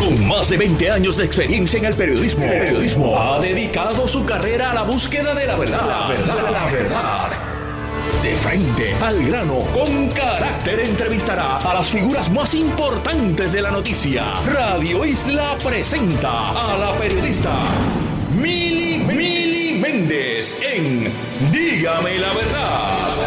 Con 0.00 0.26
más 0.26 0.48
de 0.48 0.56
20 0.56 0.90
años 0.90 1.18
de 1.18 1.26
experiencia 1.26 1.78
en 1.78 1.84
el 1.84 1.94
periodismo, 1.94 2.46
periodismo 2.46 3.20
ha 3.20 3.38
dedicado 3.38 4.08
su 4.08 4.24
carrera 4.24 4.70
a 4.70 4.74
la 4.74 4.82
búsqueda 4.82 5.34
de 5.34 5.46
la 5.46 5.56
verdad. 5.56 5.86
La 5.86 6.08
verdad, 6.08 6.50
la 6.50 6.64
verdad. 6.72 7.30
De 8.22 8.34
frente 8.36 8.94
al 9.02 9.22
grano, 9.22 9.58
con 9.74 10.08
carácter 10.08 10.80
entrevistará 10.80 11.58
a 11.58 11.74
las 11.74 11.90
figuras 11.90 12.30
más 12.30 12.54
importantes 12.54 13.52
de 13.52 13.60
la 13.60 13.70
noticia. 13.70 14.24
Radio 14.46 15.04
Isla 15.04 15.58
presenta 15.62 16.48
a 16.48 16.78
la 16.78 16.92
periodista 16.92 17.52
Mili, 18.34 18.96
Mili 19.04 19.78
Méndez 19.78 20.62
en 20.62 21.12
Dígame 21.52 22.18
la 22.18 22.32
verdad. 22.32 23.19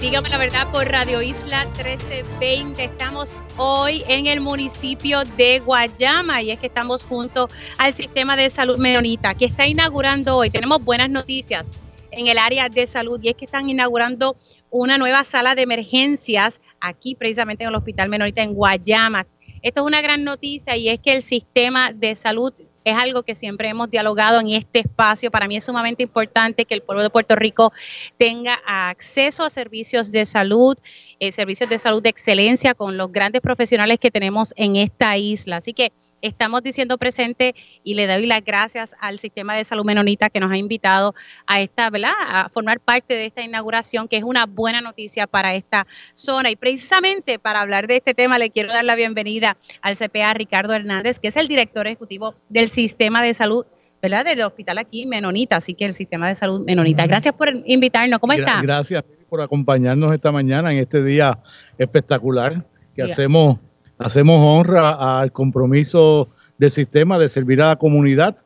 Dígame 0.00 0.30
la 0.30 0.38
verdad 0.38 0.66
por 0.72 0.88
Radio 0.88 1.20
Isla 1.20 1.66
1320. 1.66 2.82
Estamos 2.82 3.38
hoy 3.58 4.02
en 4.08 4.24
el 4.24 4.40
municipio 4.40 5.22
de 5.36 5.58
Guayama 5.60 6.40
y 6.40 6.50
es 6.50 6.58
que 6.58 6.68
estamos 6.68 7.02
junto 7.02 7.50
al 7.76 7.92
sistema 7.92 8.36
de 8.36 8.48
salud 8.48 8.78
menonita 8.78 9.34
que 9.34 9.44
está 9.44 9.66
inaugurando 9.66 10.38
hoy. 10.38 10.48
Tenemos 10.48 10.82
buenas 10.82 11.10
noticias 11.10 11.70
en 12.10 12.26
el 12.26 12.38
área 12.38 12.70
de 12.70 12.86
salud 12.86 13.20
y 13.22 13.28
es 13.28 13.34
que 13.34 13.44
están 13.44 13.68
inaugurando 13.68 14.34
una 14.70 14.96
nueva 14.96 15.24
sala 15.24 15.54
de 15.54 15.62
emergencias 15.62 16.62
aquí 16.80 17.14
precisamente 17.14 17.64
en 17.64 17.68
el 17.68 17.76
Hospital 17.76 18.08
Menonita 18.08 18.42
en 18.42 18.54
Guayama. 18.54 19.26
Esto 19.60 19.82
es 19.82 19.86
una 19.86 20.00
gran 20.00 20.24
noticia 20.24 20.74
y 20.76 20.88
es 20.88 21.00
que 21.00 21.12
el 21.12 21.22
sistema 21.22 21.92
de 21.92 22.16
salud 22.16 22.54
es 22.84 22.94
algo 22.96 23.22
que 23.22 23.34
siempre 23.34 23.68
hemos 23.68 23.90
dialogado 23.90 24.40
en 24.40 24.50
este 24.50 24.80
espacio. 24.80 25.30
Para 25.30 25.48
mí 25.48 25.56
es 25.56 25.64
sumamente 25.64 26.02
importante 26.02 26.64
que 26.64 26.74
el 26.74 26.82
pueblo 26.82 27.02
de 27.02 27.10
Puerto 27.10 27.36
Rico 27.36 27.72
tenga 28.16 28.54
acceso 28.66 29.44
a 29.44 29.50
servicios 29.50 30.12
de 30.12 30.26
salud, 30.26 30.76
eh, 31.18 31.32
servicios 31.32 31.68
de 31.68 31.78
salud 31.78 32.02
de 32.02 32.10
excelencia 32.10 32.74
con 32.74 32.96
los 32.96 33.12
grandes 33.12 33.40
profesionales 33.40 33.98
que 33.98 34.10
tenemos 34.10 34.54
en 34.56 34.76
esta 34.76 35.16
isla. 35.16 35.56
Así 35.56 35.72
que 35.72 35.92
estamos 36.22 36.62
diciendo 36.62 36.98
presente 36.98 37.54
y 37.82 37.94
le 37.94 38.06
doy 38.06 38.26
las 38.26 38.44
gracias 38.44 38.94
al 39.00 39.18
sistema 39.18 39.54
de 39.56 39.64
salud 39.64 39.84
menonita 39.84 40.30
que 40.30 40.40
nos 40.40 40.52
ha 40.52 40.56
invitado 40.56 41.14
a 41.46 41.60
esta, 41.60 41.90
¿verdad? 41.90 42.12
A 42.18 42.48
formar 42.48 42.80
parte 42.80 43.14
de 43.14 43.26
esta 43.26 43.42
inauguración, 43.42 44.08
que 44.08 44.16
es 44.16 44.24
una 44.24 44.46
buena 44.46 44.80
noticia 44.80 45.26
para 45.26 45.54
esta 45.54 45.86
zona. 46.14 46.50
Y 46.50 46.56
precisamente 46.56 47.38
para 47.38 47.60
hablar 47.60 47.86
de 47.86 47.96
este 47.96 48.14
tema, 48.14 48.38
le 48.38 48.50
quiero 48.50 48.72
dar 48.72 48.84
la 48.84 48.96
bienvenida 48.96 49.56
al 49.82 49.96
CPA 49.96 50.34
Ricardo 50.34 50.74
Hernández, 50.74 51.18
que 51.18 51.28
es 51.28 51.36
el 51.36 51.48
director 51.48 51.86
ejecutivo 51.86 52.34
del 52.48 52.68
sistema 52.68 53.22
de 53.22 53.34
salud. 53.34 53.66
¿verdad? 54.02 54.24
Del 54.24 54.40
hospital 54.40 54.78
aquí, 54.78 55.04
Menonita, 55.04 55.56
así 55.56 55.74
que 55.74 55.84
el 55.84 55.92
sistema 55.92 56.26
de 56.26 56.34
salud 56.34 56.64
Menonita. 56.64 57.06
Gracias 57.06 57.34
por 57.34 57.52
invitarnos. 57.66 58.18
¿Cómo 58.18 58.32
está? 58.32 58.62
Gracias 58.62 59.04
por 59.28 59.42
acompañarnos 59.42 60.14
esta 60.14 60.32
mañana 60.32 60.72
en 60.72 60.78
este 60.78 61.04
día 61.04 61.38
espectacular 61.76 62.64
que 62.96 63.02
hacemos 63.02 63.58
hacemos 64.00 64.38
honra 64.40 65.20
al 65.20 65.30
compromiso 65.30 66.28
del 66.58 66.70
sistema 66.70 67.18
de 67.18 67.28
servir 67.28 67.62
a 67.62 67.68
la 67.68 67.76
comunidad. 67.76 68.36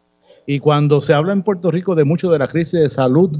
Y 0.47 0.59
cuando 0.59 1.01
se 1.01 1.15
habla 1.15 1.33
en 1.33 1.43
Puerto 1.43 1.71
Rico 1.71 1.95
de 1.95 2.05
mucho 2.05 2.31
de 2.31 2.39
la 2.39 2.49
crisis 2.49 2.79
de 2.79 2.91
salud, 2.91 3.39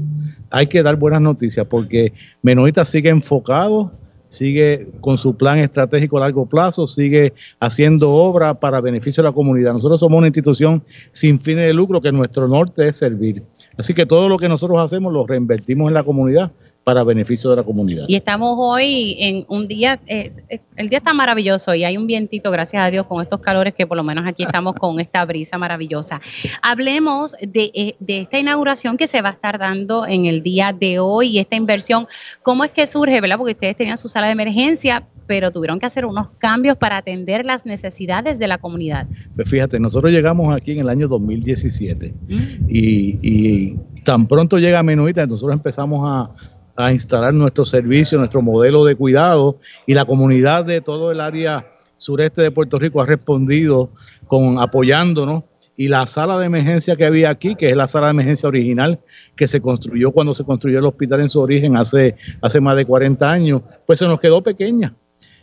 hay 0.49 0.65
que 0.67 0.81
dar 0.81 0.95
buenas 0.95 1.21
noticias 1.21 1.67
porque 1.69 2.13
Menonita 2.41 2.83
sigue 2.83 3.09
enfocado, 3.09 3.91
sigue 4.29 4.89
con 5.01 5.19
su 5.19 5.35
plan 5.35 5.59
estratégico 5.59 6.17
a 6.17 6.21
largo 6.21 6.47
plazo, 6.47 6.87
sigue 6.87 7.33
haciendo 7.59 8.11
obra 8.11 8.59
para 8.59 8.81
beneficio 8.81 9.21
de 9.21 9.29
la 9.29 9.35
comunidad. 9.35 9.73
Nosotros 9.73 9.99
somos 9.99 10.17
una 10.17 10.27
institución 10.27 10.83
sin 11.11 11.37
fines 11.37 11.67
de 11.67 11.73
lucro 11.73 12.01
que 12.01 12.11
nuestro 12.11 12.47
norte 12.47 12.87
es 12.87 12.97
servir. 12.97 13.43
Así 13.77 13.93
que 13.93 14.07
todo 14.07 14.27
lo 14.27 14.37
que 14.37 14.49
nosotros 14.49 14.79
hacemos 14.79 15.13
lo 15.13 15.27
reinvertimos 15.27 15.89
en 15.89 15.93
la 15.93 16.03
comunidad 16.03 16.51
para 16.85 17.03
beneficio 17.03 17.49
de 17.49 17.55
la 17.55 17.63
comunidad. 17.63 18.05
Y 18.07 18.15
estamos 18.15 18.53
hoy 18.59 19.17
en 19.19 19.43
un 19.49 19.67
día, 19.67 19.99
eh, 20.05 20.31
eh, 20.49 20.59
el 20.75 20.87
día 20.87 20.99
está 20.99 21.15
maravilloso 21.15 21.73
y 21.73 21.83
hay 21.83 21.97
un 21.97 22.05
vientito, 22.05 22.51
gracias 22.51 22.83
a 22.83 22.91
Dios, 22.91 23.07
con 23.07 23.23
estos 23.23 23.39
calores 23.39 23.73
que 23.73 23.87
por 23.87 23.97
lo 23.97 24.03
menos 24.03 24.23
aquí 24.27 24.43
estamos 24.43 24.75
con 24.75 24.99
esta 24.99 25.25
brisa 25.25 25.57
maravillosa. 25.57 26.21
Hablemos 26.61 27.35
de, 27.41 27.71
eh, 27.73 27.95
de, 27.97 28.21
esta 28.21 28.37
inauguración 28.37 28.97
que 28.97 29.07
se 29.07 29.23
va 29.23 29.29
a 29.29 29.31
estar 29.31 29.57
dando 29.57 30.05
en 30.05 30.27
el 30.27 30.43
día 30.43 30.73
de 30.79 30.99
hoy 30.99 31.29
y 31.29 31.39
esta 31.39 31.55
inversión, 31.55 32.05
¿cómo 32.43 32.63
es 32.63 32.69
que 32.69 32.85
surge, 32.85 33.19
verdad? 33.19 33.37
Porque 33.39 33.53
ustedes 33.53 33.75
tenían 33.75 33.97
su 33.97 34.07
sala 34.07 34.27
de 34.27 34.33
emergencia, 34.33 35.07
pero 35.25 35.49
tuvieron 35.49 35.79
que 35.79 35.87
hacer 35.87 36.05
unos 36.05 36.29
cambios 36.37 36.77
para 36.77 36.97
atender 36.97 37.47
las 37.47 37.65
necesidades 37.65 38.37
de 38.37 38.47
la 38.47 38.59
comunidad. 38.59 39.07
Pues 39.35 39.49
fíjate, 39.49 39.79
nosotros 39.79 40.11
llegamos 40.11 40.55
aquí 40.55 40.73
en 40.73 40.81
el 40.81 40.89
año 40.89 41.07
2017 41.07 42.13
mm. 42.13 42.35
y, 42.69 43.19
y 43.23 43.75
tan 44.03 44.27
pronto 44.27 44.59
llega 44.59 44.83
Menuita, 44.83 45.25
nosotros 45.25 45.55
empezamos 45.55 46.01
a 46.07 46.29
a 46.75 46.91
instalar 46.91 47.33
nuestro 47.33 47.65
servicio, 47.65 48.17
nuestro 48.17 48.41
modelo 48.41 48.85
de 48.85 48.95
cuidado 48.95 49.59
y 49.85 49.93
la 49.93 50.05
comunidad 50.05 50.65
de 50.65 50.81
todo 50.81 51.11
el 51.11 51.21
área 51.21 51.71
sureste 51.97 52.41
de 52.41 52.51
Puerto 52.51 52.77
Rico 52.77 53.01
ha 53.01 53.05
respondido 53.05 53.91
con 54.27 54.59
apoyándonos 54.59 55.43
y 55.77 55.87
la 55.87 56.07
sala 56.07 56.37
de 56.37 56.45
emergencia 56.45 56.95
que 56.95 57.05
había 57.05 57.29
aquí, 57.29 57.55
que 57.55 57.69
es 57.69 57.75
la 57.75 57.87
sala 57.87 58.07
de 58.07 58.11
emergencia 58.11 58.47
original 58.47 58.99
que 59.35 59.47
se 59.47 59.61
construyó 59.61 60.11
cuando 60.11 60.33
se 60.33 60.43
construyó 60.43 60.79
el 60.79 60.85
hospital 60.85 61.21
en 61.21 61.29
su 61.29 61.39
origen 61.39 61.75
hace, 61.75 62.15
hace 62.41 62.61
más 62.61 62.75
de 62.77 62.85
40 62.85 63.29
años, 63.29 63.61
pues 63.85 63.99
se 63.99 64.07
nos 64.07 64.19
quedó 64.19 64.41
pequeña 64.41 64.93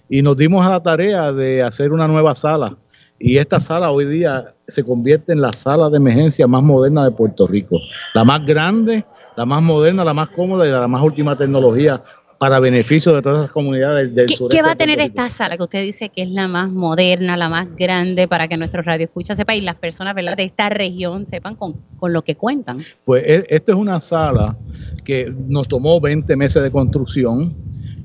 y 0.09 0.22
nos 0.22 0.37
dimos 0.37 0.64
a 0.66 0.70
la 0.70 0.82
tarea 0.82 1.32
de 1.32 1.62
hacer 1.62 1.93
una 1.93 2.09
nueva 2.09 2.34
sala. 2.34 2.76
Y 3.19 3.37
esta 3.37 3.60
sala 3.60 3.93
hoy 3.93 4.04
día 4.06 4.54
se 4.66 4.82
convierte 4.82 5.32
en 5.32 5.41
la 5.41 5.53
sala 5.53 5.88
de 5.91 5.99
emergencia 5.99 6.47
más 6.47 6.62
moderna 6.62 7.04
de 7.04 7.12
Puerto 7.12 7.47
Rico, 7.47 7.78
la 8.14 8.25
más 8.25 8.44
grande 8.44 9.04
la 9.37 9.47
más 9.47 9.62
moderna, 9.62 10.04
la 10.04 10.15
más 10.15 10.28
cómoda 10.31 10.66
y 10.66 10.70
la 10.70 10.88
más 10.88 11.03
última 11.03 11.37
tecnología 11.37 12.03
para 12.43 12.59
beneficio 12.59 13.15
de 13.15 13.22
todas 13.22 13.43
las 13.43 13.53
comunidades 13.53 14.12
del, 14.16 14.28
sur. 14.28 14.50
¿Qué 14.50 14.62
va 14.62 14.72
a 14.72 14.75
tener 14.75 14.98
esta 14.98 15.31
sala 15.31 15.56
que 15.56 15.62
usted 15.62 15.82
dice 15.82 16.09
que 16.09 16.22
es 16.22 16.28
la 16.28 16.48
más 16.48 16.72
moderna, 16.72 17.37
la 17.37 17.48
más 17.48 17.69
grande 17.76 18.26
para 18.26 18.48
que 18.48 18.56
nuestros 18.56 18.84
radioescuchas 18.84 19.38
sepan 19.38 19.56
y 19.59 19.60
las 19.60 19.76
personas 19.76 20.12
¿verdad? 20.12 20.37
de 20.37 20.43
esta 20.43 20.69
región 20.69 21.25
sepan 21.28 21.54
con, 21.54 21.72
con 22.00 22.12
lo 22.12 22.22
que 22.22 22.34
cuentan? 22.34 22.78
Pues 23.04 23.22
e, 23.25 23.47
esto 23.48 23.70
es 23.70 23.78
una 23.78 24.00
sala 24.00 24.56
que 25.04 25.32
nos 25.47 25.69
tomó 25.69 26.00
20 26.00 26.34
meses 26.34 26.64
de 26.64 26.72
construcción, 26.72 27.54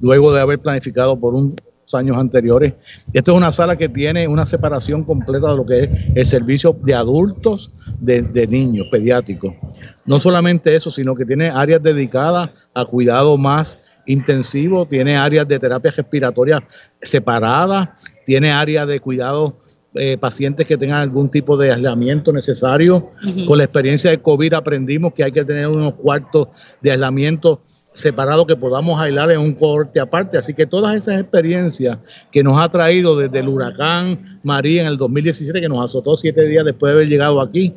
luego 0.02 0.32
de 0.32 0.42
haber 0.42 0.60
planificado 0.60 1.20
por 1.20 1.34
un 1.34 1.56
años 1.94 2.18
anteriores. 2.18 2.74
Esto 3.14 3.32
es 3.32 3.38
una 3.38 3.52
sala 3.52 3.78
que 3.78 3.90
tiene 3.90 4.28
una 4.28 4.46
separación 4.46 5.04
completa 5.04 5.52
de 5.52 5.58
lo 5.58 5.66
que 5.66 5.84
es 5.84 5.90
el 6.16 6.26
servicio 6.26 6.78
de 6.84 6.94
adultos, 6.94 7.72
de, 8.00 8.48
niños 8.48 8.88
pediátricos. 8.92 9.54
No 10.06 10.20
solamente 10.20 10.76
eso, 10.76 10.92
sino 10.92 11.16
que 11.16 11.26
tiene 11.26 11.50
áreas 11.50 11.82
dedicadas 11.82 12.50
a 12.74 12.86
cuidado 12.86 13.38
más 13.38 13.80
intensivo, 14.06 14.86
tiene 14.86 15.18
áreas 15.18 15.48
de 15.48 15.60
terapia 15.60 15.92
respiratoria 15.92 16.64
separadas, 17.02 17.90
tiene 18.26 18.52
áreas 18.52 18.88
de 18.88 19.00
cuidado 19.00 19.58
eh, 19.96 20.18
pacientes 20.18 20.68
que 20.68 20.78
tengan 20.78 21.02
algún 21.02 21.30
tipo 21.30 21.58
de 21.58 21.72
aislamiento 21.72 22.32
necesario. 22.32 23.12
Con 23.48 23.58
la 23.58 23.64
experiencia 23.64 24.12
de 24.12 24.22
COVID 24.22 24.54
aprendimos 24.54 25.14
que 25.14 25.24
hay 25.24 25.32
que 25.32 25.44
tener 25.44 25.68
unos 25.68 25.96
cuartos 25.96 26.50
de 26.82 26.92
aislamiento 26.92 27.62
separado 27.98 28.46
que 28.46 28.56
podamos 28.56 29.00
aislar 29.00 29.32
en 29.32 29.40
un 29.40 29.54
corte 29.54 30.00
aparte. 30.00 30.38
Así 30.38 30.54
que 30.54 30.68
todas 30.68 30.96
esas 30.96 31.20
experiencias 31.20 31.98
que 32.32 32.44
nos 32.44 32.60
ha 32.60 32.70
traído 32.70 33.18
desde 33.18 33.40
el 33.40 33.48
huracán 33.48 34.40
María 34.44 34.82
en 34.82 34.88
el 34.88 34.98
2017, 34.98 35.60
que 35.60 35.68
nos 35.68 35.84
azotó 35.84 36.16
siete 36.16 36.46
días 36.48 36.64
después 36.64 36.92
de 36.92 36.98
haber 36.98 37.10
llegado 37.10 37.42
aquí, 37.42 37.74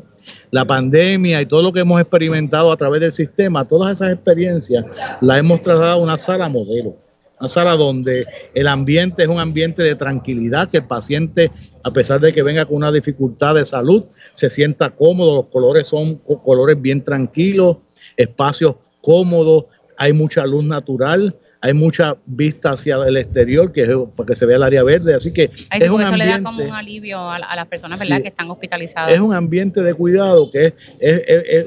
la 0.50 0.66
pandemia 0.66 1.40
y 1.40 1.46
todo 1.46 1.62
lo 1.62 1.72
que 1.72 1.80
hemos 1.80 1.98
experimentado 1.98 2.70
a 2.70 2.76
través 2.76 3.00
del 3.00 3.12
sistema, 3.12 3.66
todas 3.66 3.92
esas 3.92 4.12
experiencias 4.12 4.84
las 5.22 5.38
hemos 5.38 5.62
trasladado 5.62 6.00
a 6.00 6.02
una 6.02 6.18
sala 6.18 6.50
modelo. 6.50 6.96
Una 7.40 7.48
sala 7.48 7.74
donde 7.76 8.26
el 8.52 8.68
ambiente 8.68 9.22
es 9.22 9.28
un 9.30 9.40
ambiente 9.40 9.82
de 9.82 9.94
tranquilidad, 9.94 10.68
que 10.68 10.76
el 10.76 10.84
paciente, 10.84 11.50
a 11.82 11.90
pesar 11.90 12.20
de 12.20 12.34
que 12.34 12.42
venga 12.42 12.66
con 12.66 12.76
una 12.76 12.92
dificultad 12.92 13.54
de 13.54 13.64
salud, 13.64 14.04
se 14.34 14.50
sienta 14.50 14.90
cómodo, 14.90 15.36
los 15.36 15.46
colores 15.46 15.88
son 15.88 16.16
colores 16.16 16.78
bien 16.78 17.02
tranquilos, 17.02 17.78
espacios 18.18 18.74
cómodos, 19.00 19.64
hay 20.00 20.14
mucha 20.14 20.46
luz 20.46 20.64
natural, 20.64 21.36
hay 21.60 21.74
mucha 21.74 22.16
vista 22.24 22.70
hacia 22.70 22.94
el 22.94 23.18
exterior, 23.18 23.70
que 23.70 23.82
es 23.82 23.90
para 24.16 24.28
que 24.28 24.34
se 24.34 24.46
vea 24.46 24.56
el 24.56 24.62
área 24.62 24.82
verde, 24.82 25.14
así 25.14 25.30
que 25.30 25.50
es 25.52 25.90
un 25.90 26.00
eso 26.00 26.16
le 26.16 26.24
da 26.24 26.42
como 26.42 26.64
un 26.64 26.72
alivio 26.72 27.30
a, 27.30 27.38
las 27.38 27.66
personas 27.66 28.00
¿verdad? 28.00 28.22
que 28.22 28.28
están 28.28 28.50
hospitalizadas. 28.50 29.12
Es 29.12 29.20
un 29.20 29.34
ambiente 29.34 29.82
de 29.82 29.92
cuidado 29.92 30.50
que 30.50 30.72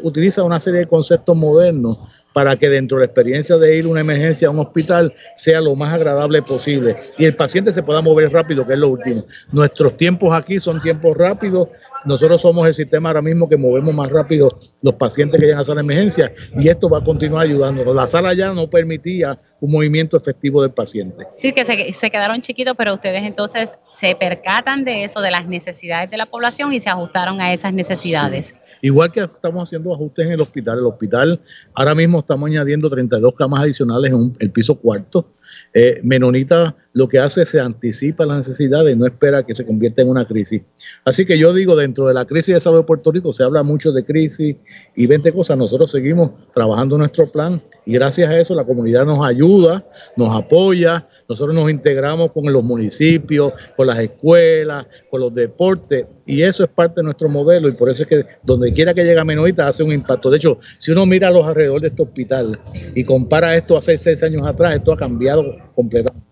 utiliza 0.01 0.43
una 0.43 0.59
serie 0.59 0.79
de 0.79 0.87
conceptos 0.87 1.37
modernos 1.37 1.99
para 2.33 2.55
que 2.55 2.69
dentro 2.69 2.97
de 2.97 3.01
la 3.01 3.05
experiencia 3.05 3.57
de 3.57 3.77
ir 3.77 3.85
a 3.85 3.89
una 3.89 4.01
emergencia 4.01 4.47
a 4.47 4.51
un 4.51 4.57
hospital 4.57 5.13
sea 5.35 5.61
lo 5.61 5.75
más 5.75 5.93
agradable 5.93 6.41
posible 6.41 6.95
y 7.19 7.25
el 7.25 7.35
paciente 7.35 7.71
se 7.71 7.83
pueda 7.83 8.01
mover 8.01 8.33
rápido, 8.33 8.65
que 8.65 8.73
es 8.73 8.79
lo 8.79 8.89
último. 8.89 9.23
Nuestros 9.51 9.95
tiempos 9.95 10.33
aquí 10.33 10.59
son 10.59 10.81
tiempos 10.81 11.15
rápidos, 11.15 11.69
nosotros 12.05 12.41
somos 12.41 12.67
el 12.67 12.73
sistema 12.73 13.09
ahora 13.09 13.21
mismo 13.21 13.47
que 13.47 13.57
movemos 13.57 13.93
más 13.93 14.09
rápido 14.09 14.57
los 14.81 14.95
pacientes 14.95 15.39
que 15.39 15.45
llegan 15.45 15.61
a 15.61 15.63
sala 15.63 15.81
de 15.81 15.85
emergencia 15.85 16.33
y 16.59 16.67
esto 16.67 16.89
va 16.89 16.99
a 16.99 17.03
continuar 17.03 17.45
ayudándonos. 17.45 17.95
La 17.95 18.07
sala 18.07 18.33
ya 18.33 18.53
no 18.53 18.69
permitía 18.69 19.39
un 19.59 19.71
movimiento 19.71 20.17
efectivo 20.17 20.61
del 20.61 20.71
paciente. 20.71 21.25
Sí, 21.37 21.53
que 21.53 21.63
se, 21.65 22.11
quedaron 22.11 22.41
chiquitos, 22.41 22.75
pero 22.77 22.93
ustedes 22.95 23.23
entonces 23.23 23.79
se 23.93 24.13
percatan 24.15 24.83
de 24.83 25.05
eso, 25.05 25.21
de 25.21 25.31
las 25.31 25.47
necesidades 25.47 26.11
de 26.11 26.17
la 26.17 26.25
población 26.25 26.73
y 26.73 26.81
se 26.81 26.89
ajustaron 26.89 27.39
a 27.39 27.53
esas 27.53 27.73
necesidades. 27.73 28.55
Igual 28.81 29.11
que 29.11 29.21
estamos 29.21 29.63
haciendo 29.63 29.93
ajustes 29.93 30.25
en 30.25 30.33
el 30.33 30.41
hospital. 30.41 30.79
El 30.79 30.85
hospital 30.85 31.39
ahora 31.73 31.95
mismo 31.95 32.19
estamos 32.19 32.49
añadiendo 32.49 32.89
32 32.89 33.33
camas 33.35 33.61
adicionales 33.61 34.11
en 34.11 34.35
el 34.39 34.51
piso 34.51 34.75
cuarto 34.75 35.33
Eh, 35.73 35.99
Menonita 36.03 36.75
lo 36.93 37.09
que 37.09 37.17
hace 37.19 37.41
es 37.41 37.49
se 37.49 37.59
anticipa 37.59 38.25
las 38.25 38.37
necesidades 38.37 38.95
no 38.95 39.05
espera 39.05 39.43
que 39.43 39.55
se 39.55 39.65
convierta 39.65 40.03
en 40.03 40.09
una 40.09 40.25
crisis. 40.25 40.61
Así 41.03 41.25
que 41.25 41.37
yo 41.37 41.53
digo, 41.53 41.75
dentro 41.75 42.07
de 42.07 42.13
la 42.13 42.25
crisis 42.25 42.53
de 42.53 42.59
salud 42.59 42.79
de 42.79 42.83
Puerto 42.83 43.11
Rico 43.11 43.33
se 43.33 43.43
habla 43.43 43.63
mucho 43.63 43.91
de 43.91 44.05
crisis 44.05 44.55
y 44.95 45.07
20 45.07 45.31
cosas. 45.33 45.57
Nosotros 45.57 45.91
seguimos 45.91 46.31
trabajando 46.53 46.97
nuestro 46.97 47.27
plan 47.27 47.61
y 47.85 47.93
gracias 47.93 48.29
a 48.29 48.39
eso 48.39 48.53
la 48.53 48.63
comunidad 48.63 49.05
nos 49.05 49.25
ayuda, 49.25 49.83
nos 50.15 50.29
apoya, 50.29 51.07
nosotros 51.33 51.55
nos 51.55 51.69
integramos 51.69 52.31
con 52.31 52.51
los 52.51 52.63
municipios, 52.63 53.53
con 53.75 53.87
las 53.87 53.99
escuelas, 53.99 54.87
con 55.09 55.21
los 55.21 55.33
deportes 55.33 56.05
y 56.25 56.41
eso 56.41 56.63
es 56.63 56.69
parte 56.69 57.01
de 57.01 57.03
nuestro 57.03 57.27
modelo 57.27 57.67
y 57.67 57.73
por 57.73 57.89
eso 57.89 58.03
es 58.03 58.09
que 58.09 58.25
donde 58.43 58.71
quiera 58.71 58.93
que 58.93 59.03
llega 59.03 59.23
Menonita 59.23 59.67
hace 59.67 59.83
un 59.83 59.91
impacto. 59.91 60.29
De 60.29 60.37
hecho, 60.37 60.59
si 60.77 60.91
uno 60.91 61.05
mira 61.05 61.27
a 61.27 61.31
los 61.31 61.45
alrededor 61.45 61.81
de 61.81 61.87
este 61.87 62.03
hospital 62.03 62.59
y 62.95 63.03
compara 63.03 63.55
esto 63.55 63.77
hace 63.77 63.97
seis 63.97 64.23
años 64.23 64.45
atrás, 64.45 64.75
esto 64.75 64.93
ha 64.93 64.97
cambiado 64.97 65.43
completamente. 65.75 66.23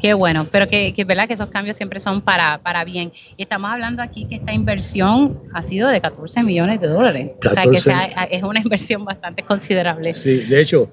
Qué 0.00 0.12
bueno, 0.14 0.46
pero 0.50 0.68
que, 0.68 0.92
que 0.92 1.04
verdad 1.04 1.26
que 1.26 1.34
esos 1.34 1.48
cambios 1.48 1.76
siempre 1.76 1.98
son 1.98 2.20
para, 2.20 2.58
para 2.62 2.84
bien. 2.84 3.12
Y 3.36 3.42
estamos 3.42 3.70
hablando 3.70 4.02
aquí 4.02 4.26
que 4.26 4.36
esta 4.36 4.52
inversión 4.52 5.40
ha 5.54 5.62
sido 5.62 5.88
de 5.88 6.00
14 6.00 6.42
millones 6.42 6.80
de 6.80 6.88
dólares. 6.88 7.30
O 7.44 7.48
sea 7.48 7.64
que 7.64 8.36
es 8.36 8.42
una 8.42 8.60
inversión 8.60 9.04
bastante 9.04 9.42
considerable. 9.42 10.12
Sí, 10.14 10.38
de 10.40 10.60
hecho, 10.60 10.90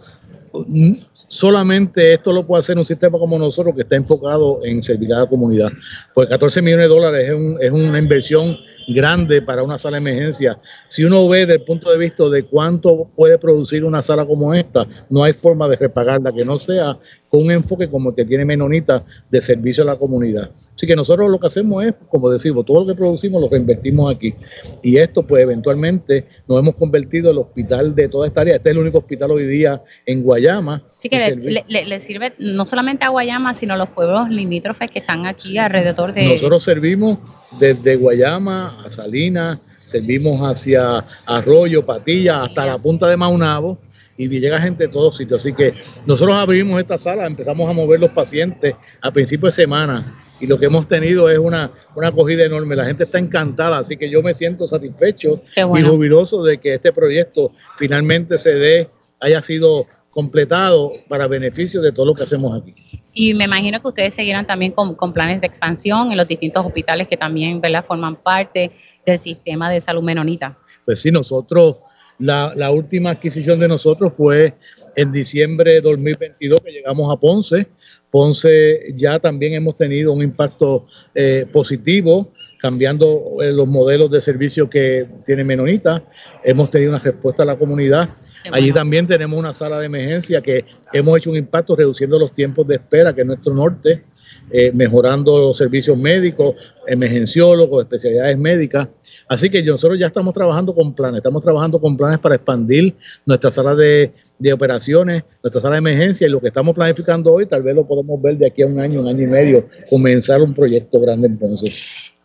solamente 1.33 2.13
esto 2.13 2.31
lo 2.31 2.45
puede 2.45 2.59
hacer 2.59 2.77
un 2.77 2.85
sistema 2.85 3.18
como 3.18 3.39
nosotros 3.39 3.74
que 3.74 3.81
está 3.81 3.95
enfocado 3.95 4.59
en 4.63 4.83
servir 4.83 5.12
a 5.13 5.21
la 5.21 5.25
comunidad. 5.25 5.71
Pues 6.13 6.30
14 6.30 6.62
millones 6.62 6.85
de 6.85 6.94
dólares 6.94 7.25
es, 7.27 7.33
un, 7.33 7.57
es 7.59 7.71
una 7.71 7.97
inversión 7.97 8.56
grande 8.88 9.41
para 9.41 9.63
una 9.63 9.77
sala 9.77 9.97
de 9.97 10.09
emergencia. 10.09 10.59
Si 10.88 11.03
uno 11.03 11.27
ve 11.27 11.39
desde 11.39 11.56
el 11.56 11.63
punto 11.63 11.91
de 11.91 11.97
vista 11.97 12.27
de 12.30 12.44
cuánto 12.44 13.09
puede 13.15 13.38
producir 13.38 13.83
una 13.83 14.01
sala 14.01 14.25
como 14.25 14.53
esta, 14.53 14.88
no 15.09 15.24
hay 15.24 15.33
forma 15.33 15.68
de 15.68 15.75
repagarla 15.75 16.31
que 16.31 16.45
no 16.45 16.57
sea 16.57 16.97
con 17.30 17.44
un 17.44 17.51
enfoque 17.51 17.89
como 17.89 18.09
el 18.09 18.15
que 18.15 18.25
tiene 18.25 18.45
Menonita 18.45 19.03
de 19.30 19.41
servicio 19.41 19.83
a 19.83 19.88
la 19.88 19.95
comunidad. 19.95 20.51
Así 20.75 20.85
que 20.85 20.95
nosotros 20.95 21.31
lo 21.31 21.39
que 21.39 21.47
hacemos 21.47 21.83
es, 21.83 21.95
como 22.09 22.30
decimos, 22.30 22.63
todo 22.63 22.81
lo 22.81 22.88
que 22.88 22.95
producimos 22.95 23.41
lo 23.41 23.50
reinvestimos 23.50 24.13
aquí. 24.13 24.35
Y 24.83 24.97
esto, 24.97 25.25
pues 25.25 25.41
eventualmente 25.41 26.27
nos 26.47 26.59
hemos 26.59 26.75
convertido 26.75 27.31
en 27.31 27.38
el 27.38 27.41
hospital 27.41 27.95
de 27.95 28.07
toda 28.07 28.27
esta 28.27 28.41
área. 28.41 28.56
Este 28.56 28.69
es 28.69 28.74
el 28.74 28.80
único 28.80 29.00
hospital 29.00 29.31
hoy 29.31 29.47
día 29.47 29.81
en 30.06 30.21
Guayama. 30.21 30.83
Sí, 30.95 31.09
que 31.09 31.63
le, 31.68 32.00
sirve 32.00 32.33
no 32.38 32.68
solamente 32.68 33.03
a 33.06 33.09
Guayama, 33.09 33.56
sino 33.56 33.74
a 33.74 33.77
los 33.77 33.89
pueblos 33.89 34.30
limítrofes 34.30 34.91
que 34.91 35.00
están 35.00 35.25
aquí 35.25 35.57
alrededor 35.57 36.13
de... 36.13 36.27
Nosotros 36.27 36.63
servimos 36.63 37.18
desde 37.60 37.96
Guayama 37.96 38.84
a 38.84 38.90
Salinas, 38.90 39.60
servimos 39.86 40.42
hacia 40.42 41.06
Arroyo, 41.26 41.86
Patilla, 41.86 42.44
hasta 42.44 42.66
la 42.66 42.78
punta 42.78 43.08
de 43.08 43.18
Maunabo 43.18 43.80
y 44.18 44.28
llega 44.28 44.60
gente 44.60 44.88
de 44.88 44.94
todos 44.94 45.18
sitios. 45.18 45.42
Así 45.42 45.54
que 45.54 45.74
nosotros 46.06 46.36
abrimos 46.36 46.80
esta 46.80 46.98
sala, 46.98 47.26
empezamos 47.26 47.70
a 47.70 47.74
mover 47.74 48.00
los 48.00 48.12
pacientes 48.12 48.76
a 49.02 49.12
principios 49.12 49.56
de 49.56 49.64
semana 49.64 50.06
y 50.40 50.48
lo 50.48 50.60
que 50.60 50.66
hemos 50.66 50.88
tenido 50.88 51.30
es 51.30 51.40
una, 51.40 51.72
una 51.96 52.10
acogida 52.10 52.46
enorme. 52.46 52.76
La 52.76 52.86
gente 52.86 53.04
está 53.04 53.20
encantada, 53.20 53.78
así 53.78 53.98
que 53.98 54.10
yo 54.10 54.22
me 54.22 54.34
siento 54.34 54.68
satisfecho 54.68 55.42
y 55.56 55.82
jubiloso 55.82 56.44
de 56.44 56.60
que 56.60 56.76
este 56.76 56.92
proyecto 56.92 57.52
finalmente 57.78 58.38
se 58.38 58.56
dé, 58.56 58.90
haya 59.20 59.42
sido 59.42 59.88
completado 60.10 60.94
para 61.08 61.28
beneficio 61.28 61.82
de 61.82 61.92
todo 61.92 62.08
lo 62.08 62.14
que 62.14 62.24
hacemos 62.24 62.62
aquí. 62.62 63.03
Y 63.13 63.33
me 63.33 63.45
imagino 63.45 63.80
que 63.80 63.88
ustedes 63.88 64.13
seguirán 64.15 64.45
también 64.48 64.71
con, 64.71 65.13
planes 65.13 65.39
de 65.42 65.48
expansión 65.48 66.12
en 66.12 66.18
los 66.18 66.27
distintos 66.27 66.65
hospitales 66.65 67.07
que 67.07 67.18
también 67.18 67.62
¿verdad? 67.62 67.86
forman 67.86 68.15
parte 68.15 68.71
del 69.06 69.18
sistema 69.18 69.69
de 69.69 69.81
salud 69.81 70.04
menonita. 70.04 70.57
Pues 70.86 71.01
sí, 71.01 71.12
nosotros, 71.12 71.77
la, 72.18 72.54
la 72.56 72.71
última 72.71 73.12
adquisición 73.12 73.60
de 73.60 73.68
nosotros 73.68 74.15
fue 74.15 74.56
en 74.95 75.12
diciembre 75.12 75.74
de 75.74 75.81
2022 75.81 76.62
que 76.62 76.71
llegamos 76.71 77.13
a 77.13 77.19
Ponce. 77.19 77.68
Ponce 78.10 78.94
ya 78.95 79.19
también 79.19 79.54
hemos 79.54 79.75
tenido 79.75 80.12
un 80.12 80.21
impacto 80.21 80.86
eh, 81.13 81.45
positivo 81.51 82.31
cambiando 82.63 83.42
eh, 83.42 83.51
los 83.51 83.68
modelos 83.68 84.09
de 84.09 84.21
servicio 84.21 84.69
que 84.69 85.06
tiene 85.25 85.44
Menonita. 85.44 86.01
Hemos 86.45 86.71
tenido 86.71 86.92
una 86.92 87.00
respuesta 87.00 87.44
a 87.44 87.45
la 87.45 87.57
comunidad. 87.57 88.16
Allí 88.51 88.72
también 88.72 89.07
tenemos 89.07 89.40
una 89.40 89.54
sala 89.54 89.80
de 89.80 89.86
emergencia 89.86 90.42
que 90.42 90.66
hemos 90.92 91.18
hecho 91.18 91.30
un 91.30 91.38
impacto 91.38 91.75
reduciendo 91.75 92.19
los 92.19 92.34
tiempos 92.34 92.68
de 92.68 92.75
espera, 92.75 93.13
que 93.13 93.22
es 93.22 93.28
nuestro 93.28 93.54
norte, 93.54 94.04
eh, 94.51 94.72
mejorando 94.74 95.40
los 95.40 95.57
servicios 95.57 95.98
médicos, 95.98 96.56
emergenciólogos, 96.88 97.84
especialidades 97.84 98.38
médicas. 98.38 98.90
Así 99.28 99.50
que 99.50 99.63
nosotros 99.63 99.98
ya 99.98 100.07
estamos 100.07 100.34
trabajando 100.34 100.75
con 100.75 100.94
planes, 100.94 101.18
estamos 101.18 101.42
trabajando 101.42 101.80
con 101.80 101.95
planes 101.95 102.19
para 102.19 102.36
expandir 102.36 102.95
nuestra 103.25 103.51
sala 103.51 103.75
de, 103.75 104.12
de 104.44 104.54
operaciones, 104.54 105.24
nuestra 105.42 105.62
sala 105.62 105.75
de 105.75 105.80
emergencia 105.80 106.28
y 106.28 106.30
lo 106.30 106.42
que 106.42 106.48
estamos 106.48 106.75
planificando 106.75 107.31
hoy, 107.31 107.45
tal 107.45 107.63
vez 107.63 107.74
lo 107.74 107.88
podemos 107.88 108.22
ver 108.22 108.38
de 108.38 108.48
aquí 108.48 108.62
a 108.62 108.68
un 108.68 108.78
año, 108.78 109.00
un 109.00 109.07
año 109.07 109.24
y 109.24 109.28
medio, 109.28 109.68
comenzar 109.90 110.42
un 110.42 110.54
proyecto 110.54 111.00
grande 111.00 111.28
entonces. 111.28 111.74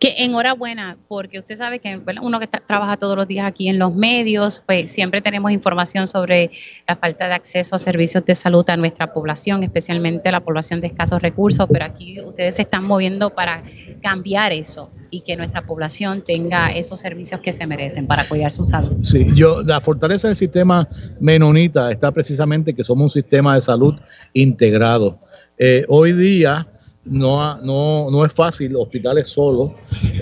Que 0.01 0.15
enhorabuena, 0.19 0.97
porque 1.09 1.41
usted 1.41 1.57
sabe 1.57 1.81
que 1.81 2.01
uno 2.23 2.39
que 2.39 2.47
trabaja 2.47 2.97
todos 2.97 3.17
los 3.17 3.27
días 3.27 3.47
aquí 3.47 3.69
en 3.69 3.81
los 3.81 3.95
medios, 3.95 4.63
pues 4.65 4.93
siempre 4.93 5.21
tenemos 5.21 5.51
información 5.51 6.07
sobre 6.07 6.53
la 6.87 6.95
falta 6.95 7.27
de 7.27 7.35
acceso 7.35 7.75
a 7.75 7.79
servicios 7.79 8.25
de 8.25 8.37
salud 8.37 8.69
a 8.69 8.77
nuestra 8.77 9.13
población, 9.13 9.65
especialmente 9.65 10.31
la 10.31 10.41
población 10.41 10.81
de 10.81 10.89
escasos 10.89 11.21
recursos, 11.21 11.67
pero 11.73 11.85
aquí 11.85 12.21
ustedes 12.21 12.57
se 12.57 12.63
están 12.63 12.85
moviendo 12.85 13.31
para 13.31 13.65
cambiar 14.01 14.53
eso 14.53 14.91
y 15.11 15.23
que 15.23 15.37
nuestra 15.37 15.67
población 15.67 16.23
tenga 16.23 16.71
esos 16.71 17.01
servicios 17.01 17.41
que 17.41 17.53
se 17.53 17.67
merecen 17.67 18.07
para 18.07 18.25
cuidar 18.29 18.53
su 18.53 18.63
salud. 18.63 19.03
Sí, 19.03 19.27
yo 19.35 19.63
la 19.63 19.81
fortaleza 19.81 20.29
del 20.29 20.37
sistema 20.37 20.89
menonita 21.19 21.91
está 21.91 22.08
precisamente 22.13 22.75
que 22.75 22.85
somos 22.85 23.05
un 23.05 23.11
sistema 23.11 23.55
de 23.55 23.63
salud 23.63 23.95
integrado. 24.33 25.19
Eh, 25.59 25.85
hoy 25.89 26.13
día 26.13 26.69
no, 27.05 27.57
no, 27.63 28.11
no 28.11 28.25
es 28.25 28.33
fácil, 28.33 28.77
hospitales 28.77 29.29
solos, 29.29 29.73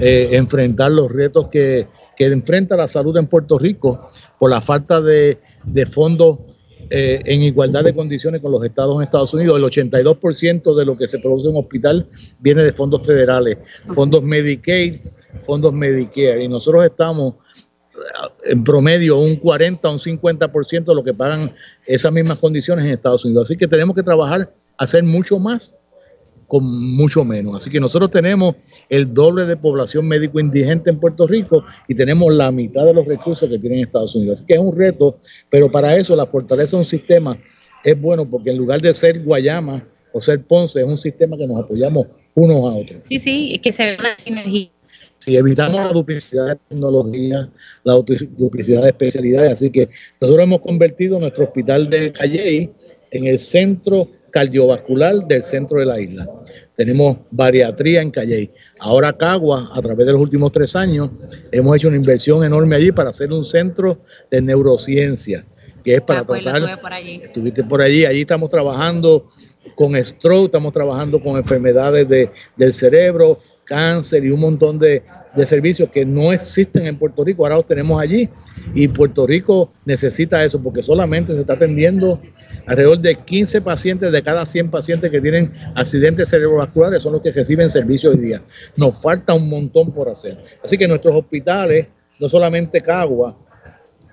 eh, 0.00 0.30
enfrentar 0.32 0.92
los 0.92 1.10
retos 1.10 1.48
que, 1.48 1.88
enfrenta 2.18 2.76
la 2.76 2.88
salud 2.88 3.16
en 3.18 3.26
Puerto 3.26 3.58
Rico 3.58 4.08
por 4.38 4.50
la 4.50 4.62
falta 4.62 5.02
de, 5.02 5.38
fondos 5.90 6.38
eh, 6.88 7.20
en 7.24 7.42
igualdad 7.42 7.84
de 7.84 7.94
condiciones 7.94 8.40
con 8.40 8.52
los 8.52 8.64
estados 8.64 8.96
en 8.96 9.02
Estados 9.02 9.34
Unidos. 9.34 9.58
El 9.58 9.64
82% 9.64 10.74
de 10.74 10.84
lo 10.86 10.96
que 10.96 11.08
se 11.08 11.18
produce 11.18 11.48
en 11.48 11.56
un 11.56 11.60
hospital 11.60 12.08
viene 12.38 12.62
de 12.62 12.72
fondos 12.72 13.04
federales, 13.04 13.58
fondos 13.88 14.22
Medicaid, 14.22 15.00
fondos 15.44 15.74
Medicare. 15.74 16.42
Y 16.42 16.48
nosotros 16.48 16.84
estamos 16.84 17.34
en 18.44 18.64
promedio 18.64 19.18
un 19.18 19.36
40 19.36 19.88
o 19.88 19.92
un 19.92 19.98
50% 19.98 20.84
de 20.84 20.94
lo 20.94 21.04
que 21.04 21.14
pagan 21.14 21.52
esas 21.86 22.12
mismas 22.12 22.38
condiciones 22.38 22.84
en 22.84 22.92
Estados 22.92 23.24
Unidos. 23.24 23.48
Así 23.48 23.56
que 23.56 23.66
tenemos 23.66 23.96
que 23.96 24.02
trabajar, 24.02 24.52
hacer 24.76 25.02
mucho 25.02 25.38
más 25.38 25.74
con 26.46 26.64
mucho 26.94 27.24
menos. 27.24 27.56
Así 27.56 27.70
que 27.70 27.80
nosotros 27.80 28.10
tenemos 28.10 28.54
el 28.88 29.12
doble 29.12 29.46
de 29.46 29.56
población 29.56 30.06
médico 30.06 30.38
indigente 30.38 30.90
en 30.90 31.00
Puerto 31.00 31.26
Rico 31.26 31.64
y 31.88 31.94
tenemos 31.94 32.32
la 32.32 32.50
mitad 32.50 32.84
de 32.84 32.94
los 32.94 33.06
recursos 33.06 33.48
que 33.48 33.58
tienen 33.58 33.80
Estados 33.80 34.14
Unidos. 34.14 34.38
Así 34.38 34.46
que 34.46 34.54
es 34.54 34.60
un 34.60 34.76
reto, 34.76 35.18
pero 35.50 35.70
para 35.70 35.96
eso 35.96 36.14
la 36.14 36.26
fortaleza 36.26 36.76
de 36.76 36.82
un 36.82 36.84
sistema 36.84 37.36
es 37.82 38.00
bueno 38.00 38.28
porque 38.28 38.50
en 38.50 38.58
lugar 38.58 38.80
de 38.80 38.94
ser 38.94 39.22
Guayama 39.22 39.86
o 40.12 40.20
ser 40.20 40.42
Ponce, 40.44 40.80
es 40.80 40.86
un 40.86 40.96
sistema 40.96 41.36
que 41.36 41.46
nos 41.46 41.62
apoyamos 41.62 42.06
unos 42.34 42.56
a 42.56 42.76
otros. 42.76 43.00
Sí, 43.02 43.18
sí, 43.18 43.58
que 43.62 43.72
se 43.72 43.84
ve 43.84 43.96
una 43.98 44.16
sinergia. 44.16 44.70
Si 45.26 45.36
evitamos 45.36 45.84
la 45.84 45.88
duplicidad 45.88 46.46
de 46.46 46.56
tecnología, 46.68 47.50
la 47.82 47.94
duplicidad 47.94 48.82
de 48.82 48.90
especialidades, 48.90 49.54
así 49.54 49.70
que 49.70 49.88
nosotros 50.20 50.44
hemos 50.44 50.60
convertido 50.60 51.18
nuestro 51.18 51.42
hospital 51.42 51.90
de 51.90 52.12
Calley 52.12 52.70
en 53.10 53.26
el 53.26 53.40
centro 53.40 54.08
cardiovascular 54.30 55.26
del 55.26 55.42
centro 55.42 55.80
de 55.80 55.86
la 55.86 55.98
isla. 55.98 56.30
Tenemos 56.76 57.18
bariatría 57.32 58.02
en 58.02 58.12
Calley. 58.12 58.52
Ahora 58.78 59.12
Cagua, 59.12 59.68
a 59.72 59.82
través 59.82 60.06
de 60.06 60.12
los 60.12 60.20
últimos 60.20 60.52
tres 60.52 60.76
años, 60.76 61.10
hemos 61.50 61.74
hecho 61.74 61.88
una 61.88 61.96
inversión 61.96 62.44
enorme 62.44 62.76
allí 62.76 62.92
para 62.92 63.10
hacer 63.10 63.32
un 63.32 63.42
centro 63.42 63.98
de 64.30 64.40
neurociencia, 64.40 65.44
que 65.82 65.96
es 65.96 66.02
para 66.02 66.22
tratar... 66.22 66.80
Por 66.80 66.92
allí. 66.92 67.20
Estuviste 67.24 67.64
por 67.64 67.82
allí, 67.82 68.04
allí 68.04 68.20
estamos 68.20 68.48
trabajando 68.48 69.28
con 69.74 69.96
stroke, 70.04 70.44
estamos 70.44 70.72
trabajando 70.72 71.20
con 71.20 71.36
enfermedades 71.36 72.08
de, 72.08 72.30
del 72.56 72.72
cerebro, 72.72 73.40
cáncer 73.66 74.24
y 74.24 74.30
un 74.30 74.40
montón 74.40 74.78
de, 74.78 75.02
servicios 75.44 75.90
que 75.90 76.06
no 76.06 76.32
existen 76.32 76.86
en 76.86 76.98
Puerto 76.98 77.22
Rico, 77.22 77.42
ahora 77.42 77.56
los 77.56 77.66
tenemos 77.66 78.00
allí 78.00 78.30
y 78.74 78.88
Puerto 78.88 79.26
Rico 79.26 79.70
necesita 79.84 80.42
eso 80.42 80.62
porque 80.62 80.82
solamente 80.82 81.34
se 81.34 81.40
está 81.40 81.52
atendiendo 81.52 82.22
alrededor 82.66 82.98
de 83.00 83.16
15 83.16 83.60
pacientes 83.60 84.10
de 84.10 84.22
cada 84.22 84.46
100 84.46 84.70
pacientes 84.70 85.10
que 85.10 85.20
tienen 85.20 85.52
accidentes 85.74 86.30
cerebrovasculares 86.30 87.02
son 87.02 87.12
los 87.12 87.20
que 87.20 87.32
reciben 87.32 87.70
servicio 87.70 88.10
hoy 88.10 88.18
día. 88.18 88.42
Nos 88.78 88.98
falta 88.98 89.34
un 89.34 89.50
montón 89.50 89.92
por 89.92 90.08
hacer. 90.08 90.38
Así 90.64 90.78
que 90.78 90.88
nuestros 90.88 91.14
hospitales, 91.14 91.86
no 92.18 92.28
solamente 92.28 92.80
Cagua, 92.80 93.36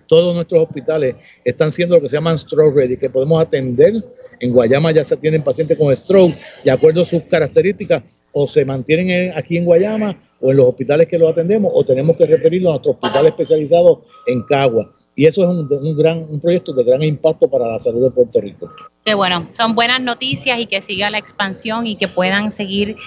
todos 0.08 0.36
nuestros 0.36 0.62
hospitales 0.62 1.16
están 1.44 1.72
siendo 1.72 1.96
lo 1.96 2.02
que 2.02 2.10
se 2.10 2.16
llaman 2.16 2.38
stroke 2.38 2.76
ready, 2.76 2.98
que 2.98 3.10
podemos 3.10 3.42
atender. 3.42 3.94
En 4.40 4.52
Guayama 4.52 4.92
ya 4.92 5.04
se 5.04 5.16
atienden 5.16 5.42
pacientes 5.42 5.78
con 5.78 5.96
stroke, 5.96 6.36
de 6.64 6.72
acuerdo 6.72 7.02
a 7.02 7.06
sus 7.06 7.24
características, 7.24 8.04
o 8.34 8.48
se 8.48 8.66
mantienen 8.66 9.32
aquí 9.36 9.58
en 9.58 9.66
Guayama 9.66 10.18
o 10.42 10.52
en 10.52 10.58
los 10.58 10.68
hospitales 10.68 11.08
que 11.08 11.18
los 11.18 11.32
atendemos 11.32 11.72
o 11.74 11.86
tenemos 11.86 12.18
que 12.18 12.26
referirlo 12.26 12.70
a 12.70 12.74
nuestro 12.74 12.92
hospital 12.94 13.28
especializado 13.28 14.04
en 14.28 14.42
Cagua. 14.44 14.92
Y 15.16 15.28
eso 15.28 15.44
es 15.44 15.50
un, 15.50 15.98
gran, 15.98 16.26
un 16.30 16.42
proyecto 16.42 16.74
de 16.74 16.84
gran 16.84 17.04
impacto 17.04 17.48
para 17.48 17.68
la 17.72 17.80
salud 17.80 18.04
de 18.04 18.12
Puerto 18.12 18.42
Rico. 18.42 18.70
Que 19.06 19.14
bueno, 19.14 19.48
son 19.52 19.76
buenas 19.76 20.02
noticias 20.02 20.60
y 20.60 20.66
que 20.66 20.82
siga 20.82 21.12
la 21.12 21.20
expansión 21.20 21.86
y 21.86 21.96
que 21.96 22.08
puedan 22.08 22.52
seguir 22.52 22.98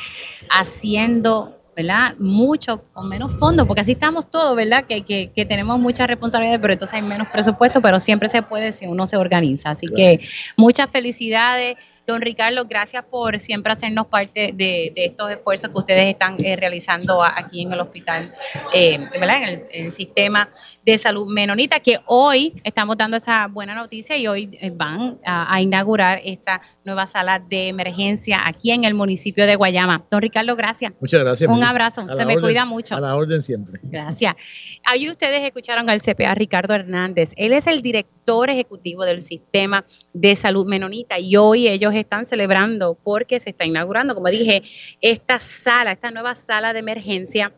haciendo 0.48 1.52
¿verdad? 1.76 2.16
Mucho 2.18 2.82
con 2.94 3.06
menos 3.06 3.34
fondos, 3.34 3.66
porque 3.66 3.82
así 3.82 3.92
estamos 3.92 4.30
todos, 4.30 4.56
¿verdad? 4.56 4.86
Que, 4.86 5.02
que, 5.02 5.30
que, 5.36 5.44
tenemos 5.44 5.78
muchas 5.78 6.08
responsabilidades, 6.08 6.58
pero 6.58 6.72
entonces 6.72 6.94
hay 6.94 7.02
menos 7.02 7.28
presupuesto, 7.28 7.82
pero 7.82 8.00
siempre 8.00 8.28
se 8.28 8.40
puede 8.40 8.72
si 8.72 8.86
uno 8.86 9.06
se 9.06 9.18
organiza. 9.18 9.70
Así 9.70 9.86
que 9.94 10.20
muchas 10.56 10.88
felicidades. 10.88 11.76
Don 12.06 12.20
Ricardo, 12.20 12.64
gracias 12.66 13.04
por 13.04 13.36
siempre 13.40 13.72
hacernos 13.72 14.06
parte 14.06 14.52
de, 14.54 14.92
estos 14.94 15.28
esfuerzos 15.32 15.70
que 15.70 15.78
ustedes 15.78 16.08
están 16.08 16.36
eh, 16.38 16.54
realizando 16.54 17.20
aquí 17.20 17.62
en 17.62 17.72
el 17.72 17.80
hospital, 17.80 18.32
eh, 18.72 19.08
¿verdad? 19.18 19.42
En 19.42 19.86
el, 19.86 19.92
sistema 19.92 20.48
de 20.84 20.98
salud 20.98 21.26
menonita, 21.26 21.80
que 21.80 21.98
hoy 22.06 22.54
estamos 22.62 22.96
dando 22.96 23.16
esa 23.16 23.48
buena 23.48 23.74
noticia 23.74 24.16
y 24.16 24.28
hoy 24.28 24.56
eh, 24.60 24.70
van 24.70 25.18
a, 25.24 25.60
inaugurar 25.60 26.20
esta 26.24 26.62
nueva 26.84 27.08
sala 27.08 27.40
de 27.40 27.68
emergencia 27.68 28.46
aquí 28.46 28.70
en 28.70 28.84
el 28.84 28.94
municipio 28.94 29.44
de 29.44 29.56
Guayama. 29.56 30.04
Don 30.08 30.22
Ricardo, 30.22 30.54
gracias. 30.54 30.92
Muchas 31.00 31.20
gracias. 31.20 31.50
Un 31.50 31.64
abrazo. 31.64 32.06
Se 32.14 32.24
me 32.24 32.38
cuida 32.38 32.64
mucho. 32.64 32.94
A 32.94 33.00
la 33.00 33.16
orden 33.16 33.42
siempre. 33.42 33.80
Gracias. 33.82 34.36
Ahí 34.84 35.10
ustedes 35.10 35.42
escucharon 35.42 35.90
al 35.90 36.00
CPA 36.00 36.36
Ricardo 36.36 36.74
Hernández. 36.74 37.32
Él 37.36 37.52
es 37.52 37.66
el 37.66 37.82
director 37.82 38.48
ejecutivo 38.50 39.04
del 39.04 39.22
sistema 39.22 39.84
de 40.12 40.36
salud 40.36 40.66
menonita 40.66 41.18
y 41.18 41.36
hoy 41.36 41.66
ellos 41.66 41.95
están 41.96 42.26
celebrando 42.26 42.98
porque 43.02 43.40
se 43.40 43.50
está 43.50 43.64
inaugurando, 43.64 44.14
como 44.14 44.28
dije, 44.28 44.62
esta 45.00 45.40
sala, 45.40 45.92
esta 45.92 46.10
nueva 46.10 46.34
sala 46.34 46.72
de 46.72 46.80
emergencia 46.80 47.52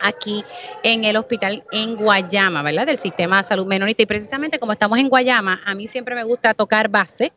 aquí 0.00 0.44
en 0.82 1.04
el 1.04 1.16
hospital 1.16 1.64
en 1.72 1.96
Guayama, 1.96 2.62
¿verdad? 2.62 2.86
Del 2.86 2.96
sistema 2.96 3.38
de 3.38 3.44
salud 3.44 3.66
menonita. 3.66 4.02
Y 4.02 4.06
precisamente 4.06 4.58
como 4.58 4.72
estamos 4.72 4.98
en 4.98 5.08
Guayama, 5.08 5.60
a 5.64 5.74
mí 5.74 5.88
siempre 5.88 6.14
me 6.14 6.24
gusta 6.24 6.54
tocar 6.54 6.88
base 6.88 7.32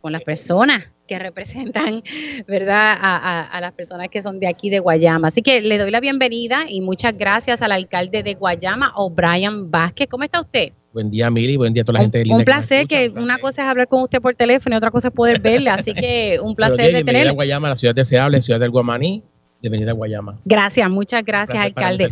con 0.00 0.12
las 0.12 0.22
personas 0.22 0.90
que 1.06 1.18
representan, 1.18 2.02
¿verdad?, 2.46 2.98
a, 3.00 3.60
las 3.60 3.72
personas 3.72 4.08
que 4.08 4.22
son 4.22 4.40
de 4.40 4.48
aquí 4.48 4.70
de 4.70 4.78
Guayama. 4.78 5.28
Así 5.28 5.42
que 5.42 5.60
le 5.60 5.78
doy 5.78 5.90
la 5.90 6.00
bienvenida 6.00 6.66
y 6.68 6.80
muchas 6.80 7.16
gracias 7.16 7.62
al 7.62 7.72
alcalde 7.72 8.22
de 8.22 8.34
Guayama, 8.34 8.92
O'Brien 8.96 9.70
Vázquez. 9.70 10.08
¿Cómo 10.08 10.24
está 10.24 10.40
usted? 10.40 10.72
Buen 10.94 11.10
día, 11.10 11.28
Mili. 11.28 11.56
Buen 11.56 11.74
día 11.74 11.82
a 11.82 11.84
toda 11.84 11.98
la 11.98 12.02
gente 12.04 12.22
de 12.22 12.32
Un 12.32 12.44
placer, 12.44 12.86
que, 12.86 13.12
una 13.16 13.38
cosa 13.38 13.62
es 13.62 13.68
hablar 13.68 13.88
con 13.88 14.02
usted 14.02 14.22
por 14.22 14.32
teléfono 14.36 14.76
y 14.76 14.78
otra 14.78 14.92
cosa 14.92 15.08
es 15.08 15.12
poder 15.12 15.40
verle. 15.40 15.68
Así 15.68 15.92
que 15.92 16.38
un 16.40 16.54
placer 16.54 16.92
de 16.92 17.02
tenerle. 17.02 17.30
a 17.30 17.32
Guayama, 17.32 17.68
la 17.68 17.74
ciudad 17.74 17.96
deseable, 17.96 18.40
ciudad 18.40 18.60
del 18.60 18.70
Guamaní. 18.70 19.24
Bienvenida 19.64 19.92
a 19.92 19.94
Guayama. 19.94 20.38
Gracias, 20.44 20.90
muchas 20.90 21.24
gracias, 21.24 21.56
alcalde. 21.56 22.10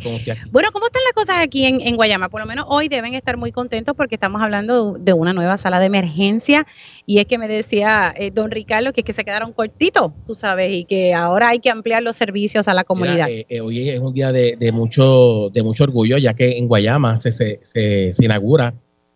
Bueno, 0.50 0.70
¿cómo 0.72 0.86
están 0.86 1.02
las 1.04 1.12
cosas 1.12 1.44
aquí 1.44 1.66
en, 1.66 1.96
Guayama? 1.96 2.30
Por 2.30 2.40
lo 2.40 2.46
menos 2.46 2.64
hoy 2.66 2.88
deben 2.88 3.12
estar 3.12 3.36
muy 3.36 3.52
contentos 3.52 3.94
porque 3.94 4.14
estamos 4.14 4.40
hablando 4.40 4.94
de 4.94 5.12
una 5.12 5.34
nueva 5.34 5.58
sala 5.58 5.78
de 5.78 5.84
emergencia 5.84 6.66
y 7.04 7.18
es 7.18 7.26
que 7.26 7.36
me 7.36 7.48
decía 7.48 8.14
eh, 8.16 8.30
don 8.30 8.50
Ricardo 8.50 8.94
que, 8.94 9.02
que 9.02 9.12
se 9.12 9.22
quedaron 9.22 9.52
cortitos, 9.52 10.12
tú 10.26 10.34
sabes, 10.34 10.70
y 10.72 10.86
que 10.86 11.12
ahora 11.12 11.50
hay 11.50 11.58
que 11.58 11.68
ampliar 11.68 12.02
los 12.02 12.16
servicios 12.16 12.68
a 12.68 12.72
la 12.72 12.84
comunidad. 12.84 13.28
Eh, 13.28 13.44
eh, 13.50 13.60
hoy 13.60 13.86
es 13.90 14.00
un 14.00 14.14
día 14.14 14.32
de, 14.32 14.72
mucho, 14.72 15.50
de 15.52 15.62
mucho 15.62 15.84
orgullo 15.84 16.16
ya 16.16 16.32
que 16.32 16.56
en 16.56 16.68
Guayama 16.68 17.18
se, 17.18 17.32
se, 17.32 17.60
se, 17.62 18.24
inaugura 18.24 18.72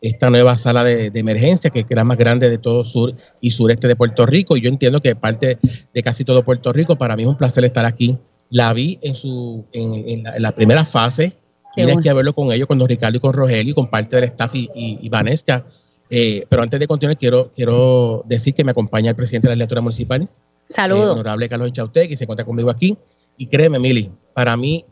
esta 0.06 0.30
nueva 0.30 0.56
sala 0.56 0.84
de, 0.84 1.10
emergencia 1.14 1.70
que 1.70 1.80
es 1.80 1.86
la 1.90 2.04
más 2.04 2.16
grande 2.16 2.48
de 2.48 2.58
todo 2.58 2.84
sur 2.84 3.14
y 3.40 3.50
sureste 3.50 3.88
de 3.88 3.96
Puerto 3.96 4.26
Rico. 4.26 4.56
Y 4.56 4.60
yo 4.60 4.68
entiendo 4.68 5.00
que 5.00 5.14
parte 5.16 5.58
de 5.92 6.02
casi 6.02 6.24
todo 6.24 6.44
Puerto 6.44 6.72
Rico, 6.72 6.96
para 6.96 7.16
mí 7.16 7.22
es 7.22 7.28
un 7.28 7.36
placer 7.36 7.64
estar 7.64 7.84
aquí 7.84 8.18
la 8.50 8.72
vi 8.72 8.98
en, 9.02 9.14
su, 9.14 9.64
en, 9.72 10.22
la, 10.38 10.52
primera 10.52 10.84
fase. 10.84 11.36
Tienes 11.74 11.98
que 11.98 12.12
verlo 12.12 12.32
con 12.32 12.52
ellos, 12.52 12.66
con 12.66 12.78
Don 12.78 12.88
Ricardo 12.88 13.16
y 13.16 13.20
con 13.20 13.32
Rogelio 13.32 13.72
y 13.72 13.74
con 13.74 13.88
parte 13.88 14.16
del 14.16 14.24
staff 14.24 14.54
y, 14.54 14.70
y, 14.74 15.08
Vanessa. 15.08 15.64
Eh, 16.08 16.46
pero 16.48 16.62
antes 16.62 16.78
de 16.80 16.86
continuar, 16.86 17.16
quiero, 17.16 17.52
quiero 17.54 18.22
decir 18.26 18.54
que 18.54 18.64
me 18.64 18.70
acompaña 18.70 19.10
el 19.10 19.16
presidente 19.16 19.48
de 19.48 19.50
la 19.50 19.54
legislatura 19.56 19.80
municipal. 19.80 20.28
Saludos. 20.68 21.04
El 21.04 21.10
honorable 21.10 21.48
Carlos 21.48 21.68
Enchaute, 21.68 22.08
que 22.08 22.16
se 22.16 22.24
encuentra 22.24 22.46
conmigo 22.46 22.70
aquí. 22.70 22.96
Y 23.36 23.46
créeme, 23.46 23.78
Mili, 23.78 24.10
para 24.32 24.56
mí 24.56 24.84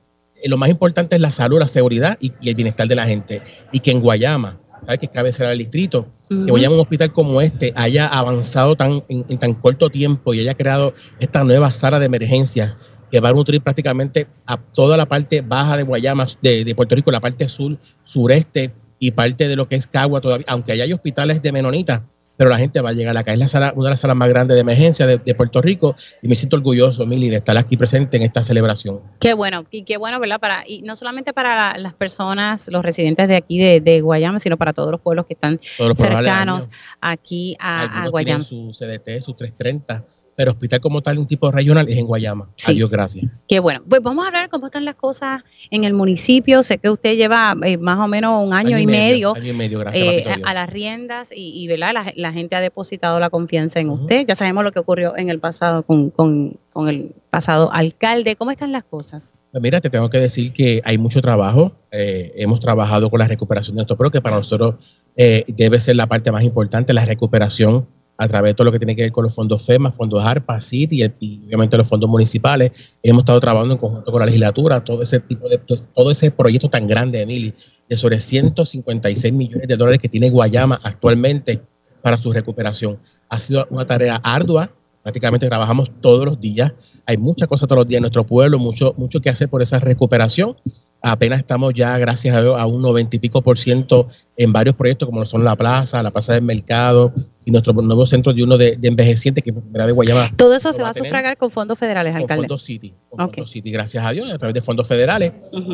eh, 0.43 0.49
lo 0.49 0.59
más 0.59 0.69
importante 0.69 1.17
es 1.17 1.23
la 1.23 1.33
salud, 1.33 1.59
la 1.59 1.69
seguridad 1.69 2.19
y, 2.21 2.33
el 2.47 2.55
bienestar 2.55 2.87
de 2.87 2.95
la 2.95 3.07
gente. 3.07 3.43
Y 3.73 3.81
que 3.81 3.91
en 3.91 4.01
Guayama, 4.01 4.61
¿sabes? 4.85 4.99
Que 4.99 5.07
es 5.07 5.13
cabecera 5.13 5.51
del 5.51 5.59
distrito, 5.59 6.07
que 6.29 6.51
Guayama, 6.51 6.75
un 6.75 6.81
hospital 6.81 7.13
como 7.13 7.41
este, 7.41 7.73
haya 7.77 8.07
avanzado 8.07 8.77
tan, 8.77 9.03
en, 9.09 9.25
en, 9.29 9.39
tan 9.39 9.55
corto 9.55 9.91
tiempo 9.91 10.35
y 10.35 10.41
haya 10.41 10.55
creado 10.55 10.95
esta 11.19 11.45
nueva 11.45 11.71
sala 11.71 11.99
de 11.99 12.07
emergencia 12.07 12.77
que 13.15 13.21
va 13.21 13.29
a 13.29 13.33
nutrir 13.33 13.61
prácticamente 13.63 14.27
a 14.45 14.57
toda 14.57 14.97
la 14.97 15.07
parte 15.07 15.41
baja 15.41 15.77
de 15.77 15.85
Guayama, 15.85 16.27
de, 16.43 16.75
Puerto 16.75 16.97
Rico, 16.97 17.13
la 17.13 17.21
parte 17.21 17.49
sur, 17.49 17.79
sureste 18.03 18.75
y 18.99 19.13
parte 19.13 19.47
de 19.47 19.55
lo 19.55 19.69
que 19.69 19.77
es 19.77 19.87
Cagua 19.87 20.21
todavía, 20.21 20.45
aunque 20.49 20.73
allá 20.73 20.83
hay 20.83 20.93
hospitales 20.93 21.41
de 21.41 21.53
menonitas, 21.53 22.03
pero 22.37 22.51
la 22.51 22.59
gente 22.59 22.81
va 22.81 22.91
a 22.91 22.93
llegar 22.93 23.17
acá. 23.17 23.33
Es 23.33 23.39
la 23.39 23.49
sala, 23.49 23.73
una 23.77 23.87
de 23.87 23.91
las 23.91 24.01
salas 24.01 24.17
más 24.17 24.29
grandes 24.29 24.55
de 24.55 24.61
emergencia 24.61 25.07
de, 25.07 25.35
Puerto 25.35 25.61
Rico 25.61 25.97
y 26.23 26.29
me 26.29 26.37
siento 26.37 26.57
orgulloso, 26.57 27.07
Mili, 27.07 27.29
de 27.29 27.37
estar 27.37 27.57
aquí 27.59 27.77
presente 27.77 28.17
en 28.17 28.23
esta 28.23 28.43
celebración. 28.43 29.01
Qué 29.19 29.35
bueno, 29.35 29.67
y 29.71 29.83
qué 29.83 29.97
bueno, 29.97 30.21
¿verdad? 30.21 30.39
Para, 30.39 30.65
y 30.67 30.83
no 30.83 30.95
solamente 30.95 31.33
para 31.33 31.77
las 31.79 31.95
personas, 31.95 32.69
los 32.69 32.83
residentes 32.83 33.27
de 33.27 33.37
aquí 33.37 33.59
de, 33.59 34.01
Guayama, 34.01 34.39
sino 34.39 34.57
para 34.57 34.73
todos 34.73 34.91
los 34.91 35.01
pueblos 35.01 35.27
que 35.27 35.35
están 35.35 35.61
cercanos 35.97 36.69
aquí 37.01 37.57
a, 37.59 38.05
a 38.05 38.09
Guayama. 38.09 38.43
Su 38.45 38.71
CDT, 38.71 39.21
su 39.21 39.35
330 39.35 40.05
pero 40.37 40.51
hospital 40.51 40.81
como 40.81 41.01
tal, 41.01 41.19
un 41.19 41.27
tipo 41.27 41.51
regional, 41.51 41.89
es 41.89 41.97
en 41.97 42.07
Guayama. 42.07 42.49
Adiós, 42.67 42.91
gracias. 42.91 43.27
Qué 43.47 43.61
bueno. 43.61 43.83
Pues 43.89 44.03
vamos 44.03 44.25
a 44.25 44.29
hablar 44.29 44.49
cómo 44.49 44.67
están 44.67 44.85
las 44.85 44.97
cosas 44.97 45.43
en 45.71 45.85
el 45.85 45.95
municipio. 45.95 46.63
Sé 46.63 46.79
que 46.79 46.91
usted 46.91 47.17
lleva 47.17 47.55
eh, 47.65 47.79
más 47.79 47.99
o 47.99 48.09
menos 48.09 48.45
un 48.45 48.53
año, 48.53 48.79
y, 48.79 48.87
medio, 48.87 49.35
año 49.35 49.53
y 49.53 49.57
medio 49.57 49.79
gracias, 49.79 50.05
eh, 50.05 50.25
a, 50.45 50.55
las 50.55 50.69
riendas 50.69 51.29
y, 51.35 51.67
¿verdad? 51.69 52.13
La, 52.17 52.33
gente 52.33 52.57
ha 52.57 52.61
depositado 52.61 53.21
la 53.21 53.31
confianza 53.31 53.79
en 53.81 53.91
usted. 53.91 54.27
Ya 54.27 54.35
sabemos 54.35 54.65
lo 54.65 54.73
que 54.73 54.81
ocurrió 54.81 55.17
en 55.17 55.31
el 55.31 55.39
pasado 55.39 55.85
con, 55.85 56.11
con, 56.11 56.59
con 56.73 56.89
el 56.89 57.15
pasado 57.31 57.73
alcalde. 57.73 58.35
¿Cómo 58.35 58.51
están 58.51 58.73
las 58.73 58.83
cosas? 58.83 59.35
Pues 59.53 59.63
mira, 59.63 59.81
te 59.81 59.89
tengo 59.89 60.11
que 60.11 60.19
decir 60.19 60.53
que 60.53 60.83
hay 60.85 60.99
mucho 60.99 61.21
trabajo. 61.21 61.77
Eh, 61.93 62.33
hemos 62.37 62.59
trabajado 62.59 63.09
con 63.09 63.21
la 63.21 63.29
recuperación 63.29 63.77
de 63.77 63.83
esto, 63.83 63.97
pero 63.97 64.11
que 64.11 64.21
para 64.21 64.37
nosotros 64.37 65.05
debe 65.17 65.79
ser 65.79 65.95
la 65.95 66.09
parte 66.09 66.33
más 66.33 66.43
importante, 66.43 66.93
la 66.93 67.05
recuperación 67.05 67.87
a 68.17 68.29
través 68.29 68.51
de 68.51 68.55
todo 68.55 68.67
lo 68.67 68.73
que 68.73 68.79
tiene 68.79 68.95
que 68.95 69.03
ver 69.03 69.13
con 69.13 69.25
los 69.25 69.35
fondos 69.35 69.65
FEMA, 69.65 69.91
fondos 69.91 70.23
ARPA, 70.23 70.61
CITI 70.61 71.13
y, 71.21 71.43
obviamente 71.47 71.77
los 71.77 71.89
fondos 71.89 72.09
municipales. 72.09 72.97
Hemos 73.03 73.21
estado 73.21 73.41
trabajando 73.41 73.75
en 73.75 73.81
conjunto 73.81 74.11
con 74.11 74.21
la 74.21 74.27
legislatura, 74.27 74.85
todo 74.85 75.03
ese 75.03 75.21
tipo 75.21 75.49
de, 75.49 75.59
todo 75.59 76.11
ese 76.11 76.31
proyecto 76.31 76.69
tan 76.69 76.87
grande, 76.87 77.23
Emily, 77.23 77.55
de 77.89 77.97
sobre 77.97 78.21
156 78.21 79.33
millones 79.35 79.69
de 79.69 79.77
dólares 79.77 80.01
que 80.01 80.09
tiene 80.09 80.31
Guayama 80.31 80.81
actualmente 80.83 81.61
para 82.03 82.17
su 82.17 82.33
recuperación. 82.33 82.99
Ha 83.29 83.41
sido 83.41 83.67
una 83.71 83.87
tarea 83.87 84.17
ardua, 84.17 84.71
prácticamente 85.03 85.49
trabajamos 85.49 85.91
todos 86.01 86.25
los 86.25 86.41
días. 86.41 86.73
Hay 87.07 87.17
muchas 87.17 87.49
cosas 87.49 87.69
todos 87.69 87.81
los 87.81 87.89
días 87.89 87.99
en 87.99 88.03
nuestro 88.03 88.25
pueblo, 88.25 88.59
mucho, 88.59 88.95
mucho 88.97 89.21
que 89.21 89.31
hacer 89.31 89.49
por 89.49 89.63
esa 89.63 89.79
recuperación 89.79 90.57
apenas 91.05 91.41
estamos 91.41 91.75
ya, 91.75 91.99
gracias 91.99 92.35
a 92.35 92.41
Dios, 92.41 92.57
a 92.59 92.67
un 92.67 92.81
noventa 92.81 93.15
y 93.15 93.19
pico 93.19 93.43
por 93.43 93.59
ciento 93.59 94.07
en 94.39 94.53
varios 94.53 94.75
proyectos, 94.75 95.07
como 95.07 95.25
son 95.27 95.45
la 95.45 95.55
plaza, 95.55 96.03
la 96.03 96.11
plaza 96.11 96.33
del 96.33 96.43
mercado 96.43 97.13
y 97.45 97.51
nuestro 97.51 97.75
nuevo 97.75 98.07
centro 98.07 98.33
de 98.33 98.43
uno 98.43 98.57
de, 98.57 98.79
envejecientes 98.83 99.45
que 99.45 99.53
de 99.53 99.93
Guayama. 99.93 100.33
Todo 100.35 100.57
eso 100.57 100.73
se 100.73 100.83
va 100.83 100.89
a 100.89 100.95
sufragar 100.95 101.37
con 101.37 101.51
fondos 101.51 101.79
federales, 101.79 102.15
alcalde. 102.15 102.37
Con 102.37 102.45
fondos 102.45 102.63
City, 102.63 102.95
con 103.11 103.29
fondos 103.29 103.51
City, 103.51 103.71
gracias 103.71 104.05
a 104.05 104.13
Dios, 104.13 104.33
a 104.33 104.39
través 104.39 104.55
de 104.55 104.63
fondos 104.63 104.89
federales. 104.89 105.33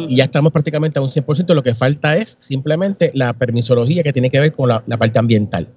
Y 0.08 0.16
ya 0.16 0.24
estamos 0.24 0.50
prácticamente 0.50 0.98
a 0.98 1.02
un 1.02 1.08
100%. 1.08 1.54
Lo 1.54 1.62
que 1.62 1.74
falta 1.74 2.16
es 2.16 2.36
simplemente 2.40 3.12
la 3.14 3.32
permisología 3.32 4.02
que 4.02 4.12
tiene 4.12 4.30
que 4.30 4.40
ver 4.40 4.52
con 4.52 4.68
la, 4.68 4.82
parte 4.98 5.20
ambiental. 5.20 5.68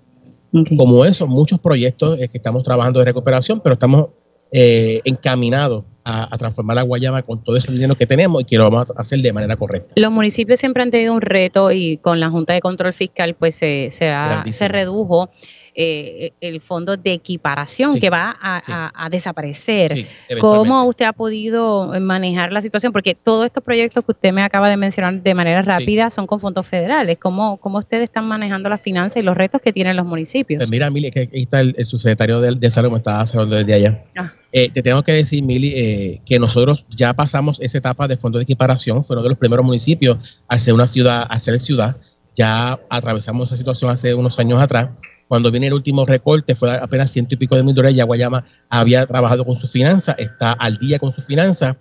Como 0.77 1.05
eso, 1.05 1.27
muchos 1.27 1.59
proyectos 1.59 2.17
que 2.17 2.29
estamos 2.33 2.63
trabajando 2.63 2.99
de 2.99 3.05
recuperación, 3.05 3.61
pero 3.61 3.73
estamos 3.73 4.07
eh, 4.51 5.01
encaminados 5.05 5.85
a, 6.05 6.37
transformar 6.37 6.75
la 6.75 6.81
Guayama 6.83 7.21
con 7.21 7.43
todo 7.43 7.55
ese 7.55 7.71
dinero 7.71 7.95
que 7.95 8.05
tenemos 8.05 8.41
y 8.41 8.45
que 8.45 8.57
lo 8.57 8.69
vamos 8.69 8.91
a 8.95 9.01
hacer 9.01 9.19
de 9.19 9.33
manera 9.33 9.55
correcta. 9.55 9.93
Los 9.97 10.11
municipios 10.11 10.59
siempre 10.59 10.83
han 10.83 10.91
tenido 10.91 11.13
un 11.13 11.21
reto 11.21 11.71
y 11.71 11.97
con 11.97 12.19
la 12.19 12.29
Junta 12.29 12.53
de 12.53 12.59
Control 12.59 12.93
Fiscal 12.93 13.35
pues 13.35 13.55
se, 13.55 13.89
se 13.91 14.67
redujo 14.67 15.29
eh, 15.75 16.33
el 16.41 16.61
fondo 16.61 16.97
de 16.97 17.13
equiparación 17.13 17.99
que 17.99 18.09
va 18.09 18.35
a, 18.39 19.09
desaparecer. 19.09 20.07
¿Cómo 20.39 20.85
usted 20.85 21.05
ha 21.05 21.13
podido 21.13 21.91
manejar 21.99 22.51
la 22.51 22.61
situación? 22.61 22.93
Porque 22.93 23.15
todos 23.15 23.45
estos 23.45 23.63
proyectos 23.63 24.03
que 24.03 24.11
usted 24.11 24.33
me 24.33 24.43
acaba 24.43 24.69
de 24.69 24.77
mencionar 24.77 25.21
de 25.21 25.33
manera 25.33 25.61
rápida 25.61 26.09
son 26.09 26.27
con 26.27 26.39
fondos 26.39 26.67
federales. 26.67 27.17
¿Cómo, 27.19 27.57
¿Cómo 27.57 27.79
ustedes 27.79 28.05
están 28.05 28.25
manejando 28.25 28.69
las 28.69 28.81
finanzas 28.81 29.21
y 29.21 29.25
los 29.25 29.35
retos 29.35 29.61
que 29.61 29.73
tienen 29.73 29.97
los 29.97 30.05
municipios? 30.05 30.59
Pues 30.59 30.69
mira, 30.69 30.89
Mili, 30.89 31.11
que 31.11 31.21
ahí 31.21 31.41
está 31.41 31.61
el, 31.61 31.75
subsecretario 31.85 32.39
de, 32.39 32.55
de 32.55 32.69
Salud, 32.69 32.91
me 32.91 32.97
estaba 32.97 33.21
hablando 33.21 33.55
desde 33.55 33.73
allá. 33.73 34.03
Ah. 34.15 34.33
Eh, 34.51 34.69
te 34.69 34.83
tengo 34.83 35.01
que 35.01 35.13
decir, 35.13 35.43
Mili, 35.43 35.73
eh, 35.75 36.21
que 36.25 36.37
nosotros 36.37 36.85
ya 36.89 37.13
pasamos 37.15 37.59
esa 37.59 37.79
etapa 37.79 38.07
de 38.07 38.17
fondo 38.17 38.37
de 38.37 38.43
equiparación. 38.43 39.03
Fue 39.03 39.15
uno 39.15 39.23
de 39.23 39.29
los 39.29 39.37
primeros 39.37 39.65
municipios 39.65 40.43
a 40.47 40.59
ser 40.59 40.75
una 40.75 40.85
ciudad, 40.85 41.25
a 41.27 41.39
ser 41.39 41.59
ciudad. 41.59 41.97
Ya 42.35 42.79
atravesamos 42.89 43.49
esa 43.49 43.57
situación 43.57 43.89
hace 43.89 44.13
unos 44.13 44.37
años 44.37 44.61
atrás 44.61 44.89
Cuando 45.33 45.49
viene 45.49 45.65
el 45.65 45.73
último 45.73 46.05
recorte, 46.05 46.53
fue 46.53 46.77
apenas 46.77 47.09
ciento 47.09 47.33
y 47.33 47.37
pico 47.39 47.55
de 47.55 47.63
mil 47.63 47.73
dólares. 47.73 47.97
Ya 47.97 48.03
Guayama 48.03 48.45
había 48.69 49.03
trabajado 49.07 49.43
con 49.43 49.55
su 49.55 49.65
finanza, 49.65 50.11
está 50.11 50.51
al 50.51 50.77
día 50.77 50.99
con 50.99 51.11
su 51.11 51.21
finanza. 51.21 51.75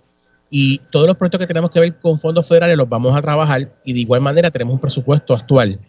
Y 0.49 0.79
todos 0.89 1.05
los 1.05 1.15
proyectos 1.15 1.41
que 1.41 1.45
tenemos 1.45 1.69
que 1.69 1.79
ver 1.79 1.99
con 1.99 2.17
fondos 2.17 2.47
federales 2.47 2.75
los 2.75 2.89
vamos 2.89 3.15
a 3.15 3.21
trabajar. 3.21 3.71
Y 3.85 3.93
de 3.93 3.99
igual 3.99 4.21
manera 4.21 4.49
tenemos 4.49 4.73
un 4.73 4.79
presupuesto 4.79 5.35
actual 5.35 5.79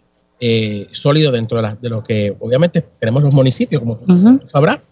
eh, 0.41 0.89
sólido 0.91 1.33
dentro 1.33 1.63
de, 1.63 1.75
de, 1.81 1.89
lo 1.89 2.03
que 2.03 2.37
obviamente 2.39 2.83
tenemos 3.01 3.23
los 3.23 3.33
municipios, 3.33 3.81
como 3.81 3.95
uh 3.95 4.41
sabrá, 4.45 4.83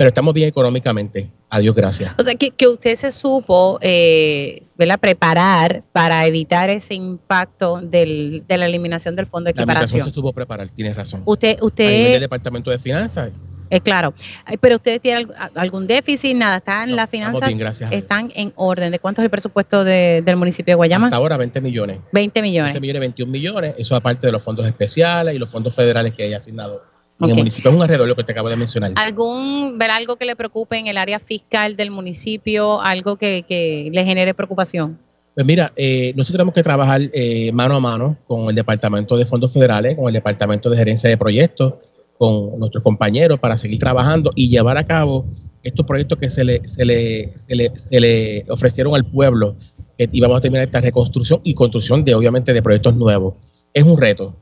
pero 0.00 0.08
estamos 0.08 0.32
bien 0.32 0.48
económicamente. 0.48 1.30
Adiós, 1.50 1.74
gracias. 1.74 2.14
O 2.16 2.22
sea, 2.22 2.34
que, 2.34 2.52
que 2.52 2.66
usted 2.66 2.96
se 2.96 3.12
supo 3.12 3.78
eh, 3.82 4.62
preparar 4.98 5.82
para 5.92 6.24
evitar 6.24 6.70
ese 6.70 6.94
impacto 6.94 7.82
del, 7.82 8.42
de 8.48 8.56
la 8.56 8.64
eliminación 8.64 9.14
del 9.14 9.26
fondo 9.26 9.48
de 9.48 9.50
equiparación. 9.50 9.98
La 9.98 10.06
se 10.06 10.10
supo 10.10 10.32
preparar, 10.32 10.70
tienes 10.70 10.96
razón. 10.96 11.20
Usted, 11.26 11.58
usted. 11.60 11.86
A 11.86 11.90
nivel 11.90 12.12
del 12.12 12.20
Departamento 12.22 12.70
de 12.70 12.78
Finanzas. 12.78 13.30
Es 13.68 13.82
claro. 13.82 14.14
Pero 14.62 14.76
usted 14.76 15.02
tiene 15.02 15.26
algún 15.54 15.86
déficit, 15.86 16.34
nada, 16.34 16.56
están 16.56 16.88
no, 16.88 16.96
las 16.96 17.10
finanzas. 17.10 17.48
Bien, 17.48 17.58
gracias 17.58 17.92
están 17.92 18.32
en 18.34 18.54
orden. 18.56 18.92
¿De 18.92 19.00
cuánto 19.00 19.20
es 19.20 19.24
el 19.24 19.30
presupuesto 19.30 19.84
de, 19.84 20.22
del 20.24 20.36
municipio 20.36 20.72
de 20.72 20.76
Guayama? 20.76 21.08
Hasta 21.08 21.18
ahora 21.18 21.36
20 21.36 21.60
millones. 21.60 22.00
20 22.10 22.40
millones. 22.40 22.72
20 22.72 22.80
millones, 22.80 23.00
21 23.00 23.30
millones. 23.30 23.74
Eso 23.76 23.94
aparte 23.96 24.28
de 24.28 24.32
los 24.32 24.42
fondos 24.42 24.64
especiales 24.64 25.34
y 25.34 25.38
los 25.38 25.50
fondos 25.50 25.74
federales 25.74 26.14
que 26.14 26.22
hay 26.22 26.32
asignado 26.32 26.80
en 27.20 27.24
okay. 27.24 27.32
el 27.32 27.38
municipio. 27.38 27.70
Es 27.70 27.76
un 27.76 27.82
alrededor 27.82 28.08
lo 28.08 28.16
que 28.16 28.24
te 28.24 28.32
acabo 28.32 28.48
de 28.48 28.56
mencionar. 28.56 28.92
¿Algún, 28.96 29.78
ver 29.78 29.90
algo 29.90 30.16
que 30.16 30.24
le 30.24 30.34
preocupe 30.36 30.78
en 30.78 30.86
el 30.86 30.96
área 30.96 31.18
fiscal 31.20 31.76
del 31.76 31.90
municipio? 31.90 32.80
¿Algo 32.80 33.16
que, 33.16 33.44
que 33.46 33.90
le 33.92 34.04
genere 34.04 34.34
preocupación? 34.34 34.98
Pues 35.34 35.46
mira, 35.46 35.72
eh, 35.76 36.12
nosotros 36.16 36.38
tenemos 36.38 36.54
que 36.54 36.62
trabajar 36.62 37.02
eh, 37.12 37.52
mano 37.52 37.76
a 37.76 37.80
mano 37.80 38.16
con 38.26 38.48
el 38.48 38.54
Departamento 38.54 39.16
de 39.16 39.24
Fondos 39.24 39.52
Federales, 39.52 39.94
con 39.94 40.08
el 40.08 40.14
Departamento 40.14 40.68
de 40.68 40.76
Gerencia 40.76 41.08
de 41.08 41.16
Proyectos, 41.16 41.74
con 42.18 42.58
nuestros 42.58 42.82
compañeros 42.82 43.38
para 43.38 43.56
seguir 43.56 43.78
trabajando 43.78 44.32
y 44.34 44.48
llevar 44.48 44.76
a 44.76 44.84
cabo 44.84 45.26
estos 45.62 45.86
proyectos 45.86 46.18
que 46.18 46.28
se 46.30 46.44
le, 46.44 46.66
se 46.66 46.84
le, 46.84 47.32
se 47.38 47.54
le, 47.54 47.74
se 47.76 48.00
le 48.00 48.44
ofrecieron 48.48 48.94
al 48.94 49.04
pueblo, 49.04 49.56
que 49.96 50.08
íbamos 50.12 50.36
a 50.36 50.40
terminar 50.40 50.64
esta 50.64 50.80
reconstrucción 50.80 51.40
y 51.44 51.54
construcción 51.54 52.04
de, 52.04 52.14
obviamente, 52.14 52.52
de 52.52 52.62
proyectos 52.62 52.96
nuevos. 52.96 53.34
Es 53.72 53.84
un 53.84 53.98
reto. 53.98 54.36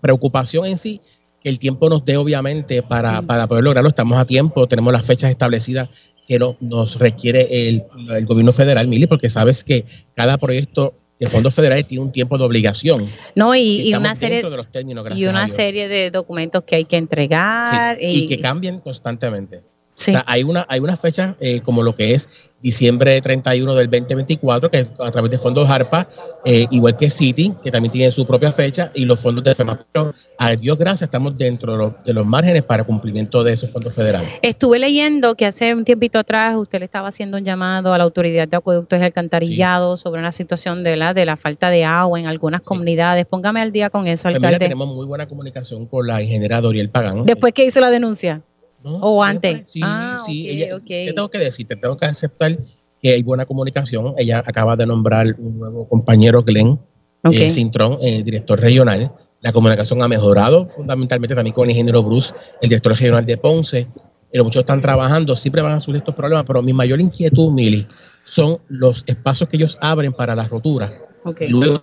Preocupación 0.00 0.66
en 0.66 0.76
sí, 0.76 1.00
que 1.42 1.48
el 1.48 1.58
tiempo 1.58 1.88
nos 1.88 2.04
dé, 2.04 2.16
obviamente, 2.16 2.82
para, 2.82 3.22
para 3.22 3.46
poder 3.46 3.64
lograrlo. 3.64 3.88
Estamos 3.88 4.18
a 4.18 4.24
tiempo, 4.24 4.66
tenemos 4.68 4.92
las 4.92 5.04
fechas 5.04 5.30
establecidas 5.30 5.88
que 6.26 6.38
no, 6.38 6.56
nos 6.60 6.98
requiere 6.98 7.68
el, 7.68 7.84
el 8.10 8.26
gobierno 8.26 8.52
federal, 8.52 8.86
Mili, 8.88 9.06
porque 9.06 9.28
sabes 9.28 9.64
que 9.64 9.84
cada 10.14 10.38
proyecto 10.38 10.94
de 11.18 11.26
fondos 11.26 11.54
federales 11.54 11.86
tiene 11.86 12.04
un 12.04 12.12
tiempo 12.12 12.38
de 12.38 12.44
obligación. 12.44 13.08
No, 13.34 13.54
y, 13.54 13.88
y 13.88 13.94
una 13.94 14.14
serie 14.14 14.42
de 14.42 14.56
los 14.56 14.70
términos, 14.70 15.06
y 15.16 15.26
una 15.26 15.48
serie 15.48 15.88
de 15.88 16.10
documentos 16.10 16.62
que 16.64 16.76
hay 16.76 16.84
que 16.84 16.96
entregar. 16.96 17.98
Sí, 18.00 18.06
y, 18.06 18.18
y, 18.24 18.26
que 18.28 18.40
cambian 18.40 18.78
constantemente. 18.80 19.62
Sí. 20.02 20.10
O 20.10 20.14
sea, 20.14 20.24
hay 20.26 20.42
una, 20.42 20.66
hay 20.68 20.80
una 20.80 20.96
fecha 20.96 21.36
eh, 21.40 21.60
como 21.60 21.82
lo 21.82 21.94
que 21.94 22.14
es 22.14 22.50
diciembre 22.62 23.20
31 23.20 23.74
del 23.74 23.90
2024, 23.90 24.70
que 24.70 24.86
a 24.98 25.10
través 25.10 25.30
de 25.30 25.38
fondos 25.38 25.68
ARPA, 25.68 26.08
eh, 26.44 26.66
igual 26.70 26.96
que 26.96 27.10
City, 27.10 27.52
que 27.62 27.70
también 27.70 27.90
tiene 27.90 28.12
su 28.12 28.24
propia 28.24 28.52
fecha, 28.52 28.92
y 28.94 29.04
los 29.04 29.20
fondos 29.20 29.42
de 29.44 29.54
FEMA. 29.54 29.80
Pero 29.92 30.14
a 30.38 30.54
Dios 30.54 30.78
gracias, 30.78 31.02
estamos 31.02 31.36
dentro 31.36 31.72
de 31.72 31.78
los, 31.78 31.92
de 32.04 32.12
los 32.14 32.24
márgenes 32.24 32.62
para 32.62 32.84
cumplimiento 32.84 33.42
de 33.42 33.54
esos 33.54 33.70
fondos 33.70 33.94
federales. 33.94 34.30
Estuve 34.42 34.78
leyendo 34.78 35.34
que 35.34 35.46
hace 35.46 35.74
un 35.74 35.84
tiempito 35.84 36.20
atrás 36.20 36.56
usted 36.56 36.78
le 36.78 36.84
estaba 36.84 37.08
haciendo 37.08 37.36
un 37.36 37.44
llamado 37.44 37.92
a 37.92 37.98
la 37.98 38.04
Autoridad 38.04 38.46
de 38.46 38.56
Acueductos 38.56 39.00
y 39.00 39.02
Alcantarillado 39.02 39.96
sí. 39.96 40.04
sobre 40.04 40.20
una 40.20 40.32
situación 40.32 40.84
de 40.84 40.96
la, 40.96 41.14
de 41.14 41.26
la 41.26 41.36
falta 41.36 41.68
de 41.70 41.84
agua 41.84 42.20
en 42.20 42.26
algunas 42.26 42.60
sí. 42.60 42.66
comunidades. 42.66 43.26
Póngame 43.26 43.60
al 43.60 43.72
día 43.72 43.90
con 43.90 44.06
eso, 44.06 44.22
pues 44.24 44.36
alcalde. 44.36 44.58
Mira, 44.58 44.58
tenemos 44.58 44.94
muy 44.94 45.06
buena 45.06 45.26
comunicación 45.26 45.86
con 45.86 46.06
la 46.06 46.22
ingeniera 46.22 46.60
Doriel 46.60 46.90
Pagán. 46.90 47.24
Después 47.24 47.52
que 47.52 47.64
hizo 47.64 47.80
la 47.80 47.90
denuncia. 47.90 48.42
No, 48.82 48.96
o 48.96 49.22
antes. 49.22 49.70
Sí, 49.70 49.80
ah, 49.82 50.20
sí. 50.24 50.46
okay, 50.46 50.62
ella, 50.62 50.76
okay. 50.76 51.06
Te 51.06 51.12
tengo 51.12 51.30
que 51.30 51.38
decir, 51.38 51.66
te 51.66 51.76
tengo 51.76 51.96
que 51.96 52.06
aceptar 52.06 52.58
que 53.00 53.12
hay 53.12 53.22
buena 53.22 53.46
comunicación. 53.46 54.14
Ella 54.16 54.42
acaba 54.46 54.76
de 54.76 54.86
nombrar 54.86 55.34
un 55.38 55.58
nuevo 55.58 55.88
compañero, 55.88 56.42
Glenn 56.42 56.78
okay. 57.24 57.44
eh, 57.44 57.50
Cintrón, 57.50 57.98
eh, 58.02 58.22
director 58.22 58.58
regional. 58.60 59.12
La 59.40 59.52
comunicación 59.52 60.02
ha 60.02 60.08
mejorado, 60.08 60.68
fundamentalmente 60.68 61.34
también 61.34 61.54
con 61.54 61.64
el 61.64 61.70
ingeniero 61.70 62.02
Bruce, 62.02 62.32
el 62.60 62.68
director 62.68 62.92
regional 62.92 63.24
de 63.24 63.36
Ponce. 63.36 63.78
Eh, 63.78 64.38
los 64.38 64.44
muchos 64.44 64.60
están 64.60 64.80
trabajando, 64.80 65.34
siempre 65.36 65.62
van 65.62 65.72
a 65.72 65.80
surgir 65.80 65.98
estos 65.98 66.14
problemas, 66.14 66.44
pero 66.46 66.62
mi 66.62 66.72
mayor 66.72 67.00
inquietud, 67.00 67.50
Mili, 67.50 67.86
son 68.24 68.58
los 68.68 69.04
espacios 69.06 69.48
que 69.48 69.56
ellos 69.56 69.78
abren 69.80 70.12
para 70.12 70.34
las 70.34 70.48
roturas. 70.48 70.92
Okay. 71.24 71.48
Luego 71.48 71.80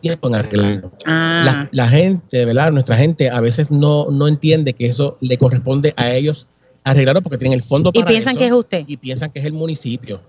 tiempo 0.00 0.28
en 0.28 0.34
arreglarlo. 0.36 0.92
Ah. 1.06 1.42
La, 1.44 1.68
la, 1.72 1.88
gente, 1.88 2.44
¿verdad? 2.44 2.70
Nuestra 2.70 2.96
gente 2.96 3.30
a 3.30 3.40
veces 3.40 3.70
no, 3.70 4.10
no 4.10 4.28
entiende 4.28 4.74
que 4.74 4.86
eso 4.86 5.18
le 5.20 5.38
corresponde 5.38 5.92
a 5.96 6.12
ellos 6.12 6.46
arreglarlo 6.84 7.20
porque 7.20 7.38
tienen 7.38 7.58
el 7.58 7.64
fondo 7.64 7.92
para 7.92 8.08
Y 8.08 8.12
piensan 8.12 8.36
eso, 8.36 8.38
que 8.38 8.46
es 8.46 8.52
usted. 8.52 8.84
Y 8.86 8.96
piensan 8.96 9.30
que 9.30 9.40
es 9.40 9.44
el 9.44 9.52
municipio. 9.52 10.20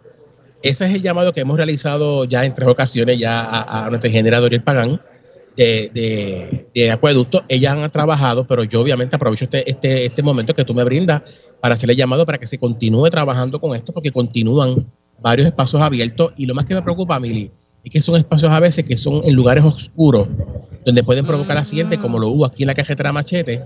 Ese 0.63 0.86
es 0.86 0.96
el 0.96 1.04
llamado 1.04 1.34
que 1.34 1.41
hemos 1.41 1.58
realizado 1.58 2.26
ya 2.26 2.46
en 2.46 2.54
tres 2.54 2.67
ocasiones 2.67 3.20
ya 3.20 3.41
a, 3.41 3.86
a 3.86 3.89
nuestra 3.89 4.08
ingeniera 4.08 4.39
Doriel 4.39 4.63
Pagán 4.63 5.00
de, 5.56 5.91
de, 5.93 6.67
de, 6.74 6.91
acueducto. 6.91 7.43
Ellas 7.48 7.74
han 7.74 7.91
trabajado, 7.91 8.48
pero 8.48 8.63
yo 8.63 8.82
obviamente 8.82 9.15
aprovecho 9.15 9.46
este, 9.46 9.70
este, 9.70 10.06
este 10.06 10.24
momento 10.24 10.56
que 10.56 10.63
tú 10.63 10.74
me 10.74 10.84
brindas 10.84 11.52
para 11.60 11.76
hacerle 11.76 11.96
llamado 11.96 12.26
para 12.26 12.39
que 12.39 12.48
se 12.48 12.58
continúe 12.58 13.10
trabajando 13.10 13.60
con 13.62 13.76
esto 13.76 13.93
porque 13.93 14.12
continúan 14.12 14.86
varios 15.20 15.48
espacios 15.48 15.82
abiertos 15.82 16.32
y 16.38 16.46
lo 16.46 16.56
más 16.56 16.65
que 16.65 16.76
me 16.76 16.82
preocupa, 16.82 17.20
Mili, 17.20 17.52
es 17.84 17.92
que 17.92 18.02
son 18.02 18.16
espacios 18.16 18.52
a 18.52 18.60
veces 18.60 18.84
que 18.84 18.98
son 18.98 19.22
en 19.24 19.34
lugares 19.34 19.63
oscuros 19.63 20.28
donde 20.86 21.04
pueden 21.04 21.26
provocar 21.26 21.58
accidentes 21.58 22.00
como 22.00 22.20
lo 22.20 22.28
hubo 22.28 22.46
aquí 22.46 22.63
en 22.63 22.68
la 22.68 22.76
carretera 22.76 23.12
Machete 23.12 23.63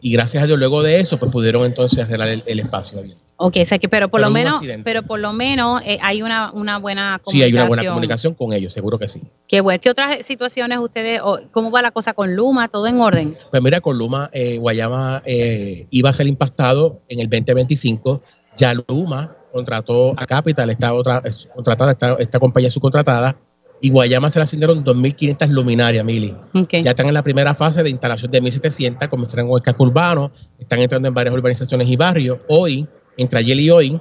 y 0.00 0.12
gracias 0.12 0.42
a 0.42 0.46
Dios 0.46 0.58
luego 0.58 0.82
de 0.82 1.00
eso 1.00 1.18
pues 1.18 1.30
pudieron 1.30 1.64
entonces 1.64 2.00
arreglar 2.00 2.28
el, 2.28 2.42
el 2.46 2.58
espacio 2.58 2.98
abierto. 2.98 3.22
Ok, 3.36 3.56
o 3.62 3.66
sea 3.66 3.78
que 3.78 3.88
pero 3.88 4.08
por 4.08 4.18
pero 4.20 4.28
lo 4.28 4.34
menos 4.34 4.60
pero 4.84 5.02
por 5.02 5.18
lo 5.20 5.32
menos 5.32 5.82
eh, 5.84 5.98
hay 6.02 6.22
una, 6.22 6.52
una 6.52 6.78
buena 6.78 7.20
comunicación. 7.22 7.32
Sí, 7.32 7.42
hay 7.42 7.52
una 7.52 7.66
buena 7.66 7.84
comunicación 7.84 8.34
con 8.34 8.52
ellos, 8.52 8.72
seguro 8.72 8.98
que 8.98 9.08
sí. 9.08 9.20
Qué 9.48 9.60
bueno. 9.60 9.80
¿Qué 9.80 9.90
otras 9.90 10.24
situaciones 10.26 10.78
ustedes 10.78 11.20
o, 11.22 11.40
cómo 11.50 11.70
va 11.70 11.82
la 11.82 11.92
cosa 11.92 12.14
con 12.14 12.34
Luma? 12.34 12.68
¿Todo 12.68 12.86
en 12.86 13.00
orden? 13.00 13.36
Pues 13.50 13.62
mira, 13.62 13.80
con 13.80 13.96
Luma 13.96 14.28
eh, 14.32 14.58
Guayama 14.58 15.22
eh, 15.24 15.86
iba 15.90 16.10
a 16.10 16.12
ser 16.12 16.26
impactado 16.26 17.00
en 17.08 17.20
el 17.20 17.28
2025. 17.28 18.22
Ya 18.56 18.74
Luma 18.74 19.36
contrató 19.52 20.14
a 20.16 20.26
Capital, 20.26 20.70
esta 20.70 20.94
otra 20.94 21.22
contratada, 21.54 21.92
esta, 21.92 22.14
esta 22.14 22.38
compañía 22.40 22.70
subcontratada 22.70 23.36
y 23.84 23.90
Guayama 23.90 24.30
se 24.30 24.38
le 24.38 24.44
asignaron 24.44 24.84
2.500 24.84 25.48
luminarias, 25.48 26.04
Mili. 26.04 26.34
Okay. 26.54 26.84
Ya 26.84 26.90
están 26.90 27.08
en 27.08 27.14
la 27.14 27.22
primera 27.24 27.52
fase 27.52 27.82
de 27.82 27.90
instalación 27.90 28.30
de 28.30 28.40
1.700, 28.40 29.08
comenzaron 29.08 29.48
con 29.48 29.56
el 29.56 29.62
casco 29.62 29.82
urbano, 29.82 30.30
están 30.60 30.78
entrando 30.78 31.08
en 31.08 31.14
varias 31.14 31.34
urbanizaciones 31.34 31.88
y 31.88 31.96
barrios. 31.96 32.38
Hoy, 32.48 32.86
entre 33.16 33.40
ayer 33.40 33.58
y 33.58 33.70
hoy, 33.70 34.00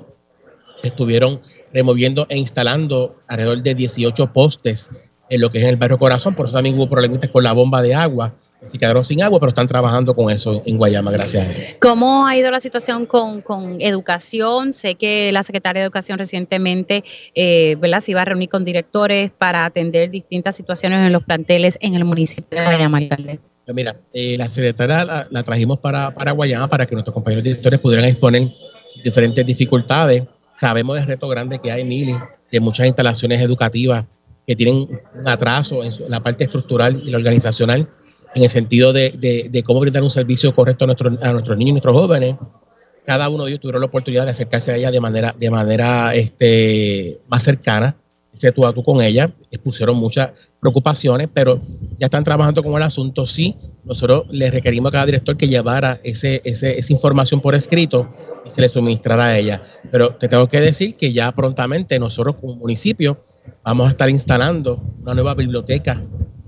estuvieron 0.84 1.42
removiendo 1.74 2.28
e 2.30 2.38
instalando 2.38 3.16
alrededor 3.28 3.64
de 3.64 3.74
18 3.74 4.32
postes 4.32 4.92
en 5.32 5.42
lo 5.42 5.50
que 5.50 5.58
es 5.58 5.64
el 5.64 5.78
barrio 5.78 5.98
Corazón, 5.98 6.36
por 6.36 6.46
eso 6.46 6.54
también 6.54 6.76
hubo 6.76 6.88
problemitas 6.88 7.32
con 7.32 7.44
la 7.44 7.54
bomba 7.54 7.82
de 7.82 7.96
agua, 7.96 8.36
se 8.64 8.78
quedaron 8.78 9.04
sin 9.04 9.24
agua, 9.24 9.40
pero 9.40 9.50
están 9.50 9.68
trabajando 9.68 10.16
con 10.16 10.30
eso 10.30 10.62
en 10.66 10.78
Guayama, 10.78 11.12
gracias 11.12 11.48
a. 11.48 11.80
¿Cómo 11.80 12.28
ha 12.28 12.38
ido 12.38 12.52
la 12.52 12.60
situación 12.60 13.06
con, 13.06 13.42
con 13.42 13.82
educación? 13.82 14.74
Sé 14.74 14.96
que 14.96 15.32
la 15.32 15.44
Secretaria 15.44 15.82
de 15.82 15.86
Educación 15.86 16.20
recientemente 16.20 17.04
eh, 17.34 17.76
¿verdad? 17.80 18.02
se 18.02 18.12
iba 18.12 18.22
a 18.22 18.26
reunir 18.26 18.50
con 18.50 18.64
directores 18.64 19.32
para 19.36 19.66
atender 19.66 20.12
distintas 20.12 20.56
situaciones 20.56 21.06
en 21.06 21.12
los 21.12 21.24
planteles 21.24 21.78
en 21.82 21.96
el 21.96 22.06
municipio 22.06 22.60
de 22.60 22.66
Guayama, 22.66 23.00
alcalde. 23.00 23.40
Pues 23.66 23.76
mira, 23.76 23.96
eh, 24.14 24.38
la 24.38 24.48
secretaria 24.48 25.06
la, 25.06 25.28
la, 25.30 25.44
trajimos 25.44 25.80
para, 25.80 26.14
para 26.14 26.32
Guayama 26.32 26.68
para 26.68 26.86
que 26.86 26.94
nuestros 26.94 27.14
compañeros 27.14 27.44
directores 27.44 27.80
pudieran 27.80 28.06
exponer 28.06 28.48
diferentes 29.04 29.46
dificultades. 29.46 30.24
Sabemos 30.52 31.00
el 31.00 31.08
reto 31.08 31.28
grande 31.28 31.60
que 31.60 31.72
hay, 31.72 31.84
Mili, 31.84 32.16
de 32.52 32.60
muchas 32.60 32.86
instalaciones 32.86 33.42
educativas 33.42 34.06
que 34.46 34.56
tienen 34.56 34.88
un 35.16 35.28
atraso 35.28 35.84
en, 35.84 35.92
la 36.10 36.22
parte 36.22 36.44
estructural 36.44 37.02
y 37.06 37.12
la 37.12 37.18
organizacional, 37.18 37.88
en 38.36 38.44
el 38.44 38.50
sentido 38.50 38.94
de, 38.94 39.12
de, 39.50 39.64
cómo 39.64 39.80
brindar 39.80 40.04
un 40.04 40.10
servicio 40.10 40.54
correcto 40.56 40.86
a, 40.86 40.88
nuestro, 40.88 41.18
a, 41.22 41.32
nuestros 41.34 41.58
niños 41.58 41.70
y 41.70 41.74
nuestros 41.74 41.96
jóvenes. 41.96 42.36
Cada 43.06 43.30
uno 43.30 43.46
de 43.46 43.52
ellos 43.52 43.62
tuvieron 43.62 43.82
la 43.82 43.88
oportunidad 43.88 44.26
de 44.26 44.32
acercarse 44.32 44.72
a 44.72 44.78
ella 44.78 44.92
de 44.92 45.02
manera, 45.02 45.36
de 45.38 45.50
manera 45.50 46.14
este, 46.14 47.20
más 47.28 47.44
cercana, 47.44 47.98
se 48.34 48.52
tú 48.52 48.66
a 48.66 48.74
tú 48.74 48.84
con 48.84 49.02
ella, 49.02 49.34
expusieron 49.50 49.98
muchas 49.98 50.32
preocupaciones, 50.60 51.28
pero 51.34 51.60
ya 51.98 52.06
están 52.06 52.24
trabajando 52.24 52.64
con 52.64 52.76
el 52.76 52.84
asunto. 52.84 53.28
Sí, 53.28 53.58
nosotros 53.84 54.24
le 54.30 54.50
requerimos 54.50 54.90
a 54.90 54.94
cada 54.94 55.06
director 55.06 55.36
que 55.36 55.50
llevara 55.50 56.00
ese, 56.04 56.42
ese, 56.46 56.78
esa 56.80 56.94
información 56.94 57.42
por 57.42 57.56
escrito 57.56 58.10
y 58.46 58.50
se 58.50 58.62
le 58.62 58.70
suministrara 58.70 59.26
a 59.26 59.38
ella. 59.38 59.62
Pero 59.92 60.16
te 60.16 60.30
tengo 60.30 60.48
que 60.48 60.62
decir 60.62 60.96
que 60.96 61.12
ya 61.12 61.32
prontamente 61.34 62.00
nosotros 62.00 62.36
como 62.36 62.56
municipio 62.56 63.22
vamos 63.64 63.88
a 63.88 63.90
estar 63.90 64.10
instalando 64.10 64.82
una 65.02 65.14
nueva 65.14 65.36
biblioteca 65.36 66.02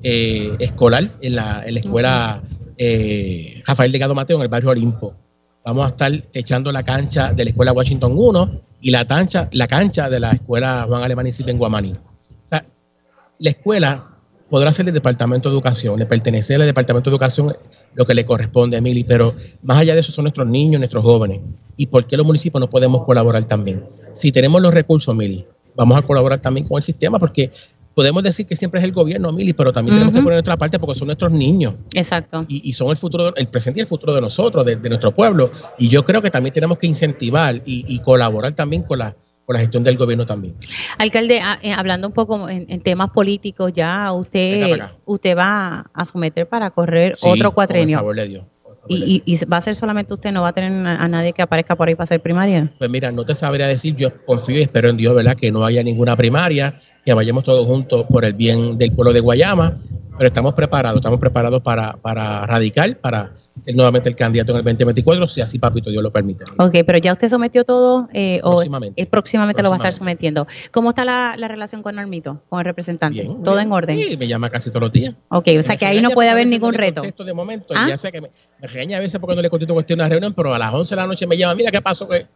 eh, 0.03 0.55
escolar 0.59 1.09
en 1.21 1.35
la, 1.35 1.63
escuela 1.65 2.43
eh, 2.77 3.63
Rafael 3.65 3.91
Delgado 3.91 4.13
Mateo 4.13 4.37
en 4.37 4.43
el 4.43 4.49
barrio 4.49 4.71
Olimpo. 4.71 5.15
Vamos 5.65 5.85
a 5.85 5.87
estar 5.89 6.11
echando 6.33 6.71
la 6.73 6.83
cancha 6.83 7.31
de 7.31 7.45
la 7.45 7.49
escuela 7.51 7.71
Washington 7.71 8.11
1 8.13 8.61
y 8.81 8.91
la, 8.91 9.07
cancha, 9.07 9.47
la 9.53 9.65
cancha 9.65 10.09
de 10.09 10.19
la 10.19 10.31
escuela 10.31 10.85
Juan 10.87 11.03
Alemán 11.03 11.27
y 11.27 11.49
en 11.49 11.57
Guamaní. 11.57 11.91
O 11.93 12.45
sea, 12.47 12.65
la 13.39 13.49
escuela 13.49 14.09
podrá 14.49 14.73
ser 14.73 14.85
del 14.85 14.93
Departamento 14.93 15.49
de 15.49 15.55
Educación, 15.55 15.97
le 15.97 16.05
pertenece 16.05 16.53
al 16.55 16.61
Departamento 16.63 17.09
de 17.09 17.15
Educación 17.15 17.55
lo 17.95 18.05
que 18.05 18.13
le 18.13 18.25
corresponde 18.25 18.75
a 18.75 18.79
Emily, 18.79 19.05
pero 19.05 19.33
más 19.63 19.77
allá 19.77 19.93
de 19.93 20.01
eso 20.01 20.11
son 20.11 20.25
nuestros 20.25 20.47
niños, 20.47 20.79
nuestros 20.79 21.03
jóvenes. 21.03 21.39
¿Y 21.77 21.87
por 21.87 22.05
qué 22.05 22.17
los 22.17 22.25
municipios 22.25 22.59
no 22.59 22.69
podemos 22.69 23.05
colaborar 23.05 23.45
también? 23.45 23.85
Si 24.11 24.33
tenemos 24.33 24.61
los 24.61 24.73
recursos, 24.73 25.13
Emily, 25.13 25.47
vamos 25.75 25.97
a 25.97 26.01
colaborar 26.01 26.39
también 26.39 26.67
con 26.67 26.77
el 26.77 26.83
sistema 26.83 27.17
porque 27.19 27.49
podemos 27.93 28.23
decir 28.23 28.45
que 28.45 28.55
siempre 28.55 28.79
es 28.79 28.83
el 28.85 28.91
gobierno, 28.91 29.31
Mili, 29.31 29.53
pero 29.53 29.71
también 29.71 29.95
tenemos 29.95 30.13
que 30.13 30.21
poner 30.21 30.35
nuestra 30.35 30.57
parte 30.57 30.79
porque 30.79 30.97
son 30.97 31.07
nuestros 31.07 31.31
niños. 31.31 31.75
Exacto. 31.93 32.45
Y, 32.47 32.73
son 32.73 32.89
el 32.89 32.97
futuro, 32.97 33.35
el 33.35 33.47
presente 33.47 33.79
y 33.79 33.81
el 33.81 33.87
futuro 33.87 34.13
de 34.13 34.21
nosotros, 34.21 34.65
de, 34.65 34.77
nuestro 34.89 35.13
pueblo. 35.13 35.51
Y 35.77 35.89
yo 35.89 36.03
creo 36.03 36.21
que 36.21 36.29
también 36.29 36.53
tenemos 36.53 36.77
que 36.77 36.87
incentivar 36.87 37.61
y, 37.65 37.99
colaborar 37.99 38.53
también 38.53 38.83
con 38.83 38.99
la, 38.99 39.15
con 39.45 39.53
la 39.53 39.59
gestión 39.59 39.83
del 39.83 39.97
gobierno 39.97 40.25
también. 40.25 40.55
Alcalde, 40.97 41.39
ah, 41.41 41.59
eh, 41.61 41.73
hablando 41.73 42.07
un 42.07 42.13
poco 42.13 42.49
en, 42.49 42.81
temas 42.81 43.09
políticos, 43.11 43.71
ya 43.73 44.11
usted, 44.11 44.81
usted 45.05 45.37
va 45.37 45.89
a 45.93 46.05
someter 46.05 46.47
para 46.47 46.71
correr 46.71 47.15
otro 47.21 47.53
cuatrenio. 47.53 47.97
Por 47.97 48.01
favor 48.01 48.15
de 48.15 48.27
Dios. 48.27 48.45
¿Y, 48.87 49.45
va 49.45 49.57
a 49.57 49.61
ser 49.61 49.75
solamente 49.75 50.13
usted? 50.13 50.31
¿No 50.31 50.41
va 50.41 50.49
a 50.49 50.53
tener 50.53 50.71
a 50.87 51.07
nadie 51.07 51.33
que 51.33 51.41
aparezca 51.41 51.75
por 51.75 51.87
ahí 51.87 51.95
para 51.95 52.05
hacer 52.05 52.21
primaria? 52.21 52.71
Pues 52.77 52.89
mira, 52.89 53.11
no 53.11 53.25
te 53.25 53.35
sabría 53.35 53.67
decir, 53.67 53.95
yo 53.95 54.11
confío 54.25 54.57
y 54.57 54.61
espero 54.61 54.89
en 54.89 54.97
Dios, 54.97 55.15
¿verdad? 55.15 55.37
Que 55.39 55.51
no 55.51 55.65
haya 55.65 55.83
ninguna 55.83 56.15
primaria, 56.15 56.77
que 57.05 57.13
vayamos 57.13 57.43
todos 57.43 57.65
juntos 57.65 58.05
por 58.09 58.25
el 58.25 58.33
bien 58.33 58.77
del 58.77 58.91
pueblo 58.91 59.13
de 59.13 59.21
Guayama, 59.21 59.77
pero 60.23 60.29
estamos 60.29 60.53
preparados, 60.53 60.99
estamos 60.99 61.19
preparados 61.19 61.59
para, 61.59 61.97
para 61.97 62.47
radicar, 62.47 62.97
para 62.97 63.33
ser 63.57 63.75
nuevamente 63.75 64.07
el 64.07 64.15
candidato 64.15 64.53
en 64.53 64.59
el 64.59 64.63
2024, 64.63 65.27
si 65.27 65.41
así 65.41 65.59
Papito 65.59 65.89
Dios 65.89 66.01
lo 66.01 66.13
permite. 66.13 66.45
Ok, 66.57 66.77
pero 66.85 66.97
ya 66.97 67.11
usted 67.11 67.27
sometió 67.27 67.65
todo 67.65 68.07
eh, 68.13 68.39
próximamente. 68.41 69.03
o 69.03 69.09
próximamente, 69.09 69.61
lo 69.61 69.69
va 69.69 69.75
a 69.75 69.79
estar 69.79 69.91
sometiendo. 69.91 70.47
¿Cómo 70.71 70.91
está 70.91 71.03
la, 71.03 71.35
relación 71.35 71.83
con 71.83 71.95
Normito, 71.95 72.41
con 72.47 72.59
el 72.59 72.65
representante? 72.65 73.29
¿Todo 73.43 73.59
en 73.59 73.69
orden? 73.73 73.97
Sí, 73.97 74.15
me 74.15 74.29
llama 74.29 74.49
casi 74.49 74.69
todos 74.69 74.83
los 74.83 74.93
días. 74.93 75.13
Ok, 75.27 75.49
o 75.59 75.61
sea 75.61 75.75
que 75.75 75.85
ahí 75.85 76.01
no 76.01 76.11
puede 76.11 76.29
haber 76.29 76.47
ningún 76.47 76.73
reto. 76.73 77.01
de 77.01 77.33
momento, 77.33 77.73
¿Ah? 77.75 77.87
ya 77.89 77.97
sé 77.97 78.09
que 78.09 78.21
me, 78.21 78.29
me, 78.61 78.67
regaña 78.69 78.95
a 78.95 79.01
veces 79.01 79.19
porque 79.19 79.35
no 79.35 79.41
le 79.41 79.49
contesto 79.49 79.73
cuestión 79.73 79.99
de 79.99 80.05
una 80.05 80.09
reunión, 80.09 80.33
pero 80.33 80.53
a 80.53 80.57
las 80.57 80.73
11 80.73 80.95
de 80.95 81.01
la 81.01 81.05
noche 81.05 81.27
me 81.27 81.35
llama, 81.35 81.53
mira 81.55 81.69
qué 81.69 81.81
pasó, 81.81 82.07
que 82.07 82.27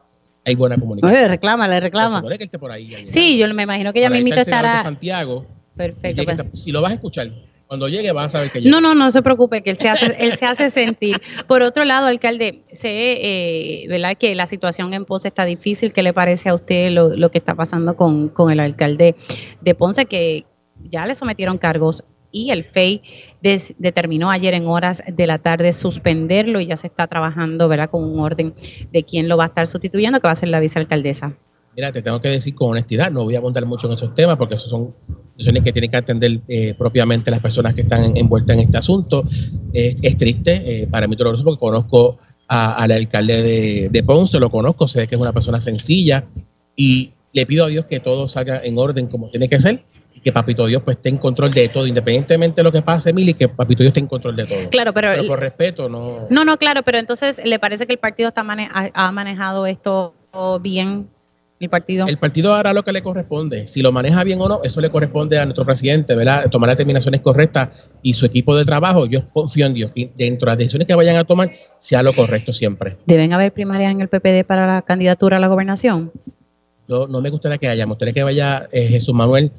hay 0.44 0.56
buena 0.56 0.76
comunicación. 0.76 1.22
le 1.22 1.28
reclama, 1.30 1.70
le 1.70 1.80
reclama. 1.80 2.22
que 2.22 2.44
esté 2.44 2.60
por 2.60 2.70
ahí. 2.70 3.08
sí, 3.08 3.38
yo 3.38 3.48
me 3.54 3.64
imagino 3.64 3.94
que 3.94 4.00
ella 4.00 4.10
misma 4.10 4.36
estará. 4.36 4.84
Santiago. 4.84 5.46
Perfecto. 5.78 6.24
Pues. 6.26 6.62
si 6.62 6.72
lo 6.72 6.82
vas 6.82 6.92
a 6.92 6.96
escuchar, 6.96 7.30
cuando 7.68 7.90
llegue 7.90 8.12
vas 8.12 8.28
a 8.28 8.30
saber 8.30 8.52
que 8.52 8.62
llega. 8.62 8.72
No, 8.72 8.82
no, 8.82 8.96
no 8.96 9.12
se 9.12 9.22
preocupe, 9.22 9.62
que 9.62 9.72
él 9.72 9.78
se 9.78 9.90
hace, 9.90 10.16
él 10.20 10.38
se 10.38 10.46
hace 10.46 10.70
sentir. 10.70 11.22
Por 11.48 11.62
otro 11.62 11.84
lado, 11.86 12.08
alcalde, 12.08 12.64
sé 12.72 13.18
eh, 13.22 13.88
¿verdad? 13.90 14.16
que 14.18 14.34
la 14.36 14.48
situación 14.48 14.94
en 14.94 15.06
Ponce 15.06 15.28
está 15.28 15.46
difícil. 15.46 15.94
¿Qué 15.94 16.02
le 16.02 16.14
parece 16.14 16.50
a 16.50 16.56
usted 16.56 16.92
lo, 16.92 17.30
que 17.30 17.38
está 17.38 17.56
pasando 17.56 17.96
con, 17.96 18.32
el 18.52 18.60
alcalde 18.60 19.16
de 19.62 19.76
Ponce? 19.76 20.06
Que 20.06 20.46
ya 20.84 21.06
le 21.06 21.16
sometieron 21.16 21.58
cargos 21.58 22.04
y 22.32 22.52
el 22.52 22.64
FEI 22.66 23.02
determinó 23.78 24.30
ayer 24.30 24.54
en 24.54 24.68
horas 24.68 25.04
de 25.08 25.28
la 25.28 25.40
tarde 25.40 25.74
suspenderlo 25.74 26.60
y 26.60 26.68
ya 26.68 26.78
se 26.78 26.88
está 26.88 27.08
trabajando 27.08 27.68
¿verdad? 27.68 27.90
con 27.90 28.04
un 28.04 28.20
orden 28.20 28.54
de 28.92 29.04
quién 29.04 29.28
lo 29.28 29.38
va 29.38 29.46
a 29.46 29.48
estar 29.48 29.68
sustituyendo, 29.68 30.20
que 30.20 30.28
va 30.28 30.34
a 30.34 30.38
ser 30.38 30.50
la 30.50 30.60
vicealcaldesa. 30.60 31.38
Mira, 31.78 31.92
te 31.92 32.02
tengo 32.02 32.20
que 32.20 32.30
decir 32.30 32.56
con 32.56 32.72
honestidad, 32.72 33.12
no 33.12 33.24
voy 33.24 33.36
a 33.36 33.42
montar 33.42 33.64
mucho 33.68 33.86
en 33.86 33.94
esos 33.94 34.12
temas 34.16 34.36
porque 34.36 34.56
esos 34.56 34.68
son 34.68 34.96
situaciones 35.30 35.62
que 35.62 35.72
tienen 35.72 35.92
que 35.92 35.98
atender 35.98 36.40
eh, 36.48 36.74
propiamente 36.76 37.30
las 37.30 37.40
personas 37.40 37.76
que 37.76 37.82
están 37.82 38.18
envueltas 38.18 38.56
en 38.58 38.64
este 38.64 38.80
asunto. 38.80 39.24
es 39.72 40.18
triste, 40.18 40.56
eh, 40.66 40.88
para 40.88 41.08
mí 41.08 41.16
doloroso 41.16 41.44
porque 41.44 41.60
conozco 41.60 42.18
al 42.48 42.92
alcalde 42.92 43.90
de, 43.92 44.04
Ponce, 44.04 44.40
lo 44.40 44.50
conozco, 44.50 44.88
sé 44.88 45.06
que 45.06 45.14
es 45.14 45.22
una 45.22 45.32
persona 45.32 45.62
sencilla 45.62 46.26
y 46.76 47.14
le 47.32 47.46
pido 47.46 47.66
a 47.66 47.68
Dios 47.68 47.86
que 47.86 48.00
todo 48.00 48.28
salga 48.28 48.60
en 48.64 48.76
orden 48.80 49.06
como 49.06 49.30
tiene 49.30 49.48
que 49.48 49.60
ser 49.60 49.84
y 50.16 50.22
que 50.22 50.32
Papito 50.32 50.66
Dios 50.66 50.82
pues 50.84 50.98
esté 50.98 51.10
en 51.10 51.18
control 51.18 51.52
de 51.52 51.70
todo, 51.70 51.86
independientemente 51.86 52.56
de 52.56 52.64
lo 52.64 52.72
que 52.72 52.82
pase, 52.82 53.12
Emily, 53.12 53.36
que 53.36 53.50
Papito 53.50 53.84
Dios 53.84 53.92
esté 53.92 54.00
en 54.00 54.08
control 54.08 54.36
de 54.36 54.46
todo. 54.46 54.70
Claro, 54.72 54.96
pero, 54.96 55.10
pero 55.12 55.28
por 55.28 55.40
respeto, 55.40 55.88
no. 55.88 56.26
No, 56.32 56.44
no, 56.44 56.58
claro, 56.58 56.82
pero 56.82 56.98
entonces 56.98 57.40
le 57.46 57.60
parece 57.60 57.86
que 57.86 57.94
el 57.94 58.00
partido 58.00 58.30
está 58.30 58.42
ha 58.42 59.12
manejado 59.12 59.68
esto 59.68 60.16
bien 60.60 61.10
el 61.60 61.70
partido. 61.70 62.08
El 62.08 62.18
partido 62.18 62.54
hará 62.54 62.74
lo 62.74 62.84
que 62.84 62.92
le 62.92 63.02
corresponde. 63.02 63.68
Si 63.68 63.82
lo 63.82 63.92
maneja 63.92 64.24
bien 64.24 64.40
o 64.42 64.48
no, 64.48 64.62
eso 64.64 64.80
le 64.80 64.90
corresponde 64.90 65.40
a 65.40 65.46
nuestro 65.46 65.66
presidente, 65.66 66.16
¿verdad? 66.16 66.50
Tomar 66.50 66.68
las 66.68 66.78
determinaciones 66.78 67.22
correctas 67.22 67.90
y 68.04 68.14
su 68.14 68.26
equipo 68.26 68.56
de 68.56 68.64
trabajo. 68.64 69.08
Yo 69.08 69.28
confío 69.30 69.66
en 69.66 69.74
Dios 69.74 69.92
que 69.94 70.12
dentro 70.16 70.46
de 70.46 70.52
las 70.52 70.58
decisiones 70.60 70.88
que 70.88 70.94
vayan 70.96 71.16
a 71.16 71.24
tomar 71.24 71.52
sea 71.78 72.04
lo 72.04 72.14
correcto 72.14 72.54
siempre. 72.54 72.98
¿Deben 73.06 73.34
haber 73.34 73.54
primarias 73.54 73.92
en 73.92 74.02
el 74.02 74.08
PPD 74.08 74.46
para 74.46 74.68
la 74.68 74.82
candidatura 74.84 75.38
a 75.38 75.40
la 75.40 75.48
gobernación? 75.48 76.12
Yo 76.88 77.08
no 77.08 77.22
me 77.22 77.30
gustaría 77.30 77.58
que 77.58 77.68
haya, 77.68 77.86
me 77.86 77.92
gustaría 77.92 78.14
que 78.14 78.24
vaya 78.24 78.70
eh, 78.72 78.88
Jesús 78.88 79.14
Manuel 79.14 79.52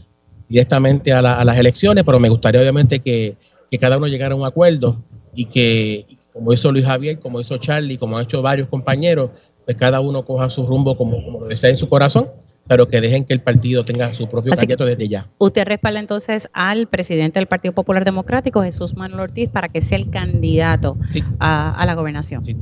directamente 0.49 1.13
a, 1.13 1.21
las 1.21 1.59
elecciones, 1.59 2.05
pero 2.05 2.19
me 2.19 2.29
gustaría 2.29 2.61
obviamente 2.61 3.01
que, 3.01 3.37
que 3.71 3.79
cada 3.79 3.99
uno 3.99 4.07
llegara 4.07 4.35
a 4.35 4.39
un 4.39 4.47
acuerdo 4.47 5.03
y 5.35 5.45
que, 5.45 6.07
como 6.33 6.53
hizo 6.53 6.73
Luis 6.73 6.87
Javier, 6.87 7.19
como 7.19 7.41
hizo 7.41 7.59
Charlie, 7.59 7.99
como 7.99 8.17
han 8.17 8.25
hecho 8.25 8.41
varios 8.41 8.69
compañeros, 8.69 9.31
pues 9.69 9.77
cada 9.77 10.01
uno 10.01 10.25
coja 10.25 10.49
su 10.49 10.65
rumbo 10.65 10.97
como, 10.97 11.23
como 11.23 11.41
lo 11.41 11.47
desea 11.47 11.69
en 11.69 11.77
su 11.77 11.91
corazón, 11.91 12.29
pero 12.67 12.89
que 12.89 13.03
dejen 13.03 13.27
que 13.27 13.35
el 13.35 13.41
partido 13.41 13.85
tenga 13.85 14.15
su 14.15 14.27
propio 14.27 14.55
candidato 14.55 14.87
desde 14.87 15.09
ya. 15.09 15.27
¿Usted 15.37 15.67
respalda 15.67 16.01
entonces 16.01 16.49
al 16.55 16.87
presidente 16.87 17.39
del 17.39 17.49
Partido 17.49 17.75
Popular 17.75 18.07
Democrático, 18.07 18.63
Jesús 18.63 18.97
Manuel 18.97 19.21
Ortiz, 19.21 19.51
para 19.51 19.69
que 19.69 19.83
sea 19.83 19.99
el 19.99 20.09
candidato 20.09 20.97
a, 21.39 21.85
la 21.85 21.95
gobernación? 21.95 22.47
Sí. 22.47 22.57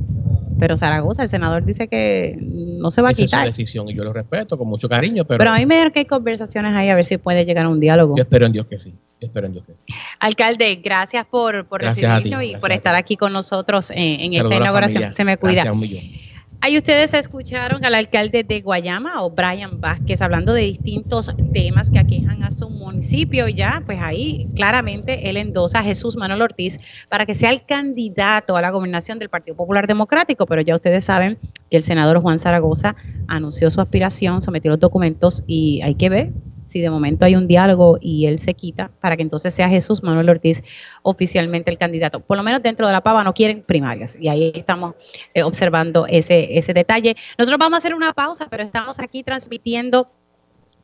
Pero 0.59 0.75
Zaragoza, 0.75 1.23
el 1.23 1.29
senador 1.29 1.63
dice 1.63 1.87
que 1.87 2.37
no 2.41 2.91
se 2.91 3.01
va 3.01 3.11
a 3.11 3.13
quitar. 3.13 3.47
Es 3.47 3.55
su 3.55 3.61
decisión 3.61 3.87
y 3.87 3.93
yo 3.93 4.03
lo 4.03 4.11
respeto 4.11 4.57
con 4.57 4.67
mucho 4.67 4.89
cariño. 4.89 5.23
Pero, 5.23 5.37
pero 5.37 5.51
a 5.51 5.59
mí 5.59 5.65
me 5.65 5.77
da 5.77 5.89
que 5.91 5.99
hay 5.99 6.05
conversaciones 6.05 6.73
ahí 6.73 6.89
a 6.89 6.95
ver 6.95 7.05
si 7.05 7.17
puede 7.17 7.45
llegar 7.45 7.67
a 7.67 7.69
un 7.69 7.79
diálogo. 7.79 8.17
Yo 8.17 8.23
espero 8.23 8.47
en 8.47 8.51
Dios 8.51 8.65
que 8.65 8.77
sí. 8.77 8.93
Yo 9.21 9.27
espero 9.27 9.47
en 9.47 9.53
Dios 9.53 9.65
que 9.65 9.75
sí. 9.75 9.83
Alcalde, 10.19 10.75
gracias 10.83 11.25
por, 11.25 11.67
por 11.67 11.83
recibirnos 11.83 12.43
y 12.43 12.57
por 12.57 12.73
estar 12.73 12.95
aquí 12.95 13.15
con 13.15 13.31
nosotros 13.31 13.93
en, 13.95 14.33
esta 14.33 14.57
inauguración. 14.57 15.13
Se 15.13 15.23
me 15.23 15.37
cuida. 15.37 15.71
un 15.71 15.79
millón. 15.79 16.26
Ahí 16.59 16.75
ustedes 16.75 17.13
escucharon 17.13 17.85
al 17.85 17.93
alcalde 17.93 18.43
de 18.43 18.61
Guayama, 18.61 19.21
o 19.23 19.29
Brian 19.29 19.79
Vázquez, 19.79 20.21
hablando 20.23 20.53
de 20.53 20.63
distintos 20.63 21.31
temas 21.53 21.91
que 21.91 21.99
aquejan 21.99 22.41
a 22.43 22.51
su 22.51 22.69
municipio. 22.69 23.47
Ya, 23.47 23.83
pues 23.85 23.99
ahí 24.01 24.49
claramente 24.55 25.29
él 25.29 25.37
endosa 25.37 25.79
a 25.79 25.83
Jesús 25.83 26.17
Manuel 26.17 26.41
Ortiz 26.41 26.79
para 27.09 27.27
que 27.27 27.35
sea 27.35 27.51
el 27.51 27.63
candidato 27.63 28.57
a 28.57 28.61
la 28.61 28.71
gobernación 28.71 29.19
del 29.19 29.29
Partido 29.29 29.55
Popular 29.55 29.85
Democrático. 29.85 30.47
Pero 30.47 30.61
ya 30.63 30.75
ustedes 30.75 31.03
saben 31.03 31.37
que 31.69 31.77
el 31.77 31.83
senador 31.83 32.19
Juan 32.21 32.39
Zaragoza 32.39 32.95
anunció 33.27 33.69
su 33.69 33.79
aspiración, 33.79 34.41
sometió 34.41 34.71
los 34.71 34.79
documentos 34.79 35.43
y 35.45 35.81
hay 35.83 35.93
que 35.93 36.09
ver 36.09 36.33
si 36.67 36.81
de 36.81 36.89
momento 36.89 37.25
hay 37.25 37.35
un 37.35 37.47
diálogo 37.47 37.97
y 38.01 38.25
él 38.25 38.39
se 38.39 38.53
quita, 38.53 38.91
para 39.01 39.15
que 39.15 39.23
entonces 39.23 39.53
sea 39.53 39.69
Jesús 39.69 40.03
Manuel 40.03 40.29
Ortiz 40.29 40.63
oficialmente 41.01 41.71
el 41.71 41.77
candidato. 41.77 42.19
Por 42.19 42.37
lo 42.37 42.43
menos 42.43 42.61
dentro 42.61 42.87
de 42.87 42.93
la 42.93 43.01
pava 43.01 43.23
no 43.23 43.33
quieren 43.33 43.63
primarias 43.63 44.17
y 44.19 44.27
ahí 44.27 44.51
estamos 44.53 44.95
eh, 45.33 45.43
observando 45.43 46.05
ese, 46.07 46.57
ese 46.57 46.73
detalle. 46.73 47.15
Nosotros 47.37 47.59
vamos 47.59 47.77
a 47.77 47.79
hacer 47.79 47.95
una 47.95 48.13
pausa, 48.13 48.47
pero 48.49 48.63
estamos 48.63 48.99
aquí 48.99 49.23
transmitiendo 49.23 50.09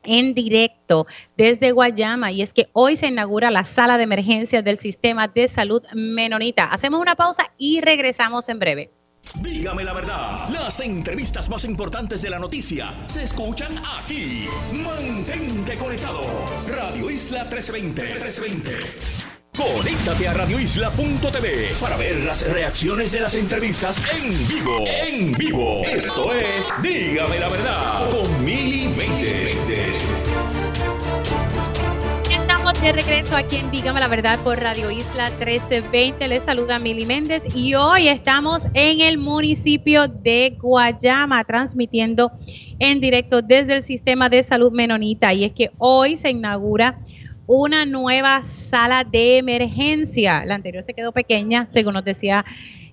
en 0.04 0.34
directo 0.34 1.06
desde 1.36 1.72
Guayama 1.72 2.30
y 2.30 2.42
es 2.42 2.52
que 2.52 2.68
hoy 2.72 2.96
se 2.96 3.08
inaugura 3.08 3.50
la 3.50 3.64
sala 3.64 3.96
de 3.96 4.04
emergencias 4.04 4.64
del 4.64 4.76
sistema 4.76 5.28
de 5.28 5.48
salud 5.48 5.82
menonita. 5.94 6.66
Hacemos 6.66 7.00
una 7.00 7.14
pausa 7.14 7.44
y 7.58 7.80
regresamos 7.80 8.48
en 8.48 8.58
breve. 8.58 8.90
Dígame 9.40 9.84
la 9.84 9.92
verdad, 9.92 10.48
las 10.48 10.80
entrevistas 10.80 11.48
más 11.48 11.64
importantes 11.64 12.22
de 12.22 12.30
la 12.30 12.38
noticia 12.38 12.94
se 13.08 13.24
escuchan 13.24 13.80
aquí. 13.98 14.46
Mantente 14.72 15.76
conectado. 15.76 16.20
Radio 16.68 17.10
Isla 17.10 17.44
1320. 17.44 18.02
1320. 18.02 19.34
Conéctate 19.56 20.26
a 20.26 20.34
radioisla.tv 20.34 21.76
para 21.80 21.96
ver 21.96 22.24
las 22.24 22.42
reacciones 22.50 23.12
de 23.12 23.20
las 23.20 23.36
entrevistas 23.36 24.02
en 24.12 24.48
vivo. 24.48 24.84
En 24.86 25.32
vivo. 25.32 25.82
Esto 25.84 26.32
es 26.32 26.72
Dígame 26.82 27.38
la 27.38 27.48
verdad 27.48 28.10
con 28.10 28.44
Mili 28.44 28.88
de 32.80 32.92
regreso 32.92 33.36
aquí 33.36 33.56
en 33.56 33.70
Dígame 33.70 34.00
la 34.00 34.08
Verdad 34.08 34.38
por 34.40 34.58
Radio 34.58 34.90
Isla 34.90 35.30
1320. 35.30 36.28
Les 36.28 36.42
saluda 36.42 36.78
Mili 36.78 37.06
Méndez 37.06 37.42
y 37.54 37.74
hoy 37.74 38.08
estamos 38.08 38.64
en 38.74 39.00
el 39.00 39.18
municipio 39.18 40.08
de 40.08 40.56
Guayama 40.60 41.44
transmitiendo 41.44 42.32
en 42.78 43.00
directo 43.00 43.42
desde 43.42 43.74
el 43.74 43.82
sistema 43.82 44.28
de 44.28 44.42
salud 44.42 44.72
menonita. 44.72 45.32
Y 45.32 45.44
es 45.44 45.52
que 45.52 45.70
hoy 45.78 46.16
se 46.16 46.30
inaugura 46.30 46.98
una 47.46 47.86
nueva 47.86 48.42
sala 48.42 49.04
de 49.04 49.38
emergencia. 49.38 50.44
La 50.44 50.54
anterior 50.54 50.82
se 50.82 50.94
quedó 50.94 51.12
pequeña, 51.12 51.68
según 51.70 51.94
nos 51.94 52.04
decía 52.04 52.44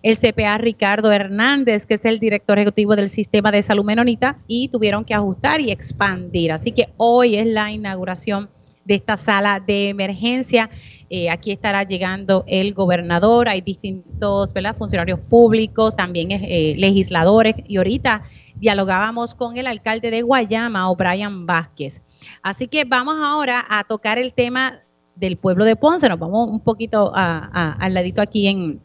el 0.03 0.17
CPA 0.17 0.57
Ricardo 0.57 1.11
Hernández, 1.11 1.85
que 1.85 1.95
es 1.95 2.05
el 2.05 2.19
director 2.19 2.57
ejecutivo 2.57 2.95
del 2.95 3.07
sistema 3.09 3.51
de 3.51 3.63
salud 3.63 3.85
menonita, 3.85 4.39
y 4.47 4.69
tuvieron 4.69 5.05
que 5.05 5.13
ajustar 5.13 5.61
y 5.61 5.71
expandir. 5.71 6.51
Así 6.51 6.71
que 6.71 6.89
hoy 6.97 7.35
es 7.35 7.45
la 7.45 7.71
inauguración 7.71 8.49
de 8.85 8.95
esta 8.95 9.17
sala 9.17 9.59
de 9.59 9.89
emergencia. 9.89 10.69
Eh, 11.09 11.29
aquí 11.29 11.51
estará 11.51 11.83
llegando 11.83 12.43
el 12.47 12.73
gobernador, 12.73 13.49
hay 13.49 13.61
distintos 13.61 14.53
funcionarios 14.77 15.19
públicos, 15.19 15.95
también 15.95 16.31
eh, 16.31 16.75
legisladores, 16.77 17.55
y 17.67 17.77
ahorita 17.77 18.23
dialogábamos 18.55 19.35
con 19.35 19.57
el 19.57 19.67
alcalde 19.67 20.11
de 20.11 20.21
Guayama, 20.21 20.89
O'Brien 20.89 21.45
Vázquez. 21.45 22.01
Así 22.41 22.67
que 22.67 22.85
vamos 22.85 23.15
ahora 23.19 23.63
a 23.67 23.83
tocar 23.83 24.17
el 24.17 24.33
tema 24.33 24.81
del 25.15 25.37
pueblo 25.37 25.65
de 25.65 25.75
Ponce. 25.75 26.07
Nos 26.09 26.19
vamos 26.19 26.49
un 26.49 26.59
poquito 26.59 27.11
al 27.13 27.93
ladito 27.93 28.21
aquí 28.21 28.47
en 28.47 28.81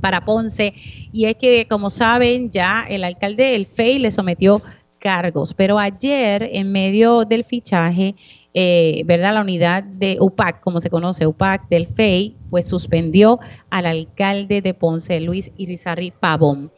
para 0.00 0.24
Ponce. 0.24 0.72
Y 1.12 1.24
es 1.24 1.36
que, 1.36 1.66
como 1.68 1.90
saben, 1.90 2.50
ya 2.50 2.86
el 2.88 3.04
alcalde, 3.04 3.56
el 3.56 3.66
FEI, 3.66 3.98
le 3.98 4.10
sometió 4.10 4.62
cargos. 4.98 5.54
Pero 5.54 5.78
ayer, 5.78 6.48
en 6.52 6.72
medio 6.72 7.24
del 7.24 7.44
fichaje, 7.44 8.14
eh, 8.58 9.02
¿verdad? 9.04 9.34
La 9.34 9.42
unidad 9.42 9.84
de 9.84 10.16
UPAC, 10.18 10.60
como 10.62 10.80
se 10.80 10.88
conoce, 10.88 11.26
UPAC 11.26 11.68
del 11.68 11.86
FEI, 11.86 12.38
pues 12.48 12.66
suspendió 12.66 13.38
al 13.68 13.84
alcalde 13.84 14.62
de 14.62 14.72
Ponce, 14.72 15.20
Luis 15.20 15.52
Irizarri 15.58 16.10
Pavón. 16.10 16.72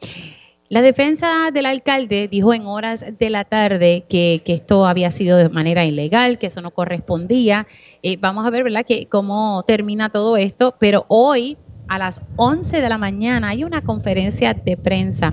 La 0.68 0.82
defensa 0.82 1.52
del 1.52 1.66
alcalde 1.66 2.26
dijo 2.26 2.52
en 2.52 2.66
horas 2.66 3.04
de 3.16 3.30
la 3.30 3.44
tarde 3.44 4.04
que, 4.08 4.42
esto 4.44 4.86
había 4.86 5.12
sido 5.12 5.36
de 5.38 5.50
manera 5.50 5.84
ilegal, 5.84 6.40
que 6.40 6.48
eso 6.48 6.62
no 6.62 6.72
correspondía. 6.72 7.68
Eh, 8.02 8.16
vamos 8.16 8.44
a 8.44 8.50
ver, 8.50 8.64
¿verdad?, 8.64 8.84
que 8.84 9.06
cómo 9.06 9.62
termina 9.64 10.10
todo 10.10 10.36
esto, 10.36 10.74
pero 10.80 11.06
hoy 11.06 11.58
a 11.86 11.96
las 11.98 12.22
11 12.34 12.80
de 12.80 12.88
la 12.88 12.98
mañana 12.98 13.50
hay 13.50 13.62
una 13.62 13.82
conferencia 13.82 14.52
de 14.52 14.76
prensa 14.76 15.32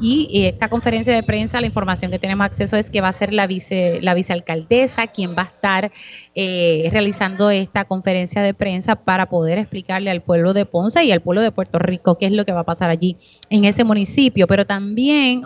y 0.00 0.46
esta 0.46 0.68
conferencia 0.68 1.14
de 1.14 1.22
prensa, 1.22 1.60
la 1.60 1.66
información 1.66 2.10
que 2.10 2.18
tenemos 2.18 2.46
acceso 2.46 2.76
es 2.76 2.90
que 2.90 3.00
va 3.00 3.08
a 3.08 3.12
ser 3.12 3.32
la, 3.32 3.46
vice, 3.46 4.00
la 4.00 4.14
vicealcaldesa 4.14 5.08
quien 5.08 5.36
va 5.36 5.42
a 5.42 5.46
estar 5.46 5.92
eh, 6.34 6.88
realizando 6.90 7.50
esta 7.50 7.84
conferencia 7.84 8.40
de 8.42 8.54
prensa 8.54 8.96
para 8.96 9.28
poder 9.28 9.58
explicarle 9.58 10.10
al 10.10 10.22
pueblo 10.22 10.54
de 10.54 10.64
Ponce 10.64 11.04
y 11.04 11.12
al 11.12 11.20
pueblo 11.20 11.42
de 11.42 11.52
Puerto 11.52 11.78
Rico 11.78 12.16
qué 12.16 12.26
es 12.26 12.32
lo 12.32 12.44
que 12.44 12.52
va 12.52 12.60
a 12.60 12.64
pasar 12.64 12.90
allí 12.90 13.16
en 13.50 13.64
ese 13.64 13.84
municipio. 13.84 14.46
Pero 14.46 14.66
también 14.66 15.42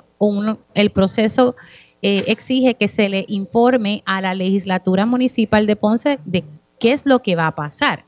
el 0.75 0.91
proceso 0.91 1.57
eh, 2.03 2.25
exige 2.29 2.75
que 2.75 2.87
se 2.89 3.09
le 3.09 3.25
informe 3.29 4.03
a 4.07 4.21
la 4.21 4.35
legislatura 4.35 5.05
municipal 5.05 5.67
de 5.67 5.77
Ponce 5.77 6.19
de 6.25 6.45
qué 6.79 6.93
es 6.93 7.07
lo 7.07 7.23
que 7.23 7.35
va 7.35 7.49
a 7.49 7.55
pasar. 7.55 8.05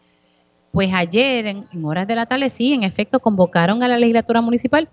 Pues 0.70 0.92
ayer, 0.92 1.46
en 1.46 1.66
horas 1.82 2.06
de 2.06 2.14
la 2.14 2.26
tarde, 2.26 2.50
sí, 2.50 2.74
en 2.74 2.82
efecto, 2.82 3.20
convocaron 3.20 3.82
a 3.82 3.88
la 3.88 3.96
legislatura 3.96 4.42
municipal 4.42 4.90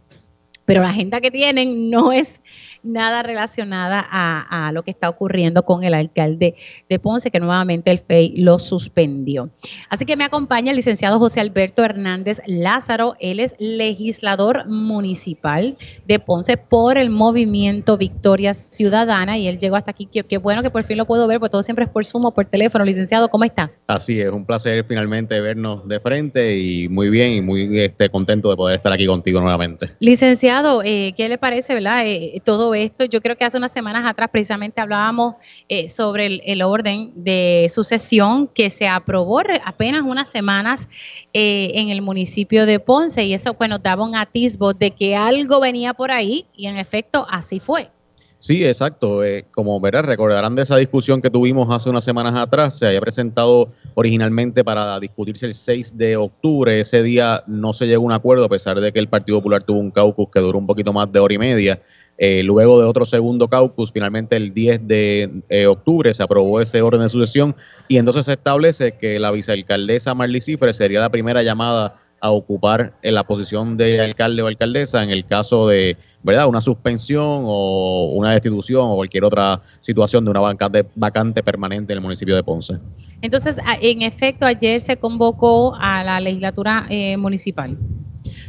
pero 0.65 0.82
la 0.82 0.89
agenda 0.89 1.21
que 1.21 1.32
tienen 1.32 1.89
no 1.89 2.12
es 2.12 2.41
nada 2.83 3.23
relacionada 3.23 4.05
a, 4.09 4.71
lo 4.73 4.83
que 4.83 4.91
está 4.91 5.09
ocurriendo 5.09 5.63
con 5.63 5.83
el 5.83 5.93
alcalde 5.93 6.55
de 6.89 6.99
Ponce, 6.99 7.31
que 7.31 7.39
nuevamente 7.39 7.91
el 7.91 7.99
FEI 7.99 8.37
lo 8.37 8.59
suspendió. 8.59 9.49
Así 9.89 10.05
que 10.05 10.15
me 10.15 10.23
acompaña 10.23 10.71
el 10.71 10.77
licenciado 10.77 11.19
José 11.19 11.39
Alberto 11.39 11.83
Hernández 11.83 12.41
Lázaro, 12.45 13.15
él 13.19 13.39
es 13.39 13.55
legislador 13.59 14.67
municipal 14.67 15.77
de 16.07 16.19
Ponce 16.19 16.57
por 16.57 16.97
el 16.97 17.09
movimiento 17.09 17.97
Victoria 17.97 18.53
Ciudadana 18.53 19.37
y 19.37 19.47
él 19.47 19.57
llegó 19.57 19.75
hasta 19.75 19.91
aquí. 19.91 20.07
Qué, 20.07 20.37
bueno 20.37 20.61
que 20.61 20.69
por 20.69 20.83
fin 20.83 20.97
lo 20.97 21.05
puedo 21.05 21.27
ver, 21.27 21.39
porque 21.39 21.51
todo 21.51 21.63
siempre 21.63 21.85
es 21.85 21.91
por 21.91 22.05
Zoom 22.05 22.25
o 22.25 22.33
por 22.33 22.45
teléfono. 22.45 22.85
Licenciado, 22.85 23.29
¿cómo 23.29 23.43
está? 23.43 23.71
Así 23.87 24.19
es, 24.19 24.29
un 24.29 24.45
placer 24.45 24.85
finalmente 24.87 25.39
vernos 25.39 25.87
de 25.87 25.99
frente 25.99 26.57
y 26.57 26.89
muy 26.89 27.09
bien 27.09 27.33
y 27.33 27.41
muy 27.41 27.79
este, 27.79 28.09
contento 28.09 28.49
de 28.49 28.55
poder 28.55 28.75
estar 28.77 28.91
aquí 28.91 29.05
contigo 29.05 29.39
nuevamente. 29.39 29.91
Licenciado, 29.99 30.81
eh, 30.83 31.13
¿qué 31.15 31.29
le 31.29 31.37
parece, 31.37 31.73
verdad? 31.73 32.05
Eh, 32.05 32.41
todo 32.43 32.72
esto. 32.73 33.05
Yo 33.05 33.21
creo 33.21 33.38
que 33.38 33.45
hace 33.45 33.57
unas 33.57 33.71
semanas 33.71 34.05
atrás 34.05 34.29
precisamente 34.31 34.81
hablábamos 34.81 35.36
eh, 35.69 35.89
sobre 35.89 36.41
el, 36.45 36.62
orden 36.62 37.12
de 37.15 37.67
sucesión 37.69 38.47
que 38.47 38.69
se 38.69 38.88
aprobó 38.88 39.41
apenas 39.65 40.03
unas 40.03 40.29
semanas 40.29 40.88
eh, 41.33 41.71
en 41.75 41.89
el 41.89 42.01
municipio 42.01 42.65
de 42.65 42.79
Ponce 42.79 43.23
y 43.23 43.33
eso 43.33 43.53
pues 43.53 43.69
nos 43.69 43.81
daba 43.81 44.05
un 44.05 44.15
atisbo 44.15 44.73
de 44.73 44.91
que 44.91 45.15
algo 45.15 45.59
venía 45.59 45.93
por 45.93 46.12
ahí 46.12 46.45
y 46.55 46.67
en 46.67 46.77
efecto 46.77 47.25
así 47.29 47.59
fue. 47.59 47.89
Sí, 48.43 48.65
exacto. 48.65 49.23
Eh, 49.23 49.45
como 49.51 49.79
verás, 49.79 50.03
recordarán 50.03 50.53
de 50.53 50.63
esa 50.63 50.75
discusión 50.75 51.21
que 51.21 51.29
tuvimos 51.29 51.73
hace 51.73 51.89
unas 51.89 52.03
semanas 52.03 52.38
atrás. 52.38 52.77
Se 52.77 52.86
había 52.86 52.99
presentado 52.99 53.71
originalmente 53.93 54.65
para 54.65 54.99
discutirse 54.99 55.45
el 55.45 55.53
6 55.53 55.97
de 55.97 56.17
octubre. 56.17 56.77
Ese 56.77 57.01
día 57.03 57.45
no 57.47 57.71
se 57.71 57.86
llegó 57.86 58.03
a 58.03 58.07
un 58.07 58.12
acuerdo, 58.12 58.43
a 58.43 58.49
pesar 58.49 58.81
de 58.81 58.91
que 58.91 58.99
el 58.99 59.07
Partido 59.07 59.38
Popular 59.38 59.63
tuvo 59.63 59.79
un 59.79 59.91
caucus 59.91 60.27
que 60.29 60.41
duró 60.41 60.59
un 60.59 60.67
poquito 60.67 60.91
más 60.91 61.09
de 61.09 61.19
hora 61.21 61.33
y 61.33 61.38
media. 61.38 61.81
Eh, 62.17 62.43
luego 62.43 62.80
de 62.80 62.86
otro 62.86 63.06
segundo 63.06 63.47
caucus, 63.47 63.91
finalmente 63.91 64.36
el 64.36 64.54
10 64.54 64.88
de 64.88 65.43
eh, 65.49 65.65
octubre 65.65 66.13
se 66.13 66.21
aprobó 66.21 66.62
ese 66.62 66.82
orden 66.82 67.02
de 67.02 67.10
sucesión 67.10 67.56
y 67.88 67.97
entonces 67.97 68.26
se 68.26 68.34
establece 68.34 68.97
que 68.97 69.19
la 69.19 69.32
vicealcaldesa 69.32 70.13
Marley 70.13 70.39
Cifre 70.39 70.73
sería 70.73 70.99
la 70.99 71.10
primera 71.10 71.41
llamada 71.41 71.99
a 72.23 72.32
ocupar 72.32 72.93
en 73.02 73.15
la 73.15 73.26
posición 73.26 73.76
de 73.76 73.99
alcalde 73.99 74.41
o 74.41 74.47
alcaldesa 74.47 75.04
en 75.04 75.10
el 75.10 75.26
caso 75.26 75.67
de 75.67 75.97
verdad 76.23 76.47
una 76.47 76.62
suspensión 76.62 77.43
o 77.45 78.13
una 78.13 78.32
destitución 78.32 78.86
o 78.89 78.95
cualquier 78.95 79.26
otra 79.26 79.60
situación 79.80 80.23
de 80.23 80.32
una 80.32 80.39
vacante, 80.39 80.86
vacante 80.95 81.43
permanente 81.43 81.91
en 81.91 81.97
el 81.97 82.02
municipio 82.02 82.34
de 82.34 82.43
Ponce. 82.43 82.80
Entonces, 83.21 83.58
en 83.82 84.04
efecto, 84.04 84.45
ayer 84.45 84.80
se 84.80 84.95
convocó 84.95 85.76
a 85.76 86.02
la 86.06 86.21
legislatura 86.21 86.86
eh, 86.89 87.17
municipal. 87.17 87.78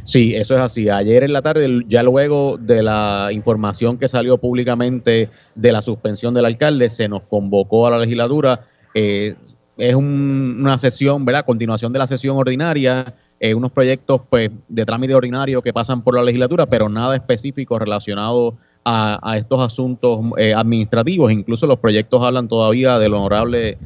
Sí, 0.05 0.35
eso 0.35 0.53
es 0.53 0.61
así. 0.61 0.87
Ayer 0.87 1.23
en 1.23 1.33
la 1.33 1.41
tarde, 1.41 1.83
ya 1.87 2.03
luego 2.03 2.57
de 2.57 2.83
la 2.83 3.29
información 3.31 3.97
que 3.97 4.07
salió 4.07 4.37
públicamente 4.37 5.31
de 5.55 5.71
la 5.71 5.81
suspensión 5.81 6.35
del 6.35 6.45
alcalde, 6.45 6.89
se 6.89 7.09
nos 7.09 7.23
convocó 7.23 7.87
a 7.87 7.89
la 7.89 7.97
legislatura. 7.97 8.61
Eh, 8.93 9.33
es 9.77 9.95
una 9.95 10.77
sesión, 10.77 11.25
¿verdad? 11.25 11.43
Continuación 11.43 11.91
de 11.91 11.97
la 11.97 12.05
sesión 12.05 12.37
ordinaria, 12.37 13.15
eh, 13.39 13.55
unos 13.55 13.71
proyectos 13.71 14.21
pues, 14.29 14.51
de 14.69 14.85
trámite 14.85 15.15
ordinario 15.15 15.63
que 15.63 15.73
pasan 15.73 16.03
por 16.03 16.15
la 16.15 16.21
legislatura, 16.21 16.67
pero 16.67 16.87
nada 16.87 17.15
específico 17.15 17.79
relacionado 17.79 18.57
a, 18.87 19.35
estos 19.39 19.59
asuntos 19.59 20.19
eh, 20.37 20.53
administrativos. 20.53 21.31
Incluso 21.31 21.65
los 21.65 21.79
proyectos 21.79 22.23
hablan 22.23 22.47
todavía 22.47 22.99
del 22.99 23.15
honorable 23.15 23.79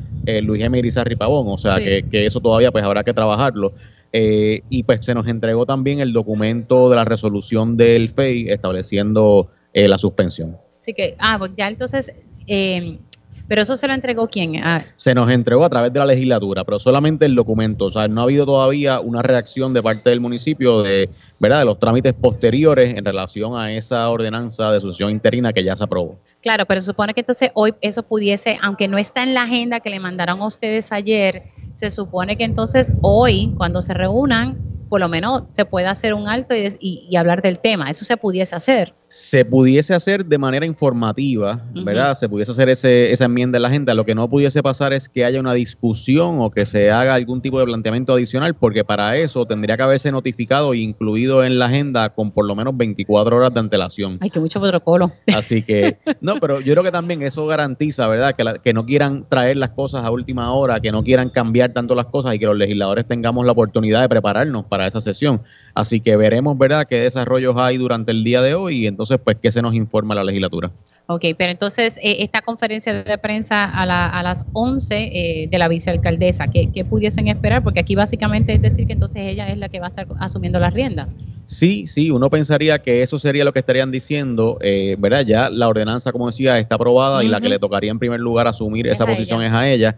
Luis 0.43 0.62
M. 0.62 0.77
Irizarri 0.77 1.15
Pavón, 1.15 1.47
o 1.47 1.58
sea 1.58 1.77
que, 1.77 2.03
que, 2.12 2.25
eso 2.25 2.41
todavía 2.41 2.73
pues 2.73 2.84
habrá 2.84 3.05
que 3.05 3.13
trabajarlo. 3.13 3.71
Eh, 4.12 4.62
y 4.69 4.84
pues 4.84 5.06
se 5.06 5.13
nos 5.13 5.28
entregó 5.28 5.65
también 5.65 6.00
el 6.00 6.13
documento 6.13 6.89
de 6.89 6.95
la 6.95 7.06
resolución 7.06 7.78
del 7.78 8.10
FEI 8.10 8.50
estableciendo 8.50 9.50
eh, 9.74 9.88
la 9.88 9.98
suspensión. 9.98 10.58
Así 10.80 10.93
que, 10.93 11.15
ah, 11.19 11.38
pues 11.38 11.52
ya 11.56 11.67
entonces, 11.67 12.13
eh, 12.48 13.00
pero 13.49 13.63
eso 13.63 13.75
se 13.75 13.88
lo 13.88 13.93
entregó 13.93 14.29
quién? 14.29 14.63
Ah. 14.63 14.85
Se 14.95 15.13
nos 15.13 15.29
entregó 15.29 15.65
a 15.65 15.69
través 15.69 15.91
de 15.91 15.99
la 15.99 16.05
legislatura, 16.05 16.63
pero 16.63 16.79
solamente 16.79 17.25
el 17.25 17.35
documento. 17.35 17.85
O 17.85 17.91
sea, 17.91 18.07
no 18.07 18.21
ha 18.21 18.23
habido 18.23 18.45
todavía 18.45 18.99
una 18.99 19.21
reacción 19.21 19.73
de 19.73 19.83
parte 19.83 20.12
del 20.12 20.21
municipio 20.21 20.83
de, 20.83 21.09
¿verdad? 21.39 21.59
de 21.59 21.65
los 21.65 21.79
trámites 21.79 22.13
posteriores 22.13 22.95
en 22.95 23.03
relación 23.03 23.59
a 23.59 23.73
esa 23.73 24.07
ordenanza 24.09 24.71
de 24.71 24.79
sucesión 24.79 25.09
interina 25.09 25.51
que 25.51 25.63
ya 25.63 25.75
se 25.75 25.83
aprobó. 25.83 26.19
Claro, 26.41 26.65
pero 26.67 26.79
se 26.79 26.85
supone 26.85 27.13
que 27.13 27.21
entonces 27.21 27.51
hoy 27.55 27.73
eso 27.81 28.03
pudiese, 28.03 28.59
aunque 28.62 28.88
no 28.88 28.97
está 28.99 29.23
en 29.23 29.33
la 29.33 29.41
agenda 29.43 29.79
que 29.79 29.89
le 29.89 29.99
mandaron 29.99 30.41
a 30.41 30.45
ustedes 30.45 30.91
ayer, 30.91 31.43
se 31.73 31.91
supone 31.91 32.38
que 32.38 32.43
entonces 32.43 32.93
hoy, 33.01 33.53
cuando 33.57 33.81
se 33.81 33.95
reúnan, 33.95 34.57
por 34.89 34.99
lo 34.99 35.07
menos 35.07 35.43
se 35.49 35.65
pueda 35.65 35.91
hacer 35.91 36.13
un 36.13 36.27
alto 36.27 36.55
y, 36.55 37.15
hablar 37.15 37.41
del 37.41 37.59
tema. 37.59 37.89
Eso 37.89 38.05
se 38.05 38.17
pudiese 38.17 38.55
hacer. 38.55 38.93
Se 39.12 39.43
pudiese 39.43 39.95
hacer 39.95 40.24
de 40.24 40.38
manera 40.38 40.67
informativa, 40.67 41.65
¿verdad? 41.74 42.13
Se 42.13 42.30
pudiese 42.30 42.52
hacer 42.52 42.69
ese, 42.69 43.12
esa 43.12 43.26
enmienda 43.26 43.58
en 43.58 43.63
la 43.63 43.67
agenda. 43.67 43.95
Lo 43.95 44.06
que 44.06 44.13
no 44.13 44.30
pudiese 44.30 44.62
pasar 44.62 44.93
es 44.93 45.10
que 45.10 45.26
haya 45.26 45.39
una 45.39 45.54
discusión 45.54 46.36
o 46.39 46.52
que 46.52 46.63
se 46.63 46.91
haga 46.91 47.15
algún 47.15 47.41
tipo 47.41 47.58
de 47.58 47.65
planteamiento 47.65 48.13
adicional, 48.13 48.54
porque 48.54 48.84
para 48.84 49.17
eso 49.17 49.48
tendría 49.48 49.78
que 49.78 49.82
haberse 49.82 50.12
notificado 50.12 50.74
e 50.74 50.78
incluido 50.78 51.43
en 51.43 51.58
la 51.58 51.65
agenda 51.65 52.10
con 52.10 52.30
por 52.30 52.45
lo 52.45 52.56
menos 52.56 52.78
24 52.78 53.36
horas 53.36 53.52
de 53.52 53.60
antelación. 53.60 54.19
Ay, 54.22 54.30
que 54.30 54.39
mucho 54.39 54.62
protocolo. 54.62 55.12
Así 55.36 55.63
que, 55.63 55.98
no, 56.22 56.36
pero 56.36 56.60
yo 56.60 56.74
creo 56.74 56.84
que 56.84 56.91
también 56.91 57.24
eso 57.24 57.48
garantiza, 57.48 58.08
¿verdad? 58.08 58.36
Que, 58.36 58.60
que 58.63 58.74
no 58.74 58.86
quieran 58.86 59.26
traer 59.28 59.58
las 59.58 59.72
cosas 59.72 60.06
a 60.06 60.12
última 60.12 60.54
hora, 60.54 60.80
que 60.82 60.91
no 60.91 61.04
quieran 61.04 61.32
cambiar 61.32 61.74
tanto 61.74 61.95
las 61.95 62.06
cosas 62.06 62.36
y 62.36 62.38
que 62.38 62.45
los 62.45 62.56
legisladores 62.56 63.08
tengamos 63.08 63.43
la 63.43 63.54
oportunidad 63.54 64.02
de 64.02 64.10
prepararnos 64.10 64.65
para 64.65 64.86
esa 64.86 65.02
sesión. 65.02 65.41
Así 65.74 66.00
que 66.00 66.15
veremos, 66.15 66.56
¿verdad?, 66.60 66.86
qué 66.88 66.98
desarrollos 66.98 67.56
hay 67.58 67.78
durante 67.78 68.12
el 68.12 68.24
día 68.24 68.43
de 68.43 68.54
hoy 68.54 68.86
y 68.86 68.98
entonces, 68.99 69.17
pues, 69.23 69.38
qué 69.41 69.49
se 69.49 69.62
nos 69.62 69.73
informa 69.75 70.13
la 70.13 70.25
legislatura. 70.25 70.69
Ok, 71.07 71.23
pero 71.38 71.51
entonces, 71.51 71.95
eh, 72.03 72.17
esta 72.19 72.41
conferencia 72.41 73.01
de 73.01 73.17
prensa 73.17 73.63
a, 73.63 73.85
las 73.85 74.43
11 74.51 74.93
eh, 74.97 75.47
de 75.49 75.57
la 75.57 75.69
vicealcaldesa, 75.69 76.47
¿qué, 76.49 76.69
¿qué, 76.69 76.83
pudiesen 76.83 77.29
esperar? 77.29 77.63
Porque 77.63 77.79
aquí 77.79 77.95
básicamente 77.95 78.53
es 78.53 78.62
decir 78.62 78.88
que 78.88 78.93
entonces 78.93 79.21
ella 79.21 79.47
es 79.47 79.57
la 79.57 79.69
que 79.69 79.79
va 79.79 79.85
a 79.85 79.89
estar 79.89 80.05
asumiendo 80.19 80.59
la 80.59 80.69
rienda. 80.69 81.07
Sí, 81.45 81.88
sí, 81.88 82.12
uno 82.12 82.29
pensaría 82.29 82.79
que 82.79 83.01
eso 83.01 83.17
sería 83.17 83.45
lo 83.45 83.53
que 83.53 83.59
estarían 83.59 83.89
diciendo, 83.89 84.57
eh, 84.59 84.97
¿verdad? 84.99 85.25
Ya 85.25 85.49
la 85.49 85.69
ordenanza, 85.69 86.12
como 86.12 86.27
decía, 86.27 86.59
está 86.59 86.75
aprobada 86.75 87.23
y 87.23 87.29
la 87.29 87.39
que 87.39 87.47
le 87.47 87.57
tocaría 87.57 87.91
en 87.91 87.99
primer 87.99 88.19
lugar 88.19 88.47
asumir 88.47 88.85
esa 88.88 89.05
posición 89.05 89.41
es 89.43 89.53
a 89.53 89.69
ella. 89.69 89.97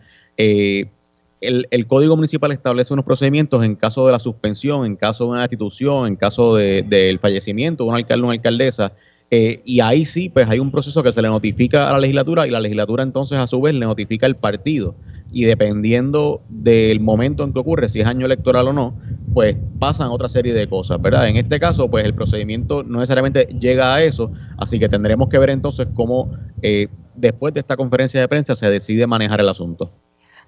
El, 1.41 1.87
Código 1.87 2.15
Municipal 2.15 2.51
establece 2.51 2.93
unos 2.93 3.03
procedimientos 3.03 3.65
en 3.65 3.75
caso 3.75 4.05
de 4.05 4.11
la 4.11 4.19
suspensión, 4.19 4.85
en 4.85 4.95
caso 4.95 5.25
de 5.25 5.31
una 5.31 5.41
destitución, 5.41 6.07
en 6.07 6.15
caso 6.15 6.55
del 6.55 7.19
fallecimiento 7.19 7.83
de 7.83 7.89
un 7.89 7.95
alcalde 7.95 8.21
o 8.21 8.25
una 8.27 8.35
alcaldesa. 8.35 8.93
Eh, 9.33 9.61
y 9.63 9.79
ahí 9.79 10.03
sí, 10.03 10.27
pues 10.27 10.47
hay 10.49 10.59
un 10.59 10.71
proceso 10.71 11.01
que 11.01 11.11
se 11.13 11.21
le 11.21 11.29
notifica 11.29 11.87
a 11.89 11.93
la 11.93 11.99
legislatura 11.99 12.45
y 12.45 12.51
la 12.51 12.59
legislatura 12.59 13.01
entonces 13.01 13.39
a 13.39 13.47
su 13.47 13.61
vez 13.61 13.73
le 13.73 13.85
notifica 13.85 14.25
al 14.25 14.35
partido. 14.35 14.95
Y 15.31 15.45
dependiendo 15.45 16.41
del 16.49 16.99
momento 16.99 17.45
en 17.45 17.53
que 17.53 17.59
ocurre, 17.59 17.87
si 17.87 18.01
es 18.01 18.05
año 18.05 18.25
electoral 18.25 18.67
o 18.67 18.73
no, 18.73 18.99
pues 19.33 19.55
pasan 19.79 20.09
otra 20.09 20.27
serie 20.27 20.53
de 20.53 20.67
cosas, 20.67 21.01
¿verdad? 21.01 21.27
En 21.27 21.37
este 21.37 21.59
caso, 21.59 21.89
pues 21.89 22.05
el 22.05 22.13
procedimiento 22.13 22.83
no 22.83 22.99
necesariamente 22.99 23.47
llega 23.57 23.95
a 23.95 24.03
eso, 24.03 24.31
así 24.57 24.77
que 24.77 24.89
tendremos 24.89 25.29
que 25.29 25.39
ver 25.39 25.49
entonces 25.49 25.87
cómo 25.93 26.33
eh, 26.61 26.87
después 27.15 27.53
de 27.53 27.61
esta 27.61 27.77
conferencia 27.77 28.19
de 28.19 28.27
prensa 28.27 28.53
se 28.53 28.69
decide 28.69 29.07
manejar 29.07 29.39
el 29.39 29.47
asunto. 29.47 29.91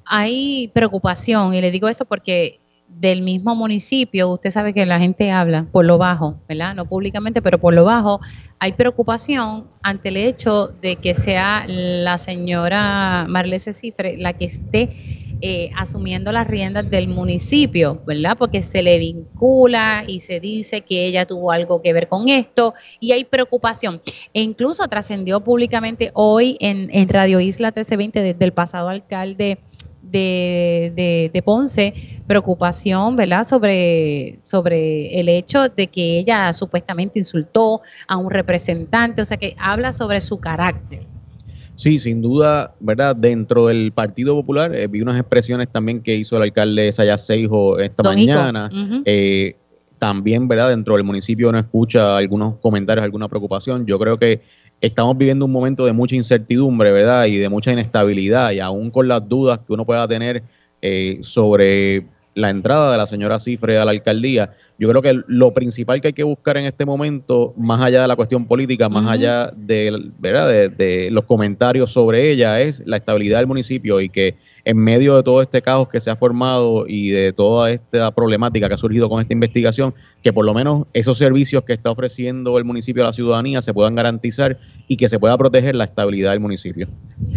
Hay 0.06 0.70
preocupación, 0.74 1.54
y 1.54 1.62
le 1.62 1.72
digo 1.72 1.88
esto 1.88 2.06
porque 2.06 2.60
del 2.88 3.22
mismo 3.22 3.56
municipio, 3.56 4.30
usted 4.30 4.52
sabe 4.52 4.74
que 4.74 4.86
la 4.86 5.00
gente 5.00 5.32
habla 5.32 5.66
por 5.72 5.86
lo 5.86 5.98
bajo, 5.98 6.40
¿verdad? 6.48 6.76
No 6.76 6.86
públicamente, 6.86 7.42
pero 7.42 7.58
por 7.58 7.74
lo 7.74 7.86
bajo, 7.86 8.20
hay 8.60 8.74
preocupación 8.74 9.68
ante 9.82 10.10
el 10.10 10.18
hecho 10.18 10.68
de 10.82 10.96
que 10.98 11.16
sea 11.16 11.66
la 11.68 12.18
señora 12.18 13.26
Marlese 13.28 13.74
Cifre 13.74 14.18
la 14.18 14.34
que 14.34 14.46
esté 14.46 15.24
eh, 15.42 15.72
asumiendo 15.76 16.32
las 16.32 16.48
riendas 16.48 16.90
del 16.90 17.10
municipio, 17.10 18.02
¿verdad? 18.08 18.38
Porque 18.38 18.62
se 18.62 18.82
le 18.82 18.98
vincula 18.98 20.06
y 20.08 20.22
se 20.22 20.40
dice 20.40 20.82
que 20.82 21.06
ella 21.06 21.26
tuvo 21.26 21.52
algo 21.52 21.82
que 21.82 21.92
ver 21.92 22.08
con 22.08 22.30
esto 22.30 22.74
y 23.02 23.12
hay 23.12 23.26
preocupación. 23.26 24.02
E 24.34 24.42
incluso 24.42 24.88
trascendió 24.88 25.44
públicamente 25.44 26.12
hoy 26.14 26.58
en, 26.62 26.90
en 26.94 27.10
Radio 27.10 27.42
Isla 27.42 27.74
TC20 27.74 28.14
desde 28.14 28.46
el 28.46 28.54
pasado 28.54 28.88
alcalde 28.88 29.58
de, 30.14 31.42
Ponce 31.44 31.94
preocupación, 32.28 33.16
¿verdad?, 33.16 33.46
sobre, 33.46 34.38
sobre 34.42 35.20
el 35.20 35.28
hecho 35.28 35.68
de 35.70 35.88
que 35.88 36.20
ella 36.20 36.54
supuestamente 36.54 37.20
insultó 37.20 37.82
a 38.08 38.18
un 38.18 38.30
representante, 38.32 39.22
o 39.22 39.26
sea 39.26 39.38
que 39.38 39.56
habla 39.60 39.92
sobre 39.92 40.22
su 40.22 40.40
carácter. 40.40 41.06
Sí, 41.76 41.98
sin 41.98 42.22
duda, 42.22 42.76
¿verdad? 42.80 43.16
Dentro 43.16 43.68
del 43.68 43.92
Partido 43.92 44.36
Popular 44.36 44.76
eh, 44.76 44.88
vi 44.88 45.02
unas 45.02 45.20
expresiones 45.20 45.68
también 45.70 46.02
que 46.02 46.16
hizo 46.16 46.38
el 46.38 46.44
alcalde 46.44 46.92
Sayas 46.92 47.26
Seijo 47.26 47.80
esta 47.80 48.04
mañana. 48.04 48.70
Eh, 49.06 49.56
también, 49.98 50.48
¿verdad? 50.50 50.70
Dentro 50.70 50.96
del 50.96 51.06
municipio 51.06 51.52
no 51.52 51.58
escucha 51.58 52.18
algunos 52.18 52.58
comentarios, 52.58 53.06
alguna 53.06 53.30
preocupación. 53.30 53.86
Yo 53.86 53.98
creo 53.98 54.20
que 54.20 54.42
estamos 54.82 55.18
viviendo 55.18 55.46
un 55.46 55.52
momento 55.52 55.86
de 55.86 55.94
mucha 55.94 56.16
incertidumbre, 56.16 56.92
¿verdad? 56.92 57.26
Y 57.26 57.38
de 57.38 57.50
mucha 57.50 57.72
inestabilidad, 57.72 58.52
y 58.52 58.60
aún 58.60 58.92
con 58.92 59.08
las 59.08 59.28
dudas 59.28 59.60
que 59.66 59.74
uno 59.74 59.86
pueda 59.86 60.08
tener 60.08 60.44
eh, 60.82 61.20
sobre 61.22 62.06
la 62.36 62.50
entrada 62.50 62.92
de 62.92 62.98
la 62.98 63.06
señora 63.06 63.40
Cifre 63.40 63.78
a 63.78 63.86
la 63.86 63.92
alcaldía, 63.92 64.54
yo 64.80 64.90
creo 64.90 65.02
que 65.02 65.22
lo 65.28 65.54
principal 65.54 66.02
que 66.02 66.08
hay 66.08 66.14
que 66.14 66.24
buscar 66.24 66.58
en 66.58 66.66
este 66.66 66.86
momento, 66.86 67.54
más 67.58 67.82
allá 67.82 68.02
de 68.02 68.08
la 68.08 68.16
cuestión 68.16 68.46
política, 68.46 68.90
más 68.90 69.10
allá 69.10 69.52
de, 69.56 70.12
¿verdad? 70.20 70.48
De, 70.48 71.10
los 71.12 71.26
comentarios 71.26 71.92
sobre 71.92 72.32
ella, 72.32 72.60
es 72.60 72.84
la 72.86 72.98
estabilidad 72.98 73.40
del 73.40 73.48
municipio 73.48 74.02
y 74.02 74.10
que 74.10 74.36
en 74.66 74.78
medio 74.78 75.16
de 75.16 75.24
todo 75.24 75.42
este 75.42 75.62
caos 75.62 75.88
que 75.90 76.00
se 76.00 76.10
ha 76.10 76.16
formado 76.16 76.86
y 76.88 77.10
de 77.10 77.34
toda 77.34 77.70
esta 77.72 78.12
problemática 78.12 78.68
que 78.68 78.74
ha 78.76 78.78
surgido 78.78 79.10
con 79.10 79.22
esta 79.22 79.34
investigación, 79.34 79.94
que 80.22 80.32
por 80.32 80.46
lo 80.46 80.54
menos 80.54 80.86
esos 80.94 81.18
servicios 81.18 81.64
que 81.64 81.74
está 81.74 81.92
ofreciendo 81.92 82.58
el 82.58 82.64
municipio 82.64 83.04
a 83.04 83.08
la 83.08 83.14
ciudadanía 83.14 83.62
se 83.62 83.74
puedan 83.74 83.96
garantizar 83.96 84.58
y 84.88 84.96
que 84.98 85.10
se 85.10 85.20
pueda 85.20 85.38
proteger 85.38 85.76
la 85.76 85.84
estabilidad 85.84 86.32
del 86.32 86.40
municipio. 86.40 86.88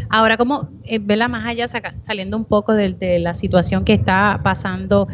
Ahora, 0.09 0.37
como, 0.37 0.71
eh, 0.85 0.99
vela 0.99 1.29
más 1.29 1.47
allá, 1.47 1.67
saliendo 2.01 2.37
un 2.37 2.45
poco 2.45 2.75
de 2.75 3.19
la 3.19 3.35
situación 3.35 3.85
que 3.85 3.95
está 3.95 4.41
pasando 4.43 5.09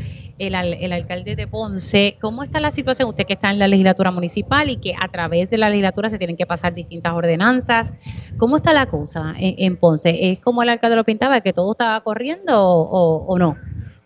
el, 0.46 0.55
el, 0.55 0.92
alcalde 0.92 1.37
de 1.37 1.46
Ponce. 1.46 2.16
¿Cómo 2.20 2.42
está 2.42 2.61
la 2.61 2.70
situación? 2.70 3.09
Usted 3.09 3.24
que 3.24 3.35
está 3.35 3.50
en 3.50 3.59
la 3.59 3.68
legislatura 3.68 4.11
municipal 4.11 4.68
y 4.68 4.76
que 4.76 4.94
a 4.98 5.09
través 5.09 5.50
de 5.50 5.59
la 5.59 5.68
legislatura 5.68 6.09
se 6.11 6.18
tienen 6.18 6.37
que 6.37 6.46
pasar 6.46 6.74
distintas 6.74 7.12
ordenanzas. 7.12 7.94
¿Cómo 8.37 8.57
está 8.57 8.72
la 8.72 8.87
cosa 8.87 9.35
en, 9.38 9.76
Ponce? 9.76 10.33
¿Es 10.33 10.38
como 10.40 10.62
el 10.62 10.68
alcalde 10.68 10.96
lo 10.96 11.05
pintaba, 11.05 11.40
que 11.40 11.52
todo 11.52 11.72
estaba 11.72 12.00
corriendo 12.02 12.55
o, 12.57 13.38
no? 13.38 13.57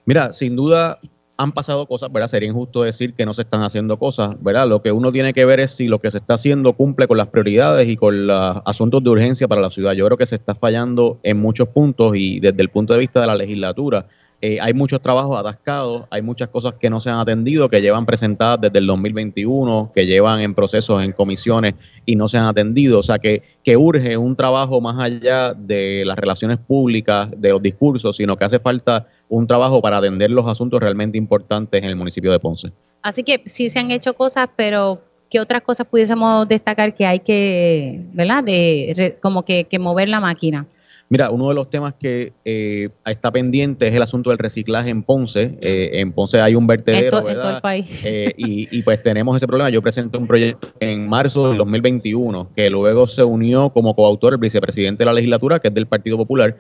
Mira, 0.05 0.33
sin 0.33 0.57
duda 0.57 0.99
han 1.39 1.53
pasado 1.53 1.87
cosas, 1.87 2.11
¿verdad? 2.11 2.29
Sería 2.29 2.49
injusto 2.49 2.83
decir 2.83 3.15
que 3.15 3.27
no 3.27 3.35
se 3.35 3.43
están 3.43 3.63
haciendo 3.63 3.99
cosas, 3.99 4.37
¿verdad? 4.41 4.67
Lo 4.67 4.83
que 4.83 4.93
uno 4.93 5.13
tiene 5.13 5.35
que 5.35 5.45
ver 5.45 5.61
es 5.61 5.71
si 5.71 5.87
lo 5.87 5.99
que 5.99 6.11
se 6.11 6.19
está 6.19 6.35
haciendo 6.35 6.73
cumple 6.73 7.07
con 7.07 7.19
las 7.19 7.29
prioridades 7.29 7.89
y 7.89 7.97
con 7.97 8.27
los 8.27 8.63
asuntos 8.65 9.03
de 9.05 9.11
urgencia 9.11 9.47
para 9.49 9.61
la 9.61 9.71
ciudad. 9.71 9.93
Yo 9.93 10.07
creo 10.07 10.17
que 10.17 10.27
se 10.27 10.37
está 10.37 10.55
fallando 10.55 11.19
en 11.23 11.39
muchos 11.39 11.69
puntos 11.69 12.17
y 12.17 12.41
desde 12.41 12.63
el 12.63 12.71
punto 12.71 12.95
de 12.95 13.01
vista 13.01 13.21
de 13.21 13.27
la 13.27 13.35
legislatura 13.35 14.07
eh, 14.43 14.59
hay 14.61 14.75
muchos 14.75 15.01
trabajos 15.01 15.39
atascados, 15.39 16.05
hay 16.11 16.21
muchas 16.21 16.49
cosas 16.49 16.75
que 16.75 16.91
no 16.91 17.01
se 17.01 17.09
han 17.09 17.19
atendido, 17.19 17.71
que 17.71 17.81
llevan 17.81 18.05
presentadas 18.05 18.61
desde 18.61 18.79
el 18.79 18.87
2021, 18.87 19.93
que 19.95 20.05
llevan 20.05 20.41
en 20.41 20.55
procesos, 20.55 21.03
en 21.03 21.13
comisiones 21.13 21.75
y 22.05 22.17
no 22.17 22.29
se 22.29 22.37
han 22.37 22.45
atendido. 22.45 22.99
O 22.99 23.03
sea, 23.03 23.19
que, 23.19 23.43
que 23.65 23.77
urge 23.77 24.17
un 24.17 24.37
trabajo 24.37 24.81
más 24.81 24.99
allá 24.99 25.55
de 25.55 26.05
las 26.05 26.19
relaciones 26.19 26.59
públicas, 26.59 27.31
de 27.37 27.51
los 27.51 27.63
discursos, 27.63 28.17
sino 28.17 28.37
que 28.37 28.45
hace 28.45 28.59
falta 28.59 29.09
un 29.29 29.47
trabajo 29.47 29.81
para 29.81 29.99
atender 29.99 30.31
los 30.31 30.47
asuntos 30.47 30.81
realmente 30.81 31.17
importantes 31.17 31.83
en 31.83 31.89
el 31.89 31.97
municipio 31.97 32.31
de 32.31 32.39
Ponce. 32.39 32.73
Así 33.03 33.23
que 33.23 33.43
sí 33.47 33.71
se 33.71 33.79
han 33.79 33.91
hecho 33.91 34.15
cosas, 34.15 34.49
pero 34.55 35.01
¿qué 35.31 35.41
otras 35.41 35.63
cosas 35.63 35.87
pudiésemos 35.87 36.47
destacar 36.47 36.95
que 36.95 37.07
hay 37.07 37.21
que, 37.21 38.05
¿verdad? 38.13 38.45
De, 38.45 39.17
como 39.23 39.45
que, 39.45 39.65
que 39.65 39.79
mover 39.79 40.09
la 40.09 40.21
máquina. 40.21 40.67
Mira, 41.09 41.31
uno 41.31 41.49
de 41.49 41.55
los 41.55 41.71
temas 41.71 41.95
que 41.95 42.33
eh, 42.45 42.89
está 43.05 43.31
pendiente 43.31 43.87
es 43.87 43.95
el 43.95 44.03
asunto 44.03 44.31
del 44.31 44.39
reciclaje 44.41 44.91
en 44.91 45.05
Ponce. 45.05 45.57
Eh, 45.61 46.01
en 46.01 46.13
Ponce 46.13 46.41
hay 46.41 46.57
un 46.57 46.67
vertedero, 46.67 47.23
¿verdad? 47.23 47.63
Eh, 48.05 48.33
y, 48.37 48.83
pues 48.83 49.01
tenemos 49.03 49.37
ese 49.37 49.47
problema. 49.47 49.71
Yo 49.71 49.81
presenté 49.83 50.19
un 50.19 50.27
proyecto 50.27 50.69
en 50.81 51.09
marzo 51.09 51.49
del 51.49 51.59
2021 51.59 52.51
que 52.57 52.71
luego 52.71 53.07
se 53.07 53.23
unió 53.23 53.71
como 53.71 53.95
coautor 53.95 54.33
el 54.33 54.41
vicepresidente 54.41 55.03
de 55.03 55.07
la 55.07 55.13
legislatura, 55.13 55.61
que 55.61 55.69
es 55.69 55.75
del 55.75 55.87
Partido 55.87 56.17
Popular. 56.17 56.57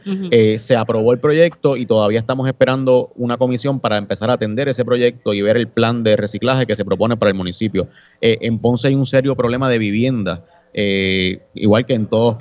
se 0.57 0.77
aprobó 0.77 1.13
el 1.13 1.19
proyecto 1.19 1.77
y 1.77 1.87
todavía 1.87 2.21
estamos 2.21 2.47
esperando 2.47 3.13
una 3.17 3.39
comisión 3.39 3.81
para 3.81 3.99
empezar 3.99 4.31
a 4.31 4.35
atender 4.35 4.69
ese 4.69 4.85
proyecto 4.85 5.35
y 5.35 5.43
ver 5.43 5.57
el 5.57 5.67
plan 5.67 6.05
de 6.05 6.17
reciclaje 6.17 6.67
que 6.67 6.77
se 6.77 6.85
propone 6.85 7.17
para 7.17 7.31
el 7.31 7.35
municipio. 7.35 7.89
en 8.21 8.61
Ponce 8.61 8.89
hay 8.89 8.95
un 8.95 9.07
serio 9.07 9.35
problema 9.35 9.69
de 9.69 9.79
vivienda. 9.79 10.45
Eh, 10.79 11.41
igual 11.55 11.87
que 11.87 11.95
en, 11.95 12.05
todo, 12.05 12.37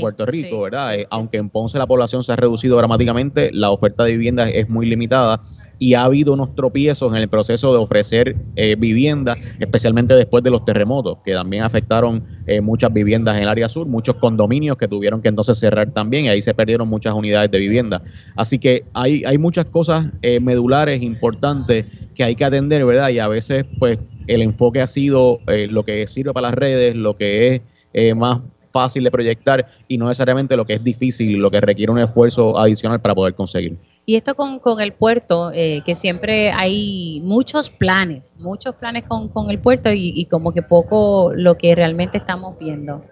Puerto, 0.00 0.24
Rico, 0.24 0.60
¿verdad? 0.60 0.94
Eh, 0.94 1.06
aunque 1.10 1.38
en 1.38 1.50
Ponce 1.50 1.78
la 1.78 1.86
población 1.88 2.22
se 2.22 2.30
ha 2.32 2.36
reducido 2.36 2.76
dramáticamente, 2.76 3.50
la 3.52 3.72
oferta 3.72 4.04
de 4.04 4.12
viviendas 4.12 4.52
es 4.54 4.68
muy 4.68 4.86
limitada 4.86 5.42
y 5.80 5.94
ha 5.94 6.04
habido 6.04 6.34
unos 6.34 6.54
tropiezos 6.54 7.10
en 7.10 7.18
el 7.18 7.28
proceso 7.28 7.72
de 7.72 7.78
ofrecer 7.78 8.36
eh, 8.54 8.76
viviendas, 8.78 9.36
especialmente 9.58 10.14
después 10.14 10.44
de 10.44 10.50
los 10.50 10.64
terremotos, 10.64 11.18
que 11.24 11.32
también 11.32 11.64
afectaron 11.64 12.24
muchas 12.62 12.92
viviendas 12.92 13.36
en 13.36 13.44
el 13.44 13.48
área 13.48 13.68
sur, 13.68 13.86
muchos 13.86 14.14
condominios 14.16 14.76
que 14.76 14.86
tuvieron 14.86 15.20
que 15.20 15.28
entonces 15.28 15.58
cerrar 15.58 15.90
también, 15.92 16.26
y 16.26 16.28
ahí 16.28 16.40
se 16.40 16.54
perdieron 16.54 16.88
muchas 16.88 17.14
unidades 17.14 17.50
de 17.50 17.58
vivienda. 17.58 18.02
Así 18.36 18.60
que 18.60 18.84
hay, 18.94 19.24
hay 19.24 19.38
muchas 19.38 19.64
cosas 19.64 20.12
medulares 20.40 21.02
importantes 21.02 21.86
que 22.14 22.22
hay 22.22 22.36
que 22.36 22.44
atender, 22.44 22.84
¿verdad? 22.84 23.08
Y 23.08 23.18
a 23.18 23.26
veces, 23.26 23.64
pues, 23.78 23.98
el 24.28 24.42
enfoque 24.42 24.80
ha 24.80 24.86
sido 24.86 25.40
lo 25.46 25.84
que 25.84 26.06
sirve 26.06 26.32
para 26.32 26.48
las 26.48 26.54
redes, 26.54 26.94
lo 26.94 27.16
que 27.16 27.54
es 27.54 27.62
eh, 27.92 28.14
más 28.14 28.40
fácil 28.72 29.04
de 29.04 29.10
proyectar 29.10 29.66
y 29.86 29.98
no 29.98 30.08
necesariamente 30.08 30.56
lo 30.56 30.64
que 30.64 30.74
es 30.74 30.84
difícil 30.84 31.30
y 31.30 31.36
lo 31.36 31.50
que 31.50 31.60
requiere 31.60 31.92
un 31.92 31.98
esfuerzo 31.98 32.58
adicional 32.58 33.00
para 33.00 33.14
poder 33.14 33.34
conseguir. 33.34 33.76
Y 34.04 34.16
esto 34.16 34.34
con, 34.34 34.60
el 34.80 34.92
puerto, 34.92 35.52
eh, 35.54 35.82
que 35.86 35.94
siempre 35.94 36.50
hay 36.50 37.20
muchos 37.22 37.70
planes, 37.70 38.34
muchos 38.36 38.74
planes 38.74 39.04
con, 39.06 39.30
el 39.48 39.60
puerto 39.60 39.90
y, 39.92 40.24
como 40.24 40.52
que 40.52 40.62
poco 40.62 41.32
lo 41.36 41.56
que 41.56 41.74
realmente 41.76 42.18
estamos 42.18 42.58
viendo. 42.58 43.04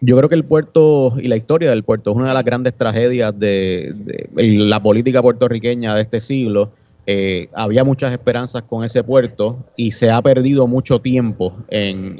Yo 0.00 0.16
creo 0.16 0.28
que 0.28 0.36
el 0.36 0.44
puerto 0.44 1.14
y 1.20 1.28
la 1.28 1.36
historia 1.36 1.68
del 1.70 1.82
puerto 1.82 2.12
es 2.12 2.16
una 2.16 2.28
de 2.28 2.34
las 2.34 2.44
grandes 2.44 2.74
tragedias 2.74 3.38
de 3.38 3.94
la 4.36 4.80
política 4.80 5.20
puertorriqueña 5.20 5.94
de 5.94 6.02
este 6.02 6.20
siglo 6.20 6.70
eh, 7.10 7.48
había 7.54 7.84
muchas 7.84 8.12
esperanzas 8.12 8.64
con 8.64 8.84
ese 8.84 9.02
puerto 9.02 9.64
y 9.76 9.92
se 9.92 10.10
ha 10.10 10.20
perdido 10.20 10.66
mucho 10.66 10.98
tiempo 10.98 11.56
en 11.70 12.16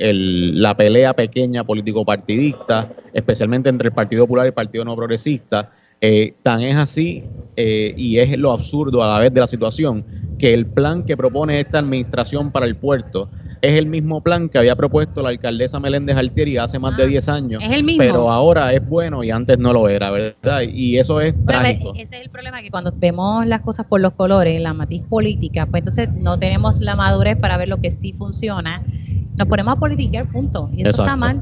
la 0.62 0.74
pelea 0.78 1.12
pequeña 1.12 1.62
político-partidista, 1.62 2.90
especialmente 3.12 3.68
entre 3.68 3.88
el 3.88 3.94
Partido 3.94 4.22
Popular 4.22 4.46
y 4.46 4.48
el 4.48 4.54
Partido 4.54 4.86
No 4.86 4.96
Progresista. 4.96 5.72
Eh, 6.00 6.36
tan 6.42 6.62
es 6.62 6.74
así, 6.76 7.22
eh, 7.54 7.92
y 7.98 8.18
es 8.18 8.38
lo 8.38 8.50
absurdo 8.50 9.02
a 9.02 9.08
la 9.08 9.18
vez 9.18 9.34
de 9.34 9.40
la 9.40 9.46
situación, 9.46 10.06
que 10.38 10.54
el 10.54 10.64
plan 10.64 11.04
que 11.04 11.18
propone 11.18 11.60
esta 11.60 11.80
administración 11.80 12.50
para 12.50 12.64
el 12.64 12.76
puerto 12.76 13.28
es 13.62 13.78
el 13.78 13.86
mismo 13.86 14.22
plan 14.22 14.48
que 14.48 14.58
había 14.58 14.76
propuesto 14.76 15.22
la 15.22 15.30
alcaldesa 15.30 15.80
Meléndez 15.80 16.16
Altieri 16.16 16.56
hace 16.58 16.78
más 16.78 16.96
de 16.96 17.06
10 17.06 17.28
ah, 17.28 17.34
años. 17.34 17.62
Es 17.62 17.72
el 17.72 17.84
mismo. 17.84 18.02
Pero 18.02 18.30
ahora 18.30 18.72
es 18.72 18.86
bueno 18.86 19.24
y 19.24 19.30
antes 19.30 19.58
no 19.58 19.72
lo 19.72 19.88
era, 19.88 20.10
¿verdad? 20.10 20.62
Y 20.62 20.98
eso 20.98 21.20
es 21.20 21.34
trágico. 21.46 21.92
Ese 21.94 22.16
es 22.16 22.22
el 22.22 22.30
problema, 22.30 22.62
que 22.62 22.70
cuando 22.70 22.92
vemos 22.96 23.46
las 23.46 23.60
cosas 23.60 23.86
por 23.86 24.00
los 24.00 24.12
colores, 24.12 24.60
la 24.60 24.74
matiz 24.74 25.02
política, 25.02 25.66
pues 25.66 25.80
entonces 25.82 26.14
no 26.14 26.38
tenemos 26.38 26.80
la 26.80 26.96
madurez 26.96 27.36
para 27.36 27.56
ver 27.56 27.68
lo 27.68 27.78
que 27.78 27.90
sí 27.90 28.12
funciona. 28.12 28.82
Nos 29.36 29.46
ponemos 29.48 29.74
a 29.74 29.78
politiquear, 29.78 30.30
punto. 30.30 30.68
Y 30.72 30.82
eso 30.82 31.02
está 31.02 31.16
mal. 31.16 31.40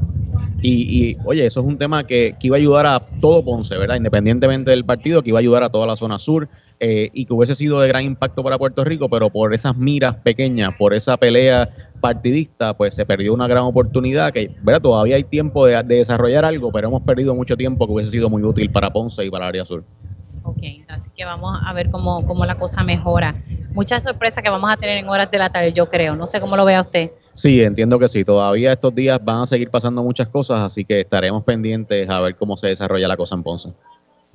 Y, 0.61 1.09
y, 1.09 1.17
oye, 1.23 1.45
eso 1.45 1.59
es 1.59 1.65
un 1.65 1.77
tema 1.77 2.05
que, 2.05 2.35
que, 2.39 2.47
iba 2.47 2.55
a 2.55 2.59
ayudar 2.59 2.85
a 2.87 2.99
todo 3.21 3.43
Ponce, 3.43 3.77
¿verdad? 3.77 3.95
Independientemente 3.95 4.71
del 4.71 4.85
partido, 4.85 5.21
que 5.21 5.29
iba 5.29 5.39
a 5.39 5.41
ayudar 5.41 5.63
a 5.63 5.69
toda 5.69 5.85
la 5.85 5.95
zona 5.95 6.17
sur 6.17 6.49
eh, 6.79 7.09
y 7.13 7.25
que 7.25 7.33
hubiese 7.33 7.55
sido 7.55 7.79
de 7.79 7.87
gran 7.87 8.03
impacto 8.03 8.43
para 8.43 8.57
Puerto 8.57 8.83
Rico, 8.83 9.09
pero 9.09 9.31
por 9.31 9.53
esas 9.53 9.75
miras 9.75 10.15
pequeñas, 10.15 10.73
por 10.77 10.93
esa 10.93 11.17
pelea 11.17 11.69
partidista, 11.99 12.75
pues 12.75 12.93
se 12.93 13.05
perdió 13.05 13.33
una 13.33 13.47
gran 13.47 13.63
oportunidad 13.63 14.31
que, 14.31 14.51
¿verdad? 14.61 14.81
Todavía 14.81 15.15
hay 15.15 15.23
tiempo 15.23 15.65
de, 15.65 15.81
desarrollar 15.83 16.45
algo, 16.45 16.71
pero 16.71 16.87
hemos 16.89 17.01
perdido 17.01 17.33
mucho 17.33 17.57
tiempo 17.57 17.87
que 17.87 17.93
hubiese 17.93 18.11
sido 18.11 18.29
muy 18.29 18.43
útil 18.43 18.71
para 18.71 18.91
Ponce 18.91 19.25
y 19.25 19.29
para 19.31 19.45
el 19.45 19.49
área 19.49 19.65
sur. 19.65 19.83
Ok, 20.47 20.63
así 20.87 21.09
que 21.13 21.25
vamos 21.25 21.59
a 21.61 21.73
ver 21.73 21.91
cómo, 21.91 22.25
cómo 22.25 22.45
la 22.45 22.55
cosa 22.55 22.81
mejora. 22.81 23.35
Mucha 23.73 23.99
sorpresa 23.99 24.41
que 24.41 24.49
vamos 24.49 24.71
a 24.71 24.77
tener 24.77 24.97
en 24.97 25.09
horas 25.09 25.29
de 25.29 25.37
la 25.37 25.49
tarde, 25.49 25.73
yo 25.73 25.89
creo. 25.89 26.15
No 26.15 26.25
sé 26.25 26.39
cómo 26.39 26.55
lo 26.55 26.63
vea 26.63 26.81
usted. 26.81 27.11
Sí, 27.33 27.61
entiendo 27.61 27.99
que 27.99 28.07
sí. 28.07 28.23
Todavía 28.23 28.71
estos 28.71 28.95
días 28.95 29.19
van 29.21 29.41
a 29.41 29.45
seguir 29.45 29.69
pasando 29.69 30.01
muchas 30.03 30.27
cosas, 30.27 30.61
así 30.61 30.85
que 30.85 31.01
estaremos 31.01 31.43
pendientes 31.43 32.09
a 32.09 32.21
ver 32.21 32.37
cómo 32.37 32.55
se 32.55 32.67
desarrolla 32.67 33.09
la 33.09 33.17
cosa 33.17 33.35
en 33.35 33.43
Ponce. 33.43 33.73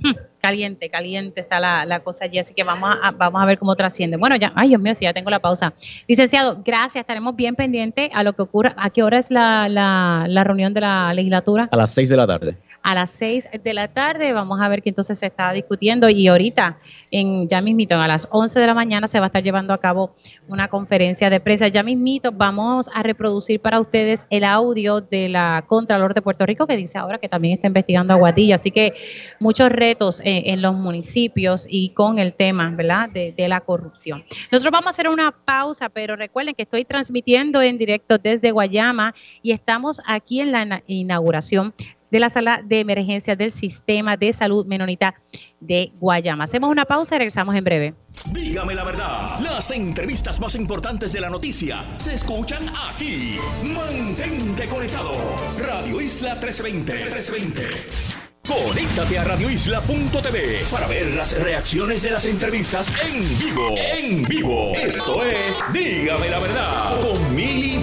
hmm, 0.01 0.11
caliente, 0.39 0.91
caliente 0.91 1.41
está 1.41 1.59
la, 1.59 2.01
cosa 2.01 2.27
allí, 2.27 2.39
así 2.39 2.53
que 2.53 2.63
vamos 2.63 2.91
a, 3.03 3.13
vamos 3.13 3.41
a 3.41 3.47
ver 3.47 3.59
cómo 3.59 3.75
trasciende. 3.75 4.19
Bueno, 4.19 4.37
ya, 4.37 4.53
ay 4.55 4.69
Dios 4.69 4.83
mío, 4.83 4.95
sí, 4.95 5.07
ya 5.07 5.15
tengo 5.15 5.31
la 5.31 5.41
pausa. 5.41 5.73
Licenciado, 6.07 6.61
gracias, 6.63 7.01
estaremos 7.01 7.35
bien 7.37 7.57
pendientes 7.57 8.11
a 8.13 8.23
lo 8.23 8.35
que 8.35 8.43
ocurra. 8.43 8.75
¿A 8.77 8.91
qué 8.91 9.03
hora 9.03 9.17
es 9.17 9.31
la, 9.31 9.67
la 9.71 10.45
reunión 10.45 10.75
de 10.75 10.83
la 10.83 11.15
legislatura? 11.15 11.71
A 11.73 11.77
las 11.77 11.91
seis 11.91 12.11
de 12.11 12.19
la 12.19 12.27
tarde 12.27 12.59
a 12.83 12.95
las 12.95 13.11
6 13.13 13.49
de 13.63 13.75
la 13.75 13.89
tarde. 13.89 14.33
Vamos 14.33 14.61
a 14.61 14.69
ver 14.69 14.83
qué 14.83 14.91
entonces 14.91 15.19
se 15.19 15.27
está 15.27 15.53
discutiendo 15.53 16.09
y 16.09 16.27
ahorita, 16.29 16.79
en 17.11 17.49
ya 17.49 17.61
mismito, 17.61 17.97
a 17.97 18.09
las 18.09 18.27
11 18.31 18.59
de 18.59 18.67
la 18.67 18.75
mañana 18.75 19.07
se 19.09 19.19
va 19.21 19.27
a 19.27 19.29
estar 19.29 19.43
llevando 19.43 19.73
a 19.73 19.79
cabo 19.79 20.13
una 20.49 20.69
conferencia 20.69 21.31
de 21.31 21.41
prensa. 21.41 21.69
Ya 21.69 21.83
mismito 21.83 22.33
vamos 22.33 22.91
a 22.95 23.03
reproducir 23.03 23.61
para 23.61 23.81
ustedes 23.81 24.27
el 24.31 24.45
audio 24.45 25.01
de 25.01 25.29
la 25.29 25.65
Contralor 25.67 26.15
de 26.15 26.23
Puerto 26.23 26.45
Rico 26.45 26.67
que 26.67 26.77
dice 26.77 26.99
ahora 26.99 27.19
que 27.19 27.29
también 27.29 27.55
está 27.55 27.69
investigando 27.69 28.13
a 28.13 28.17
Guatilla. 28.17 28.57
Así 28.57 28.71
que 28.71 28.95
muchos 29.39 29.71
retos 29.71 30.21
eh, 30.21 30.45
en 30.47 30.63
los 30.63 30.75
municipios 30.75 31.67
y 31.69 31.91
con 31.91 32.19
el 32.19 32.35
tema, 32.35 32.71
¿verdad?, 32.71 33.09
de, 33.09 33.33
de 33.33 33.49
la 33.49 33.61
corrupción. 33.61 34.25
Nosotros 34.51 34.73
vamos 34.73 34.89
a 34.89 34.91
hacer 34.91 35.09
una 35.09 35.33
pausa, 35.33 35.89
pero 35.89 36.17
recuerden 36.17 36.55
que 36.55 36.63
estoy 36.63 36.85
transmitiendo 36.85 37.63
en 37.63 37.79
directo 37.79 38.19
desde 38.19 38.51
Guayama 38.51 39.15
y 39.43 39.53
estamos 39.53 40.01
aquí 40.07 40.41
en 40.41 40.53
la 40.53 40.83
inauguración 40.87 41.75
de 42.13 42.21
la 42.21 42.29
sala 42.29 42.63
de 42.63 42.81
emergencia 42.81 43.35
del 43.35 43.51
sistema 43.51 44.19
de 44.19 44.35
salud 44.35 44.67
menonita 44.67 45.15
de 45.61 45.93
Guayama. 45.99 46.45
Hacemos 46.45 46.71
una 46.71 46.85
pausa 46.85 47.15
y 47.15 47.19
regresamos 47.19 47.57
en 47.57 47.65
breve. 47.65 47.95
Dígame 48.31 48.75
la 48.75 48.85
verdad, 48.85 49.41
las 49.41 49.71
entrevistas 49.71 50.39
más 50.39 50.55
importantes 50.55 51.15
de 51.15 51.21
la 51.23 51.31
noticia 51.31 51.83
se 51.97 52.15
escuchan 52.15 52.67
aquí. 52.91 53.39
Mantente 53.65 54.69
conectado. 54.69 55.13
Radio 55.59 56.03
Isla 56.03 56.35
1320. 56.35 56.93
1320. 56.93 58.23
Conéctate 58.47 59.19
a 59.19 59.25
radioisla.tv 59.25 60.65
para 60.71 60.89
ver 60.89 61.15
las 61.15 61.41
reacciones 61.41 62.03
de 62.03 62.11
las 62.11 62.27
entrevistas 62.27 62.93
en 63.07 63.39
vivo. 63.39 63.69
En 63.79 64.23
vivo. 64.25 64.73
Esto 64.75 65.23
es 65.25 65.63
Dígame 65.73 66.29
la 66.29 66.41
verdad 66.41 67.01
con 67.01 67.35
Mili 67.35 67.79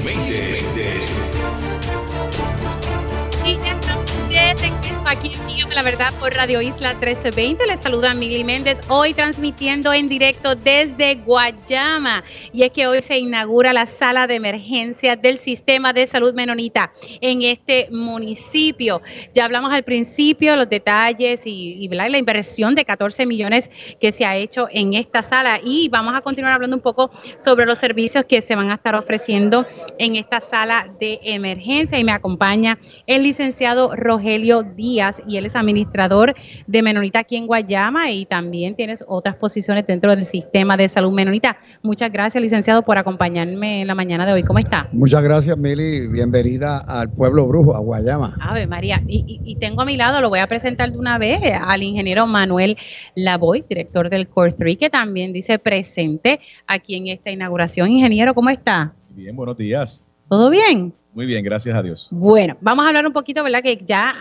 Méndez. 4.39 4.79
aquí 5.09 5.31
en 5.57 5.75
la 5.75 5.81
Verdad 5.81 6.13
por 6.19 6.33
Radio 6.33 6.61
Isla 6.61 6.93
1320. 6.93 7.65
Les 7.65 7.79
saluda 7.79 8.13
Mili 8.13 8.43
Méndez, 8.43 8.79
hoy 8.89 9.15
transmitiendo 9.15 9.91
en 9.91 10.07
directo 10.07 10.53
desde 10.53 11.15
Guayama. 11.15 12.23
Y 12.53 12.61
es 12.61 12.69
que 12.69 12.85
hoy 12.85 13.01
se 13.01 13.17
inaugura 13.17 13.73
la 13.73 13.87
sala 13.87 14.27
de 14.27 14.35
emergencia 14.35 15.15
del 15.15 15.39
Sistema 15.39 15.93
de 15.93 16.05
Salud 16.05 16.33
Menonita 16.35 16.91
en 17.21 17.41
este 17.41 17.87
municipio. 17.91 19.01
Ya 19.33 19.45
hablamos 19.45 19.73
al 19.73 19.83
principio 19.83 20.55
los 20.55 20.69
detalles 20.69 21.41
y, 21.45 21.87
la 21.89 22.17
inversión 22.17 22.75
de 22.75 22.85
14 22.85 23.25
millones 23.25 23.69
que 23.99 24.11
se 24.11 24.25
ha 24.25 24.35
hecho 24.35 24.67
en 24.71 24.93
esta 24.93 25.23
sala. 25.23 25.59
Y 25.63 25.89
vamos 25.89 26.15
a 26.15 26.21
continuar 26.21 26.53
hablando 26.53 26.75
un 26.75 26.83
poco 26.83 27.11
sobre 27.43 27.65
los 27.65 27.79
servicios 27.79 28.25
que 28.25 28.41
se 28.41 28.55
van 28.55 28.69
a 28.69 28.75
estar 28.75 28.95
ofreciendo 28.95 29.65
en 29.97 30.15
esta 30.15 30.39
sala 30.39 30.93
de 30.99 31.19
emergencia. 31.23 31.97
Y 31.97 32.03
me 32.03 32.11
acompaña 32.11 32.77
el 33.07 33.23
licenciado 33.23 33.95
Rogelio 34.29 34.61
Díaz 34.61 35.23
y 35.25 35.37
él 35.37 35.47
es 35.47 35.55
administrador 35.55 36.35
de 36.67 36.83
Menonita 36.83 37.17
aquí 37.17 37.35
en 37.35 37.47
Guayama 37.47 38.11
y 38.11 38.27
también 38.27 38.75
tienes 38.75 39.03
otras 39.07 39.35
posiciones 39.35 39.87
dentro 39.87 40.15
del 40.15 40.23
sistema 40.23 40.77
de 40.77 40.87
salud 40.87 41.11
Menonita. 41.11 41.57
Muchas 41.81 42.11
gracias, 42.11 42.39
licenciado, 42.39 42.83
por 42.83 42.99
acompañarme 42.99 43.81
en 43.81 43.87
la 43.87 43.95
mañana 43.95 44.27
de 44.27 44.33
hoy. 44.33 44.43
¿Cómo 44.43 44.59
está? 44.59 44.87
Muchas 44.91 45.23
gracias, 45.23 45.57
Mili. 45.57 46.05
Bienvenida 46.05 46.77
al 46.77 47.11
pueblo 47.11 47.47
brujo, 47.47 47.75
a 47.75 47.79
Guayama. 47.79 48.37
Ave 48.39 48.67
María. 48.67 49.01
Y, 49.07 49.55
tengo 49.59 49.81
a 49.81 49.85
mi 49.85 49.97
lado, 49.97 50.21
lo 50.21 50.29
voy 50.29 50.39
a 50.39 50.47
presentar 50.47 50.91
de 50.91 50.99
una 50.99 51.17
vez, 51.17 51.39
al 51.59 51.81
ingeniero 51.81 52.27
Manuel 52.27 52.77
Lavoy, 53.15 53.65
director 53.67 54.11
del 54.11 54.29
Core 54.29 54.51
3, 54.51 54.77
que 54.77 54.89
también 54.91 55.33
dice 55.33 55.57
presente 55.57 56.39
aquí 56.67 56.93
en 56.93 57.07
esta 57.07 57.31
inauguración. 57.31 57.89
Ingeniero, 57.89 58.35
¿cómo 58.35 58.51
está? 58.51 58.93
Bien, 59.09 59.35
buenos 59.35 59.57
días. 59.57 60.05
¿Todo 60.29 60.51
bien? 60.51 60.93
Muy 61.13 61.25
bien, 61.25 61.43
gracias 61.43 61.75
a 61.75 61.81
Dios. 61.81 62.09
Bueno, 62.11 62.57
vamos 62.61 62.85
a 62.85 62.89
hablar 62.89 63.05
un 63.05 63.13
poquito, 63.13 63.43
¿verdad? 63.43 63.61
Que 63.61 63.83
ya 63.83 64.15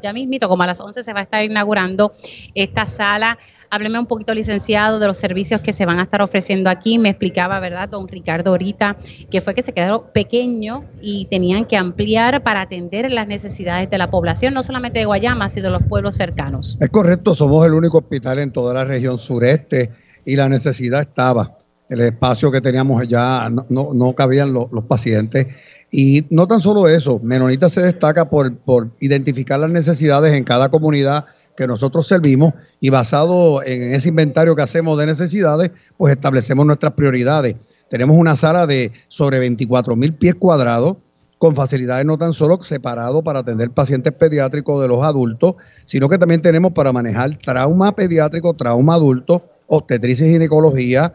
ya 0.00 0.12
mismito, 0.12 0.48
como 0.48 0.62
a 0.62 0.66
las 0.66 0.80
11 0.80 1.02
se 1.02 1.12
va 1.12 1.20
a 1.20 1.22
estar 1.24 1.44
inaugurando 1.44 2.14
esta 2.54 2.86
sala. 2.86 3.38
Hábleme 3.70 3.98
un 3.98 4.06
poquito, 4.06 4.32
licenciado, 4.34 4.98
de 4.98 5.06
los 5.06 5.18
servicios 5.18 5.60
que 5.60 5.72
se 5.72 5.84
van 5.84 5.98
a 5.98 6.04
estar 6.04 6.22
ofreciendo 6.22 6.70
aquí. 6.70 6.98
Me 6.98 7.10
explicaba, 7.10 7.58
¿verdad, 7.60 7.88
don 7.88 8.06
Ricardo, 8.08 8.52
ahorita, 8.52 8.96
que 9.30 9.40
fue 9.40 9.54
que 9.54 9.62
se 9.62 9.72
quedó 9.72 10.12
pequeño 10.12 10.84
y 11.00 11.26
tenían 11.26 11.64
que 11.64 11.76
ampliar 11.76 12.42
para 12.42 12.62
atender 12.62 13.10
las 13.12 13.26
necesidades 13.26 13.90
de 13.90 13.98
la 13.98 14.10
población, 14.10 14.54
no 14.54 14.62
solamente 14.62 15.00
de 15.00 15.06
Guayama, 15.06 15.48
sino 15.48 15.64
de 15.64 15.70
los 15.70 15.82
pueblos 15.82 16.16
cercanos. 16.16 16.78
Es 16.80 16.90
correcto, 16.90 17.34
somos 17.34 17.66
el 17.66 17.74
único 17.74 17.98
hospital 17.98 18.38
en 18.38 18.52
toda 18.52 18.74
la 18.74 18.84
región 18.84 19.18
sureste 19.18 19.90
y 20.24 20.36
la 20.36 20.48
necesidad 20.48 21.00
estaba. 21.00 21.58
El 21.88 22.00
espacio 22.00 22.50
que 22.50 22.60
teníamos 22.60 23.06
ya 23.06 23.50
no, 23.50 23.88
no, 23.92 24.12
cabían 24.14 24.52
los 24.54 24.84
pacientes 24.88 25.48
y 25.96 26.26
no 26.30 26.48
tan 26.48 26.58
solo 26.58 26.88
eso, 26.88 27.20
Menonita 27.22 27.68
se 27.68 27.80
destaca 27.80 28.28
por, 28.28 28.90
identificar 28.98 29.60
las 29.60 29.70
necesidades 29.70 30.34
en 30.34 30.42
cada 30.42 30.68
comunidad 30.68 31.26
que 31.56 31.68
nosotros 31.68 32.08
servimos 32.08 32.52
y 32.80 32.90
basado 32.90 33.62
en 33.62 33.94
ese 33.94 34.08
inventario 34.08 34.56
que 34.56 34.62
hacemos 34.62 34.98
de 34.98 35.06
necesidades, 35.06 35.70
pues 35.96 36.10
establecemos 36.16 36.66
nuestras 36.66 36.94
prioridades. 36.94 37.54
Tenemos 37.88 38.18
una 38.18 38.34
sala 38.34 38.66
de 38.66 38.90
sobre 39.06 39.38
24 39.38 39.94
mil 39.94 40.14
pies 40.14 40.34
cuadrados 40.34 40.96
con 41.38 41.54
facilidades 41.54 42.04
no 42.04 42.18
tan 42.18 42.32
solo 42.32 42.60
separados 42.60 43.22
para 43.22 43.38
atender 43.38 43.70
pacientes 43.70 44.12
pediátricos 44.14 44.82
de 44.82 44.88
los 44.88 45.04
adultos, 45.04 45.54
sino 45.84 46.08
que 46.08 46.18
también 46.18 46.42
tenemos 46.42 46.72
para 46.72 46.92
manejar 46.92 47.36
trauma 47.36 47.94
pediátrico, 47.94 48.54
trauma 48.54 48.96
adulto, 48.96 49.48
obstetricia 49.68 50.26
y 50.26 50.32
ginecología, 50.32 51.12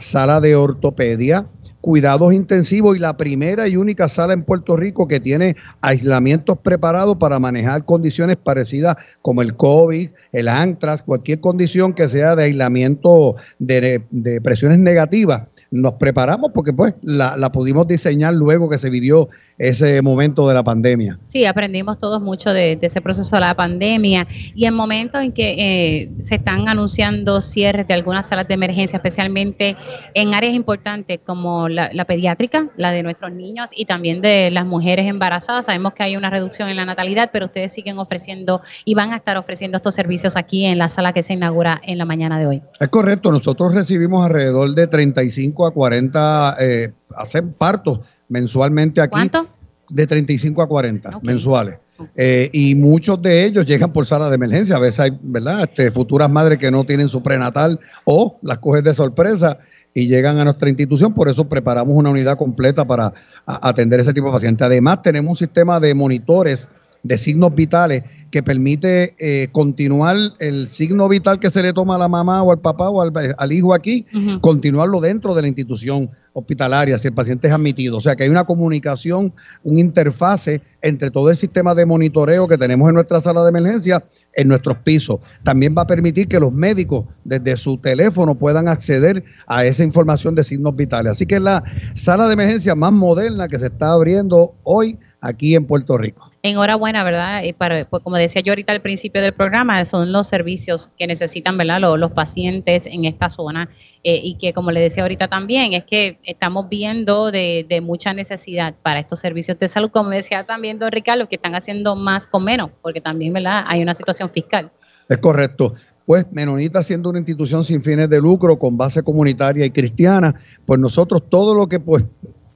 sala 0.00 0.40
de 0.40 0.56
ortopedia, 0.56 1.46
cuidados 1.84 2.32
intensivos 2.32 2.96
y 2.96 2.98
la 2.98 3.18
primera 3.18 3.68
y 3.68 3.76
única 3.76 4.08
sala 4.08 4.32
en 4.32 4.42
Puerto 4.42 4.74
Rico 4.74 5.06
que 5.06 5.20
tiene 5.20 5.54
aislamientos 5.82 6.56
preparados 6.56 7.16
para 7.16 7.38
manejar 7.38 7.84
condiciones 7.84 8.38
parecidas 8.38 8.96
como 9.20 9.42
el 9.42 9.54
COVID, 9.54 10.08
el 10.32 10.48
antrax, 10.48 11.02
cualquier 11.02 11.40
condición 11.40 11.92
que 11.92 12.08
sea 12.08 12.36
de 12.36 12.44
aislamiento 12.44 13.34
de, 13.58 14.02
de 14.10 14.40
presiones 14.40 14.78
negativas 14.78 15.42
nos 15.74 15.94
preparamos 15.94 16.52
porque 16.54 16.72
pues 16.72 16.94
la, 17.02 17.36
la, 17.36 17.50
pudimos 17.50 17.88
diseñar 17.88 18.32
luego 18.32 18.70
que 18.70 18.78
se 18.78 18.90
vivió 18.90 19.28
ese 19.58 20.00
momento 20.02 20.48
de 20.48 20.54
la 20.54 20.62
pandemia. 20.62 21.18
Sí, 21.24 21.44
aprendimos 21.44 21.98
todos 21.98 22.22
mucho 22.22 22.52
de, 22.52 22.78
ese 22.80 23.00
proceso 23.00 23.36
de 23.36 23.40
la 23.40 23.54
pandemia 23.54 24.26
y 24.54 24.66
en 24.66 24.74
momentos 24.74 25.20
en 25.20 25.32
que 25.32 25.54
eh, 25.58 26.10
se 26.20 26.36
están 26.36 26.68
anunciando 26.68 27.42
cierres 27.42 27.88
de 27.88 27.94
algunas 27.94 28.28
salas 28.28 28.46
de 28.46 28.54
emergencia, 28.54 28.96
especialmente 28.96 29.76
en 30.14 30.34
áreas 30.34 30.54
importantes 30.54 31.18
como 31.24 31.68
la, 31.68 31.90
la 31.92 32.04
pediátrica, 32.04 32.70
la 32.76 32.92
de 32.92 33.02
nuestros 33.02 33.32
niños 33.32 33.70
y 33.74 33.84
también 33.84 34.22
de 34.22 34.50
las 34.52 34.66
mujeres 34.66 35.06
embarazadas. 35.06 35.66
Sabemos 35.66 35.94
que 35.94 36.04
hay 36.04 36.16
una 36.16 36.30
reducción 36.30 36.68
en 36.68 36.76
la 36.76 36.84
natalidad, 36.84 37.30
pero 37.32 37.46
ustedes 37.46 37.72
siguen 37.72 37.98
ofreciendo 37.98 38.60
y 38.84 38.94
van 38.94 39.12
a 39.12 39.16
estar 39.16 39.36
ofreciendo 39.36 39.78
estos 39.78 39.94
servicios 39.94 40.36
aquí 40.36 40.66
en 40.66 40.78
la 40.78 40.88
sala 40.88 41.12
que 41.12 41.24
se 41.24 41.32
inaugura 41.32 41.80
en 41.82 41.98
la 41.98 42.04
mañana 42.04 42.38
de 42.38 42.46
hoy. 42.46 42.62
Es 42.78 42.88
correcto, 42.88 43.32
nosotros 43.32 43.74
recibimos 43.74 44.24
alrededor 44.24 44.72
de 44.74 44.86
35 44.86 45.63
a 45.66 45.70
40 45.70 46.56
eh, 46.60 46.92
hacen 47.16 47.52
partos 47.52 48.00
mensualmente 48.28 49.00
aquí. 49.00 49.12
¿Cuánto? 49.12 49.48
De 49.88 50.06
35 50.06 50.62
a 50.62 50.66
40 50.66 51.20
mensuales. 51.22 51.78
Eh, 52.16 52.50
y 52.52 52.74
muchos 52.74 53.22
de 53.22 53.44
ellos 53.44 53.66
llegan 53.66 53.92
por 53.92 54.06
sala 54.06 54.28
de 54.28 54.34
emergencia. 54.34 54.76
A 54.76 54.80
veces 54.80 55.00
hay, 55.00 55.18
¿verdad? 55.22 55.62
Este, 55.62 55.90
futuras 55.90 56.28
madres 56.28 56.58
que 56.58 56.70
no 56.70 56.84
tienen 56.84 57.08
su 57.08 57.22
prenatal 57.22 57.78
o 58.04 58.38
las 58.42 58.58
coges 58.58 58.82
de 58.82 58.94
sorpresa 58.94 59.58
y 59.92 60.08
llegan 60.08 60.38
a 60.40 60.44
nuestra 60.44 60.68
institución. 60.68 61.14
Por 61.14 61.28
eso 61.28 61.48
preparamos 61.48 61.94
una 61.94 62.10
unidad 62.10 62.36
completa 62.36 62.84
para 62.84 63.12
atender 63.46 64.00
ese 64.00 64.12
tipo 64.12 64.26
de 64.26 64.32
pacientes. 64.32 64.64
Además, 64.64 65.02
tenemos 65.02 65.30
un 65.30 65.36
sistema 65.36 65.78
de 65.78 65.94
monitores 65.94 66.68
de 67.04 67.18
signos 67.18 67.54
vitales 67.54 68.02
que 68.30 68.42
permite 68.42 69.14
eh, 69.18 69.46
continuar 69.52 70.16
el 70.40 70.66
signo 70.66 71.08
vital 71.08 71.38
que 71.38 71.50
se 71.50 71.62
le 71.62 71.72
toma 71.72 71.94
a 71.94 71.98
la 71.98 72.08
mamá 72.08 72.42
o 72.42 72.50
al 72.50 72.58
papá 72.58 72.88
o 72.88 73.00
al, 73.00 73.52
hijo 73.52 73.72
aquí, 73.72 74.04
continuarlo 74.40 75.00
dentro 75.00 75.36
de 75.36 75.42
la 75.42 75.46
institución 75.46 76.10
hospitalaria 76.32 76.98
si 76.98 77.06
el 77.06 77.14
paciente 77.14 77.46
es 77.46 77.54
admitido. 77.54 77.98
O 77.98 78.00
sea 78.00 78.16
que 78.16 78.24
hay 78.24 78.30
una 78.30 78.42
comunicación, 78.42 79.32
un 79.62 79.78
interfase 79.78 80.62
entre 80.82 81.10
todo 81.10 81.30
el 81.30 81.36
sistema 81.36 81.76
de 81.76 81.86
monitoreo 81.86 82.48
que 82.48 82.58
tenemos 82.58 82.88
en 82.88 82.96
nuestra 82.96 83.20
sala 83.20 83.42
de 83.44 83.50
emergencia 83.50 84.04
en 84.32 84.48
nuestros 84.48 84.78
pisos. 84.78 85.20
También 85.44 85.74
va 85.78 85.82
a 85.82 85.86
permitir 85.86 86.26
que 86.26 86.40
los 86.40 86.52
médicos 86.52 87.04
desde 87.22 87.56
su 87.56 87.78
teléfono 87.78 88.34
puedan 88.34 88.66
acceder 88.66 89.22
a 89.46 89.64
esa 89.64 89.84
información 89.84 90.34
de 90.34 90.42
signos 90.42 90.74
vitales. 90.74 91.12
Así 91.12 91.26
que 91.26 91.36
es 91.36 91.42
la 91.42 91.62
sala 91.94 92.26
de 92.26 92.34
emergencia 92.34 92.74
más 92.74 92.92
moderna 92.92 93.46
que 93.46 93.60
se 93.60 93.66
está 93.66 93.92
abriendo 93.92 94.56
hoy 94.64 94.98
aquí 95.24 95.54
en 95.54 95.66
Puerto 95.66 95.96
Rico. 95.96 96.30
Enhorabuena, 96.42 97.02
¿verdad? 97.02 97.42
Y 97.42 97.54
para, 97.54 97.88
pues, 97.88 98.02
como 98.02 98.16
decía 98.16 98.42
yo 98.42 98.52
ahorita 98.52 98.72
al 98.72 98.82
principio 98.82 99.22
del 99.22 99.32
programa, 99.32 99.82
son 99.84 100.12
los 100.12 100.26
servicios 100.28 100.90
que 100.98 101.06
necesitan, 101.06 101.56
¿verdad? 101.56 101.80
Los, 101.80 101.98
los 101.98 102.12
pacientes 102.12 102.86
en 102.86 103.06
esta 103.06 103.30
zona 103.30 103.70
eh, 104.02 104.20
y 104.22 104.34
que, 104.34 104.52
como 104.52 104.70
le 104.70 104.80
decía 104.80 105.02
ahorita 105.02 105.28
también, 105.28 105.72
es 105.72 105.84
que 105.84 106.18
estamos 106.24 106.68
viendo 106.68 107.30
de, 107.30 107.64
de, 107.68 107.80
mucha 107.80 108.12
necesidad 108.12 108.74
para 108.82 109.00
estos 109.00 109.20
servicios 109.20 109.58
de 109.58 109.68
salud, 109.68 109.90
como 109.90 110.10
decía 110.10 110.44
también 110.44 110.78
don 110.78 110.92
Ricardo, 110.92 111.28
que 111.28 111.36
están 111.36 111.54
haciendo 111.54 111.96
más 111.96 112.26
con 112.26 112.44
menos, 112.44 112.70
porque 112.82 113.00
también, 113.00 113.32
¿verdad? 113.32 113.64
Hay 113.66 113.82
una 113.82 113.94
situación 113.94 114.28
fiscal. 114.30 114.70
Es 115.08 115.18
correcto. 115.18 115.74
Pues 116.06 116.26
Menonita 116.32 116.82
siendo 116.82 117.08
una 117.08 117.18
institución 117.18 117.64
sin 117.64 117.82
fines 117.82 118.10
de 118.10 118.20
lucro, 118.20 118.58
con 118.58 118.76
base 118.76 119.02
comunitaria 119.02 119.64
y 119.64 119.70
cristiana, 119.70 120.34
pues 120.66 120.78
nosotros 120.78 121.22
todo 121.30 121.54
lo 121.54 121.66
que 121.66 121.80
pues 121.80 122.04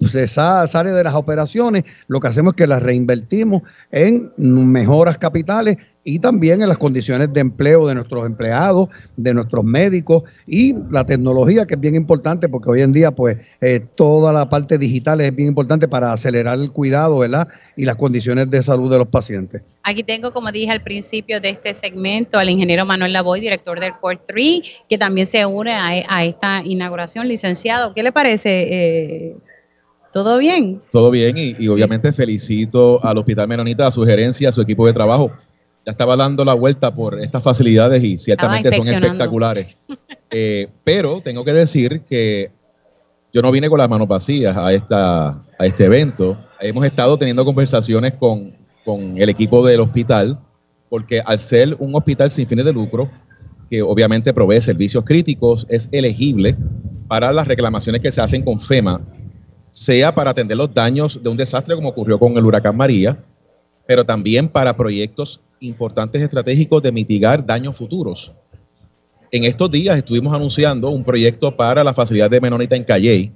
se 0.01 0.29
sale 0.29 0.91
de 0.91 1.05
las 1.05 1.15
operaciones, 1.15 1.85
lo 2.07 2.21
que 2.21 2.29
hacemos 2.29 2.53
es 2.53 2.57
que 2.57 2.67
las 2.67 2.83
reinvertimos 2.83 3.63
en 3.91 4.33
mejoras 4.37 5.19
capitales 5.19 5.77
y 6.05 6.21
también 6.21 6.63
en 6.63 6.69
las 6.69 6.79
condiciones 6.79 7.33
de 7.33 7.41
empleo 7.41 7.87
de 7.87 7.95
nuestros 7.95 8.25
empleados, 8.25 8.89
de 9.17 9.35
nuestros 9.35 9.65
médicos 9.65 10.23
y 10.47 10.75
la 10.91 11.05
tecnología 11.05 11.67
que 11.67 11.75
es 11.75 11.81
bien 11.81 11.97
importante 11.97 12.49
porque 12.49 12.71
hoy 12.71 12.81
en 12.81 12.93
día 12.93 13.11
pues 13.11 13.37
eh, 13.61 13.81
toda 13.95 14.33
la 14.33 14.49
parte 14.49 14.79
digital 14.79 15.21
es 15.21 15.35
bien 15.35 15.49
importante 15.49 15.89
para 15.89 16.13
acelerar 16.13 16.59
el 16.59 16.73
cuidado, 16.73 17.19
¿verdad? 17.19 17.49
Y 17.77 17.85
las 17.85 17.97
condiciones 17.97 18.49
de 18.49 18.63
salud 18.63 18.91
de 18.91 18.99
los 18.99 19.09
pacientes. 19.09 19.63
Aquí 19.83 20.03
tengo, 20.03 20.33
como 20.33 20.53
dije 20.53 20.71
al 20.71 20.83
principio 20.83 21.41
de 21.41 21.51
este 21.51 21.75
segmento, 21.75 22.39
al 22.39 22.51
ingeniero 22.51 22.85
Manuel 22.85 23.13
Lavoy, 23.13 23.41
director 23.41 23.81
del 23.81 23.95
Port 24.01 24.23
3, 24.27 24.61
que 24.89 24.99
también 24.99 25.27
se 25.27 25.45
une 25.47 25.73
a, 25.73 26.25
esta 26.25 26.63
inauguración. 26.65 27.27
Licenciado, 27.27 27.95
¿qué 27.95 28.03
le 28.03 28.13
parece? 28.13 28.51
Eh, 28.71 29.37
¿Todo 30.13 30.39
bien? 30.39 30.83
Todo 30.91 31.11
bien 31.11 31.37
y, 31.37 31.69
obviamente 31.69 32.13
felicito 32.13 33.05
al 33.05 33.19
Hospital 33.19 33.49
Menonita, 33.49 33.87
a 33.87 33.91
su 33.91 34.05
gerencia, 34.05 34.49
a 34.49 34.53
su 34.53 34.63
equipo 34.63 34.87
de 34.87 34.93
trabajo. 34.93 35.31
Ya 35.85 35.93
estaba 35.93 36.17
dando 36.17 36.45
la 36.45 36.55
vuelta 36.55 36.95
por 36.95 37.21
estas 37.21 37.43
facilidades 37.43 38.03
y 38.03 38.19
ciertamente 38.19 38.71
son 38.73 38.89
espectaculares. 38.89 39.77
Eh, 40.31 40.69
pero 40.85 41.23
tengo 41.23 41.43
que 41.43 41.55
decir 41.55 42.03
que 42.03 42.51
yo 43.33 43.41
no 43.41 43.51
vine 43.51 43.71
con 43.71 43.79
las 43.79 43.89
manos 43.89 44.07
vacías 44.07 44.55
a, 44.55 44.75
esta, 44.75 45.43
a 45.59 45.65
este 45.65 45.87
evento. 45.87 46.37
Hemos 46.61 46.85
estado 46.85 47.17
teniendo 47.17 47.47
conversaciones 47.47 48.13
con, 48.13 48.55
con 48.85 49.17
el 49.17 49.31
equipo 49.31 49.67
del 49.67 49.81
hospital 49.81 50.39
porque 50.89 51.21
al 51.25 51.39
ser 51.39 51.77
un 51.79 51.95
hospital 51.95 52.31
sin 52.31 52.47
fines 52.47 52.65
de 52.65 52.73
lucro, 52.73 53.11
que 53.71 53.83
obviamente 53.83 54.33
provee 54.33 54.61
servicios 54.61 55.05
críticos, 55.05 55.67
es 55.69 55.89
elegible 55.93 56.57
para 57.09 57.33
las 57.33 57.49
reclamaciones 57.49 58.01
que 58.01 58.13
se 58.13 58.21
hacen 58.21 58.43
con 58.43 58.61
FEMA 58.61 59.01
sea 59.71 60.15
para 60.15 60.31
atender 60.31 60.57
los 60.57 60.73
daños 60.73 61.23
de 61.23 61.29
un 61.29 61.37
desastre 61.37 61.75
como 61.75 61.89
ocurrió 61.89 62.19
con 62.19 62.37
el 62.37 62.45
huracán 62.45 62.77
María, 62.77 63.23
pero 63.87 64.05
también 64.05 64.49
para 64.49 64.77
proyectos 64.77 65.41
importantes 65.61 66.23
estratégicos 66.23 66.83
de 66.83 66.93
mitigar 66.93 67.45
daños 67.45 67.77
futuros. 67.77 68.33
En 69.31 69.45
estos 69.45 69.71
días 69.71 69.97
estuvimos 69.97 70.33
anunciando 70.33 70.89
un 70.91 71.05
proyecto 71.05 71.57
para 71.57 71.85
la 71.85 71.93
facilidad 71.93 72.31
de 72.31 72.41
Menonita 72.41 72.77
en 72.77 72.85
Calley, 72.85 73.33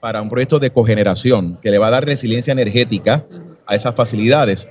para 0.00 0.20
un 0.20 0.28
proyecto 0.28 0.58
de 0.58 0.70
cogeneración 0.70 1.58
que 1.62 1.70
le 1.70 1.78
va 1.78 1.88
a 1.88 1.90
dar 1.90 2.04
resiliencia 2.04 2.52
energética 2.52 3.26
a 3.66 3.74
esas 3.74 3.94
facilidades. 3.94 4.68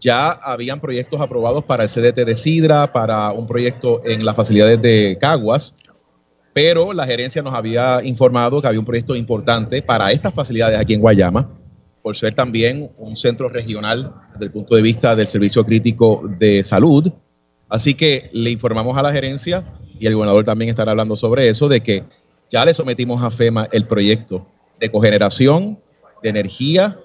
Ya 0.00 0.30
habían 0.30 0.80
proyectos 0.80 1.20
aprobados 1.20 1.64
para 1.64 1.84
el 1.84 1.88
CDT 1.88 2.24
de 2.26 2.36
Sidra, 2.36 2.92
para 2.92 3.32
un 3.32 3.46
proyecto 3.46 4.04
en 4.04 4.24
las 4.24 4.36
facilidades 4.36 4.80
de 4.80 5.18
Caguas, 5.20 5.74
pero 6.60 6.92
la 6.92 7.06
gerencia 7.06 7.40
nos 7.40 7.54
había 7.54 8.02
informado 8.02 8.60
que 8.60 8.66
había 8.66 8.80
un 8.80 8.84
proyecto 8.84 9.14
importante 9.14 9.80
para 9.80 10.10
estas 10.10 10.34
facilidades 10.34 10.80
aquí 10.80 10.92
en 10.92 11.00
Guayama, 11.00 11.48
por 12.02 12.16
ser 12.16 12.34
también 12.34 12.90
un 12.98 13.14
centro 13.14 13.48
regional 13.48 14.12
desde 14.32 14.46
el 14.46 14.50
punto 14.50 14.74
de 14.74 14.82
vista 14.82 15.14
del 15.14 15.28
servicio 15.28 15.64
crítico 15.64 16.20
de 16.36 16.64
salud. 16.64 17.12
Así 17.68 17.94
que 17.94 18.28
le 18.32 18.50
informamos 18.50 18.98
a 18.98 19.02
la 19.02 19.12
gerencia 19.12 19.72
y 20.00 20.08
el 20.08 20.14
gobernador 20.16 20.42
también 20.42 20.68
estará 20.68 20.90
hablando 20.90 21.14
sobre 21.14 21.48
eso, 21.48 21.68
de 21.68 21.80
que 21.80 22.02
ya 22.50 22.64
le 22.64 22.74
sometimos 22.74 23.22
a 23.22 23.30
FEMA 23.30 23.68
el 23.70 23.86
proyecto 23.86 24.44
de 24.80 24.90
cogeneración, 24.90 25.78
de 26.24 26.28
energía 26.28 26.98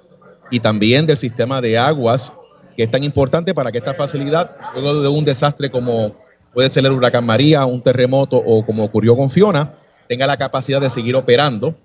y 0.49 0.61
también 0.61 1.05
del 1.05 1.17
sistema 1.17 1.61
de 1.61 1.77
aguas, 1.77 2.33
que 2.75 2.81
es 2.81 2.89
tan 2.89 3.03
importante 3.03 3.53
para 3.53 3.71
que 3.71 3.77
esta 3.77 3.93
facilidad, 3.93 4.57
luego 4.73 4.99
de 4.99 5.09
un 5.09 5.23
desastre 5.23 5.69
como 5.69 6.22
puede 6.53 6.69
ser 6.69 6.85
el 6.85 6.91
huracán 6.91 7.25
María, 7.25 7.65
un 7.65 7.81
terremoto 7.81 8.37
o 8.37 8.65
como 8.65 8.83
ocurrió 8.83 9.15
con 9.15 9.29
Fiona, 9.29 9.73
tenga 10.07 10.27
la 10.27 10.37
capacidad 10.37 10.79
de 10.79 10.89
seguir 10.89 11.15
operando 11.15 11.75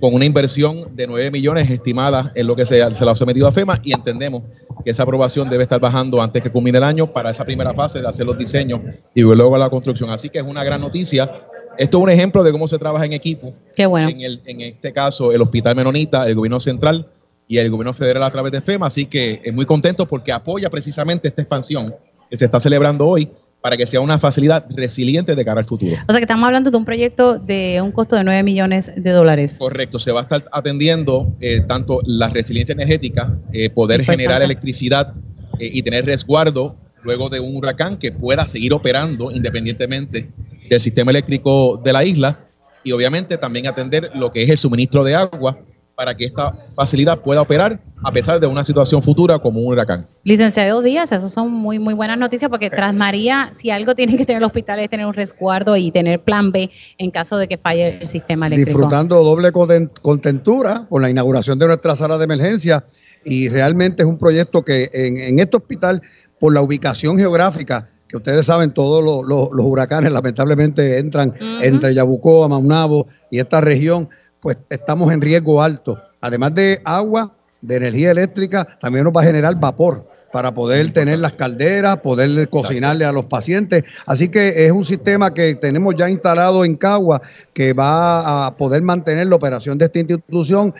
con 0.00 0.14
una 0.14 0.24
inversión 0.24 0.94
de 0.94 1.06
9 1.06 1.30
millones 1.30 1.70
estimada 1.70 2.30
en 2.34 2.46
lo 2.46 2.54
que 2.54 2.66
se, 2.66 2.94
se 2.94 3.04
le 3.04 3.10
ha 3.10 3.16
sometido 3.16 3.46
a 3.48 3.52
FEMA 3.52 3.80
y 3.82 3.94
entendemos 3.94 4.42
que 4.84 4.90
esa 4.90 5.04
aprobación 5.04 5.48
debe 5.48 5.62
estar 5.62 5.80
bajando 5.80 6.20
antes 6.20 6.42
que 6.42 6.50
culmine 6.50 6.78
el 6.78 6.84
año 6.84 7.12
para 7.12 7.30
esa 7.30 7.44
primera 7.44 7.72
fase 7.74 8.00
de 8.00 8.06
hacer 8.06 8.26
los 8.26 8.36
diseños 8.36 8.80
y 9.14 9.22
luego 9.22 9.56
la 9.56 9.70
construcción. 9.70 10.10
Así 10.10 10.28
que 10.28 10.38
es 10.38 10.44
una 10.44 10.62
gran 10.64 10.80
noticia. 10.80 11.46
Esto 11.78 11.98
es 11.98 12.04
un 12.04 12.10
ejemplo 12.10 12.42
de 12.42 12.52
cómo 12.52 12.68
se 12.68 12.78
trabaja 12.78 13.06
en 13.06 13.12
equipo. 13.12 13.54
Qué 13.74 13.86
bueno. 13.86 14.08
En, 14.08 14.20
el, 14.20 14.40
en 14.44 14.60
este 14.60 14.92
caso, 14.92 15.32
el 15.32 15.40
Hospital 15.40 15.76
Menonita, 15.76 16.28
el 16.28 16.34
gobierno 16.34 16.60
central 16.60 17.08
y 17.48 17.58
el 17.58 17.70
gobierno 17.70 17.94
federal 17.94 18.22
a 18.22 18.30
través 18.30 18.52
de 18.52 18.60
FEMA. 18.60 18.86
Así 18.86 19.06
que 19.06 19.40
es 19.42 19.52
muy 19.52 19.64
contento 19.64 20.06
porque 20.06 20.32
apoya 20.32 20.68
precisamente 20.68 21.28
esta 21.28 21.42
expansión 21.42 21.94
que 22.30 22.36
se 22.36 22.44
está 22.44 22.60
celebrando 22.60 23.06
hoy 23.06 23.30
para 23.60 23.76
que 23.76 23.86
sea 23.86 24.00
una 24.00 24.18
facilidad 24.18 24.64
resiliente 24.76 25.34
de 25.34 25.44
cara 25.44 25.60
al 25.60 25.66
futuro. 25.66 25.96
O 26.06 26.12
sea 26.12 26.20
que 26.20 26.24
estamos 26.24 26.46
hablando 26.46 26.70
de 26.70 26.76
un 26.76 26.84
proyecto 26.84 27.38
de 27.38 27.80
un 27.82 27.90
costo 27.90 28.14
de 28.16 28.24
9 28.24 28.42
millones 28.42 28.92
de 28.96 29.10
dólares. 29.10 29.56
Correcto, 29.58 29.98
se 29.98 30.12
va 30.12 30.20
a 30.20 30.22
estar 30.22 30.44
atendiendo 30.52 31.34
eh, 31.40 31.60
tanto 31.66 32.00
la 32.04 32.28
resiliencia 32.28 32.72
energética, 32.72 33.36
eh, 33.52 33.70
poder 33.70 34.04
generar 34.04 34.42
electricidad 34.42 35.14
eh, 35.58 35.70
y 35.72 35.82
tener 35.82 36.06
resguardo 36.06 36.76
luego 37.02 37.28
de 37.28 37.40
un 37.40 37.56
huracán 37.56 37.96
que 37.96 38.12
pueda 38.12 38.46
seguir 38.46 38.72
operando 38.72 39.30
independientemente 39.30 40.30
del 40.68 40.80
sistema 40.80 41.10
eléctrico 41.10 41.80
de 41.82 41.92
la 41.92 42.04
isla 42.04 42.40
y 42.84 42.92
obviamente 42.92 43.36
también 43.36 43.66
atender 43.66 44.10
lo 44.14 44.32
que 44.32 44.42
es 44.42 44.50
el 44.50 44.58
suministro 44.58 45.02
de 45.02 45.14
agua 45.14 45.58
para 45.96 46.14
que 46.14 46.26
esta 46.26 46.54
facilidad 46.74 47.20
pueda 47.22 47.40
operar 47.40 47.80
a 48.04 48.12
pesar 48.12 48.38
de 48.38 48.46
una 48.46 48.62
situación 48.62 49.02
futura 49.02 49.38
como 49.38 49.60
un 49.60 49.72
huracán. 49.72 50.06
Licenciado 50.22 50.82
Díaz, 50.82 51.10
eso 51.10 51.28
son 51.28 51.50
muy 51.50 51.78
muy 51.78 51.94
buenas 51.94 52.18
noticias 52.18 52.50
porque 52.50 52.68
tras 52.68 52.94
María, 52.94 53.50
si 53.54 53.70
algo 53.70 53.94
tiene 53.94 54.16
que 54.16 54.26
tener 54.26 54.42
el 54.42 54.46
hospital 54.46 54.78
es 54.78 54.90
tener 54.90 55.06
un 55.06 55.14
resguardo 55.14 55.76
y 55.76 55.90
tener 55.90 56.22
plan 56.22 56.52
B 56.52 56.70
en 56.98 57.10
caso 57.10 57.38
de 57.38 57.48
que 57.48 57.56
falle 57.56 57.98
el 58.00 58.06
sistema 58.06 58.46
eléctrico. 58.46 58.78
Disfrutando 58.78 59.24
doble 59.24 59.50
contentura 59.50 60.86
con 60.88 61.00
la 61.00 61.10
inauguración 61.10 61.58
de 61.58 61.66
nuestra 61.66 61.96
sala 61.96 62.18
de 62.18 62.24
emergencia 62.24 62.84
y 63.24 63.48
realmente 63.48 64.02
es 64.02 64.08
un 64.08 64.18
proyecto 64.18 64.62
que 64.62 64.88
en, 64.92 65.38
este 65.40 65.56
hospital, 65.56 66.00
por 66.38 66.54
la 66.54 66.60
ubicación 66.60 67.18
geográfica, 67.18 67.88
que 68.06 68.18
ustedes 68.18 68.46
saben, 68.46 68.70
todos 68.70 69.02
los, 69.02 69.48
huracanes 69.52 70.12
lamentablemente 70.12 70.98
entran 70.98 71.34
entre 71.60 71.92
Yabucoa, 71.92 72.48
Maunabo 72.48 73.08
y 73.30 73.40
esta 73.40 73.60
región, 73.60 74.08
pues 74.46 74.58
estamos 74.70 75.12
en 75.12 75.20
riesgo 75.20 75.60
alto. 75.60 76.00
Además 76.20 76.54
de 76.54 76.80
agua, 76.84 77.32
de 77.60 77.74
energía 77.78 78.12
eléctrica, 78.12 78.64
también 78.80 79.02
nos 79.02 79.12
va 79.12 79.22
a 79.22 79.24
generar 79.24 79.58
vapor 79.58 80.08
para 80.32 80.54
poder 80.54 80.92
tener 80.92 81.18
las 81.18 81.32
calderas, 81.32 81.96
poder 81.96 82.48
cocinarle 82.48 83.04
a 83.04 83.10
los 83.10 83.24
pacientes. 83.24 83.82
Así 84.06 84.28
que 84.28 84.64
es 84.64 84.70
un 84.70 84.84
sistema 84.84 85.34
que 85.34 85.56
tenemos 85.56 85.96
ya 85.96 86.08
instalado 86.08 86.64
en 86.64 86.76
Cagua 86.76 87.20
que 87.52 87.72
va 87.72 88.46
a 88.46 88.56
poder 88.56 88.82
mantener 88.82 89.26
la 89.26 89.34
operación 89.34 89.78
de 89.78 89.86
esta 89.86 89.98
institución 89.98 90.72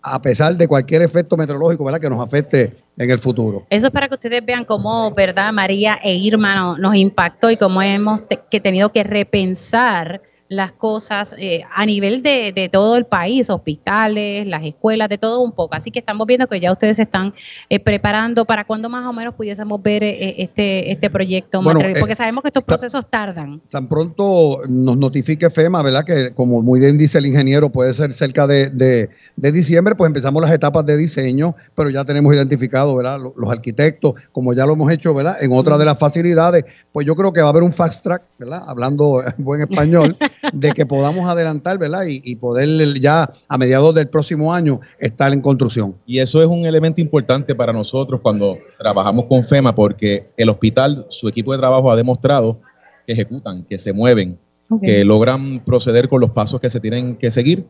a 0.00 0.22
pesar 0.22 0.56
de 0.56 0.66
cualquier 0.66 1.02
efecto 1.02 1.36
meteorológico 1.36 1.84
¿verdad? 1.84 2.00
que 2.00 2.08
nos 2.08 2.26
afecte 2.26 2.72
en 2.96 3.10
el 3.10 3.18
futuro. 3.18 3.66
Eso 3.68 3.88
es 3.88 3.92
para 3.92 4.08
que 4.08 4.14
ustedes 4.14 4.42
vean 4.46 4.64
cómo, 4.64 5.10
¿verdad? 5.10 5.52
María 5.52 6.00
e 6.02 6.14
Irma 6.14 6.78
nos 6.78 6.94
impactó 6.94 7.50
y 7.50 7.58
cómo 7.58 7.82
hemos 7.82 8.22
que 8.50 8.60
tenido 8.60 8.90
que 8.92 9.04
repensar 9.04 10.22
las 10.50 10.72
cosas 10.72 11.36
eh, 11.38 11.62
a 11.72 11.86
nivel 11.86 12.24
de, 12.24 12.52
de, 12.52 12.68
todo 12.68 12.96
el 12.96 13.06
país, 13.06 13.48
hospitales, 13.48 14.48
las 14.48 14.64
escuelas, 14.64 15.08
de 15.08 15.16
todo 15.16 15.42
un 15.42 15.52
poco. 15.52 15.76
Así 15.76 15.92
que 15.92 16.00
estamos 16.00 16.26
viendo 16.26 16.48
que 16.48 16.58
ya 16.58 16.72
ustedes 16.72 16.96
se 16.96 17.04
están 17.04 17.32
eh, 17.68 17.78
preparando 17.78 18.44
para 18.44 18.64
cuando 18.64 18.88
más 18.88 19.06
o 19.06 19.12
menos 19.12 19.36
pudiésemos 19.36 19.80
ver 19.80 20.02
eh, 20.02 20.42
este, 20.42 20.90
este 20.90 21.08
proyecto, 21.08 21.62
porque 21.62 22.16
sabemos 22.16 22.42
que 22.42 22.48
estos 22.48 22.64
procesos 22.64 23.08
tardan. 23.08 23.62
Tan 23.70 23.88
pronto 23.88 24.58
nos 24.68 24.96
notifique 24.98 25.48
FEMA, 25.50 25.82
¿verdad? 25.82 26.02
Que 26.04 26.34
como 26.34 26.62
muy 26.62 26.80
bien 26.80 26.98
dice 26.98 27.18
el 27.18 27.26
ingeniero, 27.26 27.70
puede 27.70 27.94
ser 27.94 28.12
cerca 28.12 28.48
de, 28.48 28.70
de, 28.70 29.52
diciembre, 29.52 29.94
pues 29.94 30.08
empezamos 30.08 30.42
las 30.42 30.50
etapas 30.50 30.84
de 30.84 30.96
diseño, 30.96 31.54
pero 31.76 31.90
ya 31.90 32.04
tenemos 32.04 32.34
identificado, 32.34 32.96
¿verdad? 32.96 33.20
Los, 33.20 33.36
los 33.36 33.52
arquitectos, 33.52 34.14
como 34.32 34.52
ya 34.52 34.66
lo 34.66 34.72
hemos 34.72 34.90
hecho, 34.90 35.14
¿verdad? 35.14 35.36
En 35.40 35.52
otra 35.52 35.78
de 35.78 35.84
las 35.84 35.96
facilidades, 35.96 36.64
pues 36.90 37.06
yo 37.06 37.14
creo 37.14 37.32
que 37.32 37.40
va 37.40 37.46
a 37.46 37.50
haber 37.50 37.62
un 37.62 37.72
fast 37.72 38.02
track, 38.02 38.24
¿verdad? 38.36 38.64
Hablando 38.66 39.22
en 39.38 39.44
buen 39.44 39.62
español. 39.62 40.16
de 40.52 40.72
que 40.72 40.86
podamos 40.86 41.28
adelantar, 41.28 41.78
¿verdad? 41.78 42.04
Y, 42.06 42.36
poder 42.36 42.98
ya 42.98 43.30
a 43.48 43.58
mediados 43.58 43.94
del 43.94 44.08
próximo 44.08 44.52
año 44.52 44.80
estar 44.98 45.32
en 45.32 45.40
construcción. 45.40 45.94
Y 46.06 46.18
eso 46.18 46.40
es 46.40 46.46
un 46.46 46.64
elemento 46.64 47.00
importante 47.00 47.54
para 47.54 47.72
nosotros 47.72 48.20
cuando 48.22 48.58
trabajamos 48.78 49.26
con 49.26 49.44
FEMA, 49.44 49.74
porque 49.74 50.30
el 50.36 50.48
hospital, 50.48 51.06
su 51.10 51.28
equipo 51.28 51.52
de 51.52 51.58
trabajo 51.58 51.90
ha 51.90 51.96
demostrado 51.96 52.60
que 53.06 53.12
ejecutan, 53.12 53.64
que 53.64 53.78
se 53.78 53.92
mueven, 53.92 54.38
que 54.82 55.04
logran 55.04 55.60
proceder 55.64 56.08
con 56.08 56.20
los 56.20 56.30
pasos 56.30 56.60
que 56.60 56.70
se 56.70 56.80
tienen 56.80 57.16
que 57.16 57.30
seguir, 57.30 57.66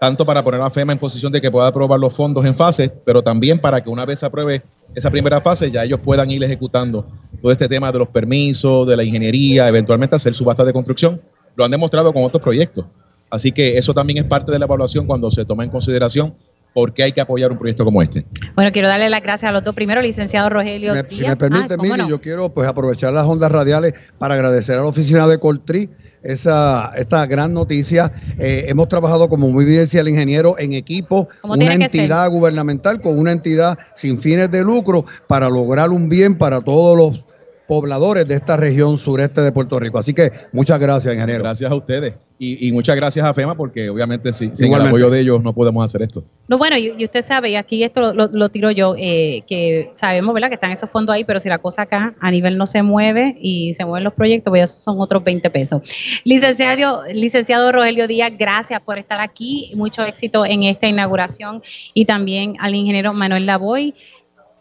tanto 0.00 0.26
para 0.26 0.42
poner 0.42 0.60
a 0.62 0.70
FEMA 0.70 0.92
en 0.92 0.98
posición 0.98 1.30
de 1.30 1.40
que 1.40 1.50
pueda 1.50 1.68
aprobar 1.68 2.00
los 2.00 2.12
fondos 2.12 2.44
en 2.44 2.54
fase, 2.54 2.90
pero 3.04 3.22
también 3.22 3.58
para 3.58 3.82
que 3.84 3.90
una 3.90 4.06
vez 4.06 4.18
se 4.18 4.26
apruebe 4.26 4.62
esa 4.94 5.10
primera 5.10 5.40
fase, 5.40 5.70
ya 5.70 5.84
ellos 5.84 6.00
puedan 6.00 6.30
ir 6.30 6.42
ejecutando 6.42 7.06
todo 7.40 7.52
este 7.52 7.68
tema 7.68 7.92
de 7.92 7.98
los 8.00 8.08
permisos, 8.08 8.88
de 8.88 8.96
la 8.96 9.04
ingeniería, 9.04 9.68
eventualmente 9.68 10.16
hacer 10.16 10.34
subasta 10.34 10.64
de 10.64 10.72
construcción 10.72 11.20
lo 11.60 11.66
han 11.66 11.70
demostrado 11.70 12.12
con 12.12 12.24
otros 12.24 12.42
proyectos. 12.42 12.86
Así 13.30 13.52
que 13.52 13.76
eso 13.76 13.92
también 13.92 14.18
es 14.18 14.24
parte 14.24 14.50
de 14.50 14.58
la 14.58 14.64
evaluación 14.64 15.06
cuando 15.06 15.30
se 15.30 15.44
toma 15.44 15.62
en 15.62 15.70
consideración 15.70 16.34
por 16.72 16.94
qué 16.94 17.02
hay 17.02 17.12
que 17.12 17.20
apoyar 17.20 17.52
un 17.52 17.58
proyecto 17.58 17.84
como 17.84 18.00
este. 18.00 18.24
Bueno, 18.54 18.70
quiero 18.72 18.88
darle 18.88 19.10
las 19.10 19.22
gracias 19.22 19.50
a 19.50 19.52
los 19.52 19.62
dos. 19.62 19.74
Primero, 19.74 20.00
licenciado 20.00 20.48
Rogelio. 20.48 20.94
Si 20.94 21.02
me, 21.02 21.08
si 21.10 21.26
me 21.26 21.36
permite, 21.36 21.74
ah, 21.74 22.06
yo 22.08 22.20
quiero 22.20 22.48
pues 22.48 22.66
aprovechar 22.66 23.12
las 23.12 23.26
ondas 23.26 23.52
radiales 23.52 23.92
para 24.18 24.34
agradecer 24.34 24.76
a 24.76 24.82
la 24.82 24.86
oficina 24.86 25.26
de 25.26 25.38
Coltri 25.38 25.90
esa, 26.22 26.92
esta 26.96 27.26
gran 27.26 27.52
noticia. 27.52 28.10
Eh, 28.38 28.66
hemos 28.68 28.88
trabajado, 28.88 29.28
como 29.28 29.48
muy 29.48 29.66
bien 29.66 29.80
decía 29.80 30.00
el 30.00 30.08
ingeniero, 30.08 30.58
en 30.58 30.72
equipo, 30.72 31.28
una 31.42 31.74
entidad 31.74 32.30
gubernamental 32.30 33.02
con 33.02 33.18
una 33.18 33.32
entidad 33.32 33.78
sin 33.94 34.18
fines 34.18 34.50
de 34.50 34.62
lucro 34.62 35.04
para 35.26 35.50
lograr 35.50 35.90
un 35.90 36.08
bien 36.08 36.38
para 36.38 36.62
todos 36.62 36.96
los 36.96 37.29
pobladores 37.70 38.26
de 38.26 38.34
esta 38.34 38.56
región 38.56 38.98
sureste 38.98 39.42
de 39.42 39.52
Puerto 39.52 39.78
Rico. 39.78 39.96
Así 39.96 40.12
que 40.12 40.32
muchas 40.52 40.80
gracias, 40.80 41.14
ingeniero. 41.14 41.44
Gracias 41.44 41.70
a 41.70 41.74
ustedes. 41.76 42.16
Y, 42.36 42.72
muchas 42.72 42.96
gracias 42.96 43.24
a 43.24 43.32
FEMA 43.32 43.54
porque 43.54 43.90
obviamente 43.90 44.32
sin 44.32 44.52
el 44.58 44.80
apoyo 44.80 45.08
de 45.08 45.20
ellos 45.20 45.40
no 45.40 45.54
podemos 45.54 45.84
hacer 45.84 46.02
esto. 46.02 46.24
No, 46.48 46.58
bueno, 46.58 46.76
y, 46.76 47.04
usted 47.04 47.24
sabe, 47.24 47.50
y 47.50 47.54
aquí 47.54 47.84
esto 47.84 48.12
lo, 48.12 48.48
tiro 48.48 48.72
yo, 48.72 48.96
eh, 48.98 49.44
que 49.46 49.90
sabemos, 49.92 50.34
¿verdad? 50.34 50.48
Que 50.48 50.54
están 50.54 50.72
esos 50.72 50.90
fondos 50.90 51.14
ahí, 51.14 51.22
pero 51.22 51.38
si 51.38 51.48
la 51.48 51.58
cosa 51.58 51.82
acá 51.82 52.16
a 52.18 52.30
nivel 52.32 52.58
no 52.58 52.66
se 52.66 52.82
mueve 52.82 53.36
y 53.40 53.74
se 53.74 53.84
mueven 53.84 54.02
los 54.02 54.14
proyectos, 54.14 54.50
pues 54.50 54.64
esos 54.64 54.82
son 54.82 54.98
otros 54.98 55.22
20 55.22 55.48
pesos. 55.50 55.82
Licenciado, 56.24 57.04
licenciado 57.12 57.70
Rogelio 57.70 58.08
Díaz, 58.08 58.32
gracias 58.36 58.80
por 58.80 58.98
estar 58.98 59.20
aquí. 59.20 59.70
Mucho 59.76 60.02
éxito 60.02 60.44
en 60.44 60.64
esta 60.64 60.88
inauguración 60.88 61.62
y 61.94 62.06
también 62.06 62.56
al 62.58 62.74
ingeniero 62.74 63.12
Manuel 63.12 63.46
Lavoy. 63.46 63.94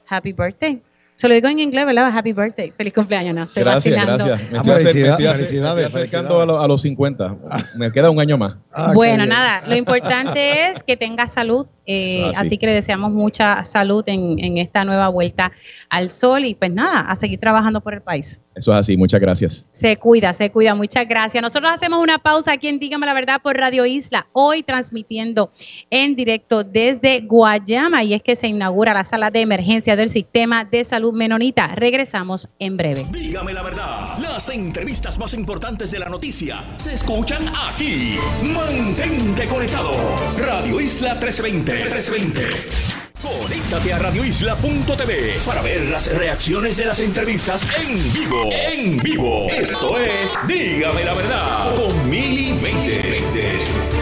Happy 0.05 0.34
birthday. 0.34 0.80
Se 1.20 1.28
lo 1.28 1.36
digo 1.36 1.49
en 1.49 1.59
inglés, 1.59 1.86
¿verdad? 1.86 2.17
Happy 2.17 2.32
birthday. 2.32 2.72
Feliz 2.72 2.93
cumpleaños, 2.93 3.36
¿no? 3.36 3.43
Estoy 3.43 3.63
gracias, 3.63 3.93
vacilando. 3.93 4.26
gracias. 4.26 4.51
Me 4.51 4.57
estoy, 4.57 5.84
acercando 5.84 6.61
a, 6.61 6.65
los 6.65 6.82
50. 6.82 7.36
Me 7.76 7.91
queda 7.91 8.09
un 8.09 8.22
año 8.22 8.38
más. 8.38 8.55
Ah, 8.72 8.93
bueno, 8.93 9.26
nada, 9.26 9.61
lo 9.67 9.76
importante 9.76 10.70
es 10.70 10.82
que 10.82 10.95
tenga 10.95 11.28
salud, 11.28 11.67
eh, 11.86 12.32
así. 12.38 12.57
que 12.57 12.67
le 12.67 12.74
deseamos 12.74 13.11
mucha 13.11 13.65
salud 13.65 14.03
en, 14.07 14.39
en, 14.39 14.57
esta 14.59 14.86
nueva 14.86 15.09
vuelta 15.09 15.51
al 15.89 16.09
sol 16.09 16.45
y 16.45 16.55
pues 16.55 16.72
nada, 16.72 17.01
a 17.01 17.15
seguir 17.17 17.38
trabajando 17.39 17.82
por 17.82 17.95
el 17.95 18.01
país. 18.01 18.39
Eso 18.55 18.72
es 18.72 18.78
así, 18.78 18.97
muchas 18.97 19.22
gracias. 19.22 19.65
Se 19.72 19.95
cuida, 19.97 20.34
se 20.34 20.51
cuida, 20.51 20.76
muchas 20.76 21.07
gracias. 21.07 21.41
Nosotros 21.41 21.72
hacemos 21.72 21.99
una 21.99 22.20
pausa 22.20 22.53
aquí 22.53 22.67
en 22.67 22.78
Dígame 22.78 23.05
la 23.05 23.13
Verdad 23.13 23.41
por 23.41 23.55
Radio 23.55 23.86
Isla, 23.86 24.28
hoy 24.34 24.63
transmitiendo 24.63 25.51
en 25.89 26.15
directo 26.15 26.63
desde 26.63 27.22
Guayama 27.22 28.03
y 28.03 28.13
es 28.13 28.22
que 28.22 28.36
se 28.36 28.47
inaugura 28.47 28.93
la 28.93 29.05
sala 29.05 29.32
de 29.32 29.41
emergencia 29.41 29.95
del 29.95 30.09
sistema 30.09 30.65
de 30.65 30.84
salud 30.84 31.09
menonita. 31.12 31.76
Regresamos 31.76 32.49
en 32.60 32.78
breve. 32.78 33.05
Dígame 33.12 33.53
la 33.53 33.64
verdad, 33.64 34.18
las 34.18 34.49
entrevistas 34.49 35.18
más 35.18 35.34
importantes 35.34 35.91
de 35.91 35.99
la 35.99 36.10
noticia 36.10 36.64
se 36.78 36.93
escuchan 36.93 37.45
aquí. 37.70 38.18
Mantente 38.53 39.47
conectado. 39.47 39.91
Radio 40.38 40.80
Isla 40.80 41.16
1320. 41.16 41.74
1320. 41.74 42.99
Conéctate 43.22 43.93
a 43.93 43.99
radioisla.tv 43.99 45.34
para 45.45 45.62
ver 45.62 45.89
las 45.89 46.07
reacciones 46.16 46.78
de 46.78 46.86
las 46.86 47.01
entrevistas 47.01 47.68
en 47.78 48.14
vivo. 48.14 48.49
En 48.51 48.97
vivo. 48.97 49.47
Esto 49.49 49.97
es 49.97 50.38
Dígame 50.47 51.03
la 51.03 51.14
verdad 51.14 51.76
con 51.76 52.10
Mili 52.10 52.49
Estamos 52.55 53.99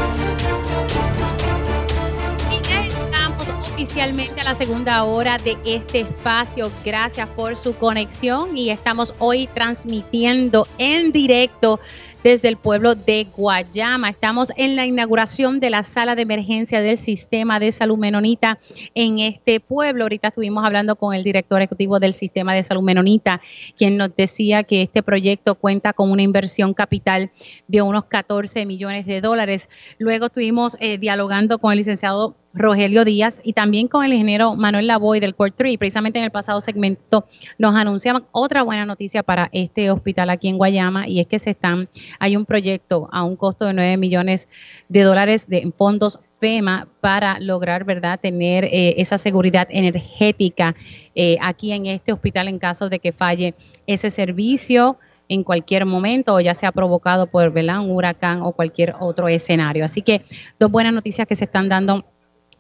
oficialmente 3.78 4.42
a 4.42 4.44
la 4.44 4.56
segunda 4.56 5.04
hora 5.04 5.38
de 5.38 5.56
este 5.64 6.00
espacio. 6.00 6.72
Gracias 6.84 7.30
por 7.30 7.56
su 7.56 7.76
conexión 7.76 8.58
y 8.58 8.72
estamos 8.72 9.14
hoy 9.20 9.46
transmitiendo 9.54 10.68
en 10.80 11.12
directo 11.12 11.80
desde 12.24 12.48
el 12.48 12.58
pueblo 12.58 12.96
de 12.96 13.28
Guayama. 13.38 14.10
Estamos 14.10 14.52
en 14.58 14.76
la 14.76 14.88
inauguración 14.88 15.60
de 15.60 15.70
la 15.70 15.84
sala 15.84 16.16
de 16.16 16.24
emergencia 16.24 16.82
del 16.82 16.98
sistema 16.98 17.60
de 17.60 17.72
salud 17.72 18.00
menonita 18.00 18.58
en 18.96 19.20
este 19.20 19.60
pueblo. 19.60 20.06
Ahorita 20.06 20.30
estuvimos 20.30 20.66
hablando 20.66 20.96
con 20.96 21.14
el 21.14 21.24
director 21.24 21.62
ejecutivo 21.62 22.00
del 22.00 22.14
sistema 22.14 22.56
de 22.56 22.64
salud 22.64 22.82
menonita, 22.82 23.42
quien 23.78 23.96
nos 23.96 24.10
decía 24.16 24.64
que 24.64 24.82
este 24.82 25.04
proyecto 25.04 25.54
cuenta 25.54 25.94
con 25.94 26.10
una 26.10 26.24
inversión 26.24 26.74
capital 26.74 27.30
de 27.68 27.84
unos 27.84 28.06
14 28.06 28.66
millones 28.66 29.06
de 29.06 29.22
dólares. 29.22 29.70
Luego 30.00 30.26
estuvimos 30.26 30.76
eh, 30.80 30.98
dialogando 30.98 31.60
con 31.60 31.72
el 31.72 31.78
licenciado 31.78 32.36
Rogelio 32.58 33.06
Díaz 33.06 33.42
y 33.44 33.54
también 33.54 33.88
con 33.88 34.04
el 34.04 34.14
ingeniero 34.14 34.56
Manuel 34.56 34.88
Lavoy 34.88 35.20
del 35.20 35.36
Core 35.36 35.54
3. 35.56 35.78
Precisamente 35.78 36.20
en 36.20 36.26
el 36.26 36.32
pasado 36.32 36.60
segmento 36.62 37.26
nos 37.58 37.76
anunciaban 37.76 38.26
otra 38.32 38.64
buena 38.64 38.86
noticia 38.86 39.24
para 39.24 39.50
este 39.52 39.92
hospital 39.92 40.30
aquí 40.30 40.48
en 40.48 40.58
Guayama 40.58 41.08
y 41.08 41.20
es 41.20 41.28
que 41.28 41.40
se 41.40 41.52
están, 41.52 41.90
hay 42.20 42.36
un 42.36 42.46
proyecto 42.46 43.08
a 43.12 43.24
un 43.24 43.36
costo 43.36 43.66
de 43.66 43.74
9 43.74 43.98
millones 43.98 44.50
de 44.90 45.02
dólares 45.04 45.48
de 45.48 45.72
fondos 45.76 46.20
FEMA 46.40 46.88
para 47.02 47.40
lograr, 47.40 47.84
¿verdad?, 47.84 48.20
tener 48.20 48.66
eh, 48.66 48.96
esa 48.98 49.18
seguridad 49.18 49.68
energética 49.72 50.76
eh, 51.16 51.38
aquí 51.42 51.72
en 51.72 51.88
este 51.88 52.14
hospital 52.14 52.48
en 52.48 52.60
caso 52.60 52.90
de 52.90 53.00
que 53.00 53.12
falle 53.12 53.56
ese 53.88 54.12
servicio 54.12 54.98
en 55.30 55.44
cualquier 55.44 55.86
momento 55.86 56.36
o 56.36 56.40
ya 56.40 56.54
sea 56.54 56.72
provocado 56.72 57.28
por 57.28 57.52
¿verdad? 57.52 57.80
un 57.82 57.92
huracán 57.92 58.42
o 58.42 58.54
cualquier 58.54 58.96
otro 59.00 59.28
escenario. 59.28 59.84
Así 59.84 60.02
que 60.02 60.22
dos 60.60 60.72
buenas 60.72 60.94
noticias 60.94 61.28
que 61.28 61.36
se 61.36 61.46
están 61.46 61.70
dando 61.70 62.06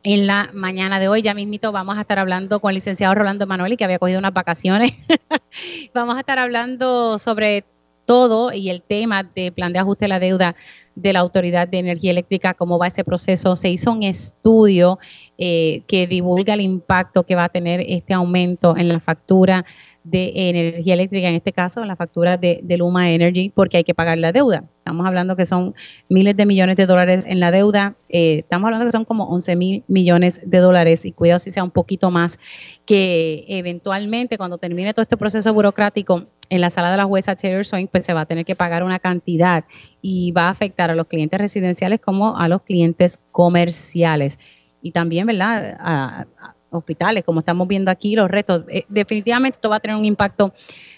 en 0.07 0.25
la 0.25 0.49
mañana 0.53 1.01
de 1.01 1.09
hoy. 1.09 1.21
Ya 1.21 1.33
mismito 1.33 1.73
vamos 1.73 1.97
a 1.97 2.01
estar 2.01 2.17
hablando 2.17 2.61
con 2.61 2.69
el 2.69 2.75
licenciado 2.75 3.13
Rolando 3.13 3.43
Emanuel, 3.43 3.75
que 3.75 3.83
había 3.83 3.99
cogido 3.99 4.19
unas 4.19 4.33
vacaciones. 4.33 4.93
vamos 5.93 6.15
a 6.15 6.19
estar 6.21 6.39
hablando 6.39 7.19
sobre 7.19 7.65
todo 8.05 8.53
y 8.53 8.69
el 8.69 8.81
tema 8.81 9.23
de 9.23 9.51
plan 9.51 9.73
de 9.73 9.79
ajuste 9.79 10.05
de 10.05 10.09
la 10.09 10.19
deuda 10.19 10.55
de 10.95 11.11
la 11.11 11.19
Autoridad 11.19 11.67
de 11.67 11.79
Energía 11.79 12.11
Eléctrica, 12.11 12.53
cómo 12.53 12.79
va 12.79 12.87
ese 12.87 13.03
proceso. 13.03 13.57
Se 13.57 13.69
hizo 13.69 13.91
un 13.91 14.03
estudio 14.03 14.97
eh, 15.37 15.81
que 15.87 16.07
divulga 16.07 16.53
el 16.53 16.61
impacto 16.61 17.23
que 17.23 17.35
va 17.35 17.43
a 17.43 17.49
tener 17.49 17.83
este 17.85 18.13
aumento 18.13 18.77
en 18.77 18.87
la 18.87 19.01
factura 19.01 19.65
de 20.05 20.31
energía 20.35 20.93
eléctrica, 20.93 21.27
en 21.27 21.35
este 21.35 21.51
caso 21.51 21.83
la 21.83 21.97
factura 21.97 22.37
de, 22.37 22.63
Luma 22.77 23.11
Energy, 23.11 23.51
porque 23.53 23.75
hay 23.75 23.83
que 23.83 23.93
pagar 23.93 24.17
la 24.17 24.31
deuda. 24.31 24.63
Estamos 24.87 25.05
hablando 25.05 25.35
que 25.35 25.45
son 25.45 25.75
miles 26.07 26.37
de 26.37 26.45
millones 26.45 26.77
de 26.77 26.85
dólares 26.85 27.25
en 27.27 27.41
la 27.41 27.51
deuda, 27.51 27.97
eh, 28.07 28.39
estamos 28.39 28.67
hablando 28.67 28.85
que 28.85 28.93
son 28.93 29.03
como 29.03 29.25
11 29.25 29.57
mil 29.57 29.83
millones 29.89 30.49
de 30.49 30.59
dólares 30.59 31.03
y 31.03 31.11
cuidado 31.11 31.39
si 31.39 31.51
sea 31.51 31.65
un 31.65 31.71
poquito 31.71 32.09
más, 32.09 32.39
que 32.85 33.43
eventualmente 33.49 34.37
cuando 34.37 34.57
termine 34.57 34.93
todo 34.93 35.03
este 35.03 35.17
proceso 35.17 35.53
burocrático 35.53 36.27
en 36.49 36.61
la 36.61 36.69
sala 36.69 36.89
de 36.89 36.95
la 36.95 37.03
jueza 37.03 37.35
Taylor 37.35 37.65
Swain, 37.65 37.89
pues 37.89 38.05
se 38.05 38.13
va 38.13 38.21
a 38.21 38.25
tener 38.25 38.45
que 38.45 38.55
pagar 38.55 38.81
una 38.81 38.97
cantidad 38.97 39.65
y 40.01 40.31
va 40.31 40.43
a 40.43 40.51
afectar 40.51 40.89
a 40.89 40.95
los 40.95 41.07
clientes 41.07 41.37
residenciales 41.37 41.99
como 41.99 42.37
a 42.37 42.47
los 42.47 42.61
clientes 42.61 43.19
comerciales. 43.33 44.39
Y 44.81 44.91
también, 44.91 45.27
¿verdad? 45.27 45.75
A, 45.81 46.27
hospitales, 46.69 47.25
como 47.25 47.41
estamos 47.41 47.67
viendo 47.67 47.91
aquí, 47.91 48.15
los 48.15 48.29
retos. 48.29 48.63
Eh, 48.69 48.85
definitivamente 48.87 49.57
esto 49.57 49.69
va 49.69 49.77
a 49.77 49.79
tener 49.81 49.97
un 49.97 50.05
impacto 50.05 50.53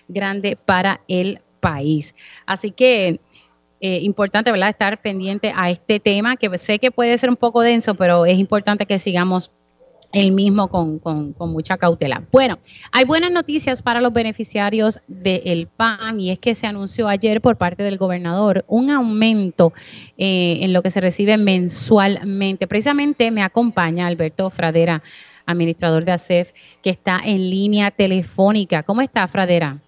grande 0.07 0.59
para 0.63 1.01
el 1.07 1.41
país. 1.59 2.15
Así 2.45 2.71
que 2.71 3.19
eh, 3.81 3.99
importante, 4.01 4.51
¿verdad?, 4.51 4.69
estar 4.69 5.01
pendiente 5.01 5.53
a 5.55 5.69
este 5.69 5.99
tema, 5.99 6.35
que 6.37 6.57
sé 6.57 6.79
que 6.79 6.91
puede 6.91 7.17
ser 7.17 7.29
un 7.29 7.35
poco 7.35 7.61
denso, 7.61 7.95
pero 7.95 8.25
es 8.25 8.37
importante 8.37 8.85
que 8.85 8.99
sigamos 8.99 9.51
el 10.11 10.31
mismo 10.31 10.69
con, 10.69 10.99
con, 10.99 11.35
mucha 11.51 11.77
cautela. 11.77 12.23
Bueno, 12.31 12.57
hay 12.91 13.05
buenas 13.05 13.31
noticias 13.31 13.81
para 13.81 14.01
los 14.01 14.11
beneficiarios 14.11 14.99
del 15.07 15.67
PAN 15.67 16.19
y 16.19 16.31
es 16.31 16.39
que 16.39 16.55
se 16.55 16.65
anunció 16.65 17.07
ayer 17.07 17.41
por 17.41 17.57
parte 17.57 17.83
del 17.83 17.97
gobernador 17.97 18.65
un 18.67 18.89
aumento 18.89 19.71
eh, 20.17 20.59
en 20.61 20.73
lo 20.73 20.81
que 20.81 20.89
se 20.89 21.01
recibe 21.01 21.37
mensualmente. 21.37 22.67
Precisamente 22.67 23.29
me 23.29 23.43
acompaña 23.43 24.07
Alberto 24.07 24.49
Fradera 24.49 25.03
administrador 25.45 26.05
de 26.05 26.11
ASEF, 26.11 26.51
que 26.83 26.91
está 26.91 27.19
en 27.23 27.49
línea 27.49 27.91
telefónica. 27.91 28.83
¿Cómo 28.83 29.01
está, 29.01 29.27
Fradera? 29.27 29.81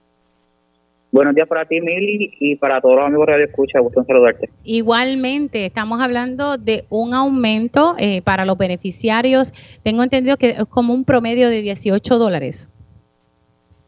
Buenos 1.12 1.36
días 1.36 1.48
para 1.48 1.66
ti, 1.66 1.82
Mili, 1.82 2.32
y 2.40 2.56
para 2.56 2.80
todos 2.80 2.96
los 2.96 3.06
amigos 3.06 3.28
de 3.28 3.34
Radio 3.34 3.46
Escucha. 3.46 3.80
Gusto 3.82 4.00
en 4.00 4.06
saludarte. 4.06 4.50
Igualmente, 4.64 5.66
estamos 5.66 6.00
hablando 6.00 6.58
de 6.58 6.86
un 6.90 7.14
aumento 7.14 7.96
eh, 8.00 8.22
para 8.22 8.46
los 8.46 8.58
beneficiarios. 8.58 9.52
Tengo 9.84 10.04
entendido 10.04 10.38
que 10.38 10.52
es 10.52 10.66
como 10.70 10.94
un 10.94 11.04
promedio 11.04 11.50
de 11.50 11.62
18 11.62 12.18
dólares. 12.18 12.70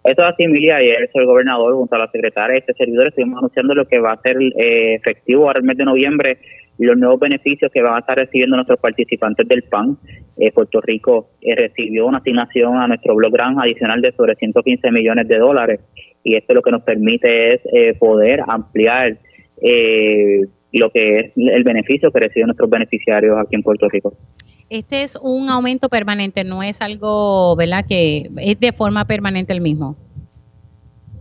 Eso 0.03 0.21
es 0.21 0.33
así, 0.33 0.43
Emilia. 0.43 0.75
Ayer 0.75 1.09
el 1.13 1.25
gobernador 1.25 1.73
junto 1.75 1.95
a 1.95 1.99
la 1.99 2.11
secretaria 2.11 2.55
de 2.55 2.59
este 2.59 2.73
servidor 2.73 3.07
estuvimos 3.07 3.37
anunciando 3.37 3.73
lo 3.73 3.87
que 3.87 3.99
va 3.99 4.11
a 4.11 4.21
ser 4.21 4.35
eh, 4.41 4.95
efectivo 4.95 5.47
ahora 5.47 5.59
el 5.59 5.65
mes 5.65 5.77
de 5.77 5.85
noviembre 5.85 6.39
y 6.77 6.83
los 6.83 6.97
nuevos 6.97 7.21
beneficios 7.21 7.71
que 7.71 7.81
van 7.81 7.95
a 7.95 7.99
estar 7.99 8.17
recibiendo 8.17 8.57
nuestros 8.57 8.79
participantes 8.79 9.47
del 9.47 9.63
PAN. 9.63 9.97
Eh, 10.37 10.51
Puerto 10.51 10.81
Rico 10.81 11.29
eh, 11.41 11.55
recibió 11.55 12.07
una 12.07 12.17
asignación 12.17 12.75
a 12.77 12.87
nuestro 12.87 13.15
blog 13.15 13.31
gran 13.31 13.55
adicional 13.61 14.01
de 14.01 14.11
sobre 14.13 14.35
115 14.35 14.91
millones 14.91 15.27
de 15.27 15.37
dólares 15.37 15.79
y 16.23 16.35
esto 16.35 16.55
lo 16.55 16.63
que 16.63 16.71
nos 16.71 16.81
permite 16.81 17.53
es 17.53 17.61
eh, 17.71 17.93
poder 17.93 18.41
ampliar 18.47 19.17
lo 20.71 20.89
que 20.89 21.19
es 21.19 21.31
el 21.35 21.63
beneficio 21.63 22.11
que 22.11 22.19
reciben 22.19 22.47
nuestros 22.47 22.69
beneficiarios 22.69 23.37
aquí 23.39 23.55
en 23.55 23.61
Puerto 23.61 23.87
Rico. 23.87 24.13
Este 24.69 25.03
es 25.03 25.17
un 25.21 25.49
aumento 25.49 25.87
permanente, 25.87 26.43
no 26.43 26.63
es 26.63 26.81
algo, 26.81 27.55
¿verdad? 27.55 27.85
Que 27.87 28.29
es 28.37 28.59
de 28.59 28.73
forma 28.73 29.05
permanente 29.05 29.53
el 29.53 29.61
mismo. 29.61 29.95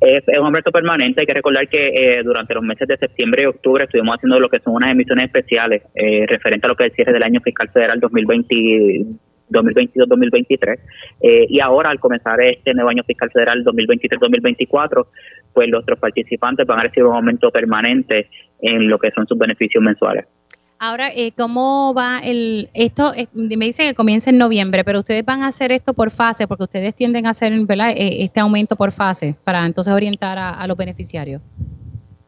Es, 0.04 0.24
un 0.36 0.46
aumento 0.46 0.72
permanente. 0.72 1.20
Hay 1.20 1.26
que 1.26 1.34
recordar 1.34 1.68
que 1.68 1.86
eh, 1.86 2.22
durante 2.24 2.54
los 2.54 2.64
meses 2.64 2.88
de 2.88 2.96
septiembre 2.96 3.44
y 3.44 3.46
octubre 3.46 3.84
estuvimos 3.84 4.16
haciendo 4.16 4.40
lo 4.40 4.48
que 4.48 4.58
son 4.58 4.74
unas 4.74 4.90
emisiones 4.90 5.26
especiales 5.26 5.82
eh, 5.94 6.26
referente 6.26 6.66
a 6.66 6.70
lo 6.70 6.74
que 6.74 6.84
es 6.84 6.90
el 6.90 6.96
cierre 6.96 7.12
del 7.12 7.22
año 7.22 7.40
fiscal 7.40 7.70
federal 7.70 8.00
2022 8.00 9.06
2022-2023. 9.50 10.78
y 11.20 11.60
ahora, 11.60 11.90
al 11.90 12.00
comenzar 12.00 12.40
este 12.40 12.72
nuevo 12.72 12.88
año 12.88 13.02
fiscal 13.04 13.30
federal 13.30 13.62
2023-2024, 13.64 15.06
pues 15.52 15.68
nuestros 15.68 15.98
participantes 15.98 16.66
van 16.66 16.80
a 16.80 16.84
recibir 16.84 17.04
un 17.04 17.16
aumento 17.16 17.50
permanente 17.50 18.28
en 18.62 18.88
lo 18.88 18.98
que 18.98 19.10
son 19.10 19.26
sus 19.26 19.36
beneficios 19.36 19.84
mensuales. 19.84 20.24
Ahora, 20.84 21.10
eh, 21.14 21.30
¿cómo 21.36 21.94
va 21.94 22.18
el 22.24 22.68
esto? 22.74 23.12
Eh, 23.16 23.28
me 23.34 23.66
dicen 23.66 23.86
que 23.86 23.94
comienza 23.94 24.30
en 24.30 24.38
noviembre, 24.38 24.82
pero 24.82 24.98
ustedes 24.98 25.24
van 25.24 25.42
a 25.42 25.46
hacer 25.46 25.70
esto 25.70 25.94
por 25.94 26.10
fase, 26.10 26.48
porque 26.48 26.64
ustedes 26.64 26.92
tienden 26.92 27.24
a 27.24 27.30
hacer 27.30 27.52
eh, 27.52 28.24
este 28.24 28.40
aumento 28.40 28.74
por 28.74 28.90
fase 28.90 29.36
para 29.44 29.64
entonces 29.64 29.94
orientar 29.94 30.38
a, 30.40 30.66
los 30.66 30.76
beneficiarios. 30.76 31.40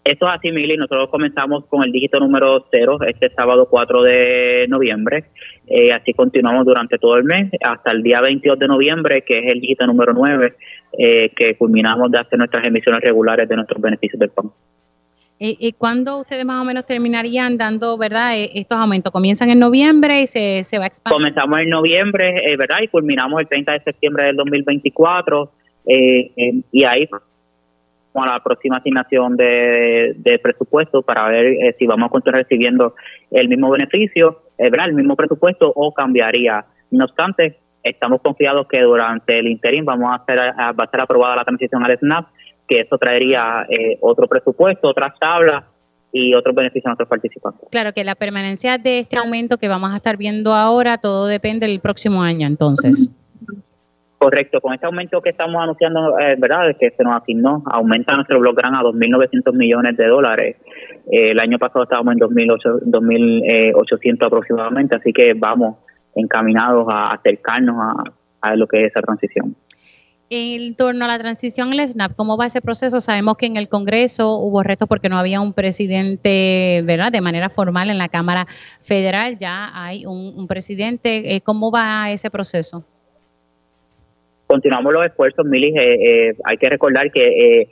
Esto 0.04 0.28
es 0.28 0.34
así, 0.34 0.52
Mili. 0.52 0.76
Nosotros 0.76 1.08
comenzamos 1.10 1.66
con 1.66 1.82
el 1.84 1.90
dígito 1.90 2.20
número 2.20 2.64
0 2.70 2.98
este 3.08 3.28
sábado 3.30 3.66
4 3.68 4.02
de 4.02 4.66
noviembre. 4.68 5.24
así 5.92 6.12
continuamos 6.12 6.64
durante 6.64 6.96
todo 6.98 7.16
el 7.16 7.24
mes 7.24 7.50
hasta 7.60 7.90
el 7.90 8.04
día 8.04 8.20
22 8.20 8.56
de 8.56 8.68
noviembre, 8.68 9.22
que 9.22 9.36
es 9.36 9.52
el 9.52 9.60
dígito 9.62 9.84
número 9.84 10.12
9, 10.12 10.54
que 11.34 11.56
culminamos 11.58 12.08
de 12.12 12.18
hacer 12.20 12.38
nuestras 12.38 12.64
emisiones 12.64 13.00
regulares 13.00 13.48
de 13.48 13.56
nuestros 13.56 13.82
beneficios 13.82 14.20
del 14.20 14.30
PAN. 14.30 14.52
¿Y 15.46 15.72
cuándo 15.72 16.20
ustedes 16.20 16.44
más 16.44 16.62
o 16.62 16.64
menos 16.64 16.86
terminarían 16.86 17.58
dando, 17.58 17.98
verdad, 17.98 18.34
e, 18.34 18.50
estos 18.54 18.78
aumentos? 18.78 19.12
¿Comienzan 19.12 19.50
en 19.50 19.58
noviembre 19.58 20.22
y 20.22 20.26
se, 20.26 20.64
se 20.64 20.78
va 20.78 20.84
a 20.84 20.86
expandir? 20.86 21.16
Comenzamos 21.16 21.58
en 21.60 21.68
noviembre, 21.68 22.50
eh, 22.50 22.56
¿verdad? 22.56 22.78
Y 22.82 22.88
culminamos 22.88 23.40
el 23.40 23.48
30 23.48 23.72
de 23.72 23.80
septiembre 23.80 24.24
del 24.26 24.36
2024. 24.36 25.52
Eh, 25.86 26.32
eh, 26.36 26.62
y 26.72 26.84
ahí 26.84 27.08
a 28.14 28.26
la 28.26 28.42
próxima 28.42 28.76
asignación 28.76 29.36
de, 29.36 30.40
presupuesto 30.42 31.02
para 31.02 31.28
ver 31.28 31.46
eh, 31.46 31.76
si 31.78 31.86
vamos 31.86 32.06
a 32.06 32.10
continuar 32.10 32.42
recibiendo 32.44 32.94
el 33.30 33.48
mismo 33.48 33.70
beneficio, 33.70 34.42
¿verdad? 34.56 34.86
El 34.86 34.94
mismo 34.94 35.16
presupuesto 35.16 35.70
o 35.74 35.92
cambiaría. 35.92 36.64
No 36.92 37.06
obstante, 37.06 37.58
estamos 37.82 38.22
confiados 38.22 38.68
que 38.68 38.80
durante 38.80 39.38
el 39.38 39.48
interim 39.48 39.84
vamos 39.84 40.12
a 40.12 40.22
hacer, 40.22 40.38
va 40.38 40.84
a 40.84 40.90
ser 40.90 41.00
aprobada 41.00 41.36
la 41.36 41.44
transición 41.44 41.84
al 41.84 41.98
SNAP 41.98 42.28
que 42.68 42.80
eso 42.80 42.98
traería 42.98 43.66
eh, 43.68 43.98
otro 44.00 44.26
presupuesto, 44.26 44.88
otras 44.88 45.18
tablas 45.18 45.64
y 46.12 46.34
otros 46.34 46.54
beneficios 46.54 46.86
a 46.86 46.90
nuestros 46.90 47.08
participantes. 47.08 47.68
Claro 47.70 47.92
que 47.92 48.04
la 48.04 48.14
permanencia 48.14 48.78
de 48.78 49.00
este 49.00 49.16
aumento 49.16 49.58
que 49.58 49.68
vamos 49.68 49.92
a 49.92 49.96
estar 49.96 50.16
viendo 50.16 50.54
ahora, 50.54 50.98
todo 50.98 51.26
depende 51.26 51.66
del 51.66 51.80
próximo 51.80 52.22
año, 52.22 52.46
entonces. 52.46 53.10
Correcto, 54.16 54.60
con 54.60 54.72
este 54.72 54.86
aumento 54.86 55.20
que 55.20 55.30
estamos 55.30 55.62
anunciando, 55.62 56.18
eh, 56.18 56.36
¿verdad? 56.38 56.74
Que 56.80 56.92
se 56.92 57.02
nos 57.02 57.20
asignó, 57.20 57.62
aumenta 57.66 58.14
nuestro 58.14 58.38
blog 58.38 58.54
grant 58.54 58.76
a 58.76 58.80
2.900 58.80 59.52
millones 59.52 59.96
de 59.96 60.06
dólares. 60.06 60.56
Eh, 61.10 61.32
el 61.32 61.40
año 61.40 61.58
pasado 61.58 61.82
estábamos 61.82 62.14
en 62.14 62.20
2.800 62.20 64.26
aproximadamente, 64.26 64.96
así 64.96 65.12
que 65.12 65.34
vamos 65.34 65.76
encaminados 66.14 66.86
a 66.90 67.12
acercarnos 67.12 67.76
a, 67.76 68.04
a 68.40 68.56
lo 68.56 68.66
que 68.66 68.82
es 68.82 68.92
esa 68.92 69.02
transición. 69.02 69.56
En 70.30 70.74
torno 70.74 71.04
a 71.04 71.08
la 71.08 71.18
transición 71.18 71.72
al 71.72 71.86
SNAP, 71.86 72.14
¿cómo 72.16 72.36
va 72.36 72.46
ese 72.46 72.62
proceso? 72.62 72.98
Sabemos 72.98 73.36
que 73.36 73.46
en 73.46 73.56
el 73.56 73.68
Congreso 73.68 74.38
hubo 74.38 74.62
retos 74.62 74.88
porque 74.88 75.08
no 75.08 75.18
había 75.18 75.40
un 75.40 75.52
presidente, 75.52 76.82
¿verdad? 76.84 77.12
De 77.12 77.20
manera 77.20 77.50
formal 77.50 77.90
en 77.90 77.98
la 77.98 78.08
Cámara 78.08 78.46
Federal 78.80 79.36
ya 79.36 79.70
hay 79.74 80.06
un, 80.06 80.46
presidente. 80.46 81.36
Eh, 81.36 81.40
¿Cómo 81.42 81.70
va 81.70 82.10
ese 82.10 82.30
proceso? 82.30 82.84
Continuamos 84.46 84.92
los 84.92 85.06
esfuerzos, 85.06 85.44
Mili. 85.46 85.76
Eh, 85.76 86.28
eh, 86.28 86.36
hay 86.44 86.56
que 86.58 86.68
recordar 86.68 87.10
que 87.10 87.60
eh, 87.60 87.68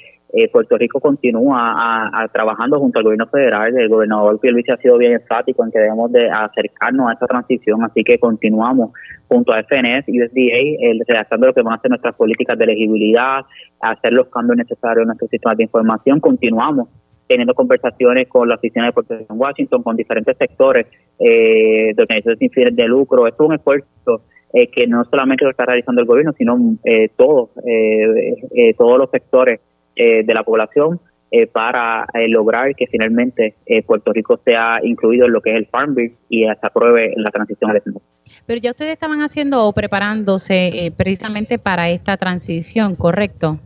Puerto 0.51 0.78
Rico 0.78 0.99
continúa 0.99 1.74
a, 2.12 2.28
trabajando 2.28 2.78
junto 2.78 2.99
al 2.99 3.05
gobierno 3.05 3.26
federal. 3.26 3.76
El 3.76 3.89
gobernador 3.89 4.41
Pierluisi 4.41 4.70
ha 4.70 4.78
sido 4.78 4.97
bien 4.97 5.12
enfático 5.12 5.62
en 5.64 5.70
que 5.70 5.78
debemos 5.78 6.11
de 6.11 6.30
acercarnos 6.30 7.11
a 7.11 7.12
esa 7.12 7.26
transición, 7.26 7.85
así 7.85 8.03
que 8.03 8.18
continuamos 8.18 8.93
junto 9.28 9.53
a 9.53 9.62
FNS 9.62 10.05
y 10.09 10.22
USDA 10.22 10.91
el, 10.91 11.03
redactando 11.07 11.49
lo 11.49 11.55
que 11.55 11.62
van 11.62 11.74
a 11.74 11.80
ser 11.80 11.91
nuestras 11.91 12.14
políticas 12.14 12.57
de 12.57 12.64
elegibilidad, 12.64 13.43
hacer 13.80 14.12
los 14.12 14.28
cambios 14.28 14.57
necesarios 14.57 15.03
en 15.03 15.09
nuestro 15.09 15.28
sistema 15.28 15.55
de 15.55 15.64
información. 15.64 16.18
Continuamos 16.18 16.89
teniendo 17.26 17.55
conversaciones 17.55 18.28
con 18.28 18.49
la 18.49 18.55
oficina 18.57 18.87
de 18.87 18.91
Rico 18.91 19.33
en 19.35 19.39
Washington, 19.39 19.83
con 19.83 19.97
diferentes 19.97 20.37
sectores 20.37 20.87
eh, 21.18 21.93
de 21.95 22.03
organizaciones 22.03 22.39
sin 22.39 22.51
fines 22.51 22.74
de 22.74 22.85
lucro. 22.87 23.26
Esto 23.26 23.45
es 23.45 23.49
un 23.49 23.55
esfuerzo 23.55 24.22
eh, 24.55 24.66
que 24.66 24.87
no 24.87 25.03
solamente 25.07 25.45
lo 25.45 25.51
está 25.51 25.64
realizando 25.64 26.03
el 26.03 26.07
gobierno, 26.07 26.35
sino 26.37 26.59
eh, 26.85 27.09
todos, 27.16 27.51
eh, 27.64 28.74
todos 28.76 28.99
los 28.99 29.11
sectores 29.11 29.61
eh, 29.97 30.22
de 30.24 30.34
la 30.34 30.43
población 30.43 31.01
eh, 31.30 31.47
para 31.47 32.07
eh, 32.14 32.28
lograr 32.28 32.74
que 32.74 32.86
finalmente 32.86 33.55
Puerto 33.86 34.12
Rico 34.12 34.40
sea 34.45 34.78
incluido 34.82 35.26
en 35.26 35.32
lo 35.32 35.40
que 35.40 35.51
es 35.51 35.57
el 35.57 35.66
Farm 35.66 35.95
Bill 35.95 36.14
y 36.28 36.45
se 36.45 36.59
apruebe 36.62 37.12
la 37.16 37.30
transición 37.30 37.70
al 37.70 37.82
SNAP. 37.82 38.03
Pero 38.47 38.61
ya 38.61 38.70
ustedes 38.70 38.93
estaban 38.93 39.20
haciendo 39.20 39.66
o 39.66 39.72
preparándose 39.72 40.93
precisamente 40.97 41.59
para 41.59 41.90
esta 41.90 42.16
transición, 42.16 42.97
¿correcto? 42.97 43.59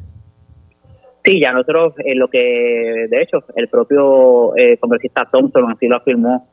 Sí, 1.24 1.40
ya 1.40 1.52
nosotros, 1.52 1.94
lo 2.14 2.28
que 2.28 3.06
de 3.10 3.22
hecho 3.22 3.44
el 3.56 3.68
propio 3.68 4.52
congresista 4.80 5.28
Thompson 5.30 5.70
así 5.72 5.88
lo 5.88 5.96
afirmó 5.96 6.48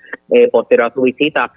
posterior 0.52 0.90
a 0.90 0.94
su 0.94 1.02
visita, 1.04 1.52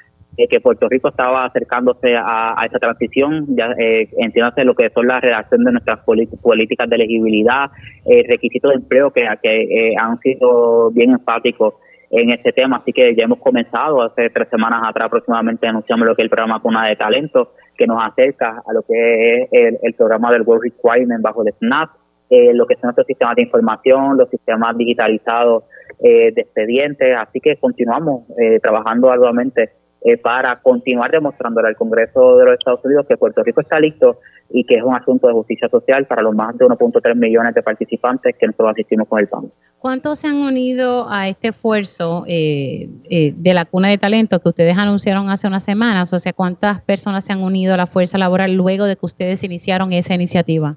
que 0.48 0.60
Puerto 0.60 0.86
Rico 0.88 1.08
estaba 1.08 1.46
acercándose 1.46 2.14
a, 2.14 2.62
esa 2.66 2.78
transición, 2.78 3.46
ya 3.56 3.72
eh, 3.78 4.10
entiéndase 4.18 4.64
lo 4.64 4.74
que 4.74 4.90
son 4.90 5.06
la 5.06 5.18
redacción 5.18 5.64
de 5.64 5.72
nuestras 5.72 6.00
políticas 6.04 6.90
de 6.90 6.96
elegibilidad, 6.96 7.70
eh, 8.04 8.22
requisitos 8.28 8.70
de 8.70 8.76
empleo 8.76 9.10
que, 9.10 9.26
que 9.42 9.62
eh, 9.62 9.94
han 9.98 10.18
sido 10.20 10.90
bien 10.90 11.12
enfáticos 11.12 11.74
en 12.10 12.30
este 12.30 12.52
tema, 12.52 12.76
así 12.76 12.92
que 12.92 13.16
ya 13.16 13.24
hemos 13.24 13.38
comenzado 13.38 14.02
hace 14.02 14.30
tres 14.30 14.48
semanas 14.48 14.80
atrás 14.86 15.06
aproximadamente 15.06 15.66
anunciamos 15.66 16.06
lo 16.06 16.14
que 16.14 16.22
es 16.22 16.24
el 16.24 16.30
programa 16.30 16.60
Cuna 16.60 16.86
de 16.88 16.96
Talento, 16.96 17.54
que 17.76 17.86
nos 17.86 18.02
acerca 18.04 18.62
a 18.64 18.72
lo 18.72 18.82
que 18.82 19.42
es 19.42 19.48
el, 19.82 19.94
programa 19.94 20.30
del 20.30 20.42
World 20.42 20.64
Requirement 20.64 21.22
bajo 21.22 21.42
el 21.44 21.52
SNAP, 21.54 21.90
eh, 22.30 22.54
lo 22.54 22.66
que 22.66 22.74
son 22.74 22.82
nuestros 22.84 23.06
sistemas 23.06 23.34
de 23.36 23.42
información, 23.42 24.16
los 24.16 24.28
sistemas 24.28 24.76
digitalizados 24.76 25.64
de 25.98 26.34
expedientes, 26.36 27.18
así 27.18 27.40
que 27.40 27.56
continuamos 27.56 28.24
trabajando 28.60 29.10
arduamente 29.10 29.70
eh, 30.08 30.16
para 30.16 30.60
continuar 30.60 31.10
demostrándole 31.10 31.66
al 31.66 31.74
Congreso 31.74 32.36
de 32.36 32.44
los 32.44 32.54
Estados 32.54 32.78
Unidos 32.84 33.06
que 33.08 33.16
Puerto 33.16 33.42
Rico 33.42 33.60
está 33.60 33.80
listo 33.80 34.20
y 34.48 34.62
que 34.62 34.76
es 34.76 34.82
un 34.84 34.94
asunto 34.94 35.26
de 35.26 35.32
justicia 35.32 35.68
social 35.68 36.06
para 36.06 36.22
los 36.22 36.32
más 36.32 36.56
de 36.56 36.64
1.3 36.64 37.16
millones 37.16 37.52
de 37.56 37.62
participantes 37.64 38.36
que 38.38 38.46
nosotros 38.46 38.70
asistimos 38.70 39.08
con 39.08 39.18
el 39.18 39.26
PAN. 39.26 39.50
¿Cuántos 39.80 40.20
se 40.20 40.28
han 40.28 40.36
unido 40.36 41.06
a 41.10 41.26
este 41.26 41.48
esfuerzo 41.48 42.22
eh, 42.28 42.88
eh, 43.10 43.34
de 43.36 43.52
la 43.52 43.64
cuna 43.64 43.88
de 43.88 43.98
talento 43.98 44.38
que 44.38 44.48
ustedes 44.48 44.78
anunciaron 44.78 45.28
hace 45.28 45.48
unas 45.48 45.64
semanas? 45.64 46.12
O 46.12 46.20
sea, 46.20 46.32
¿cuántas 46.32 46.80
personas 46.82 47.24
se 47.24 47.32
han 47.32 47.42
unido 47.42 47.74
a 47.74 47.76
la 47.76 47.88
fuerza 47.88 48.16
laboral 48.16 48.54
luego 48.54 48.84
de 48.84 48.94
que 48.94 49.06
ustedes 49.06 49.42
iniciaron 49.42 49.92
esa 49.92 50.14
iniciativa? 50.14 50.76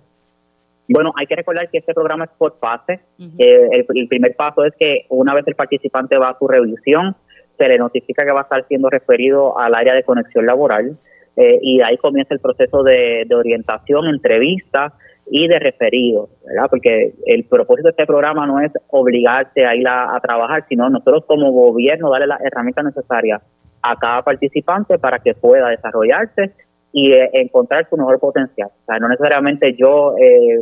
Bueno, 0.87 1.13
hay 1.15 1.27
que 1.27 1.35
recordar 1.35 1.69
que 1.69 1.77
este 1.77 1.93
programa 1.93 2.23
es 2.23 2.31
por 2.35 2.57
fase. 2.57 2.99
el, 3.37 3.85
el, 3.93 4.07
primer 4.07 4.35
paso 4.35 4.65
es 4.65 4.73
que 4.79 5.05
una 5.09 5.35
vez 5.35 5.43
el 5.45 5.53
participante 5.53 6.17
va 6.17 6.29
a 6.29 6.39
su 6.39 6.47
revisión, 6.47 7.15
se 7.59 7.67
le 7.67 7.77
notifica 7.77 8.25
que 8.25 8.31
va 8.31 8.39
a 8.39 8.43
estar 8.43 8.65
siendo 8.67 8.89
referido 8.89 9.59
al 9.59 9.75
área 9.75 9.93
de 9.93 10.03
conexión 10.03 10.45
laboral 10.45 10.97
eh, 11.35 11.59
y 11.61 11.81
ahí 11.81 11.97
comienza 11.97 12.33
el 12.33 12.39
proceso 12.39 12.83
de, 12.83 13.27
orientación, 13.35 14.07
entrevista 14.07 14.93
y 15.29 15.47
de 15.47 15.59
referido, 15.59 16.29
¿verdad? 16.45 16.67
Porque 16.69 17.13
el 17.25 17.43
propósito 17.43 17.87
de 17.87 17.91
este 17.91 18.05
programa 18.05 18.47
no 18.47 18.59
es 18.61 18.71
obligarse 18.89 19.65
a 19.65 19.75
ir 19.75 19.87
a, 19.87 20.19
trabajar, 20.21 20.65
sino 20.67 20.89
nosotros 20.89 21.25
como 21.27 21.51
gobierno 21.51 22.09
darle 22.09 22.27
las 22.27 22.41
herramientas 22.41 22.85
necesarias 22.85 23.41
a 23.81 23.95
cada 23.95 24.21
participante 24.23 24.97
para 24.97 25.19
que 25.19 25.33
pueda 25.33 25.69
desarrollarse 25.69 26.51
y 26.91 27.11
eh, 27.11 27.29
encontrar 27.33 27.87
su 27.89 27.95
mejor 27.95 28.19
potencial. 28.19 28.69
O 28.69 28.85
sea, 28.85 28.97
no 28.97 29.07
necesariamente 29.07 29.75
yo 29.75 30.15
eh, 30.17 30.61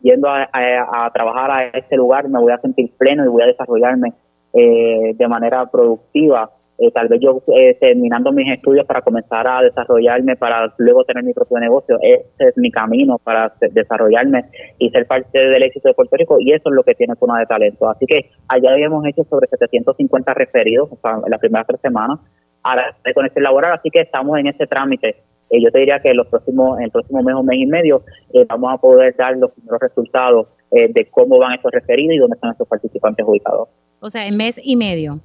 yendo 0.00 0.28
a, 0.28 0.48
a, 0.52 1.10
trabajar 1.12 1.50
a 1.50 1.68
este 1.78 1.96
lugar 1.96 2.28
me 2.28 2.40
voy 2.40 2.52
a 2.52 2.58
sentir 2.58 2.90
pleno 2.96 3.24
y 3.24 3.28
voy 3.28 3.42
a 3.42 3.46
desarrollarme 3.46 4.14
eh, 4.52 5.14
de 5.14 5.28
manera 5.28 5.66
productiva. 5.66 6.50
Eh, 6.78 6.90
tal 6.90 7.08
vez 7.08 7.20
yo 7.22 7.42
eh, 7.54 7.74
terminando 7.80 8.32
mis 8.32 8.52
estudios 8.52 8.84
para 8.86 9.00
comenzar 9.00 9.48
a 9.48 9.62
desarrollarme, 9.62 10.36
para 10.36 10.74
luego 10.76 11.04
tener 11.04 11.24
mi 11.24 11.32
propio 11.32 11.58
negocio. 11.58 11.98
Ese 12.02 12.48
es 12.48 12.56
mi 12.56 12.70
camino 12.70 13.18
para 13.18 13.54
desarrollarme 13.60 14.44
y 14.78 14.90
ser 14.90 15.06
parte 15.06 15.46
del 15.46 15.62
éxito 15.62 15.88
de 15.88 15.94
Puerto 15.94 16.16
Rico 16.16 16.36
y 16.38 16.52
eso 16.52 16.68
es 16.68 16.74
lo 16.74 16.82
que 16.82 16.94
tiene 16.94 17.16
Cuna 17.16 17.38
de 17.38 17.46
Talento. 17.46 17.88
Así 17.88 18.06
que 18.06 18.30
allá 18.48 18.72
habíamos 18.72 19.06
hecho 19.06 19.24
sobre 19.24 19.46
750 19.48 20.34
referidos 20.34 20.90
en 20.92 21.30
las 21.30 21.40
primeras 21.40 21.66
tres 21.66 21.80
semanas 21.80 22.20
a 22.62 22.76
la 22.76 22.96
de 23.04 23.14
conexión 23.14 23.44
laboral, 23.44 23.72
así 23.72 23.90
que 23.90 24.00
estamos 24.00 24.38
en 24.38 24.48
ese 24.48 24.66
trámite. 24.66 25.16
yo 25.50 25.70
te 25.70 25.78
diría 25.78 26.00
que 26.00 26.10
en, 26.10 26.16
los 26.16 26.26
próximos, 26.26 26.78
en 26.78 26.86
el 26.86 26.90
próximo 26.90 27.22
mes 27.22 27.34
o 27.36 27.42
mes 27.42 27.58
y 27.58 27.66
medio 27.66 28.02
vamos 28.48 28.74
a 28.74 28.78
poder 28.78 29.14
dar 29.16 29.36
los 29.36 29.52
primeros 29.52 29.80
resultados 29.80 30.48
de 30.70 31.08
cómo 31.10 31.38
van 31.38 31.54
estos 31.54 31.72
referidos 31.72 32.16
y 32.16 32.18
dónde 32.18 32.34
están 32.34 32.50
estos 32.50 32.68
participantes 32.68 33.24
ubicados. 33.26 33.68
O 34.06 34.08
sea, 34.08 34.24
en 34.24 34.36
mes 34.36 34.60
y 34.62 34.76
medio. 34.76 35.18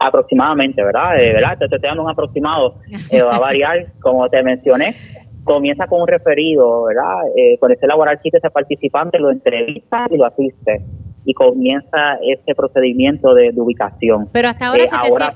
Aproximadamente, 0.00 0.82
¿verdad? 0.82 1.16
Eh, 1.20 1.32
¿verdad? 1.32 1.56
Te 1.58 1.66
estoy 1.66 1.78
dando 1.80 2.02
un 2.02 2.10
aproximado. 2.10 2.74
Eh, 3.10 3.22
va 3.22 3.36
a 3.36 3.40
variar, 3.40 3.86
como 4.00 4.28
te 4.28 4.42
mencioné. 4.42 4.96
Comienza 5.44 5.86
con 5.86 6.02
un 6.02 6.08
referido, 6.08 6.84
¿verdad? 6.84 7.20
Eh, 7.36 7.56
con 7.58 7.70
ese 7.70 7.86
laboral 7.86 8.20
chiste, 8.20 8.38
ese 8.38 8.50
participante 8.50 9.20
lo 9.20 9.30
entrevista 9.30 10.06
y 10.10 10.16
lo 10.16 10.26
asiste. 10.26 10.82
Y 11.24 11.34
comienza 11.34 12.18
ese 12.20 12.52
procedimiento 12.56 13.32
de, 13.32 13.52
ubicación. 13.54 14.28
Pero 14.32 14.48
hasta 14.48 14.66
ahora, 14.66 14.84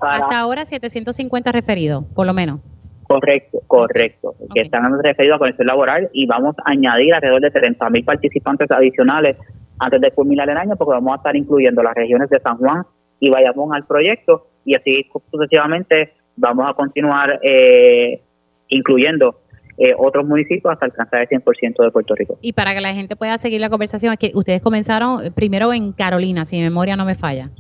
hasta 0.01 0.39
ahora 0.41 0.65
750 0.65 1.53
referidos, 1.53 2.05
por 2.13 2.27
lo 2.27 2.35
menos. 2.35 2.61
Correcto, 3.05 3.61
correcto. 3.69 4.35
Que 4.53 4.63
están 4.63 4.83
referidos 5.01 5.37
a 5.37 5.39
conexión 5.39 5.69
laboral 5.69 6.11
y 6.13 6.27
vamos 6.27 6.57
a 6.65 6.71
añadir 6.71 7.15
alrededor 7.15 7.43
de 7.43 7.51
30 7.51 7.89
mil 7.91 8.05
participantes 8.05 8.71
adicionales 8.71 9.37
antes 9.79 10.01
de 10.01 10.11
culminar 10.11 10.49
el 10.49 10.57
año 10.57 10.77
porque 10.77 10.93
vamos 10.93 11.13
a 11.13 11.17
estar 11.17 11.37
incluyendo 11.37 11.83
las 11.83 11.95
regiones 11.95 12.29
de 12.31 12.41
San 12.41 12.57
Juan 12.59 12.85
y 13.21 13.31
Bayamón 13.31 13.75
al 13.75 13.85
proyecto 13.87 14.47
y 14.65 14.75
así 14.75 15.07
sucesivamente 15.31 16.15
vamos 16.37 16.69
a 16.71 16.75
continuar 16.75 17.41
eh, 17.43 18.21
incluyendo 18.69 19.37
eh, 19.79 19.95
otros 19.97 20.27
municipios 20.27 20.73
hasta 20.73 20.87
alcanzar 20.87 21.23
el 21.23 21.29
100% 21.29 21.83
de 21.83 21.91
Puerto 21.91 22.15
Rico. 22.15 22.39
Y 22.41 22.53
para 22.53 22.75
que 22.75 22.81
la 22.81 22.93
gente 22.93 23.17
pueda 23.17 23.39
seguir 23.39 23.61
la 23.61 23.71
conversación, 23.71 24.13
es 24.13 24.19
que 24.19 24.31
ustedes 24.35 24.61
comenzaron 24.61 25.33
primero 25.35 25.73
en 25.73 25.93
Carolina, 25.93 26.45
si 26.45 26.57
mi 26.57 26.63
memoria 26.63 26.95
no 26.95 27.05
me 27.05 27.15
falla. 27.15 27.51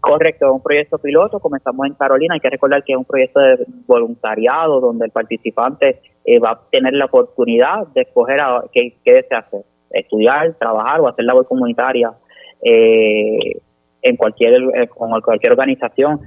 Correcto, 0.00 0.46
es 0.46 0.52
un 0.52 0.62
proyecto 0.62 0.98
piloto, 0.98 1.40
comenzamos 1.40 1.86
en 1.86 1.94
Carolina, 1.94 2.34
hay 2.34 2.40
que 2.40 2.50
recordar 2.50 2.84
que 2.84 2.92
es 2.92 2.98
un 2.98 3.06
proyecto 3.06 3.40
de 3.40 3.64
voluntariado 3.86 4.78
donde 4.78 5.06
el 5.06 5.10
participante 5.10 6.02
eh, 6.26 6.38
va 6.38 6.50
a 6.50 6.60
tener 6.70 6.92
la 6.92 7.06
oportunidad 7.06 7.86
de 7.94 8.02
escoger 8.02 8.40
a, 8.40 8.64
qué, 8.70 8.94
desea 9.02 9.38
hacer, 9.38 9.62
estudiar, 9.94 10.54
trabajar 10.54 11.00
o 11.00 11.08
hacer 11.08 11.24
labor 11.24 11.46
comunitaria 11.46 12.12
eh, 12.62 13.60
en 14.02 14.16
cualquier, 14.16 14.88
con 14.90 15.20
cualquier 15.22 15.52
organización, 15.52 16.20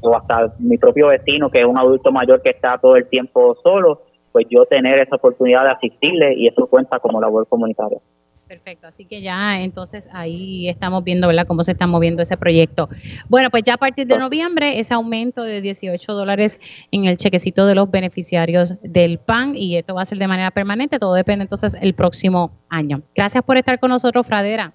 o 0.00 0.14
hasta 0.14 0.54
mi 0.58 0.76
propio 0.76 1.08
vecino 1.08 1.50
que 1.50 1.60
es 1.60 1.66
un 1.66 1.78
adulto 1.78 2.12
mayor 2.12 2.42
que 2.42 2.50
está 2.50 2.78
todo 2.78 2.96
el 2.96 3.08
tiempo 3.08 3.56
solo, 3.62 4.02
pues 4.30 4.46
yo 4.50 4.66
tener 4.66 4.98
esa 4.98 5.16
oportunidad 5.16 5.62
de 5.62 5.70
asistirle 5.70 6.34
y 6.34 6.48
eso 6.48 6.66
cuenta 6.66 6.98
como 6.98 7.20
labor 7.20 7.46
comunitaria. 7.46 7.98
Perfecto, 8.46 8.86
así 8.86 9.06
que 9.06 9.22
ya 9.22 9.62
entonces 9.62 10.08
ahí 10.12 10.68
estamos 10.68 11.02
viendo, 11.02 11.26
¿verdad?, 11.26 11.46
cómo 11.46 11.62
se 11.62 11.72
está 11.72 11.86
moviendo 11.86 12.22
ese 12.22 12.36
proyecto. 12.36 12.90
Bueno, 13.28 13.50
pues 13.50 13.62
ya 13.62 13.74
a 13.74 13.78
partir 13.78 14.06
de 14.06 14.18
noviembre, 14.18 14.78
ese 14.78 14.92
aumento 14.92 15.42
de 15.42 15.62
18 15.62 16.12
dólares 16.12 16.60
en 16.90 17.06
el 17.06 17.16
chequecito 17.16 17.66
de 17.66 17.74
los 17.74 17.90
beneficiarios 17.90 18.74
del 18.82 19.18
PAN 19.18 19.56
y 19.56 19.76
esto 19.76 19.94
va 19.94 20.02
a 20.02 20.04
ser 20.04 20.18
de 20.18 20.28
manera 20.28 20.50
permanente, 20.50 20.98
todo 20.98 21.14
depende 21.14 21.44
entonces 21.44 21.76
el 21.80 21.94
próximo 21.94 22.52
año. 22.68 23.02
Gracias 23.14 23.42
por 23.42 23.56
estar 23.56 23.80
con 23.80 23.90
nosotros, 23.90 24.26
Fradera. 24.26 24.74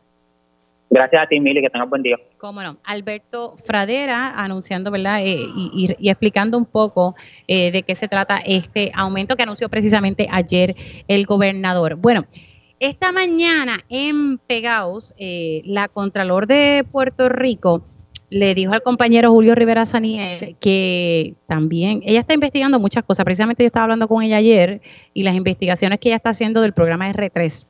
Gracias 0.91 1.22
a 1.22 1.28
ti, 1.28 1.39
Mili, 1.39 1.61
que 1.61 1.70
tengas 1.70 1.88
buen 1.88 2.01
día. 2.01 2.17
Cómo 2.39 2.63
no. 2.63 2.78
Alberto 2.84 3.55
Fradera 3.63 4.41
anunciando, 4.43 4.89
¿verdad? 4.89 5.22
Eh, 5.24 5.38
y, 5.55 6.09
explicando 6.09 6.57
un 6.57 6.65
poco 6.65 7.15
eh, 7.47 7.72
de 7.72 7.84
qué 7.84 7.93
se 7.93 8.07
trata 8.07 8.39
este 8.43 8.91
aumento 8.95 9.36
que 9.36 9.43
anunció 9.43 9.70
precisamente 9.70 10.28
ayer 10.32 10.76
el 11.07 11.28
gobernador. 11.28 11.95
Bueno, 11.95 12.26
esta 12.80 13.11
mañana 13.11 13.84
en 13.89 14.38
Pegaos, 14.38 15.13
eh, 15.17 15.61
la 15.65 15.88
Contralor 15.88 16.47
de 16.47 16.86
Puerto 16.89 17.30
Rico 17.30 17.84
le 18.30 18.53
dijo 18.53 18.73
al 18.73 18.84
compañero 18.84 19.32
Julio 19.32 19.55
Rivera 19.55 19.86
Saniel 19.86 20.55
que 20.59 21.36
también 21.47 22.01
ella 22.05 22.19
está 22.19 22.34
investigando 22.34 22.80
muchas 22.80 23.03
cosas. 23.03 23.25
Precisamente 23.25 23.63
yo 23.63 23.67
estaba 23.67 23.86
hablando 23.86 24.07
con 24.07 24.23
ella 24.23 24.38
ayer 24.38 24.82
y 25.13 25.23
las 25.23 25.36
investigaciones 25.36 25.99
que 25.99 26.09
ella 26.09 26.17
está 26.17 26.30
haciendo 26.30 26.61
del 26.61 26.73
programa 26.73 27.11
R3 27.11 27.65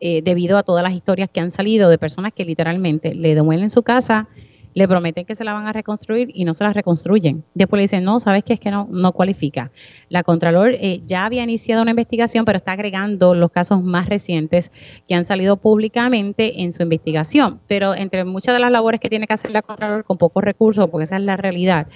eh, 0.00 0.22
debido 0.22 0.58
a 0.58 0.62
todas 0.62 0.82
las 0.82 0.92
historias 0.92 1.28
que 1.32 1.40
han 1.40 1.50
salido 1.50 1.90
de 1.90 1.98
personas 1.98 2.32
que 2.32 2.44
literalmente 2.44 3.14
le 3.14 3.34
demuelen 3.34 3.70
su 3.70 3.82
casa, 3.82 4.28
le 4.74 4.88
prometen 4.88 5.24
que 5.24 5.34
se 5.34 5.44
la 5.44 5.52
van 5.52 5.66
a 5.66 5.72
reconstruir 5.72 6.28
y 6.34 6.44
no 6.44 6.54
se 6.54 6.64
la 6.64 6.72
reconstruyen. 6.72 7.44
Después 7.54 7.78
le 7.78 7.84
dicen, 7.84 8.04
no, 8.04 8.20
sabes 8.20 8.44
que 8.44 8.54
es 8.54 8.60
que 8.60 8.70
no, 8.70 8.88
no 8.90 9.12
cualifica. 9.12 9.70
La 10.08 10.22
Contralor 10.22 10.74
eh, 10.74 11.00
ya 11.06 11.24
había 11.24 11.42
iniciado 11.42 11.82
una 11.82 11.92
investigación, 11.92 12.44
pero 12.44 12.56
está 12.56 12.72
agregando 12.72 13.34
los 13.34 13.50
casos 13.50 13.82
más 13.82 14.08
recientes 14.08 14.70
que 15.08 15.14
han 15.14 15.24
salido 15.24 15.56
públicamente 15.56 16.62
en 16.62 16.72
su 16.72 16.82
investigación. 16.82 17.60
Pero 17.68 17.94
entre 17.94 18.24
muchas 18.24 18.54
de 18.54 18.60
las 18.60 18.72
labores 18.72 19.00
que 19.00 19.08
tiene 19.08 19.26
que 19.26 19.34
hacer 19.34 19.50
la 19.50 19.62
Contralor 19.62 20.04
con 20.04 20.18
pocos 20.18 20.42
recursos, 20.42 20.88
porque 20.90 21.04
esa 21.04 21.16
es 21.16 21.22
la 21.22 21.36
realidad, 21.36 21.86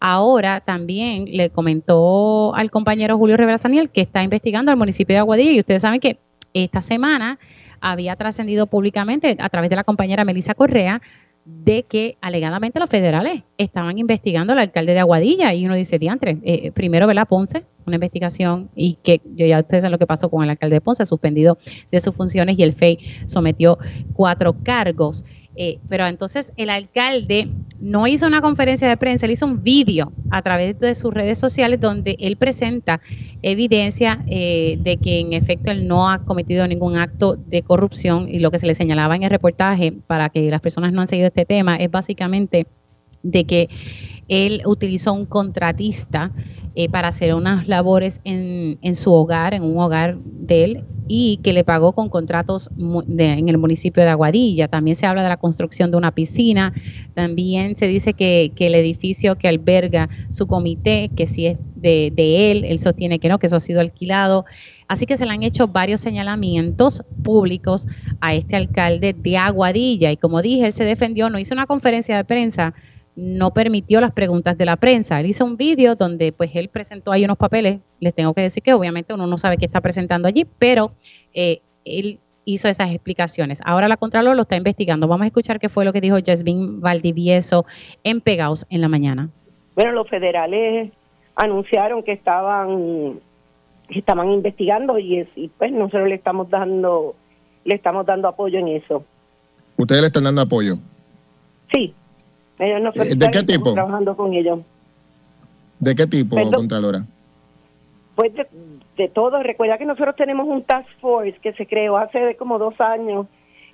Ahora 0.00 0.60
también 0.60 1.24
le 1.26 1.50
comentó 1.50 2.54
al 2.54 2.70
compañero 2.70 3.18
Julio 3.18 3.36
Rivera 3.36 3.58
Saniel 3.58 3.90
que 3.90 4.00
está 4.00 4.22
investigando 4.22 4.70
al 4.70 4.76
municipio 4.78 5.14
de 5.14 5.18
Aguadilla 5.18 5.50
y 5.50 5.58
ustedes 5.58 5.82
saben 5.82 5.98
que 5.98 6.20
esta 6.54 6.82
semana 6.82 7.38
había 7.80 8.16
trascendido 8.16 8.66
públicamente 8.66 9.36
a 9.40 9.48
través 9.48 9.70
de 9.70 9.76
la 9.76 9.84
compañera 9.84 10.24
Melissa 10.24 10.54
Correa 10.54 11.02
de 11.50 11.84
que 11.84 12.18
alegadamente 12.20 12.78
los 12.78 12.90
federales 12.90 13.42
estaban 13.56 13.96
investigando 13.96 14.52
al 14.52 14.58
alcalde 14.58 14.92
de 14.92 14.98
Aguadilla 14.98 15.54
y 15.54 15.64
uno 15.64 15.74
dice, 15.74 15.98
diantre, 15.98 16.38
eh, 16.42 16.70
primero, 16.72 17.06
¿verdad? 17.06 17.26
Ponce, 17.26 17.64
una 17.86 17.96
investigación 17.96 18.68
y 18.74 18.98
que 19.02 19.22
ya 19.34 19.58
ustedes 19.58 19.82
saben 19.82 19.92
lo 19.92 19.98
que 19.98 20.06
pasó 20.06 20.28
con 20.28 20.44
el 20.44 20.50
alcalde 20.50 20.74
de 20.74 20.80
Ponce, 20.82 21.06
suspendido 21.06 21.56
de 21.90 22.00
sus 22.00 22.14
funciones 22.14 22.58
y 22.58 22.62
el 22.62 22.74
FEI 22.74 22.98
sometió 23.24 23.78
cuatro 24.12 24.56
cargos. 24.62 25.24
Eh, 25.60 25.80
pero 25.88 26.06
entonces 26.06 26.52
el 26.56 26.70
alcalde 26.70 27.48
no 27.80 28.06
hizo 28.06 28.28
una 28.28 28.40
conferencia 28.40 28.88
de 28.88 28.96
prensa, 28.96 29.26
él 29.26 29.32
hizo 29.32 29.44
un 29.44 29.60
vídeo 29.60 30.12
a 30.30 30.40
través 30.40 30.78
de 30.78 30.94
sus 30.94 31.12
redes 31.12 31.36
sociales 31.36 31.80
donde 31.80 32.14
él 32.20 32.36
presenta 32.36 33.00
evidencia 33.42 34.22
eh, 34.28 34.78
de 34.80 34.98
que 34.98 35.18
en 35.18 35.32
efecto 35.32 35.72
él 35.72 35.88
no 35.88 36.08
ha 36.08 36.24
cometido 36.24 36.64
ningún 36.68 36.96
acto 36.96 37.34
de 37.34 37.62
corrupción 37.62 38.28
y 38.28 38.38
lo 38.38 38.52
que 38.52 38.60
se 38.60 38.66
le 38.66 38.76
señalaba 38.76 39.16
en 39.16 39.24
el 39.24 39.30
reportaje 39.30 39.90
para 39.90 40.28
que 40.28 40.48
las 40.48 40.60
personas 40.60 40.92
no 40.92 41.00
han 41.00 41.08
seguido 41.08 41.26
este 41.26 41.44
tema 41.44 41.74
es 41.74 41.90
básicamente 41.90 42.68
de 43.24 43.42
que 43.42 43.68
él 44.28 44.62
utilizó 44.66 45.12
un 45.12 45.26
contratista 45.26 46.32
eh, 46.74 46.88
para 46.88 47.08
hacer 47.08 47.34
unas 47.34 47.66
labores 47.66 48.20
en, 48.24 48.78
en, 48.82 48.94
su 48.94 49.12
hogar, 49.12 49.54
en 49.54 49.64
un 49.64 49.78
hogar 49.78 50.18
de 50.22 50.64
él, 50.64 50.84
y 51.08 51.38
que 51.42 51.54
le 51.54 51.64
pagó 51.64 51.92
con 51.92 52.10
contratos 52.10 52.70
en 52.78 53.48
el 53.48 53.58
municipio 53.58 54.02
de 54.02 54.10
Aguadilla. 54.10 54.68
También 54.68 54.94
se 54.94 55.06
habla 55.06 55.22
de 55.22 55.30
la 55.30 55.38
construcción 55.38 55.90
de 55.90 55.96
una 55.96 56.14
piscina, 56.14 56.74
también 57.14 57.76
se 57.76 57.88
dice 57.88 58.12
que, 58.12 58.52
que 58.54 58.66
el 58.66 58.74
edificio 58.74 59.36
que 59.36 59.48
alberga 59.48 60.08
su 60.28 60.46
comité, 60.46 61.10
que 61.16 61.26
si 61.26 61.46
es 61.46 61.58
de, 61.74 62.12
de 62.14 62.50
él, 62.50 62.64
él 62.64 62.78
sostiene 62.78 63.18
que 63.18 63.28
no, 63.28 63.38
que 63.38 63.46
eso 63.46 63.56
ha 63.56 63.60
sido 63.60 63.80
alquilado. 63.80 64.44
Así 64.86 65.06
que 65.06 65.16
se 65.16 65.24
le 65.24 65.32
han 65.32 65.42
hecho 65.42 65.68
varios 65.68 66.00
señalamientos 66.00 67.02
públicos 67.22 67.86
a 68.20 68.34
este 68.34 68.56
alcalde 68.56 69.14
de 69.14 69.36
Aguadilla. 69.38 70.12
Y 70.12 70.16
como 70.16 70.42
dije, 70.42 70.66
él 70.66 70.72
se 70.72 70.84
defendió, 70.84 71.30
no 71.30 71.38
hizo 71.38 71.54
una 71.54 71.66
conferencia 71.66 72.16
de 72.16 72.24
prensa 72.24 72.74
no 73.18 73.50
permitió 73.50 74.00
las 74.00 74.12
preguntas 74.12 74.56
de 74.56 74.64
la 74.64 74.76
prensa. 74.76 75.18
Él 75.18 75.26
hizo 75.26 75.44
un 75.44 75.56
vídeo 75.56 75.96
donde 75.96 76.30
pues 76.30 76.54
él 76.54 76.68
presentó 76.68 77.10
ahí 77.10 77.24
unos 77.24 77.36
papeles. 77.36 77.80
Les 77.98 78.14
tengo 78.14 78.32
que 78.32 78.42
decir 78.42 78.62
que 78.62 78.72
obviamente 78.72 79.12
uno 79.12 79.26
no 79.26 79.38
sabe 79.38 79.56
qué 79.56 79.66
está 79.66 79.80
presentando 79.80 80.28
allí, 80.28 80.46
pero 80.60 80.92
eh, 81.34 81.58
él 81.84 82.20
hizo 82.44 82.68
esas 82.68 82.92
explicaciones. 82.92 83.60
Ahora 83.64 83.88
la 83.88 83.96
Contralor 83.96 84.36
lo 84.36 84.42
está 84.42 84.54
investigando. 84.54 85.08
Vamos 85.08 85.24
a 85.24 85.26
escuchar 85.26 85.58
qué 85.58 85.68
fue 85.68 85.84
lo 85.84 85.92
que 85.92 86.00
dijo 86.00 86.16
Jasmine 86.24 86.78
Valdivieso 86.78 87.66
en 88.04 88.20
Pegaos 88.20 88.64
en 88.70 88.82
la 88.82 88.88
mañana. 88.88 89.30
Bueno, 89.74 89.90
los 89.90 90.08
federales 90.08 90.92
anunciaron 91.34 92.04
que 92.04 92.12
estaban 92.12 93.18
estaban 93.88 94.30
investigando 94.30 94.96
y, 94.96 95.26
y 95.34 95.48
pues 95.48 95.72
nosotros 95.72 96.08
le 96.08 96.14
estamos 96.14 96.48
dando 96.50 97.16
le 97.64 97.74
estamos 97.74 98.06
dando 98.06 98.28
apoyo 98.28 98.60
en 98.60 98.68
eso. 98.68 99.04
¿Ustedes 99.76 100.02
le 100.02 100.06
están 100.06 100.22
dando 100.22 100.42
apoyo? 100.42 100.78
Sí, 101.72 101.94
eh, 102.60 103.16
¿De 103.16 103.28
qué 103.30 103.42
tipo? 103.42 103.72
Trabajando 103.72 104.16
con 104.16 104.34
ellos. 104.34 104.60
¿De 105.78 105.94
qué 105.94 106.06
tipo, 106.06 106.36
Contralora? 106.50 107.04
Pues 108.14 108.32
de, 108.96 109.08
todo. 109.08 109.42
Recuerda 109.42 109.78
que 109.78 109.84
nosotros 109.84 110.16
tenemos 110.16 110.48
un 110.48 110.62
task 110.64 110.88
force 111.00 111.38
que 111.40 111.52
se 111.52 111.66
creó 111.66 111.96
hace 111.96 112.34
como 112.36 112.58
dos 112.58 112.80
años 112.80 113.26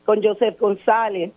con 0.05 0.22
Joseph 0.22 0.61
González, 0.61 1.32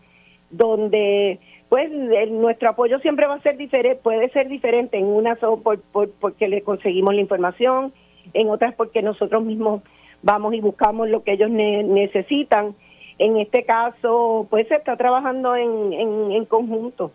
donde 0.50 1.40
pues 1.70 1.90
nuestro 2.30 2.70
apoyo 2.70 3.00
siempre 3.00 3.28
va 3.28 3.36
a 3.36 3.42
ser 3.42 3.58
diferente, 3.58 4.02
puede 4.02 4.30
ser 4.30 4.50
diferente 4.50 4.98
en 4.98 5.06
unas 5.06 5.38
por, 5.40 5.80
porque 6.20 6.48
le 6.48 6.62
conseguimos 6.62 7.14
la 7.14 7.22
información, 7.22 7.94
en 8.34 8.50
otras 8.50 8.74
porque 8.76 9.02
nosotros 9.02 9.44
mismos 9.44 9.84
vamos 10.22 10.54
y 10.54 10.60
buscamos 10.60 11.10
lo 11.10 11.24
que 11.24 11.34
ellos 11.34 11.50
necesitan. 11.50 12.76
En 13.20 13.38
este 13.38 13.64
caso, 13.64 14.48
pues 14.50 14.68
se 14.68 14.76
está 14.76 14.98
trabajando 14.98 15.56
en, 15.56 15.94
en 16.32 16.46
conjunto. 16.46 17.12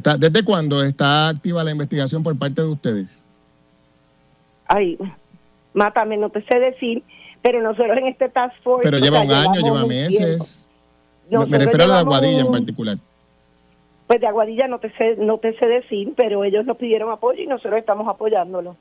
¿Desde 0.00 0.44
cuándo 0.44 0.82
está 0.82 1.28
activa 1.28 1.62
la 1.62 1.70
investigación 1.70 2.22
por 2.22 2.36
parte 2.36 2.60
de 2.60 2.68
ustedes? 2.68 3.24
Ay, 4.66 4.98
mátame, 5.72 6.16
no 6.16 6.30
te 6.30 6.42
sé 6.42 6.58
decir, 6.58 7.04
pero 7.42 7.62
nosotros 7.62 7.96
en 7.98 8.08
este 8.08 8.28
task 8.28 8.56
force... 8.62 8.82
Pero 8.82 8.98
lleva 8.98 9.20
un 9.20 9.30
año, 9.30 9.60
lleva 9.60 9.86
meses. 9.86 10.66
Me 11.30 11.58
refiero 11.58 11.84
a 11.84 11.86
la 11.86 11.94
de 11.94 12.00
Aguadilla 12.00 12.40
en 12.40 12.50
particular. 12.50 12.98
Pues 14.08 14.20
de 14.20 14.26
Aguadilla 14.26 14.66
no 14.66 14.80
te 14.80 14.90
sé, 14.96 15.16
no 15.16 15.38
te 15.38 15.56
sé 15.58 15.66
decir, 15.66 16.12
pero 16.16 16.42
ellos 16.42 16.66
nos 16.66 16.76
pidieron 16.76 17.12
apoyo 17.12 17.42
y 17.42 17.46
nosotros 17.46 17.78
estamos 17.78 18.08
apoyándolo. 18.08 18.76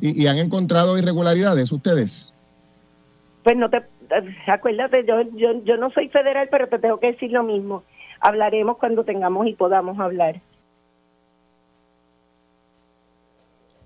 ¿Y, 0.00 0.26
han 0.26 0.38
encontrado 0.38 0.96
irregularidades 0.96 1.70
ustedes? 1.70 2.32
Pues 3.42 3.56
no 3.56 3.68
te... 3.68 3.82
Acuérdate, 4.46 5.04
yo, 5.06 5.22
yo, 5.34 5.64
yo 5.64 5.76
no 5.76 5.90
soy 5.90 6.08
federal, 6.08 6.48
pero 6.50 6.68
te 6.68 6.78
tengo 6.78 6.98
que 6.98 7.12
decir 7.12 7.30
lo 7.30 7.42
mismo 7.42 7.82
hablaremos 8.24 8.78
cuando 8.78 9.04
tengamos 9.04 9.46
y 9.46 9.52
podamos 9.52 10.00
hablar. 10.00 10.40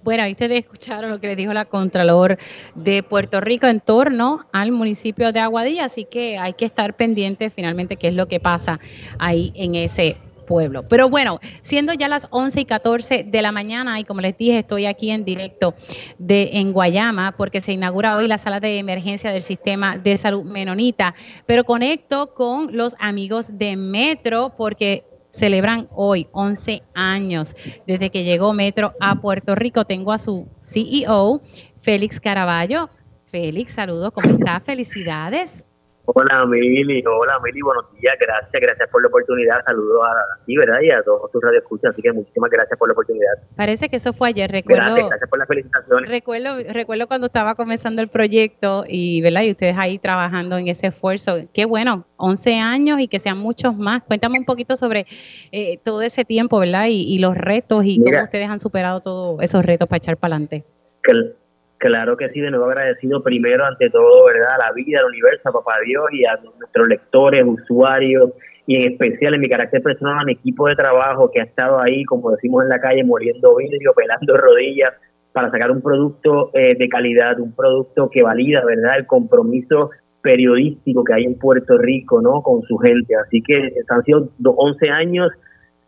Bueno, 0.04 0.22
ahí 0.22 0.32
ustedes 0.32 0.60
escucharon 0.60 1.10
lo 1.10 1.20
que 1.20 1.26
le 1.26 1.36
dijo 1.36 1.52
la 1.52 1.64
Contralor 1.64 2.38
de 2.76 3.02
Puerto 3.02 3.40
Rico 3.40 3.66
en 3.66 3.80
torno 3.80 4.46
al 4.52 4.70
municipio 4.70 5.32
de 5.32 5.40
Aguadilla, 5.40 5.84
así 5.84 6.04
que 6.04 6.38
hay 6.38 6.52
que 6.52 6.64
estar 6.64 6.94
pendiente 6.94 7.50
finalmente 7.50 7.96
qué 7.96 8.08
es 8.08 8.14
lo 8.14 8.26
que 8.26 8.38
pasa 8.38 8.78
ahí 9.18 9.52
en 9.56 9.74
ese 9.74 10.16
pueblo. 10.48 10.88
Pero 10.88 11.10
bueno, 11.10 11.38
siendo 11.62 11.92
ya 11.92 12.08
las 12.08 12.26
11 12.30 12.62
y 12.62 12.64
14 12.64 13.24
de 13.24 13.42
la 13.42 13.52
mañana 13.52 14.00
y 14.00 14.04
como 14.04 14.22
les 14.22 14.36
dije, 14.36 14.60
estoy 14.60 14.86
aquí 14.86 15.10
en 15.10 15.24
directo 15.24 15.74
de 16.18 16.50
en 16.54 16.72
Guayama 16.72 17.36
porque 17.36 17.60
se 17.60 17.72
inaugura 17.72 18.16
hoy 18.16 18.26
la 18.26 18.38
sala 18.38 18.58
de 18.58 18.78
emergencia 18.78 19.30
del 19.30 19.42
sistema 19.42 19.98
de 19.98 20.16
salud 20.16 20.44
menonita, 20.44 21.14
pero 21.46 21.64
conecto 21.64 22.34
con 22.34 22.74
los 22.74 22.96
amigos 22.98 23.46
de 23.58 23.76
Metro 23.76 24.54
porque 24.56 25.04
celebran 25.30 25.88
hoy 25.94 26.26
11 26.32 26.82
años 26.94 27.54
desde 27.86 28.10
que 28.10 28.24
llegó 28.24 28.54
Metro 28.54 28.94
a 29.00 29.20
Puerto 29.20 29.54
Rico. 29.54 29.84
Tengo 29.84 30.12
a 30.12 30.18
su 30.18 30.48
CEO, 30.60 31.42
Félix 31.82 32.18
Caraballo. 32.18 32.88
Félix, 33.26 33.74
saludos, 33.74 34.10
¿cómo 34.12 34.30
está? 34.30 34.60
Felicidades. 34.60 35.67
Hola 36.14 36.46
Mili, 36.46 37.04
hola 37.06 37.38
Mili, 37.44 37.60
buenos 37.60 37.84
días, 37.92 38.14
gracias, 38.18 38.50
gracias 38.50 38.88
por 38.88 39.02
la 39.02 39.08
oportunidad, 39.08 39.62
saludos 39.66 40.00
a 40.06 40.42
ti, 40.46 40.56
¿verdad? 40.56 40.80
Y 40.80 40.90
a 40.90 41.02
todos 41.02 41.30
tus 41.30 41.42
radioescuchas, 41.42 41.92
así 41.92 42.00
que 42.00 42.12
muchísimas 42.12 42.50
gracias 42.50 42.78
por 42.78 42.88
la 42.88 42.92
oportunidad. 42.92 43.34
Parece 43.54 43.90
que 43.90 43.96
eso 43.96 44.14
fue 44.14 44.28
ayer, 44.28 44.50
recuerdo. 44.50 44.84
Gracias, 44.84 45.08
gracias 45.10 45.28
por 45.28 45.38
las 45.38 45.48
felicitaciones. 45.48 46.08
Recuerdo, 46.08 46.56
recuerdo 46.72 47.08
cuando 47.08 47.26
estaba 47.26 47.56
comenzando 47.56 48.00
el 48.00 48.08
proyecto 48.08 48.84
y, 48.88 49.20
¿verdad? 49.20 49.42
Y 49.42 49.50
ustedes 49.50 49.76
ahí 49.76 49.98
trabajando 49.98 50.56
en 50.56 50.68
ese 50.68 50.86
esfuerzo. 50.86 51.36
Qué 51.52 51.66
bueno, 51.66 52.06
11 52.16 52.58
años 52.58 53.00
y 53.00 53.08
que 53.08 53.18
sean 53.18 53.36
muchos 53.36 53.76
más. 53.76 54.02
Cuéntame 54.02 54.38
un 54.38 54.46
poquito 54.46 54.78
sobre 54.78 55.04
eh, 55.52 55.76
todo 55.84 56.00
ese 56.00 56.24
tiempo, 56.24 56.58
¿verdad? 56.58 56.86
Y, 56.88 57.18
los 57.18 57.36
retos 57.36 57.84
y 57.84 58.02
cómo 58.02 58.22
ustedes 58.22 58.48
han 58.48 58.60
superado 58.60 59.00
todos 59.00 59.42
esos 59.42 59.62
retos 59.62 59.86
para 59.86 59.98
echar 59.98 60.16
para 60.16 60.36
adelante. 60.36 60.64
Claro 61.78 62.16
que 62.16 62.28
sí, 62.30 62.40
de 62.40 62.50
nuevo 62.50 62.66
agradecido 62.66 63.22
primero 63.22 63.64
ante 63.64 63.88
todo, 63.88 64.26
¿verdad? 64.26 64.56
A 64.56 64.66
la 64.66 64.72
vida, 64.72 64.98
al 64.98 65.06
universo, 65.06 65.48
a 65.48 65.52
Papá 65.52 65.76
Dios 65.84 66.06
y 66.12 66.24
a 66.24 66.36
nuestros 66.58 66.88
lectores, 66.88 67.44
usuarios 67.46 68.32
y 68.66 68.76
en 68.76 68.92
especial 68.92 69.34
en 69.34 69.40
mi 69.40 69.48
carácter 69.48 69.80
personal 69.80 70.18
a 70.18 70.24
mi 70.24 70.32
equipo 70.32 70.66
de 70.66 70.74
trabajo 70.74 71.30
que 71.30 71.40
ha 71.40 71.44
estado 71.44 71.80
ahí, 71.80 72.04
como 72.04 72.32
decimos 72.32 72.64
en 72.64 72.70
la 72.70 72.80
calle, 72.80 73.04
muriendo 73.04 73.54
vidrio, 73.56 73.94
pelando 73.94 74.36
rodillas 74.36 74.90
para 75.32 75.52
sacar 75.52 75.70
un 75.70 75.80
producto 75.80 76.50
eh, 76.52 76.74
de 76.76 76.88
calidad, 76.88 77.38
un 77.38 77.54
producto 77.54 78.10
que 78.10 78.24
valida, 78.24 78.64
¿verdad? 78.64 78.98
El 78.98 79.06
compromiso 79.06 79.90
periodístico 80.20 81.04
que 81.04 81.14
hay 81.14 81.24
en 81.24 81.38
Puerto 81.38 81.78
Rico, 81.78 82.20
¿no? 82.20 82.42
Con 82.42 82.62
su 82.62 82.76
gente. 82.78 83.14
Así 83.14 83.40
que 83.40 83.72
han 83.88 84.02
sido 84.02 84.30
11 84.42 84.90
años, 84.90 85.30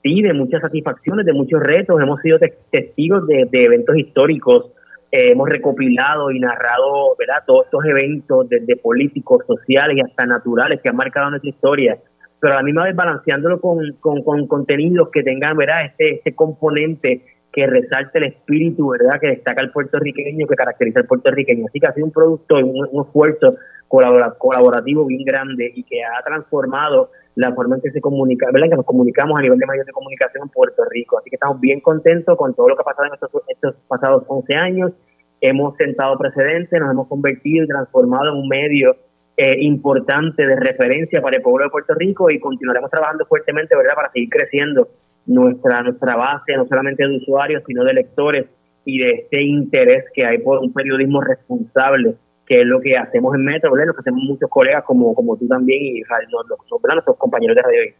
sí, 0.04 0.22
de 0.22 0.34
muchas 0.34 0.60
satisfacciones, 0.62 1.26
de 1.26 1.32
muchos 1.32 1.60
retos. 1.60 2.00
Hemos 2.00 2.20
sido 2.20 2.38
testigos 2.70 3.26
de 3.26 3.48
eventos 3.50 3.96
históricos 3.98 4.70
eh, 5.12 5.32
hemos 5.32 5.48
recopilado 5.48 6.30
y 6.30 6.38
narrado 6.38 7.16
¿verdad? 7.18 7.42
todos 7.46 7.64
estos 7.64 7.84
eventos 7.84 8.48
desde 8.48 8.76
políticos, 8.76 9.44
sociales 9.46 9.96
y 9.96 10.00
hasta 10.00 10.24
naturales 10.26 10.80
que 10.82 10.88
han 10.88 10.96
marcado 10.96 11.30
nuestra 11.30 11.50
historia, 11.50 11.98
pero 12.38 12.54
a 12.54 12.56
la 12.58 12.62
misma 12.62 12.84
vez 12.84 12.94
balanceándolo 12.94 13.60
con, 13.60 13.80
con, 14.00 14.46
contenidos 14.46 15.10
que 15.12 15.22
tengan 15.22 15.56
¿verdad? 15.56 15.86
Este, 15.86 16.16
este 16.16 16.34
componente 16.34 17.24
que 17.52 17.66
resalte 17.66 18.18
el 18.18 18.24
espíritu 18.24 18.88
verdad 18.88 19.20
que 19.20 19.28
destaca 19.28 19.60
el 19.60 19.70
puertorriqueño, 19.70 20.46
que 20.46 20.54
caracteriza 20.54 21.00
al 21.00 21.06
puertorriqueño. 21.06 21.66
Así 21.68 21.80
que 21.80 21.86
ha 21.86 21.94
sido 21.94 22.06
un 22.06 22.12
producto, 22.12 22.56
un, 22.56 22.86
un 22.90 23.04
esfuerzo 23.06 23.56
colaborativo 23.88 25.04
bien 25.04 25.24
grande 25.24 25.72
y 25.74 25.82
que 25.82 26.04
ha 26.04 26.22
transformado 26.24 27.10
la 27.34 27.52
forma 27.54 27.76
en 27.76 27.82
que 27.82 27.90
se 27.90 28.00
comunica, 28.00 28.46
¿verdad? 28.52 28.68
que 28.70 28.76
nos 28.76 28.84
comunicamos 28.84 29.38
a 29.38 29.42
nivel 29.42 29.58
de 29.58 29.66
medios 29.66 29.86
de 29.86 29.92
comunicación 29.92 30.44
en 30.44 30.48
Puerto 30.50 30.84
Rico. 30.90 31.18
Así 31.18 31.30
que 31.30 31.36
estamos 31.36 31.60
bien 31.60 31.80
contentos 31.80 32.36
con 32.36 32.54
todo 32.54 32.68
lo 32.68 32.76
que 32.76 32.82
ha 32.82 32.84
pasado 32.84 33.08
en 33.08 33.12
estos, 33.48 33.74
pasados 33.88 34.24
11 34.26 34.54
años. 34.56 34.92
Hemos 35.40 35.76
sentado 35.76 36.18
precedentes, 36.18 36.78
nos 36.80 36.90
hemos 36.90 37.08
convertido 37.08 37.64
y 37.64 37.68
transformado 37.68 38.28
en 38.28 38.36
un 38.42 38.48
medio 38.48 38.96
eh, 39.36 39.56
importante 39.60 40.46
de 40.46 40.56
referencia 40.56 41.22
para 41.22 41.38
el 41.38 41.42
pueblo 41.42 41.64
de 41.64 41.70
Puerto 41.70 41.94
Rico 41.94 42.30
y 42.30 42.38
continuaremos 42.38 42.90
trabajando 42.90 43.24
fuertemente, 43.26 43.74
¿verdad?, 43.74 43.94
para 43.94 44.12
seguir 44.12 44.28
creciendo 44.28 44.88
nuestra, 45.30 45.82
nuestra 45.82 46.16
base, 46.16 46.56
no 46.56 46.66
solamente 46.66 47.06
de 47.06 47.16
usuarios, 47.16 47.62
sino 47.66 47.84
de 47.84 47.94
lectores 47.94 48.46
y 48.84 48.98
de 48.98 49.10
este 49.10 49.42
interés 49.42 50.04
que 50.14 50.26
hay 50.26 50.38
por 50.38 50.58
un 50.58 50.72
periodismo 50.72 51.20
responsable 51.20 52.14
que 52.46 52.62
es 52.62 52.66
lo 52.66 52.80
que 52.80 52.96
hacemos 52.96 53.32
en 53.36 53.44
Metro, 53.44 53.76
lo 53.76 53.94
que 53.94 54.00
hacemos 54.00 54.24
muchos 54.24 54.50
colegas 54.50 54.82
como, 54.82 55.14
como 55.14 55.36
tú 55.36 55.46
también 55.46 55.80
y 55.82 56.02
nuestros 56.02 57.16
compañeros 57.16 57.54
de 57.54 57.62
Radio. 57.62 57.94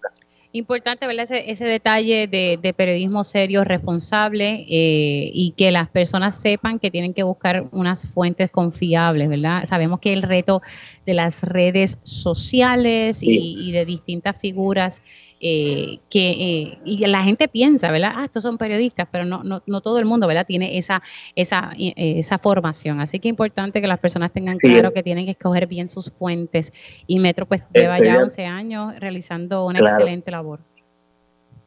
Importante 0.53 1.07
¿verdad? 1.07 1.23
Ese, 1.23 1.53
ese 1.53 1.65
detalle 1.65 2.27
de, 2.27 2.75
periodismo 2.77 3.23
serio, 3.23 3.63
responsable 3.63 4.67
eh, 4.69 5.31
y 5.33 5.55
que 5.57 5.71
las 5.71 5.89
personas 5.89 6.41
sepan 6.41 6.81
que 6.81 6.91
tienen 6.91 7.15
que 7.15 7.23
buscar 7.23 7.69
unas 7.71 8.09
fuentes 8.09 8.51
confiables, 8.51 9.29
¿verdad? 9.29 9.65
Sabemos 9.67 10.01
que 10.01 10.13
el 10.13 10.23
reto 10.23 10.61
de 11.07 11.15
las 11.15 11.45
redes 11.45 11.99
sociales 12.03 13.23
y, 13.23 13.71
de 13.71 13.85
distintas 13.85 14.37
figuras 14.41 15.01
eh, 15.41 15.99
que 16.11 16.31
eh, 16.31 16.79
y 16.85 17.07
la 17.07 17.23
gente 17.23 17.49
piensa, 17.49 17.91
¿verdad? 17.91 18.13
Ah, 18.15 18.25
estos 18.25 18.43
son 18.43 18.59
periodistas, 18.59 19.09
pero 19.11 19.25
no, 19.25 19.43
no, 19.43 19.63
no 19.67 19.81
todo 19.81 19.99
el 19.99 20.05
mundo, 20.05 20.27
¿verdad? 20.27 20.47
Tiene 20.47 20.79
esa, 20.79 21.03
esa, 21.35 21.73
esa 21.77 22.39
formación. 22.39 23.01
Así 23.01 23.19
que 23.19 23.29
es 23.29 23.31
importante 23.31 23.81
que 23.81 23.87
las 23.87 23.99
personas 23.99 24.33
tengan 24.33 24.59
claro 24.59 24.93
que 24.93 25.03
tienen 25.03 25.25
que 25.25 25.33
escoger 25.33 25.67
bien 25.67 25.89
sus 25.89 26.13
fuentes. 26.13 26.73
Y 27.07 27.19
Metro 27.19 27.47
pues 27.47 27.67
lleva 27.73 27.99
ya 27.99 28.23
11 28.23 28.47
años 28.47 28.99
realizando 29.01 29.67
una 29.67 29.81
excelente 29.81 30.31
labor. 30.31 30.61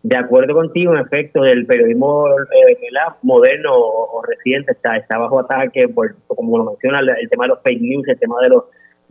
De 0.04 0.18
acuerdo 0.18 0.54
contigo, 0.54 0.94
en 0.94 1.00
efecto, 1.00 1.46
el 1.46 1.66
periodismo 1.66 2.28
eh, 2.28 2.92
moderno 3.22 3.72
o, 3.74 4.22
reciente 4.22 4.74
está, 4.74 4.98
está 4.98 5.18
bajo 5.18 5.40
ataque, 5.40 5.88
por, 5.88 6.18
como 6.28 6.58
lo 6.58 6.66
menciona, 6.66 7.00
el, 7.00 7.30
tema 7.30 7.46
de 7.46 7.50
los 7.50 7.60
fake 7.64 7.82
news, 7.82 8.08
el 8.10 8.20
tema 8.20 8.36
de 8.42 8.50
los 8.50 8.66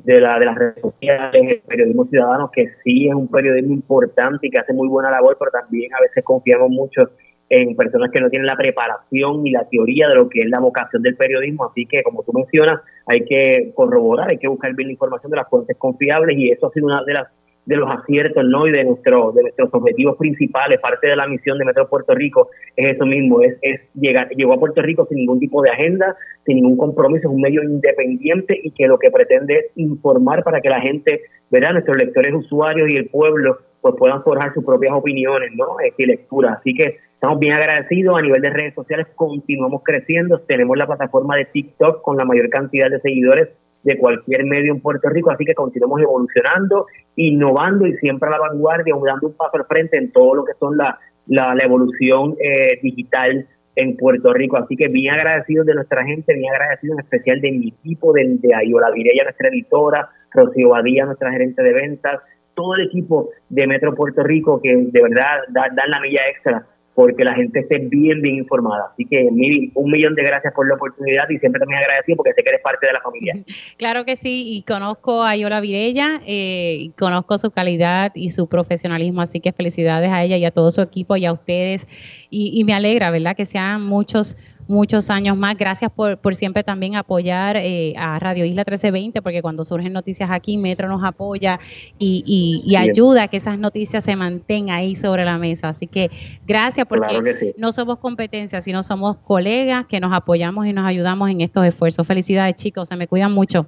de, 0.04 0.20
la, 0.20 0.38
de 0.38 0.46
las 0.46 0.56
redes 0.56 0.80
sociales, 0.80 1.52
el 1.52 1.60
periodismo 1.60 2.06
ciudadano, 2.06 2.50
que 2.52 2.68
sí 2.82 3.08
es 3.08 3.14
un 3.14 3.28
periodismo 3.28 3.74
importante 3.74 4.46
y 4.46 4.50
que 4.50 4.58
hace 4.58 4.72
muy 4.72 4.88
buena 4.88 5.10
labor, 5.10 5.36
pero 5.38 5.50
también 5.50 5.92
a 5.94 6.00
veces 6.00 6.24
confiamos 6.24 6.70
mucho 6.70 7.10
en 7.48 7.76
personas 7.76 8.10
que 8.10 8.20
no 8.20 8.30
tienen 8.30 8.46
la 8.46 8.56
preparación 8.56 9.42
ni 9.42 9.50
la 9.50 9.68
teoría 9.68 10.08
de 10.08 10.14
lo 10.14 10.28
que 10.28 10.40
es 10.40 10.48
la 10.48 10.58
vocación 10.58 11.02
del 11.02 11.16
periodismo. 11.16 11.66
Así 11.66 11.84
que, 11.84 12.02
como 12.02 12.22
tú 12.22 12.32
mencionas, 12.32 12.80
hay 13.06 13.24
que 13.26 13.72
corroborar, 13.74 14.30
hay 14.30 14.38
que 14.38 14.48
buscar 14.48 14.74
bien 14.74 14.88
la 14.88 14.92
información 14.92 15.30
de 15.30 15.36
las 15.36 15.48
fuentes 15.50 15.76
confiables 15.76 16.38
y 16.38 16.50
eso 16.50 16.68
ha 16.68 16.70
sido 16.70 16.86
una 16.86 17.04
de 17.04 17.12
las 17.12 17.28
de 17.64 17.76
los 17.76 17.88
aciertos 17.94 18.44
¿no? 18.44 18.66
y 18.66 18.72
de, 18.72 18.84
nuestro, 18.84 19.32
de 19.32 19.42
nuestros 19.42 19.68
objetivos 19.72 20.16
principales, 20.16 20.80
parte 20.80 21.08
de 21.08 21.16
la 21.16 21.26
misión 21.26 21.58
de 21.58 21.64
Metro 21.64 21.88
Puerto 21.88 22.14
Rico 22.14 22.50
es 22.76 22.94
eso 22.96 23.06
mismo, 23.06 23.40
es, 23.42 23.56
es 23.62 23.80
llegar, 23.94 24.28
llegó 24.30 24.54
a 24.54 24.58
Puerto 24.58 24.82
Rico 24.82 25.06
sin 25.08 25.18
ningún 25.18 25.38
tipo 25.38 25.62
de 25.62 25.70
agenda, 25.70 26.16
sin 26.44 26.56
ningún 26.56 26.76
compromiso, 26.76 27.28
es 27.28 27.34
un 27.34 27.40
medio 27.40 27.62
independiente 27.62 28.58
y 28.62 28.72
que 28.72 28.86
lo 28.86 28.98
que 28.98 29.10
pretende 29.10 29.54
es 29.54 29.66
informar 29.76 30.42
para 30.42 30.60
que 30.60 30.70
la 30.70 30.80
gente, 30.80 31.22
verá, 31.50 31.72
nuestros 31.72 31.96
lectores 31.96 32.34
usuarios 32.34 32.88
y 32.90 32.96
el 32.96 33.08
pueblo 33.08 33.58
pues 33.80 33.94
puedan 33.98 34.22
forjar 34.22 34.54
sus 34.54 34.64
propias 34.64 34.94
opiniones 34.94 35.50
¿no? 35.56 35.76
y 35.96 36.06
lecturas. 36.06 36.58
Así 36.60 36.72
que 36.72 36.98
estamos 37.14 37.38
bien 37.40 37.54
agradecidos 37.54 38.16
a 38.16 38.22
nivel 38.22 38.40
de 38.40 38.50
redes 38.50 38.74
sociales, 38.74 39.06
continuamos 39.14 39.82
creciendo, 39.84 40.40
tenemos 40.40 40.76
la 40.76 40.86
plataforma 40.86 41.36
de 41.36 41.46
TikTok 41.46 42.00
con 42.02 42.16
la 42.16 42.24
mayor 42.24 42.48
cantidad 42.48 42.88
de 42.90 43.00
seguidores 43.00 43.48
de 43.82 43.98
cualquier 43.98 44.44
medio 44.44 44.72
en 44.72 44.80
Puerto 44.80 45.08
Rico, 45.08 45.30
así 45.30 45.44
que 45.44 45.54
continuamos 45.54 46.00
evolucionando, 46.00 46.86
innovando 47.16 47.86
y 47.86 47.96
siempre 47.96 48.28
a 48.28 48.32
la 48.32 48.38
vanguardia, 48.38 48.94
dando 49.04 49.28
un 49.28 49.34
paso 49.34 49.56
al 49.56 49.66
frente 49.66 49.96
en 49.96 50.12
todo 50.12 50.34
lo 50.36 50.44
que 50.44 50.52
son 50.58 50.76
la, 50.76 50.98
la, 51.26 51.56
evolución 51.62 52.36
eh, 52.40 52.78
digital 52.82 53.46
en 53.74 53.96
Puerto 53.96 54.32
Rico. 54.32 54.56
Así 54.56 54.76
que 54.76 54.88
bien 54.88 55.14
agradecidos 55.14 55.66
de 55.66 55.74
nuestra 55.74 56.04
gente, 56.04 56.34
bien 56.34 56.52
agradecidos 56.52 56.98
en 56.98 57.04
especial 57.04 57.40
de 57.40 57.52
mi 57.52 57.68
equipo, 57.68 58.12
de, 58.12 58.36
de 58.38 58.54
Ayola 58.54 58.90
Virella, 58.90 59.24
nuestra 59.24 59.48
editora, 59.48 60.10
Rocío 60.30 60.70
Badía, 60.70 61.04
nuestra 61.04 61.32
gerente 61.32 61.62
de 61.62 61.72
ventas, 61.72 62.20
todo 62.54 62.74
el 62.76 62.86
equipo 62.86 63.30
de 63.48 63.66
Metro 63.66 63.94
Puerto 63.94 64.22
Rico 64.22 64.60
que 64.62 64.76
de 64.76 65.02
verdad 65.02 65.40
dan 65.48 65.90
la 65.90 66.00
milla 66.00 66.20
extra 66.30 66.66
porque 66.94 67.24
la 67.24 67.34
gente 67.34 67.60
esté 67.60 67.78
bien, 67.78 68.20
bien 68.20 68.36
informada. 68.36 68.90
Así 68.92 69.06
que 69.06 69.28
un 69.74 69.90
millón 69.90 70.14
de 70.14 70.22
gracias 70.22 70.52
por 70.52 70.68
la 70.68 70.74
oportunidad 70.74 71.28
y 71.30 71.38
siempre 71.38 71.58
también 71.58 71.80
agradecido 71.80 72.16
porque 72.16 72.32
sé 72.34 72.42
que 72.42 72.50
eres 72.50 72.60
parte 72.62 72.86
de 72.86 72.92
la 72.92 73.00
familia. 73.00 73.34
Claro 73.76 74.04
que 74.04 74.16
sí, 74.16 74.44
y 74.46 74.62
conozco 74.62 75.22
a 75.24 75.34
Yola 75.34 75.60
Virella, 75.60 76.20
eh, 76.26 76.90
conozco 76.98 77.38
su 77.38 77.50
calidad 77.50 78.12
y 78.14 78.30
su 78.30 78.48
profesionalismo, 78.48 79.22
así 79.22 79.40
que 79.40 79.52
felicidades 79.52 80.10
a 80.10 80.22
ella 80.22 80.36
y 80.36 80.44
a 80.44 80.50
todo 80.50 80.70
su 80.70 80.80
equipo 80.80 81.16
y 81.16 81.24
a 81.24 81.32
ustedes. 81.32 81.86
Y, 82.30 82.52
y 82.54 82.64
me 82.64 82.74
alegra, 82.74 83.10
¿verdad? 83.10 83.34
Que 83.34 83.46
sean 83.46 83.82
muchos 83.82 84.36
muchos 84.68 85.10
años 85.10 85.36
más. 85.36 85.56
Gracias 85.56 85.90
por, 85.90 86.18
por 86.18 86.34
siempre 86.34 86.62
también 86.62 86.96
apoyar 86.96 87.56
eh, 87.56 87.94
a 87.96 88.18
Radio 88.18 88.44
Isla 88.44 88.62
1320, 88.62 89.22
porque 89.22 89.42
cuando 89.42 89.64
surgen 89.64 89.92
noticias 89.92 90.30
aquí, 90.30 90.58
Metro 90.58 90.88
nos 90.88 91.04
apoya 91.04 91.58
y, 91.98 92.62
y, 92.66 92.76
ayuda 92.76 93.24
a 93.24 93.28
que 93.28 93.36
esas 93.36 93.58
noticias 93.58 94.04
se 94.04 94.16
mantengan 94.16 94.76
ahí 94.76 94.96
sobre 94.96 95.24
la 95.24 95.38
mesa. 95.38 95.68
Así 95.68 95.86
que 95.86 96.10
gracias, 96.46 96.86
porque 96.86 97.54
no 97.56 97.72
somos 97.72 97.98
competencia, 97.98 98.60
sino 98.60 98.82
somos 98.82 99.16
colegas 99.16 99.86
que 99.86 100.00
nos 100.00 100.12
apoyamos 100.12 100.66
y 100.66 100.72
nos 100.72 100.86
ayudamos 100.86 101.30
en 101.30 101.40
estos 101.40 101.64
esfuerzos. 101.64 102.06
Felicidades, 102.06 102.56
chicos, 102.56 102.88
se 102.88 102.96
me 102.96 103.06
cuidan 103.06 103.32
mucho. 103.32 103.66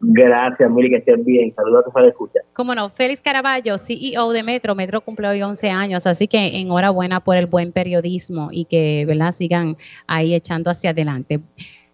Gracias, 0.00 0.70
Mili, 0.70 0.90
que 0.90 0.96
estén 0.96 1.24
bien. 1.24 1.54
Saludos 1.54 1.84
a 1.86 1.90
todos 1.90 2.08
escucha. 2.08 2.40
Cómo 2.52 2.74
no, 2.74 2.88
Félix 2.88 3.20
Caraballo, 3.20 3.78
CEO 3.78 4.32
de 4.32 4.42
Metro. 4.42 4.74
Metro 4.74 5.00
cumple 5.00 5.28
hoy 5.28 5.42
11 5.42 5.70
años, 5.70 6.06
así 6.06 6.26
que 6.26 6.60
enhorabuena 6.60 7.20
por 7.20 7.36
el 7.36 7.46
buen 7.46 7.72
periodismo 7.72 8.48
y 8.50 8.64
que, 8.64 9.04
¿verdad?, 9.06 9.32
sigan 9.32 9.76
ahí 10.08 10.34
echando 10.34 10.70
hacia 10.70 10.90
adelante. 10.90 11.40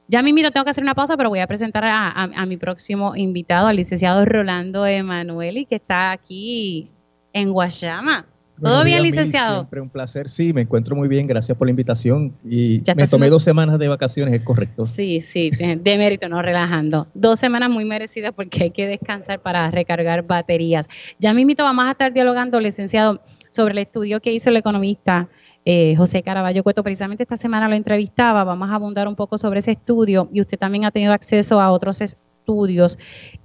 Ya 0.09 0.23
mismo 0.23 0.51
tengo 0.51 0.65
que 0.65 0.71
hacer 0.71 0.85
una 0.85 0.95
pausa, 0.95 1.17
pero 1.17 1.31
voy 1.31 1.41
a 1.41 1.47
presentar 1.47 1.85
a, 1.87 2.47
mi 2.47 2.57
próximo 2.57 3.17
invitado, 3.17 3.69
al 3.69 3.77
licenciado 3.77 4.25
Rolando 4.25 4.87
Emanueli, 4.87 5.65
que 5.65 5.77
está 5.77 6.12
aquí 6.12 6.91
en 7.33 7.53
Guayama. 7.53 8.27
¿Todo 8.62 8.85
bien, 8.85 9.03
licenciado? 9.03 9.55
siempre 9.55 9.81
un 9.81 9.89
placer. 9.89 10.29
Sí, 10.29 10.53
me 10.53 10.61
encuentro 10.61 10.95
muy 10.95 11.09
bien. 11.09 11.27
Gracias 11.27 11.59
por 11.59 11.67
la 11.67 11.71
invitación. 11.71 12.37
Y 12.49 12.83
me 12.95 13.09
tomé 13.09 13.29
dos 13.29 13.43
semanas 13.43 13.79
de 13.79 13.89
vacaciones, 13.89 14.33
es 14.33 14.43
correcto. 14.43 14.87
Sí, 14.87 15.21
sí, 15.23 15.51
de 15.51 15.99
mérito, 15.99 16.29
no 16.29 16.41
relajando. 16.41 17.09
Dos 17.15 17.41
semanas 17.41 17.71
muy 17.71 17.85
merecidas 17.85 18.33
porque 18.33 18.65
hay 18.65 18.71
que 18.71 18.87
descansar 18.87 19.41
para 19.41 19.71
recargar 19.71 20.25
baterías. 20.25 20.87
Ya 21.19 21.35
mismito 21.35 21.65
vamos 21.65 21.87
a 21.87 21.93
estar 21.93 22.12
dialogando, 22.12 22.61
licenciado, 22.61 23.21
sobre 23.49 23.73
el 23.73 23.79
estudio 23.79 24.21
que 24.21 24.33
hizo 24.33 24.51
el 24.51 24.57
economista 24.57 25.29
eh, 25.65 25.95
José 25.97 26.23
Caraballo 26.23 26.62
Cueto. 26.62 26.83
Precisamente 26.83 27.23
esta 27.23 27.37
semana 27.37 27.69
lo 27.69 27.75
entrevistaba. 27.75 28.45
Vamos 28.45 28.71
a 28.71 28.75
abundar 28.75 29.09
un 29.09 29.17
poco 29.17 29.39
sobre 29.39 29.61
ese 29.61 29.73
estudio 29.73 30.29
y 30.33 30.41
usted 30.41 30.59
también 30.59 30.85
ha 30.85 30.91
tenido 30.91 31.12
acceso 31.12 31.61
a 31.61 31.71
otros 31.71 32.01
estudios 32.01 32.99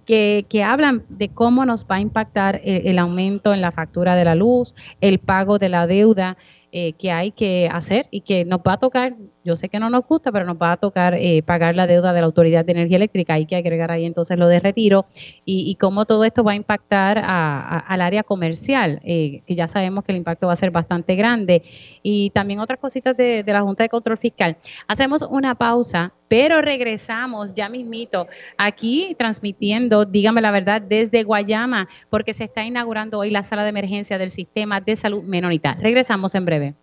que, 0.05 0.45
que, 0.49 0.63
hablan 0.63 1.05
de 1.07 1.30
cómo 1.30 1.65
nos 1.65 1.86
va 1.86 1.95
a 1.95 1.99
impactar 2.01 2.59
el, 2.63 2.88
el, 2.88 2.99
aumento 2.99 3.53
en 3.53 3.61
la 3.61 3.72
factura 3.72 4.15
de 4.15 4.26
la 4.26 4.36
luz, 4.36 4.76
el 4.99 5.20
pago 5.20 5.57
de 5.57 5.70
la 5.70 5.88
deuda 5.88 6.38
eh, 6.72 6.93
que 6.93 7.11
hay 7.11 7.32
que 7.32 7.67
hacer 7.72 8.07
y 8.11 8.22
que 8.22 8.45
nos 8.45 8.59
va 8.59 8.74
a 8.74 8.78
tocar, 8.78 9.15
yo 9.49 9.55
sé 9.55 9.67
que 9.67 9.79
no 9.79 9.89
nos 9.89 10.05
gusta, 10.05 10.31
pero 10.31 10.45
nos 10.45 10.57
va 10.57 10.73
a 10.73 10.77
tocar 10.77 11.15
eh, 11.15 11.41
pagar 11.41 11.75
la 11.75 11.87
deuda 11.87 12.13
de 12.13 12.21
la 12.21 12.27
Autoridad 12.27 12.63
de 12.63 12.73
Energía 12.73 12.97
Eléctrica. 12.97 13.33
Hay 13.33 13.47
que 13.47 13.55
agregar 13.55 13.89
ahí 13.91 14.05
entonces 14.05 14.37
lo 14.37 14.47
de 14.47 14.59
retiro 14.59 15.07
y, 15.43 15.75
cómo 15.79 16.05
todo 16.05 16.23
esto 16.23 16.43
va 16.43 16.51
a 16.51 16.55
impactar 16.55 17.17
al 17.17 18.01
área 18.01 18.21
comercial, 18.21 19.01
eh, 19.03 19.41
que 19.47 19.55
ya 19.55 19.67
sabemos 19.67 20.03
que 20.03 20.11
el 20.11 20.19
impacto 20.19 20.47
va 20.47 20.53
a 20.53 20.55
ser 20.55 20.69
bastante 20.69 21.15
grande. 21.15 21.63
Y 22.03 22.29
también 22.29 22.59
otras 22.59 22.79
cositas 22.79 23.17
de, 23.17 23.43
de 23.43 23.53
la 23.53 23.61
Junta 23.61 23.83
de 23.83 23.89
Control 23.89 24.17
Fiscal. 24.19 24.57
Hacemos 24.87 25.23
una 25.23 25.55
pausa, 25.55 26.13
pero 26.27 26.61
regresamos 26.61 27.55
ya 27.55 27.69
mismito 27.69 28.27
aquí 28.57 29.15
transmitiendo, 29.17 30.05
dígame 30.05 30.41
la 30.41 30.51
verdad, 30.51 30.79
desde 30.79 31.23
Guayama, 31.23 31.89
porque 32.11 32.35
se 32.35 32.43
está 32.43 32.63
inaugurando 32.65 33.17
hoy 33.17 33.31
la 33.31 33.43
sala 33.43 33.63
de 33.63 33.69
emergencia 33.69 34.19
del 34.19 34.29
sistema 34.29 34.79
de 34.79 34.95
salud 34.95 35.23
menonita. 35.23 35.75
Regresamos 35.79 36.35
en 36.35 36.45
breve. 36.45 36.75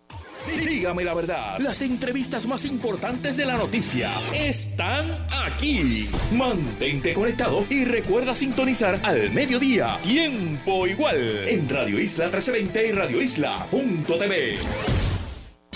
Dígame 0.55 1.03
la 1.03 1.13
verdad, 1.13 1.59
las 1.59 1.81
entrevistas 1.81 2.45
más 2.45 2.65
importantes 2.65 3.37
de 3.37 3.45
la 3.45 3.57
noticia 3.57 4.09
están 4.33 5.27
aquí. 5.31 6.07
Mantente 6.31 7.13
conectado 7.13 7.65
y 7.69 7.85
recuerda 7.85 8.35
sintonizar 8.35 8.99
al 9.03 9.31
mediodía, 9.31 9.97
tiempo 10.03 10.87
igual, 10.87 11.47
en 11.47 11.67
Radio 11.67 11.99
Isla 11.99 12.25
1320 12.25 12.87
y 12.87 12.91
Radio 12.91 13.21
Isla.tv. 13.21 14.57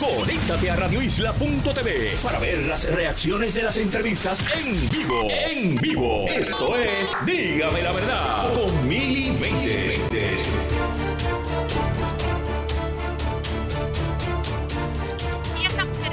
Conéctate 0.01 0.71
a 0.71 0.75
radioisla.tv 0.75 2.17
para 2.23 2.39
ver 2.39 2.65
las 2.65 2.91
reacciones 2.91 3.53
de 3.53 3.61
las 3.61 3.77
entrevistas 3.77 4.43
en 4.57 4.89
vivo. 4.89 5.27
En 5.29 5.75
vivo. 5.75 6.25
Esto 6.27 6.75
es 6.75 7.15
Dígame 7.23 7.83
la 7.83 7.91
verdad 7.91 8.53
con 8.55 8.87
Mili 8.87 9.29
Méndez. 9.29 9.99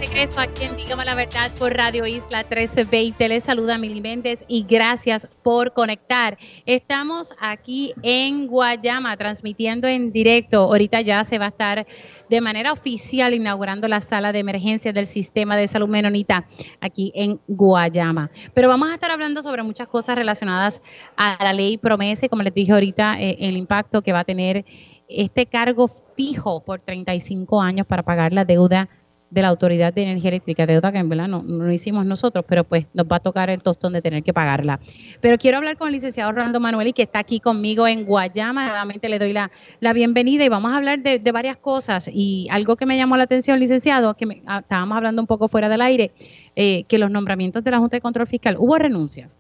Regreso 0.00 0.38
aquí 0.38 0.64
en 0.64 0.76
Dígame 0.76 1.04
la 1.04 1.16
Verdad 1.16 1.50
por 1.58 1.74
Radio 1.74 2.06
Isla 2.06 2.44
1320. 2.44 3.28
Les 3.28 3.42
saluda 3.42 3.78
Mili 3.78 4.00
Méndez 4.00 4.44
y 4.46 4.62
gracias 4.62 5.26
por 5.42 5.72
conectar. 5.72 6.38
Estamos 6.66 7.34
aquí 7.40 7.94
en 8.02 8.46
Guayama 8.46 9.16
transmitiendo 9.16 9.88
en 9.88 10.12
directo. 10.12 10.58
Ahorita 10.62 11.00
ya 11.00 11.24
se 11.24 11.38
va 11.38 11.46
a 11.46 11.48
estar 11.48 11.86
de 12.28 12.40
manera 12.40 12.72
oficial 12.72 13.34
inaugurando 13.34 13.88
la 13.88 14.00
sala 14.00 14.32
de 14.32 14.38
emergencia 14.38 14.92
del 14.92 15.06
sistema 15.06 15.56
de 15.56 15.66
salud 15.66 15.88
menonita 15.88 16.46
aquí 16.80 17.10
en 17.16 17.40
Guayama. 17.48 18.30
Pero 18.54 18.68
vamos 18.68 18.90
a 18.90 18.94
estar 18.94 19.10
hablando 19.10 19.42
sobre 19.42 19.64
muchas 19.64 19.88
cosas 19.88 20.14
relacionadas 20.14 20.80
a 21.16 21.36
la 21.42 21.52
ley 21.52 21.76
promesa, 21.76 22.28
como 22.28 22.44
les 22.44 22.54
dije 22.54 22.72
ahorita, 22.72 23.20
eh, 23.20 23.36
el 23.40 23.56
impacto 23.56 24.02
que 24.02 24.12
va 24.12 24.20
a 24.20 24.24
tener 24.24 24.64
este 25.08 25.46
cargo 25.46 25.88
fijo 25.88 26.62
por 26.62 26.80
35 26.80 27.60
años 27.60 27.86
para 27.86 28.04
pagar 28.04 28.32
la 28.32 28.44
deuda 28.44 28.88
de 29.30 29.42
la 29.42 29.48
Autoridad 29.48 29.92
de 29.92 30.02
Energía 30.02 30.28
Eléctrica, 30.28 30.66
deuda 30.66 30.90
que 30.90 30.98
en 30.98 31.08
verdad 31.08 31.28
no, 31.28 31.42
no, 31.42 31.70
hicimos 31.70 32.06
nosotros, 32.06 32.44
pero 32.48 32.64
pues 32.64 32.86
nos 32.94 33.06
va 33.06 33.16
a 33.16 33.20
tocar 33.20 33.50
el 33.50 33.62
tostón 33.62 33.92
de 33.92 34.00
tener 34.00 34.22
que 34.22 34.32
pagarla. 34.32 34.80
Pero 35.20 35.36
quiero 35.38 35.58
hablar 35.58 35.76
con 35.76 35.88
el 35.88 35.94
licenciado 35.94 36.30
Orlando 36.30 36.60
Manueli, 36.60 36.92
que 36.92 37.02
está 37.02 37.18
aquí 37.18 37.40
conmigo 37.40 37.86
en 37.86 38.04
Guayama. 38.04 38.68
Nuevamente 38.68 39.08
le 39.08 39.18
doy 39.18 39.32
la, 39.32 39.50
la 39.80 39.92
bienvenida 39.92 40.44
y 40.44 40.48
vamos 40.48 40.72
a 40.72 40.78
hablar 40.78 41.02
de, 41.02 41.18
de, 41.18 41.32
varias 41.32 41.58
cosas. 41.58 42.10
Y 42.12 42.48
algo 42.50 42.76
que 42.76 42.86
me 42.86 42.96
llamó 42.96 43.16
la 43.16 43.24
atención, 43.24 43.60
licenciado, 43.60 44.14
que 44.14 44.26
me, 44.26 44.42
ah, 44.46 44.60
estábamos 44.60 44.96
hablando 44.96 45.20
un 45.20 45.26
poco 45.26 45.48
fuera 45.48 45.68
del 45.68 45.82
aire, 45.82 46.12
eh, 46.56 46.84
que 46.84 46.98
los 46.98 47.10
nombramientos 47.10 47.62
de 47.62 47.70
la 47.70 47.78
Junta 47.78 47.96
de 47.96 48.00
Control 48.00 48.26
Fiscal, 48.26 48.56
hubo 48.58 48.78
renuncias, 48.78 49.38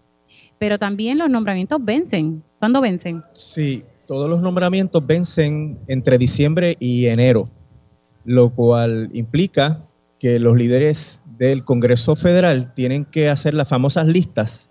pero 0.58 0.78
también 0.78 1.18
los 1.18 1.30
nombramientos 1.30 1.78
vencen. 1.82 2.42
¿Cuándo 2.58 2.80
vencen? 2.80 3.22
Sí, 3.32 3.84
todos 4.06 4.28
los 4.28 4.42
nombramientos 4.42 5.06
vencen 5.06 5.78
entre 5.86 6.18
diciembre 6.18 6.76
y 6.78 7.06
enero 7.06 7.48
lo 8.28 8.50
cual 8.50 9.08
implica 9.14 9.78
que 10.18 10.38
los 10.38 10.54
líderes 10.54 11.22
del 11.38 11.64
Congreso 11.64 12.14
Federal 12.14 12.74
tienen 12.74 13.06
que 13.06 13.30
hacer 13.30 13.54
las 13.54 13.70
famosas 13.70 14.06
listas 14.06 14.68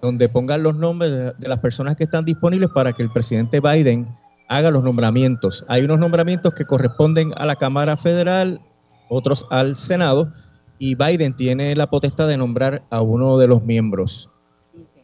donde 0.00 0.28
pongan 0.28 0.62
los 0.62 0.76
nombres 0.76 1.10
de 1.36 1.48
las 1.48 1.58
personas 1.58 1.96
que 1.96 2.04
están 2.04 2.24
disponibles 2.24 2.70
para 2.72 2.92
que 2.92 3.02
el 3.02 3.10
presidente 3.10 3.58
Biden 3.58 4.06
haga 4.48 4.70
los 4.70 4.84
nombramientos. 4.84 5.64
Hay 5.66 5.82
unos 5.82 5.98
nombramientos 5.98 6.54
que 6.54 6.64
corresponden 6.64 7.32
a 7.36 7.46
la 7.46 7.56
Cámara 7.56 7.96
Federal, 7.96 8.60
otros 9.08 9.44
al 9.50 9.74
Senado, 9.74 10.32
y 10.78 10.94
Biden 10.94 11.34
tiene 11.34 11.74
la 11.74 11.90
potestad 11.90 12.28
de 12.28 12.36
nombrar 12.36 12.84
a 12.90 13.02
uno 13.02 13.38
de 13.38 13.48
los 13.48 13.64
miembros. 13.64 14.30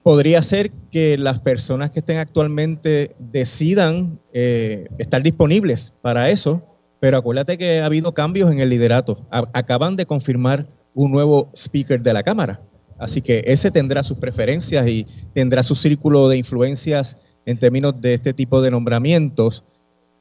Podría 0.04 0.40
ser 0.42 0.70
que 0.92 1.18
las 1.18 1.40
personas 1.40 1.90
que 1.90 1.98
estén 1.98 2.18
actualmente 2.18 3.16
decidan 3.18 4.20
eh, 4.32 4.86
estar 4.98 5.24
disponibles 5.24 5.98
para 6.02 6.30
eso, 6.30 6.75
pero 7.00 7.18
acuérdate 7.18 7.58
que 7.58 7.80
ha 7.80 7.86
habido 7.86 8.14
cambios 8.14 8.50
en 8.50 8.60
el 8.60 8.70
liderato. 8.70 9.26
acaban 9.30 9.96
de 9.96 10.06
confirmar 10.06 10.66
un 10.94 11.12
nuevo 11.12 11.50
speaker 11.54 12.00
de 12.00 12.12
la 12.12 12.22
Cámara. 12.22 12.60
Así 12.98 13.20
que 13.20 13.44
ese 13.46 13.70
tendrá 13.70 14.02
sus 14.02 14.18
preferencias 14.18 14.86
y 14.88 15.06
tendrá 15.34 15.62
su 15.62 15.74
círculo 15.74 16.28
de 16.28 16.38
influencias 16.38 17.18
en 17.44 17.58
términos 17.58 18.00
de 18.00 18.14
este 18.14 18.32
tipo 18.32 18.62
de 18.62 18.70
nombramientos. 18.70 19.64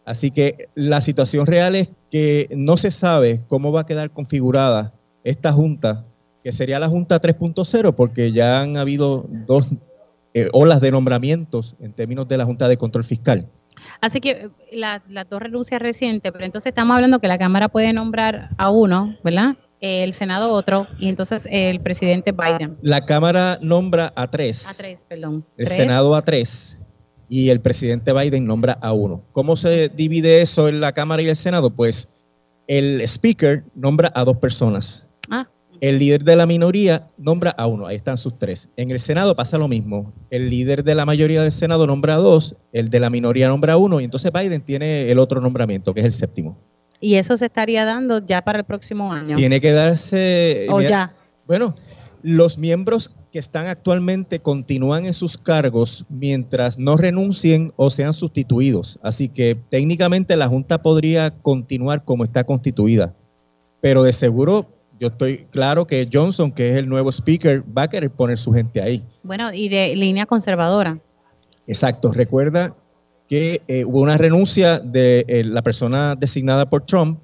Así 0.03 0.32
que 0.32 0.69
la 0.76 1.01
situación 1.01 1.45
real 1.45 1.76
es 1.76 1.89
que 2.11 2.49
no 2.55 2.78
se 2.78 2.91
sabe 2.91 3.41
cómo 3.47 3.71
va 3.71 3.82
a 3.82 3.86
quedar 3.86 4.11
configurada 4.11 4.93
esta 5.23 5.53
junta, 5.53 6.05
que 6.43 6.51
sería 6.51 6.80
la 6.80 6.89
junta 6.89 7.19
3.0, 7.19 7.95
porque 7.95 8.32
ya 8.32 8.61
han 8.61 8.78
habido 8.78 9.26
dos 9.47 9.65
eh, 10.34 10.49
olas 10.51 10.82
de 10.82 10.91
nombramientos 10.91 11.76
en 11.80 11.93
términos 11.93 12.28
de 12.28 12.38
la 12.38 12.45
junta 12.45 12.67
de 12.67 12.78
control 12.78 13.05
fiscal. 13.05 13.47
Así 14.01 14.19
que 14.19 14.49
las 14.71 15.01
la 15.07 15.23
dos 15.23 15.41
renuncias 15.41 15.81
recientes, 15.81 16.31
pero 16.31 16.45
entonces 16.45 16.69
estamos 16.69 16.95
hablando 16.95 17.19
que 17.19 17.27
la 17.27 17.37
Cámara 17.37 17.69
puede 17.69 17.93
nombrar 17.93 18.49
a 18.57 18.69
uno, 18.69 19.17
¿verdad? 19.23 19.55
El 19.81 20.13
Senado 20.13 20.51
otro 20.51 20.87
y 20.99 21.09
entonces 21.09 21.47
el 21.51 21.79
presidente 21.81 22.31
Biden. 22.31 22.77
La 22.81 23.05
Cámara 23.05 23.59
nombra 23.61 24.13
a 24.15 24.29
tres. 24.29 24.67
A 24.67 24.73
tres, 24.73 25.05
perdón. 25.07 25.45
El 25.57 25.65
¿Tres? 25.65 25.77
Senado 25.77 26.15
a 26.15 26.21
tres 26.23 26.77
y 27.27 27.49
el 27.49 27.59
presidente 27.61 28.13
Biden 28.13 28.45
nombra 28.45 28.77
a 28.81 28.93
uno. 28.93 29.23
¿Cómo 29.31 29.55
se 29.55 29.89
divide 29.89 30.41
eso 30.41 30.67
en 30.67 30.79
la 30.79 30.93
Cámara 30.93 31.21
y 31.21 31.27
el 31.27 31.35
Senado? 31.35 31.69
Pues 31.69 32.27
el 32.67 33.01
Speaker 33.01 33.63
nombra 33.75 34.11
a 34.15 34.23
dos 34.23 34.37
personas. 34.37 35.07
Ah. 35.29 35.47
El 35.82 35.99
líder 35.99 36.23
de 36.23 36.36
la 36.36 36.45
minoría 36.45 37.07
nombra 37.17 37.51
a 37.51 37.67
uno, 37.67 37.88
ahí 37.88 37.95
están 37.95 38.17
sus 38.17 38.38
tres. 38.38 38.69
En 38.78 38.91
el 38.91 38.99
Senado 38.99 39.36
pasa 39.36 39.57
lo 39.57 39.67
mismo. 39.67 40.13
El 40.30 40.49
líder 40.49 40.84
de 40.84 40.95
la 40.95 41.05
mayoría 41.05 41.41
del 41.41 41.51
Senado 41.51 41.86
nombra 41.88 42.15
a 42.15 42.17
dos, 42.17 42.55
el 42.71 42.89
de 42.89 42.99
la 42.99 43.09
minoría 43.09 43.47
nombra 43.47 43.73
a 43.73 43.78
uno, 43.78 43.99
y 43.99 44.03
entonces 44.03 44.32
Biden 44.32 44.61
tiene 44.61 45.11
el 45.11 45.19
otro 45.19 45.41
nombramiento, 45.41 45.93
que 45.93 46.01
es 46.01 46.05
el 46.05 46.13
séptimo. 46.13 46.57
¿Y 46.99 47.15
eso 47.15 47.38
se 47.38 47.45
estaría 47.45 47.85
dando 47.85 48.26
ya 48.26 48.41
para 48.43 48.60
el 48.60 48.65
próximo 48.65 49.11
año? 49.11 49.35
Tiene 49.35 49.60
que 49.60 49.72
darse... 49.72 50.68
¿O 50.69 50.81
ya? 50.81 51.14
Bueno, 51.45 51.76
los 52.23 52.57
miembros 52.57 53.15
que 53.31 53.39
están 53.39 53.68
actualmente 53.68 54.39
continúan 54.39 55.06
en 55.06 55.14
sus 55.14 55.38
cargos 55.38 56.06
mientras 56.10 56.80
no 56.80 56.97
renuncien 56.97 57.73
o 57.76 57.89
sean 57.89 58.14
sustituidos. 58.14 58.97
Así 59.03 59.30
que 59.30 59.56
técnicamente 59.69 60.35
la 60.35 60.47
Junta 60.47 60.81
podría 60.81 61.31
continuar 61.31 62.03
como 62.03 62.23
está 62.23 62.45
constituida. 62.45 63.14
Pero 63.81 64.02
de 64.02 64.14
seguro 64.14 64.74
yo 64.99 65.07
estoy 65.07 65.45
claro 65.51 65.85
que 65.85 66.07
Johnson, 66.11 66.51
que 66.51 66.69
es 66.69 66.76
el 66.77 66.88
nuevo 66.88 67.11
speaker, 67.11 67.63
va 67.77 67.84
a 67.84 67.88
querer 67.88 68.09
poner 68.09 68.38
su 68.38 68.51
gente 68.51 68.81
ahí. 68.81 69.03
Bueno, 69.23 69.53
y 69.53 69.69
de 69.69 69.95
línea 69.95 70.26
conservadora. 70.26 70.99
Exacto. 71.67 72.11
Recuerda 72.11 72.76
que 73.27 73.61
eh, 73.67 73.85
hubo 73.85 74.01
una 74.01 74.17
renuncia 74.17 74.80
de 74.80 75.26
eh, 75.27 75.43
la 75.43 75.61
persona 75.61 76.15
designada 76.15 76.69
por 76.69 76.85
Trump, 76.85 77.19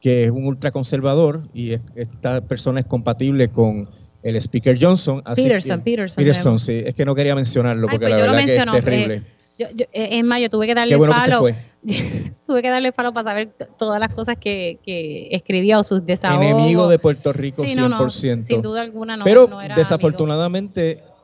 que 0.00 0.24
es 0.24 0.30
un 0.30 0.46
ultraconservador, 0.46 1.48
y 1.54 1.72
es, 1.72 1.80
esta 1.94 2.40
persona 2.42 2.80
es 2.80 2.86
compatible 2.86 3.48
con 3.48 3.88
el 4.22 4.36
speaker 4.36 4.76
Johnson. 4.80 5.22
Así 5.24 5.42
Peterson, 5.42 5.78
que, 5.78 5.84
Peterson. 5.84 6.16
Peterson, 6.16 6.58
sí. 6.58 6.82
Es 6.84 6.94
que 6.94 7.04
no 7.04 7.14
quería 7.14 7.34
mencionarlo 7.34 7.86
porque 7.88 8.06
Ay, 8.06 8.12
pues 8.12 8.24
la 8.24 8.32
verdad 8.32 8.70
que 8.70 8.78
es 8.78 8.84
terrible. 8.84 9.14
Eh, 9.14 9.22
yo, 9.58 9.66
yo, 9.74 9.86
es 9.92 10.24
más, 10.24 10.40
yo 10.40 10.50
tuve 10.50 10.66
que 10.66 10.74
darle 10.74 10.96
bueno 10.96 11.12
palo. 11.12 11.44
que 11.44 11.54
tuve 12.46 12.62
que 12.62 12.70
darle 12.70 12.92
palo 12.92 13.12
para 13.12 13.30
saber 13.30 13.54
todas 13.78 14.00
las 14.00 14.10
cosas 14.10 14.36
que, 14.36 14.78
que 14.82 15.28
escribía 15.30 15.78
o 15.78 15.84
sus 15.84 16.04
desahogos. 16.04 16.44
Enemigo 16.44 16.88
de 16.88 16.98
Puerto 16.98 17.32
Rico 17.32 17.66
sí, 17.66 17.76
100%. 17.76 17.88
No, 17.88 17.88
no, 17.88 18.10
sin 18.10 18.62
duda 18.62 18.82
alguna 18.82 19.16
no. 19.16 19.24
Pero 19.24 19.46
no 19.48 19.60
era 19.60 19.74
desafortunadamente, 19.74 20.98
amigo. 21.00 21.14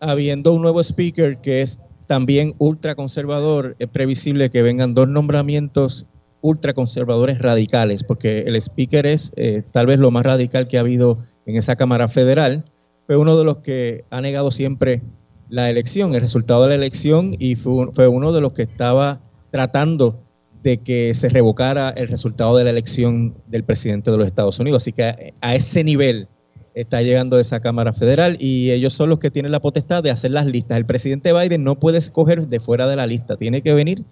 habiendo 0.00 0.52
un 0.52 0.62
nuevo 0.62 0.80
speaker 0.82 1.40
que 1.40 1.62
es 1.62 1.80
también 2.06 2.54
ultraconservador, 2.58 3.76
es 3.78 3.88
previsible 3.88 4.50
que 4.50 4.62
vengan 4.62 4.94
dos 4.94 5.08
nombramientos 5.08 6.06
ultraconservadores 6.40 7.38
radicales, 7.38 8.04
porque 8.04 8.40
el 8.40 8.56
speaker 8.56 9.06
es 9.06 9.32
eh, 9.36 9.62
tal 9.72 9.86
vez 9.86 9.98
lo 9.98 10.10
más 10.10 10.24
radical 10.24 10.68
que 10.68 10.78
ha 10.78 10.80
habido 10.80 11.18
en 11.46 11.56
esa 11.56 11.76
Cámara 11.76 12.08
Federal, 12.08 12.64
fue 13.06 13.16
uno 13.16 13.36
de 13.36 13.44
los 13.44 13.58
que 13.58 14.04
ha 14.10 14.20
negado 14.20 14.50
siempre 14.50 15.02
la 15.48 15.70
elección, 15.70 16.14
el 16.14 16.20
resultado 16.20 16.62
de 16.62 16.68
la 16.68 16.74
elección, 16.74 17.34
y 17.38 17.54
fue, 17.54 17.88
fue 17.92 18.08
uno 18.08 18.32
de 18.32 18.40
los 18.40 18.52
que 18.52 18.62
estaba 18.62 19.20
tratando 19.50 20.22
de 20.62 20.78
que 20.78 21.14
se 21.14 21.28
revocara 21.28 21.90
el 21.90 22.08
resultado 22.08 22.56
de 22.56 22.64
la 22.64 22.70
elección 22.70 23.34
del 23.46 23.64
presidente 23.64 24.10
de 24.10 24.18
los 24.18 24.26
Estados 24.26 24.58
Unidos. 24.58 24.82
Así 24.82 24.92
que 24.92 25.34
a, 25.40 25.54
ese 25.54 25.84
nivel 25.84 26.28
está 26.74 27.02
llegando 27.02 27.38
esa 27.38 27.60
Cámara 27.60 27.92
Federal 27.92 28.36
y 28.40 28.70
ellos 28.70 28.92
son 28.92 29.08
los 29.08 29.18
que 29.18 29.30
tienen 29.30 29.52
la 29.52 29.60
potestad 29.60 30.02
de 30.02 30.10
hacer 30.10 30.32
las 30.32 30.46
listas. 30.46 30.76
El 30.78 30.86
presidente 30.86 31.32
Biden 31.32 31.62
no 31.62 31.78
puede 31.78 31.98
escoger 31.98 32.46
de 32.46 32.60
fuera 32.60 32.86
de 32.86 32.96
la 32.96 33.06
lista, 33.06 33.36
tiene 33.36 33.62
que 33.62 33.72
venir, 33.72 34.04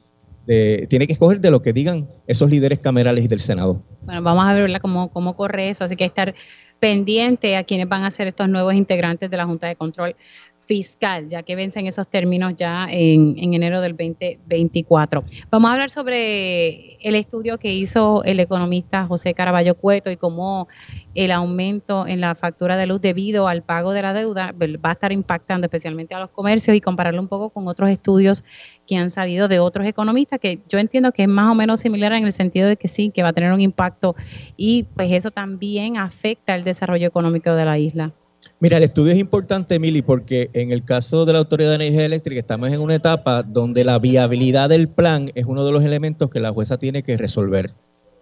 tiene 0.46 1.06
que 1.06 1.12
escoger 1.12 1.40
de 1.40 1.50
lo 1.50 1.62
que 1.62 1.72
digan 1.72 2.08
esos 2.26 2.48
líderes 2.50 2.78
camerales 2.78 3.24
y 3.24 3.28
del 3.28 3.40
Senado. 3.40 3.82
Bueno, 4.02 4.22
vamos 4.22 4.44
a 4.44 4.52
ver 4.52 4.80
cómo, 4.80 5.08
cómo 5.10 5.36
corre 5.36 5.70
eso, 5.70 5.84
así 5.84 5.96
que 5.96 6.04
hay 6.04 6.10
que 6.10 6.20
estar 6.20 6.34
pendiente 6.78 7.56
a 7.56 7.64
quienes 7.64 7.88
van 7.88 8.04
a 8.04 8.10
ser 8.10 8.28
estos 8.28 8.48
nuevos 8.48 8.74
integrantes 8.74 9.30
de 9.30 9.36
la 9.36 9.46
Junta 9.46 9.66
de 9.66 9.76
Control 9.76 10.14
fiscal, 10.66 11.28
ya 11.28 11.42
que 11.42 11.56
vencen 11.56 11.86
esos 11.86 12.08
términos 12.08 12.54
ya 12.56 12.86
en, 12.90 13.36
enero 13.54 13.80
del 13.80 13.92
2024. 13.96 15.24
Vamos 15.50 15.70
a 15.70 15.72
hablar 15.72 15.90
sobre 15.90 16.96
el 17.06 17.14
estudio 17.14 17.58
que 17.58 17.72
hizo 17.72 18.24
el 18.24 18.40
economista 18.40 19.06
José 19.06 19.32
Caraballo 19.32 19.76
Cueto 19.76 20.10
y 20.10 20.16
cómo 20.16 20.68
el 21.14 21.30
aumento 21.30 22.06
en 22.06 22.20
la 22.20 22.34
factura 22.34 22.76
de 22.76 22.86
luz 22.86 23.00
debido 23.00 23.48
al 23.48 23.62
pago 23.62 23.92
de 23.92 24.02
la 24.02 24.12
deuda 24.12 24.52
va 24.52 24.90
a 24.90 24.92
estar 24.92 25.12
impactando 25.12 25.66
especialmente 25.66 26.14
a 26.14 26.20
los 26.20 26.30
comercios 26.30 26.76
y 26.76 26.80
compararlo 26.80 27.20
un 27.20 27.28
poco 27.28 27.50
con 27.50 27.68
otros 27.68 27.88
estudios 27.88 28.44
que 28.86 28.96
han 28.96 29.10
salido 29.10 29.48
de 29.48 29.60
otros 29.60 29.86
economistas, 29.86 30.38
que 30.40 30.60
yo 30.68 30.78
entiendo 30.78 31.12
que 31.12 31.22
es 31.22 31.28
más 31.28 31.50
o 31.50 31.54
menos 31.54 31.80
similar 31.80 32.12
en 32.12 32.26
el 32.26 32.32
sentido 32.32 32.68
de 32.68 32.76
que 32.76 32.88
sí, 32.88 33.10
que 33.10 33.22
va 33.22 33.28
a 33.28 33.32
tener 33.32 33.52
un 33.52 33.60
impacto 33.60 34.16
y 34.56 34.82
pues 34.94 35.12
eso 35.12 35.30
también 35.30 35.96
afecta 35.96 36.54
el 36.56 36.64
desarrollo 36.64 37.06
económico 37.06 37.54
de 37.54 37.64
la 37.64 37.78
isla. 37.78 38.12
Mira, 38.58 38.78
el 38.78 38.84
estudio 38.84 39.12
es 39.12 39.18
importante, 39.18 39.78
Mili, 39.78 40.00
porque 40.00 40.48
en 40.54 40.72
el 40.72 40.82
caso 40.82 41.26
de 41.26 41.34
la 41.34 41.40
Autoridad 41.40 41.70
de 41.70 41.74
Energía 41.74 42.06
Eléctrica 42.06 42.40
estamos 42.40 42.70
en 42.70 42.80
una 42.80 42.94
etapa 42.94 43.42
donde 43.42 43.84
la 43.84 43.98
viabilidad 43.98 44.70
del 44.70 44.88
plan 44.88 45.30
es 45.34 45.44
uno 45.44 45.66
de 45.66 45.72
los 45.72 45.84
elementos 45.84 46.30
que 46.30 46.40
la 46.40 46.52
jueza 46.52 46.78
tiene 46.78 47.02
que 47.02 47.18
resolver. 47.18 47.72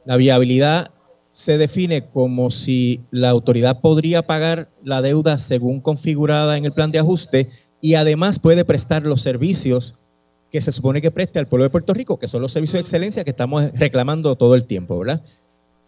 La 0.05 0.16
viabilidad 0.16 0.90
se 1.31 1.56
define 1.56 2.09
como 2.09 2.51
si 2.51 3.01
la 3.12 3.31
autoridad 3.31 3.81
podría 3.81 4.27
pagar 4.27 4.69
la 4.82 5.02
deuda 5.02 5.39
según 5.39 5.81
configurada 5.81 6.56
en 6.56 6.65
el 6.65 6.73
plan 6.73 6.90
de 6.90 6.98
ajuste 6.98 7.48
y 7.81 7.94
además 7.94 8.40
puede 8.40 8.65
prestar 8.65 9.05
los 9.05 9.23
servicios 9.23 9.94
que 10.51 10.61
se 10.61 10.73
supone 10.73 11.01
que 11.01 11.12
preste 11.12 11.39
al 11.39 11.47
pueblo 11.47 11.65
de 11.65 11.70
Puerto 11.70 11.94
Rico, 11.94 12.19
que 12.19 12.27
son 12.28 12.43
los 12.43 12.51
servicios 12.51 12.74
de 12.74 12.81
excelencia 12.81 13.23
que 13.23 13.31
estamos 13.31 13.70
reclamando 13.74 14.35
todo 14.35 14.56
el 14.56 14.65
tiempo, 14.65 14.98
¿verdad? 14.98 15.23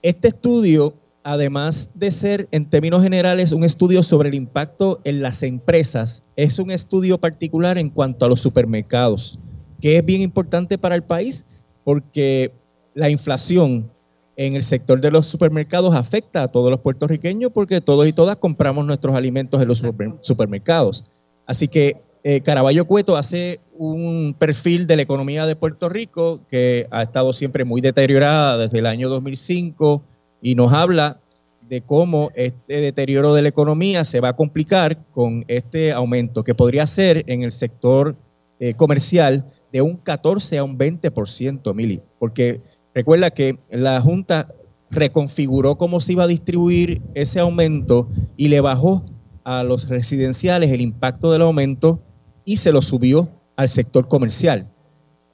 Este 0.02 0.28
estudio 0.28 0.94
además 1.26 1.90
de 1.94 2.12
ser 2.12 2.46
en 2.52 2.70
términos 2.70 3.02
generales 3.02 3.50
un 3.50 3.64
estudio 3.64 4.04
sobre 4.04 4.28
el 4.28 4.36
impacto 4.36 5.00
en 5.02 5.22
las 5.22 5.42
empresas, 5.42 6.22
es 6.36 6.60
un 6.60 6.70
estudio 6.70 7.18
particular 7.18 7.78
en 7.78 7.90
cuanto 7.90 8.24
a 8.24 8.28
los 8.28 8.40
supermercados, 8.40 9.40
que 9.80 9.96
es 9.96 10.04
bien 10.04 10.20
importante 10.20 10.78
para 10.78 10.94
el 10.94 11.02
país 11.02 11.44
porque 11.82 12.52
la 12.94 13.10
inflación 13.10 13.90
en 14.36 14.54
el 14.54 14.62
sector 14.62 15.00
de 15.00 15.10
los 15.10 15.26
supermercados 15.26 15.96
afecta 15.96 16.44
a 16.44 16.48
todos 16.48 16.70
los 16.70 16.78
puertorriqueños 16.78 17.50
porque 17.52 17.80
todos 17.80 18.06
y 18.06 18.12
todas 18.12 18.36
compramos 18.36 18.86
nuestros 18.86 19.16
alimentos 19.16 19.60
en 19.60 19.66
los 19.66 19.82
supermercados. 20.20 21.04
Así 21.44 21.66
que 21.66 22.02
eh, 22.22 22.40
Caraballo 22.40 22.84
Cueto 22.86 23.16
hace 23.16 23.58
un 23.76 24.36
perfil 24.38 24.86
de 24.86 24.94
la 24.94 25.02
economía 25.02 25.44
de 25.44 25.56
Puerto 25.56 25.88
Rico 25.88 26.42
que 26.48 26.86
ha 26.92 27.02
estado 27.02 27.32
siempre 27.32 27.64
muy 27.64 27.80
deteriorada 27.80 28.58
desde 28.58 28.78
el 28.78 28.86
año 28.86 29.08
2005 29.08 30.04
y 30.40 30.54
nos 30.54 30.72
habla 30.72 31.20
de 31.68 31.80
cómo 31.80 32.30
este 32.34 32.80
deterioro 32.80 33.34
de 33.34 33.42
la 33.42 33.48
economía 33.48 34.04
se 34.04 34.20
va 34.20 34.28
a 34.28 34.36
complicar 34.36 35.04
con 35.12 35.44
este 35.48 35.92
aumento 35.92 36.44
que 36.44 36.54
podría 36.54 36.86
ser 36.86 37.24
en 37.26 37.42
el 37.42 37.52
sector 37.52 38.16
eh, 38.60 38.74
comercial 38.74 39.44
de 39.72 39.82
un 39.82 39.96
14 39.96 40.58
a 40.58 40.64
un 40.64 40.78
20%, 40.78 41.74
Mili, 41.74 42.00
porque 42.18 42.60
recuerda 42.94 43.30
que 43.30 43.58
la 43.68 44.00
Junta 44.00 44.54
reconfiguró 44.90 45.76
cómo 45.76 46.00
se 46.00 46.12
iba 46.12 46.24
a 46.24 46.28
distribuir 46.28 47.02
ese 47.14 47.40
aumento 47.40 48.08
y 48.36 48.48
le 48.48 48.60
bajó 48.60 49.04
a 49.44 49.62
los 49.62 49.88
residenciales 49.88 50.70
el 50.70 50.80
impacto 50.80 51.32
del 51.32 51.42
aumento 51.42 52.00
y 52.44 52.56
se 52.56 52.72
lo 52.72 52.82
subió 52.82 53.28
al 53.56 53.68
sector 53.68 54.08
comercial. 54.08 54.70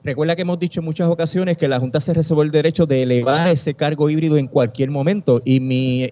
Recuerda 0.03 0.35
que 0.35 0.41
hemos 0.41 0.59
dicho 0.59 0.81
en 0.81 0.85
muchas 0.85 1.07
ocasiones 1.07 1.57
que 1.57 1.69
la 1.69 1.79
Junta 1.79 2.01
se 2.01 2.13
reservó 2.13 2.43
el 2.43 2.51
derecho 2.51 2.85
de 2.85 3.03
elevar 3.03 3.47
ese 3.47 3.73
cargo 3.73 4.09
híbrido 4.09 4.35
en 4.35 4.47
cualquier 4.47 4.91
momento 4.91 5.41
y 5.45 5.61
mi 5.61 6.11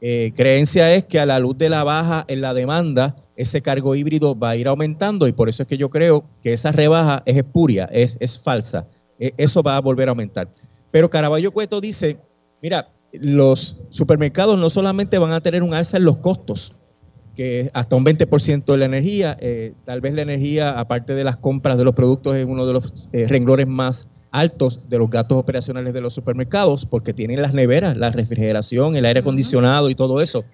eh, 0.00 0.32
creencia 0.34 0.94
es 0.94 1.04
que 1.04 1.20
a 1.20 1.26
la 1.26 1.38
luz 1.38 1.58
de 1.58 1.68
la 1.68 1.84
baja 1.84 2.24
en 2.28 2.40
la 2.40 2.54
demanda, 2.54 3.16
ese 3.36 3.60
cargo 3.60 3.94
híbrido 3.94 4.38
va 4.38 4.50
a 4.50 4.56
ir 4.56 4.68
aumentando 4.68 5.28
y 5.28 5.32
por 5.32 5.50
eso 5.50 5.62
es 5.62 5.68
que 5.68 5.76
yo 5.76 5.90
creo 5.90 6.24
que 6.42 6.54
esa 6.54 6.72
rebaja 6.72 7.22
es 7.26 7.36
espuria, 7.36 7.84
es, 7.92 8.16
es 8.20 8.38
falsa. 8.38 8.86
E, 9.18 9.34
eso 9.36 9.62
va 9.62 9.76
a 9.76 9.80
volver 9.80 10.08
a 10.08 10.12
aumentar. 10.12 10.48
Pero 10.90 11.10
Caraballo 11.10 11.52
Cueto 11.52 11.82
dice, 11.82 12.18
mira, 12.62 12.90
los 13.12 13.82
supermercados 13.90 14.58
no 14.58 14.70
solamente 14.70 15.18
van 15.18 15.32
a 15.32 15.42
tener 15.42 15.62
un 15.62 15.74
alza 15.74 15.98
en 15.98 16.04
los 16.04 16.16
costos, 16.18 16.74
que 17.36 17.70
hasta 17.74 17.94
un 17.94 18.04
20% 18.04 18.64
de 18.64 18.78
la 18.78 18.86
energía, 18.86 19.36
eh, 19.40 19.74
tal 19.84 20.00
vez 20.00 20.14
la 20.14 20.22
energía, 20.22 20.80
aparte 20.80 21.14
de 21.14 21.22
las 21.22 21.36
compras 21.36 21.76
de 21.76 21.84
los 21.84 21.94
productos, 21.94 22.34
es 22.34 22.46
uno 22.46 22.66
de 22.66 22.72
los 22.72 23.08
eh, 23.12 23.26
renglones 23.28 23.68
más 23.68 24.08
altos 24.32 24.80
de 24.88 24.98
los 24.98 25.08
gastos 25.10 25.38
operacionales 25.38 25.92
de 25.92 26.00
los 26.00 26.14
supermercados, 26.14 26.86
porque 26.86 27.12
tienen 27.12 27.42
las 27.42 27.54
neveras, 27.54 27.96
la 27.96 28.10
refrigeración, 28.10 28.96
el 28.96 29.04
aire 29.04 29.20
acondicionado 29.20 29.90
y 29.90 29.94
todo 29.94 30.20
eso. 30.20 30.44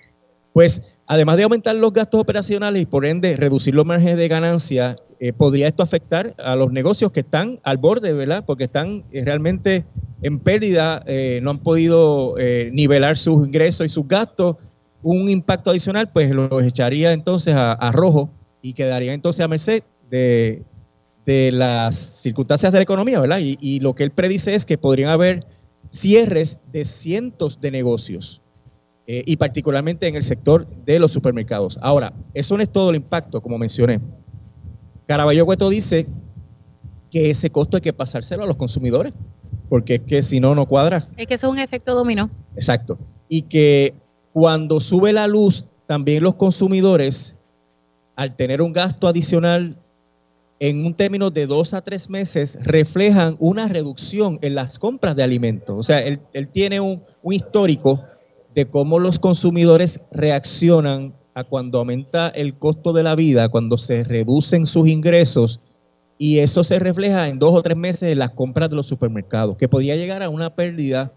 Pues 0.53 0.99
además 1.07 1.37
de 1.39 1.45
aumentar 1.45 1.75
los 1.77 1.93
gastos 1.93 2.21
operacionales 2.21 2.83
y 2.83 2.87
por 2.87 3.07
ende 3.07 3.37
reducir 3.37 3.75
los 3.75 3.87
márgenes 3.87 4.19
de 4.19 4.29
ganancia, 4.29 4.97
eh, 5.21 5.33
podría 5.33 5.69
esto 5.69 5.85
afectar 5.85 6.35
a 6.39 6.57
los 6.57 6.73
negocios 6.73 7.13
que 7.13 7.21
están 7.21 7.61
al 7.63 7.79
borde, 7.79 8.13
¿verdad? 8.13 8.45
Porque 8.45 8.65
están 8.65 9.05
realmente 9.13 9.85
en 10.21 10.41
pérdida, 10.41 11.05
no 11.41 11.51
han 11.51 11.59
podido 11.59 12.35
nivelar 12.71 13.17
sus 13.17 13.47
ingresos 13.47 13.87
y 13.87 13.89
sus 13.89 14.07
gastos 14.07 14.57
un 15.03 15.29
impacto 15.29 15.71
adicional, 15.71 16.11
pues 16.11 16.31
lo 16.31 16.61
echaría 16.61 17.13
entonces 17.13 17.55
a, 17.57 17.93
rojo 17.93 18.31
y 18.61 18.73
quedaría 18.73 19.13
entonces 19.13 19.45
a 19.45 19.49
merced 19.49 19.83
de, 20.11 20.63
las 21.53 21.97
circunstancias 21.97 22.73
de 22.73 22.79
la 22.79 22.83
economía, 22.83 23.21
¿verdad? 23.21 23.39
Y, 23.41 23.81
lo 23.81 23.95
que 23.95 24.05
él 24.05 24.11
predice 24.11 24.55
es 24.55 24.65
que 24.65 24.79
podrían 24.79 25.11
haber 25.11 25.47
cierres 25.91 26.61
de 26.73 26.85
cientos 26.85 27.61
de 27.61 27.71
negocios 27.71 28.41
eh, 29.07 29.23
y 29.27 29.37
particularmente 29.37 30.07
en 30.07 30.17
el 30.17 30.23
sector 30.23 30.67
de 30.85 30.99
los 30.99 31.13
supermercados. 31.13 31.79
Ahora, 31.83 32.13
eso 32.35 32.57
no 32.57 32.63
es 32.63 32.71
todo 32.71 32.91
el 32.91 32.97
impacto, 32.97 33.43
como 33.43 33.59
mencioné. 33.59 34.01
Caraballo 35.07 35.45
Cueto 35.45 35.69
dice 35.69 36.07
que 37.11 37.31
ese 37.31 37.51
costo 37.51 37.77
hay 37.77 37.83
que 37.83 37.93
pasárselo 37.93 38.45
a 38.45 38.47
los 38.47 38.57
consumidores, 38.57 39.13
porque 39.69 39.97
es 39.97 40.01
que 40.03 40.23
si 40.23 40.41
no, 40.41 40.55
no 40.55 40.67
cuadra. 40.67 41.09
Es 41.17 41.27
que 41.27 41.35
eso 41.35 41.49
es 41.49 41.53
un 41.53 41.59
efecto 41.59 41.95
dominó. 41.95 42.31
Exacto. 42.55 42.99
Y 43.29 43.43
que 43.43 43.95
cuando 44.33 44.81
sube 44.81 45.13
la 45.13 45.27
luz, 45.27 45.67
también 45.87 46.23
los 46.23 46.37
consumidores, 46.37 47.39
al 48.17 48.37
tener 48.37 48.63
un 48.63 48.73
gasto 48.73 49.09
adicional 49.09 49.77
en 50.59 50.87
un 50.87 50.95
término 50.95 51.31
de 51.31 51.47
dos 51.47 51.75
a 51.75 51.83
tres 51.83 52.09
meses, 52.09 52.59
reflejan 52.63 53.37
una 53.41 53.67
reducción 53.69 54.39
en 54.43 54.55
las 54.55 54.79
compras 54.79 55.17
de 55.17 55.25
alimentos. 55.25 55.77
O 55.77 55.83
sea, 55.83 55.99
él, 55.99 56.21
tiene 56.53 56.81
un, 56.81 57.03
histórico 57.25 58.01
de 58.55 58.67
cómo 58.67 58.99
los 58.99 59.19
consumidores 59.19 60.01
reaccionan 60.13 61.15
a 61.35 61.45
cuando 61.45 61.79
aumenta 61.79 62.29
el 62.29 62.57
costo 62.59 62.93
de 62.93 63.03
la 63.03 63.17
vida, 63.17 63.49
cuando 63.49 63.77
se 63.77 64.05
reducen 64.05 64.67
sus 64.67 64.87
ingresos, 64.87 65.61
y 66.17 66.39
eso 66.39 66.63
se 66.63 66.79
refleja 66.79 67.29
en 67.29 67.41
dos 67.41 67.53
o 67.53 67.63
tres 67.63 67.77
meses 67.77 68.13
en 68.13 68.21
las 68.21 68.31
compras 68.31 68.71
de 68.71 68.77
los 68.77 68.87
supermercados, 68.87 69.57
que 69.57 69.69
podría 69.69 69.97
llegar 69.97 70.23
a 70.23 70.29
una 70.29 70.55
pérdida 70.55 71.13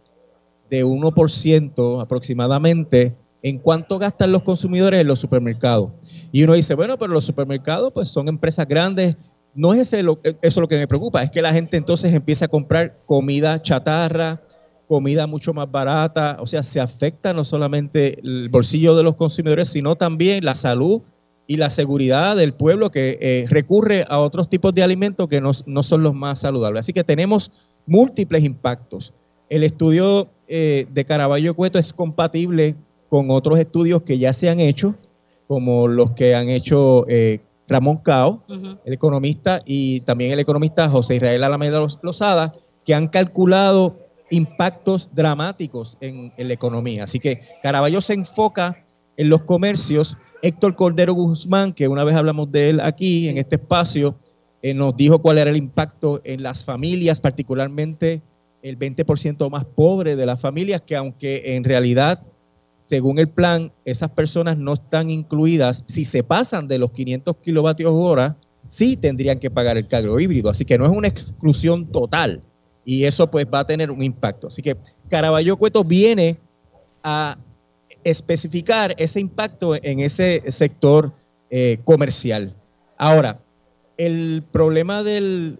de 0.70 0.86
1% 0.86 2.02
aproximadamente 2.02 3.16
en 3.42 3.60
cuánto 3.60 4.00
gastan 4.00 4.32
los 4.32 4.42
consumidores 4.42 5.00
en 5.00 5.08
los 5.08 5.20
supermercados. 5.20 5.92
Y 6.32 6.44
uno 6.44 6.54
dice, 6.54 6.74
bueno, 6.74 6.98
pero 6.98 7.14
los 7.14 7.26
supermercados 7.26 7.94
pues 7.94 8.10
son 8.10 8.28
empresas 8.28 8.68
grandes. 8.68 9.16
No 9.54 9.74
es 9.74 9.82
ese 9.82 10.02
lo, 10.02 10.20
eso 10.42 10.62
lo 10.62 10.68
que 10.68 10.78
me 10.78 10.88
preocupa, 10.88 11.22
es 11.22 11.30
que 11.30 11.44
la 11.44 11.54
gente 11.54 11.78
entonces 11.78 12.12
empieza 12.14 12.46
a 12.46 12.48
comprar 12.48 12.98
comida 13.06 13.62
chatarra, 13.62 14.42
comida 14.88 15.28
mucho 15.28 15.54
más 15.54 15.72
barata, 15.72 16.38
o 16.40 16.48
sea, 16.48 16.64
se 16.64 16.80
afecta 16.80 17.34
no 17.34 17.44
solamente 17.44 18.20
el 18.20 18.50
bolsillo 18.50 18.96
de 18.96 19.04
los 19.04 19.16
consumidores, 19.16 19.70
sino 19.70 19.96
también 19.96 20.44
la 20.44 20.56
salud 20.56 21.04
y 21.48 21.58
la 21.58 21.70
seguridad 21.70 22.36
del 22.36 22.54
pueblo 22.54 22.90
que 22.90 23.20
eh, 23.22 23.46
recurre 23.48 24.06
a 24.10 24.20
otros 24.20 24.50
tipos 24.50 24.74
de 24.74 24.82
alimentos 24.82 25.28
que 25.28 25.40
no, 25.40 25.52
no 25.68 25.84
son 25.84 26.02
los 26.02 26.16
más 26.16 26.40
saludables. 26.40 26.80
Así 26.80 26.94
que 26.94 27.04
tenemos 27.04 27.52
múltiples 27.86 28.44
impactos. 28.44 29.14
El 29.50 29.64
estudio 29.64 30.30
eh, 30.48 30.88
de 30.92 31.06
Caraballo 31.06 31.56
Cueto 31.56 31.80
es 31.80 31.94
compatible 31.94 32.76
con 33.10 33.30
otros 33.30 33.60
estudios 33.60 34.04
que 34.04 34.18
ya 34.18 34.34
se 34.34 34.50
han 34.50 34.60
hecho, 34.60 34.96
como 35.48 35.88
los 35.88 36.12
que 36.12 36.36
han 36.36 36.50
hecho 36.50 37.06
eh, 37.08 37.42
Ramón 37.68 37.98
Cao, 37.98 38.44
el 38.84 38.94
economista, 38.94 39.62
y 39.66 40.02
también 40.02 40.32
el 40.32 40.40
economista 40.40 40.90
José 40.90 41.16
Israel 41.16 41.44
Alameda 41.44 41.86
Lozada, 42.02 42.54
que 42.84 42.94
han 42.94 43.08
calculado 43.08 43.98
impactos 44.30 45.10
dramáticos 45.14 45.98
en, 46.02 46.32
la 46.38 46.54
economía. 46.54 47.04
Así 47.04 47.20
que 47.20 47.42
Caraballo 47.64 48.02
se 48.02 48.14
enfoca 48.14 48.86
en 49.18 49.30
los 49.30 49.42
comercios. 49.44 50.18
Héctor 50.42 50.76
Cordero 50.76 51.14
Guzmán, 51.14 51.74
que 51.74 51.88
una 51.88 52.04
vez 52.04 52.16
hablamos 52.16 52.52
de 52.52 52.70
él 52.70 52.80
aquí 52.80 53.30
en 53.30 53.38
este 53.38 53.56
espacio, 53.56 54.16
eh, 54.62 54.74
nos 54.74 54.96
dijo 54.96 55.20
cuál 55.20 55.38
era 55.38 55.50
el 55.50 55.58
impacto 55.58 56.22
en 56.24 56.44
las 56.44 56.64
familias, 56.64 57.20
particularmente 57.20 58.22
el 58.66 58.80
20% 58.80 59.48
más 59.52 59.64
pobre 59.64 60.16
de 60.16 60.26
las 60.26 60.42
familias, 60.42 60.82
que 60.82 60.96
aunque 60.96 61.56
en 61.56 61.64
realidad, 61.64 62.24
según 62.82 63.20
el 63.20 63.30
plan, 63.30 63.72
esas 63.86 64.10
personas 64.10 64.58
no 64.58 64.74
están 64.74 65.12
incluidas, 65.12 65.84
si 65.86 66.04
se 66.04 66.24
pasan 66.24 66.68
de 66.68 66.80
los 66.80 66.92
500 66.92 67.38
kilovatios 67.44 67.92
hora, 67.94 68.36
sí 68.66 68.98
tendrían 68.98 69.38
que 69.38 69.52
pagar 69.52 69.78
el 69.78 69.88
cargo 69.88 70.20
híbrido. 70.20 70.50
Así 70.50 70.66
que 70.66 70.80
no 70.80 70.86
es 70.86 70.92
una 70.92 71.08
exclusión 71.08 71.92
total 71.92 72.42
y 72.84 73.04
eso 73.04 73.30
pues 73.30 73.46
va 73.46 73.60
a 73.60 73.68
tener 73.68 73.92
un 73.92 74.02
impacto. 74.02 74.48
Así 74.48 74.64
que 74.64 74.76
Caraballo 75.10 75.58
Cueto 75.58 75.84
viene 75.84 76.36
a 77.04 77.38
especificar 78.04 78.96
ese 78.98 79.20
impacto 79.20 79.76
en 79.76 80.00
ese 80.00 80.42
sector 80.52 81.14
eh, 81.52 81.78
comercial. 81.84 82.56
Ahora, 82.98 83.40
el 83.98 84.44
problema 84.52 85.04
del 85.04 85.60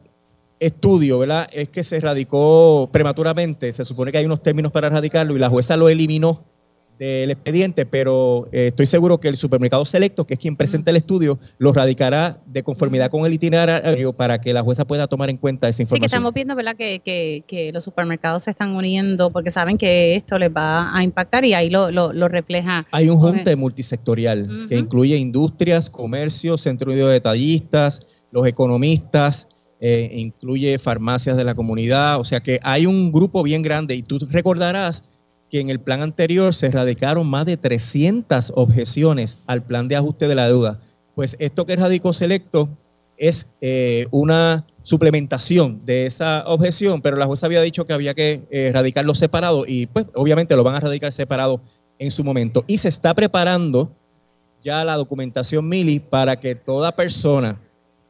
estudio, 0.60 1.20
¿verdad? 1.20 1.48
Es 1.52 1.70
que 1.70 1.84
se 1.84 2.00
radicó 2.00 2.90
prematuramente, 2.92 3.72
se 3.74 3.86
supone 3.86 4.12
que 4.12 4.20
hay 4.20 4.26
unos 4.26 4.42
términos 4.42 4.72
para 4.72 4.90
radicarlo 4.90 5.36
y 5.36 5.40
la 5.40 5.50
jueza 5.50 5.78
lo 5.78 5.90
eliminó 5.90 6.44
del 6.98 7.32
expediente, 7.32 7.86
pero 7.86 8.48
eh, 8.52 8.68
estoy 8.68 8.86
seguro 8.86 9.20
que 9.20 9.28
el 9.28 9.36
supermercado 9.36 9.84
selecto, 9.86 10.26
que 10.26 10.36
es 10.36 10.40
quien 10.40 10.56
presenta 10.56 10.92
el 10.92 10.98
estudio, 10.98 11.38
lo 11.58 11.74
radicará 11.74 12.40
de 12.46 12.64
conformidad 12.64 13.10
con 13.10 13.26
el 13.26 13.34
itinerario 13.34 14.14
para 14.14 14.40
que 14.40 14.54
la 14.54 14.62
jueza 14.62 14.86
pueda 14.86 15.08
tomar 15.08 15.30
en 15.30 15.38
cuenta 15.38 15.68
esa 15.68 15.82
información. 15.82 16.10
Sí, 16.10 16.14
que 16.14 16.16
estamos 16.16 16.34
viendo, 16.34 16.56
¿verdad?, 16.56 16.76
que, 16.78 17.00
que, 17.00 17.44
que 17.48 17.72
los 17.74 17.84
supermercados 17.84 18.44
se 18.44 18.52
están 18.52 18.76
uniendo 18.76 19.32
porque 19.32 19.52
saben 19.52 19.78
que 19.78 20.16
esto 20.16 20.40
les 20.40 20.50
va 20.50 20.96
a 20.96 21.04
impactar 21.04 21.44
y 21.46 21.54
ahí 21.54 21.70
lo, 21.70 21.92
lo, 21.92 22.28
refleja. 22.30 22.88
Hay 22.92 23.10
un 23.10 23.18
junte 23.18 23.56
multisectorial 23.56 24.68
que 24.70 24.78
incluye 24.78 25.18
industrias, 25.18 25.90
comercios, 25.90 26.62
centro 26.62 26.94
de 26.94 27.04
detallistas, 27.06 28.26
los 28.32 28.48
economistas, 28.48 29.48
eh, 29.88 30.10
incluye 30.16 30.80
farmacias 30.80 31.38
de 31.38 31.44
la 31.44 31.54
comunidad, 31.54 32.20
o 32.20 32.26
sea 32.26 32.40
que 32.40 32.60
hay 32.64 32.88
un 32.88 33.12
grupo 33.12 33.44
bien 33.44 33.62
grande 33.62 33.94
y 33.94 34.02
tú 34.02 34.18
recordarás 34.32 35.04
que 35.52 35.60
en 35.60 35.70
el 35.70 35.80
plan 35.80 36.02
anterior 36.02 36.56
se 36.56 36.72
radicaron 36.72 37.28
más 37.28 37.46
de 37.46 37.56
300 37.56 38.54
objeciones 38.56 39.44
al 39.46 39.62
plan 39.62 39.88
de 39.88 39.96
ajuste 39.96 40.28
de 40.28 40.34
la 40.34 40.48
deuda. 40.48 40.80
Pues 41.14 41.36
esto 41.38 41.68
que 41.68 41.76
radicó 41.76 42.14
Selecto 42.14 42.68
es 43.16 43.52
eh, 43.62 44.08
una 44.10 44.66
suplementación 44.82 45.86
de 45.86 46.08
esa 46.08 46.46
objeción, 46.48 47.04
pero 47.04 47.16
la 47.16 47.28
jueza 47.28 47.46
había 47.46 47.62
dicho 47.62 47.86
que 47.86 47.94
había 47.94 48.16
que 48.16 48.42
eh, 48.50 48.72
radicarlo 48.74 49.14
separado 49.14 49.66
y 49.68 49.86
pues 49.86 50.08
obviamente 50.16 50.56
lo 50.56 50.64
van 50.64 50.74
a 50.74 50.80
radicar 50.80 51.12
separado 51.12 51.62
en 52.00 52.10
su 52.10 52.24
momento. 52.24 52.64
Y 52.66 52.80
se 52.80 52.90
está 52.90 53.14
preparando 53.14 53.92
ya 54.64 54.84
la 54.84 54.96
documentación 54.96 55.70
Mili 55.70 56.00
para 56.00 56.40
que 56.40 56.56
toda 56.56 56.96
persona 56.96 57.62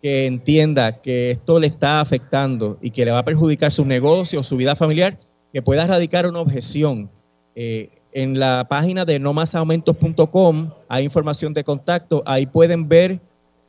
que 0.05 0.27
entienda 0.27 1.01
que 1.01 1.31
esto 1.31 1.59
le 1.59 1.65
está 1.65 1.99
afectando 1.99 2.77
y 2.79 2.91
que 2.91 3.05
le 3.05 3.09
va 3.09 3.17
a 3.17 3.25
perjudicar 3.25 3.71
su 3.71 3.85
negocio, 3.85 4.43
su 4.43 4.55
vida 4.55 4.75
familiar, 4.75 5.17
que 5.51 5.63
pueda 5.63 5.87
radicar 5.87 6.27
una 6.27 6.41
objeción. 6.41 7.09
Eh, 7.55 7.89
en 8.11 8.37
la 8.37 8.67
página 8.69 9.03
de 9.03 9.17
nomasaumentos.com 9.17 10.69
hay 10.89 11.03
información 11.03 11.55
de 11.55 11.63
contacto, 11.63 12.21
ahí 12.27 12.45
pueden 12.45 12.87
ver 12.87 13.19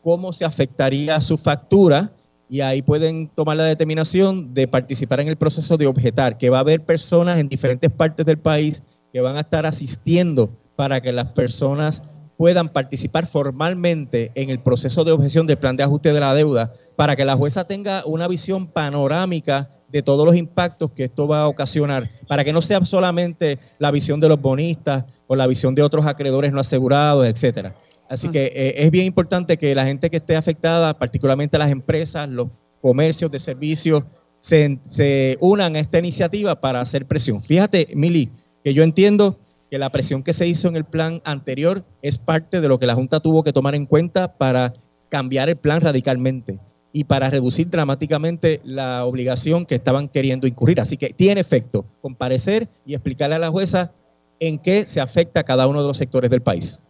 cómo 0.02 0.30
se 0.30 0.44
afectaría 0.44 1.18
su 1.22 1.38
factura 1.38 2.12
y 2.50 2.60
ahí 2.60 2.82
pueden 2.82 3.28
tomar 3.28 3.56
la 3.56 3.64
determinación 3.64 4.52
de 4.52 4.68
participar 4.68 5.20
en 5.20 5.28
el 5.28 5.36
proceso 5.36 5.78
de 5.78 5.86
objetar, 5.86 6.36
que 6.36 6.50
va 6.50 6.58
a 6.58 6.60
haber 6.60 6.84
personas 6.84 7.38
en 7.38 7.48
diferentes 7.48 7.90
partes 7.90 8.26
del 8.26 8.36
país 8.36 8.82
que 9.10 9.22
van 9.22 9.38
a 9.38 9.40
estar 9.40 9.64
asistiendo 9.64 10.50
para 10.76 11.00
que 11.00 11.12
las 11.12 11.32
personas 11.32 12.02
puedan 12.36 12.68
participar 12.68 13.26
formalmente 13.26 14.30
en 14.34 14.50
el 14.50 14.60
proceso 14.60 15.04
de 15.04 15.12
objeción 15.12 15.46
del 15.46 15.58
plan 15.58 15.76
de 15.76 15.82
ajuste 15.82 16.12
de 16.12 16.20
la 16.20 16.34
deuda 16.34 16.72
para 16.94 17.16
que 17.16 17.24
la 17.24 17.36
jueza 17.36 17.66
tenga 17.66 18.04
una 18.04 18.28
visión 18.28 18.66
panorámica 18.66 19.70
de 19.88 20.02
todos 20.02 20.26
los 20.26 20.36
impactos 20.36 20.90
que 20.92 21.04
esto 21.04 21.26
va 21.26 21.42
a 21.42 21.48
ocasionar, 21.48 22.10
para 22.28 22.44
que 22.44 22.52
no 22.52 22.60
sea 22.60 22.84
solamente 22.84 23.58
la 23.78 23.90
visión 23.90 24.20
de 24.20 24.28
los 24.28 24.40
bonistas 24.40 25.04
o 25.26 25.36
la 25.36 25.46
visión 25.46 25.74
de 25.74 25.82
otros 25.82 26.06
acreedores 26.06 26.52
no 26.52 26.60
asegurados, 26.60 27.26
etcétera. 27.26 27.74
Así 28.08 28.28
que 28.28 28.46
eh, 28.46 28.74
es 28.76 28.90
bien 28.90 29.06
importante 29.06 29.56
que 29.56 29.74
la 29.74 29.84
gente 29.84 30.10
que 30.10 30.18
esté 30.18 30.36
afectada, 30.36 30.98
particularmente 30.98 31.58
las 31.58 31.70
empresas, 31.70 32.28
los 32.28 32.48
comercios 32.80 33.30
de 33.30 33.38
servicios, 33.38 34.04
se, 34.38 34.78
se 34.84 35.38
unan 35.40 35.74
a 35.76 35.80
esta 35.80 35.98
iniciativa 35.98 36.60
para 36.60 36.80
hacer 36.80 37.06
presión. 37.06 37.40
Fíjate, 37.40 37.88
Mili, 37.94 38.30
que 38.62 38.74
yo 38.74 38.82
entiendo 38.82 39.38
que 39.76 39.80
la 39.80 39.92
presión 39.92 40.22
que 40.22 40.32
se 40.32 40.46
hizo 40.48 40.68
en 40.68 40.76
el 40.76 40.86
plan 40.86 41.20
anterior 41.26 41.84
es 42.00 42.16
parte 42.16 42.62
de 42.62 42.68
lo 42.68 42.78
que 42.78 42.86
la 42.86 42.94
Junta 42.94 43.20
tuvo 43.20 43.42
que 43.42 43.52
tomar 43.52 43.74
en 43.74 43.84
cuenta 43.84 44.38
para 44.38 44.72
cambiar 45.10 45.50
el 45.50 45.56
plan 45.56 45.82
radicalmente 45.82 46.58
y 46.94 47.04
para 47.04 47.28
reducir 47.28 47.68
dramáticamente 47.68 48.62
la 48.64 49.04
obligación 49.04 49.66
que 49.66 49.74
estaban 49.74 50.08
queriendo 50.08 50.46
incurrir. 50.46 50.80
Así 50.80 50.96
que 50.96 51.10
tiene 51.10 51.42
efecto 51.42 51.84
comparecer 52.00 52.70
y 52.86 52.94
explicarle 52.94 53.36
a 53.36 53.38
la 53.38 53.50
jueza 53.50 53.92
en 54.40 54.58
qué 54.58 54.86
se 54.86 55.02
afecta 55.02 55.40
a 55.40 55.44
cada 55.44 55.66
uno 55.66 55.82
de 55.82 55.88
los 55.88 55.98
sectores 55.98 56.30
del 56.30 56.40
país. 56.40 56.80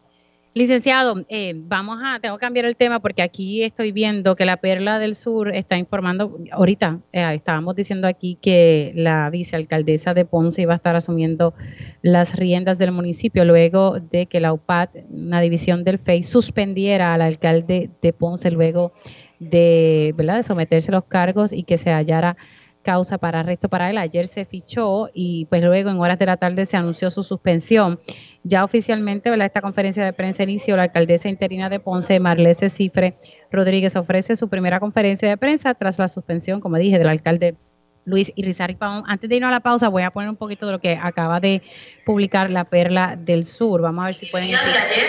Licenciado, 0.57 1.23
eh, 1.29 1.53
vamos 1.55 1.99
a, 2.03 2.19
tengo 2.19 2.39
que 2.39 2.41
cambiar 2.41 2.65
el 2.65 2.77
tema 2.77 2.99
porque 2.99 3.21
aquí 3.21 3.63
estoy 3.63 3.93
viendo 3.93 4.37
que 4.37 4.47
la 4.47 4.57
Perla 4.57 4.99
del 4.99 5.15
Sur 5.15 5.55
está 5.55 5.77
informando, 5.77 6.39
ahorita 6.51 6.99
eh, 7.13 7.35
estábamos 7.35 7.77
diciendo 7.77 8.09
aquí 8.09 8.39
que 8.41 8.91
la 8.97 9.29
vicealcaldesa 9.29 10.15
de 10.15 10.25
Ponce 10.25 10.63
iba 10.63 10.73
a 10.73 10.77
estar 10.77 10.97
asumiendo 10.97 11.53
las 12.01 12.37
riendas 12.37 12.79
del 12.79 12.91
municipio 12.93 13.45
luego 13.45 14.01
de 14.01 14.25
que 14.25 14.41
la 14.41 14.55
UPAD, 14.55 14.89
una 15.11 15.43
división 15.43 15.85
del 15.85 15.99
FEI, 15.99 16.23
suspendiera 16.23 17.13
al 17.13 17.21
alcalde 17.21 17.91
de 18.01 18.13
Ponce 18.15 18.51
luego 18.51 18.95
de, 19.39 20.15
¿verdad? 20.17 20.37
de 20.37 20.43
someterse 20.43 20.91
a 20.91 20.95
los 20.95 21.05
cargos 21.05 21.53
y 21.53 21.65
que 21.65 21.77
se 21.77 21.91
hallara 21.91 22.39
causa 22.87 23.19
para 23.19 23.41
arresto 23.41 23.69
para 23.69 23.91
él. 23.91 23.99
Ayer 23.99 24.29
se 24.29 24.45
fichó 24.45 25.11
y 25.13 25.47
pues 25.47 25.61
luego 25.61 25.91
en 25.91 25.99
horas 25.99 26.21
de 26.21 26.27
la 26.27 26.37
tarde 26.37 26.65
se 26.67 26.77
anunció 26.77 27.11
su 27.11 27.25
suspensión. 27.25 27.99
Ya 28.45 28.63
oficialmente, 28.63 29.29
¿verdad? 29.29 29.47
Esta 29.47 29.61
conferencia 29.61 30.05
de 30.05 30.13
prensa 30.13 30.45
inició 30.45 30.77
la 30.77 30.85
alcaldesa 30.85 31.29
interina 31.29 31.69
de 31.69 31.81
Ponce, 31.81 32.21
Marlese 32.21 32.71
Cifre 32.71 33.19
Rodríguez, 33.51 33.97
ofrece 33.97 34.37
su 34.37 34.49
primera 34.49 34.79
conferencia 34.79 35.29
de 35.29 35.37
prensa 35.37 35.75
tras 35.75 35.99
la 35.99 36.07
suspensión, 36.07 36.61
como 36.61 36.77
dije, 36.77 36.97
del 36.99 37.09
alcalde 37.09 37.57
Luis 38.05 38.33
Irizarry 38.37 38.77
Pavón. 38.77 39.03
Antes 39.09 39.29
de 39.29 39.35
irnos 39.35 39.49
a 39.49 39.51
la 39.51 39.61
pausa, 39.61 39.89
voy 39.89 40.05
a 40.05 40.13
poner 40.13 40.31
un 40.31 40.37
poquito 40.37 40.67
de 40.67 40.73
lo 40.73 40.81
que 40.81 40.97
acaba 41.03 41.41
de 41.41 41.63
publicar 42.05 42.51
la 42.51 42.65
Perla 42.65 43.17
del 43.19 43.45
Sur. 43.45 43.83
Vamos 43.83 44.05
a 44.05 44.07
ver 44.07 44.15
si 44.15 44.27
pueden... 44.27 44.49
El 44.49 44.55
día 44.55 44.63
de 44.65 44.79
ayer, 44.79 45.07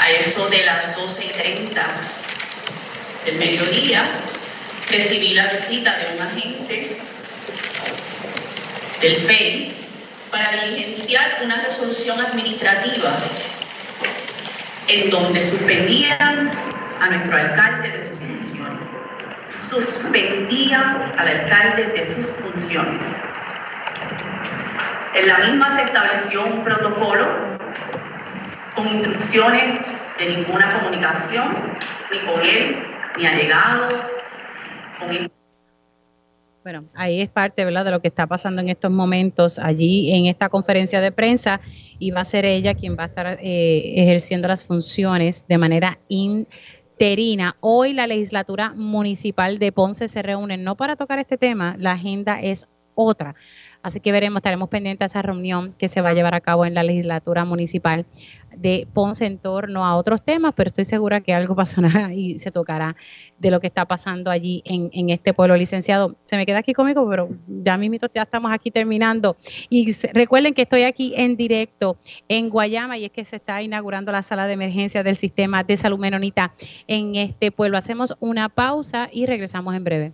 a 0.00 0.10
eso 0.10 0.48
de 0.50 0.64
las 0.64 0.96
12.30 0.96 1.80
del 3.26 3.38
mediodía, 3.38 4.02
recibí 4.90 5.34
la 5.34 5.46
visita 5.48 5.96
de 5.98 6.16
un 6.16 6.22
agente 6.22 6.98
del 9.00 9.16
FEI 9.16 9.76
para 10.30 10.50
diligenciar 10.64 11.40
una 11.44 11.56
resolución 11.56 12.20
administrativa 12.20 13.12
en 14.88 15.10
donde 15.10 15.42
suspendían 15.42 16.50
a 17.00 17.06
nuestro 17.10 17.36
alcalde 17.36 17.90
de 17.90 18.02
sus 18.02 18.18
funciones. 18.18 18.84
Suspendían 19.70 21.12
al 21.18 21.28
alcalde 21.28 21.84
de 21.84 22.14
sus 22.14 22.26
funciones. 22.36 23.00
En 25.14 25.28
la 25.28 25.38
misma 25.38 25.76
se 25.76 25.82
estableció 25.84 26.44
un 26.44 26.64
protocolo 26.64 27.26
con 28.74 28.88
instrucciones 28.88 29.80
de 30.18 30.26
ninguna 30.26 30.72
comunicación, 30.72 31.48
ni 32.10 32.18
con 32.20 32.40
él, 32.40 32.76
ni 33.16 33.26
allegados, 33.26 33.94
bueno, 36.62 36.84
ahí 36.94 37.20
es 37.22 37.28
parte, 37.28 37.64
¿verdad?, 37.64 37.84
de 37.84 37.92
lo 37.92 38.02
que 38.02 38.08
está 38.08 38.26
pasando 38.26 38.60
en 38.60 38.68
estos 38.68 38.90
momentos 38.90 39.58
allí 39.58 40.12
en 40.12 40.26
esta 40.26 40.48
conferencia 40.48 41.00
de 41.00 41.12
prensa 41.12 41.60
y 41.98 42.10
va 42.10 42.20
a 42.20 42.24
ser 42.24 42.44
ella 42.44 42.74
quien 42.74 42.96
va 42.96 43.04
a 43.04 43.06
estar 43.06 43.38
eh, 43.40 44.02
ejerciendo 44.02 44.48
las 44.48 44.64
funciones 44.64 45.46
de 45.48 45.56
manera 45.56 45.98
interina. 46.08 47.56
Hoy 47.60 47.94
la 47.94 48.06
legislatura 48.06 48.74
municipal 48.74 49.58
de 49.58 49.72
Ponce 49.72 50.08
se 50.08 50.20
reúne 50.20 50.58
no 50.58 50.76
para 50.76 50.96
tocar 50.96 51.18
este 51.18 51.38
tema, 51.38 51.74
la 51.78 51.92
agenda 51.92 52.40
es 52.40 52.68
otra. 52.98 53.36
Así 53.80 54.00
que 54.00 54.10
veremos, 54.10 54.38
estaremos 54.40 54.68
pendientes 54.68 55.02
a 55.02 55.06
esa 55.06 55.22
reunión 55.22 55.72
que 55.78 55.86
se 55.86 56.00
va 56.00 56.08
a 56.08 56.12
llevar 56.12 56.34
a 56.34 56.40
cabo 56.40 56.66
en 56.66 56.74
la 56.74 56.82
legislatura 56.82 57.44
municipal 57.44 58.06
de 58.56 58.88
Ponce 58.92 59.24
en 59.24 59.38
torno 59.38 59.86
a 59.86 59.94
otros 59.94 60.24
temas, 60.24 60.52
pero 60.56 60.66
estoy 60.66 60.84
segura 60.84 61.20
que 61.20 61.32
algo 61.32 61.54
pasará 61.56 62.12
y 62.12 62.40
se 62.40 62.50
tocará 62.50 62.96
de 63.38 63.52
lo 63.52 63.60
que 63.60 63.68
está 63.68 63.86
pasando 63.86 64.32
allí 64.32 64.62
en, 64.64 65.10
este 65.10 65.32
pueblo, 65.32 65.56
licenciado. 65.56 66.16
Se 66.24 66.36
me 66.36 66.44
queda 66.44 66.58
aquí 66.58 66.72
conmigo, 66.72 67.08
pero 67.08 67.28
ya 67.46 67.78
mismo 67.78 67.98
ya 68.12 68.22
estamos 68.22 68.50
aquí 68.50 68.72
terminando. 68.72 69.36
Y 69.70 69.92
recuerden 70.12 70.54
que 70.54 70.62
estoy 70.62 70.82
aquí 70.82 71.12
en 71.16 71.36
directo 71.36 71.96
en 72.28 72.50
Guayama 72.50 72.98
y 72.98 73.04
es 73.04 73.12
que 73.12 73.24
se 73.24 73.36
está 73.36 73.62
inaugurando 73.62 74.10
la 74.10 74.24
sala 74.24 74.48
de 74.48 74.54
emergencia 74.54 75.04
del 75.04 75.14
sistema 75.14 75.62
de 75.62 75.76
salud 75.76 76.00
menonita 76.00 76.52
en 76.88 77.14
este 77.14 77.52
pueblo. 77.52 77.78
Hacemos 77.78 78.16
una 78.18 78.48
pausa 78.48 79.08
y 79.12 79.26
regresamos 79.26 79.76
en 79.76 79.84
breve. 79.84 80.12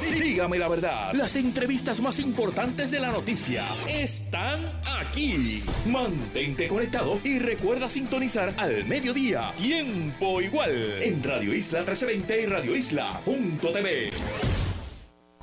Dígame 0.00 0.58
la 0.58 0.68
verdad, 0.68 1.12
las 1.14 1.36
entrevistas 1.36 2.00
más 2.00 2.18
importantes 2.18 2.90
de 2.90 3.00
la 3.00 3.10
noticia 3.10 3.64
están 3.88 4.80
aquí. 4.84 5.62
Mantente 5.86 6.68
conectado 6.68 7.20
y 7.24 7.38
recuerda 7.38 7.90
sintonizar 7.90 8.54
al 8.56 8.84
mediodía, 8.84 9.52
tiempo 9.58 10.40
igual, 10.40 11.02
en 11.02 11.22
Radio 11.22 11.54
Isla 11.54 11.80
1320 11.80 12.42
y 12.42 12.46
Radio 12.46 12.76
Isla.tv. 12.76 14.10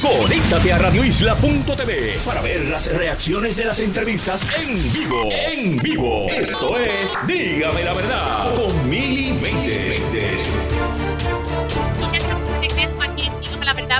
Conéctate 0.05 0.71
a 0.71 0.77
Radio 0.77 1.01
radioisla.tv 1.01 2.17
para 2.25 2.41
ver 2.41 2.67
las 2.67 2.93
reacciones 2.93 3.55
de 3.55 3.65
las 3.65 3.79
entrevistas 3.79 4.45
en 4.55 4.93
vivo. 4.93 5.29
En 5.31 5.77
vivo. 5.77 6.27
Esto 6.29 6.77
es 6.77 7.17
Dígame 7.25 7.83
la 7.83 7.93
verdad 7.93 8.55
con 8.55 8.89
Mili 8.89 9.31
20. 9.31 10.54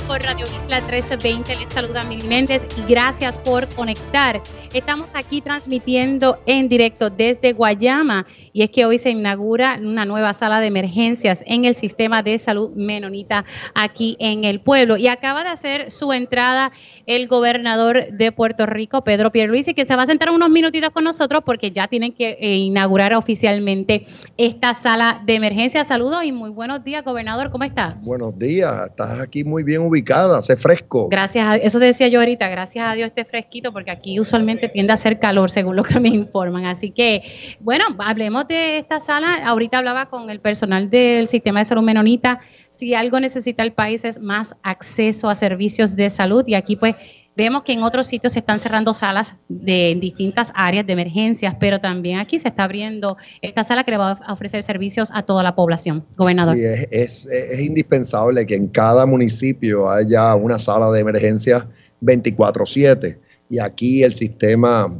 por 0.02 0.22
Radio 0.22 0.46
Isla 0.46 0.80
1320. 0.80 1.56
Les 1.56 1.68
saluda 1.72 2.04
Mil 2.04 2.24
Méndez 2.26 2.62
y 2.76 2.90
gracias 2.90 3.38
por 3.38 3.68
conectar. 3.68 4.42
Estamos 4.72 5.08
aquí 5.14 5.40
transmitiendo 5.40 6.38
en 6.46 6.68
directo 6.68 7.08
desde 7.08 7.52
Guayama 7.52 8.26
y 8.56 8.62
es 8.62 8.70
que 8.70 8.86
hoy 8.86 8.98
se 8.98 9.10
inaugura 9.10 9.78
una 9.78 10.06
nueva 10.06 10.32
sala 10.32 10.62
de 10.62 10.68
emergencias 10.68 11.44
en 11.46 11.66
el 11.66 11.74
sistema 11.74 12.22
de 12.22 12.38
salud 12.38 12.70
menonita 12.74 13.44
aquí 13.74 14.16
en 14.18 14.44
el 14.44 14.60
pueblo. 14.60 14.96
Y 14.96 15.08
acaba 15.08 15.44
de 15.44 15.50
hacer 15.50 15.90
su 15.90 16.10
entrada 16.14 16.72
el 17.04 17.28
gobernador 17.28 18.12
de 18.12 18.32
Puerto 18.32 18.64
Rico, 18.64 19.04
Pedro 19.04 19.30
Pierluisi, 19.30 19.74
que 19.74 19.84
se 19.84 19.94
va 19.94 20.04
a 20.04 20.06
sentar 20.06 20.30
unos 20.30 20.48
minutitos 20.48 20.88
con 20.88 21.04
nosotros 21.04 21.42
porque 21.44 21.70
ya 21.70 21.86
tienen 21.86 22.14
que 22.14 22.38
eh, 22.40 22.54
inaugurar 22.54 23.12
oficialmente 23.12 24.06
esta 24.38 24.72
sala 24.72 25.22
de 25.26 25.34
emergencias. 25.34 25.88
Saludos 25.88 26.24
y 26.24 26.32
muy 26.32 26.48
buenos 26.48 26.82
días, 26.82 27.04
gobernador. 27.04 27.50
¿Cómo 27.50 27.64
está? 27.64 27.98
Buenos 28.04 28.38
días. 28.38 28.86
Estás 28.86 29.20
aquí 29.20 29.44
muy 29.44 29.64
bien 29.64 29.82
ubicada, 29.82 30.38
hace 30.38 30.56
fresco. 30.56 31.10
Gracias, 31.10 31.46
a, 31.46 31.56
eso 31.56 31.78
decía 31.78 32.08
yo 32.08 32.20
ahorita, 32.20 32.48
gracias 32.48 32.88
a 32.88 32.94
Dios 32.94 33.08
esté 33.08 33.26
fresquito 33.26 33.70
porque 33.70 33.90
aquí 33.90 34.18
usualmente 34.18 34.70
tiende 34.70 34.92
a 34.92 34.94
hacer 34.94 35.20
calor 35.20 35.50
según 35.50 35.76
lo 35.76 35.82
que 35.82 36.00
me 36.00 36.08
informan. 36.08 36.64
Así 36.64 36.90
que, 36.90 37.22
bueno, 37.60 37.84
hablemos 37.98 38.45
de 38.48 38.78
esta 38.78 39.00
sala. 39.00 39.46
Ahorita 39.46 39.78
hablaba 39.78 40.06
con 40.06 40.30
el 40.30 40.40
personal 40.40 40.90
del 40.90 41.28
sistema 41.28 41.60
de 41.60 41.66
salud 41.66 41.82
menonita. 41.82 42.40
Si 42.72 42.94
algo 42.94 43.20
necesita 43.20 43.62
el 43.62 43.72
país 43.72 44.04
es 44.04 44.20
más 44.20 44.54
acceso 44.62 45.28
a 45.28 45.34
servicios 45.34 45.96
de 45.96 46.10
salud 46.10 46.44
y 46.46 46.54
aquí 46.54 46.76
pues 46.76 46.96
Vemos 47.36 47.64
que 47.64 47.74
en 47.74 47.82
otros 47.82 48.06
sitios 48.06 48.32
se 48.32 48.38
están 48.38 48.58
cerrando 48.58 48.94
salas 48.94 49.36
de 49.50 49.94
distintas 50.00 50.52
áreas 50.54 50.86
de 50.86 50.94
emergencias, 50.94 51.54
pero 51.60 51.78
también 51.78 52.18
aquí 52.18 52.38
se 52.38 52.48
está 52.48 52.64
abriendo 52.64 53.18
esta 53.42 53.62
sala 53.62 53.84
que 53.84 53.90
le 53.90 53.98
va 53.98 54.12
a 54.12 54.32
ofrecer 54.32 54.62
servicios 54.62 55.10
a 55.12 55.22
toda 55.22 55.42
la 55.42 55.54
población. 55.54 56.06
Gobernador. 56.16 56.56
Sí, 56.56 56.62
es, 56.90 57.26
es, 57.26 57.60
indispensable 57.60 58.46
que 58.46 58.54
en 58.54 58.68
cada 58.68 59.04
municipio 59.04 59.90
haya 59.90 60.34
una 60.34 60.58
sala 60.58 60.90
de 60.90 61.00
emergencias 61.00 61.66
24/7 62.00 63.18
y 63.50 63.58
aquí 63.58 64.02
el 64.02 64.14
sistema 64.14 64.98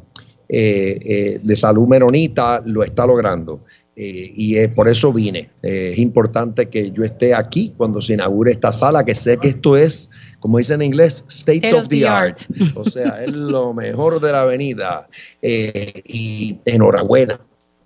de 0.48 1.56
salud 1.56 1.86
menonita 1.86 2.62
lo 2.64 2.84
está 2.84 3.06
logrando. 3.06 3.62
Eh, 3.98 4.30
y 4.36 4.68
por 4.68 4.88
eso 4.88 5.10
vine. 5.10 5.48
es 5.62 5.98
importante 5.98 6.66
que 6.66 6.90
yo 6.90 7.02
esté 7.02 7.34
aquí 7.34 7.72
cuando 7.76 8.02
se 8.02 8.12
inaugure 8.12 8.50
esta 8.50 8.70
sala, 8.70 9.04
que 9.04 9.14
sé 9.14 9.38
que 9.38 9.48
esto 9.48 9.76
es 9.76 10.10
como 10.46 10.58
dicen 10.58 10.80
en 10.80 10.86
inglés, 10.86 11.24
state, 11.28 11.74
of, 11.74 11.88
the, 11.88 12.06
art. 12.06 12.38
O 12.76 12.84
sea, 12.84 13.24
es 13.24 13.32
lo 13.32 13.74
mejor 13.74 14.20
de 14.20 14.30
la 14.30 14.42
avenida. 14.42 15.08
Eh, 15.42 16.02
y 16.04 16.58
enhorabuena, 16.64 17.40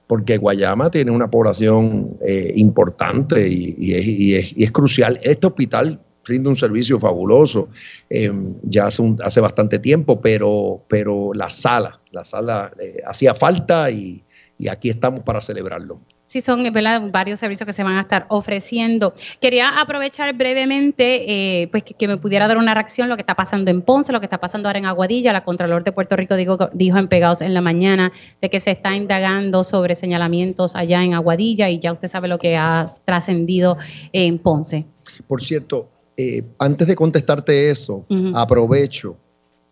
porque 0.06 0.36
Guayama 0.36 0.90
tiene 0.90 1.10
una 1.10 1.30
población 1.30 2.18
eh, 2.26 2.52
importante 2.56 3.48
y, 3.48 4.34
es, 4.34 4.70
crucial. 4.72 5.18
Este 5.22 5.46
hospital 5.46 6.00
rinde 6.24 6.48
un 6.48 6.56
servicio 6.56 6.98
fabuloso 6.98 7.68
em, 8.08 8.54
ya 8.62 8.86
hace, 8.86 9.02
hace 9.22 9.40
bastante 9.40 9.78
tiempo, 9.78 10.20
pero, 10.20 10.84
pero 10.88 11.32
la 11.34 11.50
sala, 11.50 12.00
la 12.10 12.24
sala 12.24 12.72
eh, 12.78 12.98
hacía 13.06 13.34
falta 13.34 13.90
y 13.90 14.22
aquí 14.68 14.90
estamos 14.90 15.20
para 15.20 15.40
celebrarlo. 15.40 16.00
Sí, 16.30 16.42
son 16.42 16.62
varios 17.10 17.40
servicios 17.40 17.66
que 17.66 17.72
se 17.72 17.82
van 17.82 17.96
a 17.96 18.02
estar 18.02 18.26
ofreciendo. 18.28 19.14
Quería 19.40 19.80
aprovechar 19.80 20.32
brevemente 20.36 21.24
eh, 21.26 21.66
pues 21.72 21.82
que, 21.82 22.06
me 22.06 22.18
pudiera 22.18 22.46
dar 22.46 22.56
una 22.56 22.72
reacción 22.72 23.08
lo 23.08 23.16
que 23.16 23.22
está 23.22 23.34
pasando 23.34 23.72
en 23.72 23.82
Ponce, 23.82 24.12
lo 24.12 24.20
que 24.20 24.26
está 24.26 24.38
pasando 24.38 24.68
ahora 24.68 24.78
en 24.78 24.86
Aguadilla. 24.86 25.32
La 25.32 25.42
Contralor 25.42 25.82
de 25.82 25.90
Puerto 25.90 26.14
Rico 26.14 26.36
dijo, 26.36 26.56
dijo 26.72 26.98
en 26.98 27.08
Pegados 27.08 27.42
en 27.42 27.52
la 27.52 27.60
mañana 27.62 28.12
de 28.40 28.48
que 28.48 28.60
se 28.60 28.70
está 28.70 28.94
indagando 28.94 29.64
sobre 29.64 29.96
señalamientos 29.96 30.76
allá 30.76 31.02
en 31.02 31.14
Aguadilla 31.14 31.68
y 31.68 31.80
ya 31.80 31.92
usted 31.92 32.06
sabe 32.06 32.28
lo 32.28 32.38
que 32.38 32.56
ha 32.56 32.86
trascendido 33.04 33.76
en 34.12 34.38
Ponce. 34.38 34.86
Por 35.26 35.42
cierto, 35.42 35.88
eh, 36.20 36.44
antes 36.58 36.86
de 36.86 36.96
contestarte 36.96 37.70
eso, 37.70 38.04
aprovecho 38.34 39.16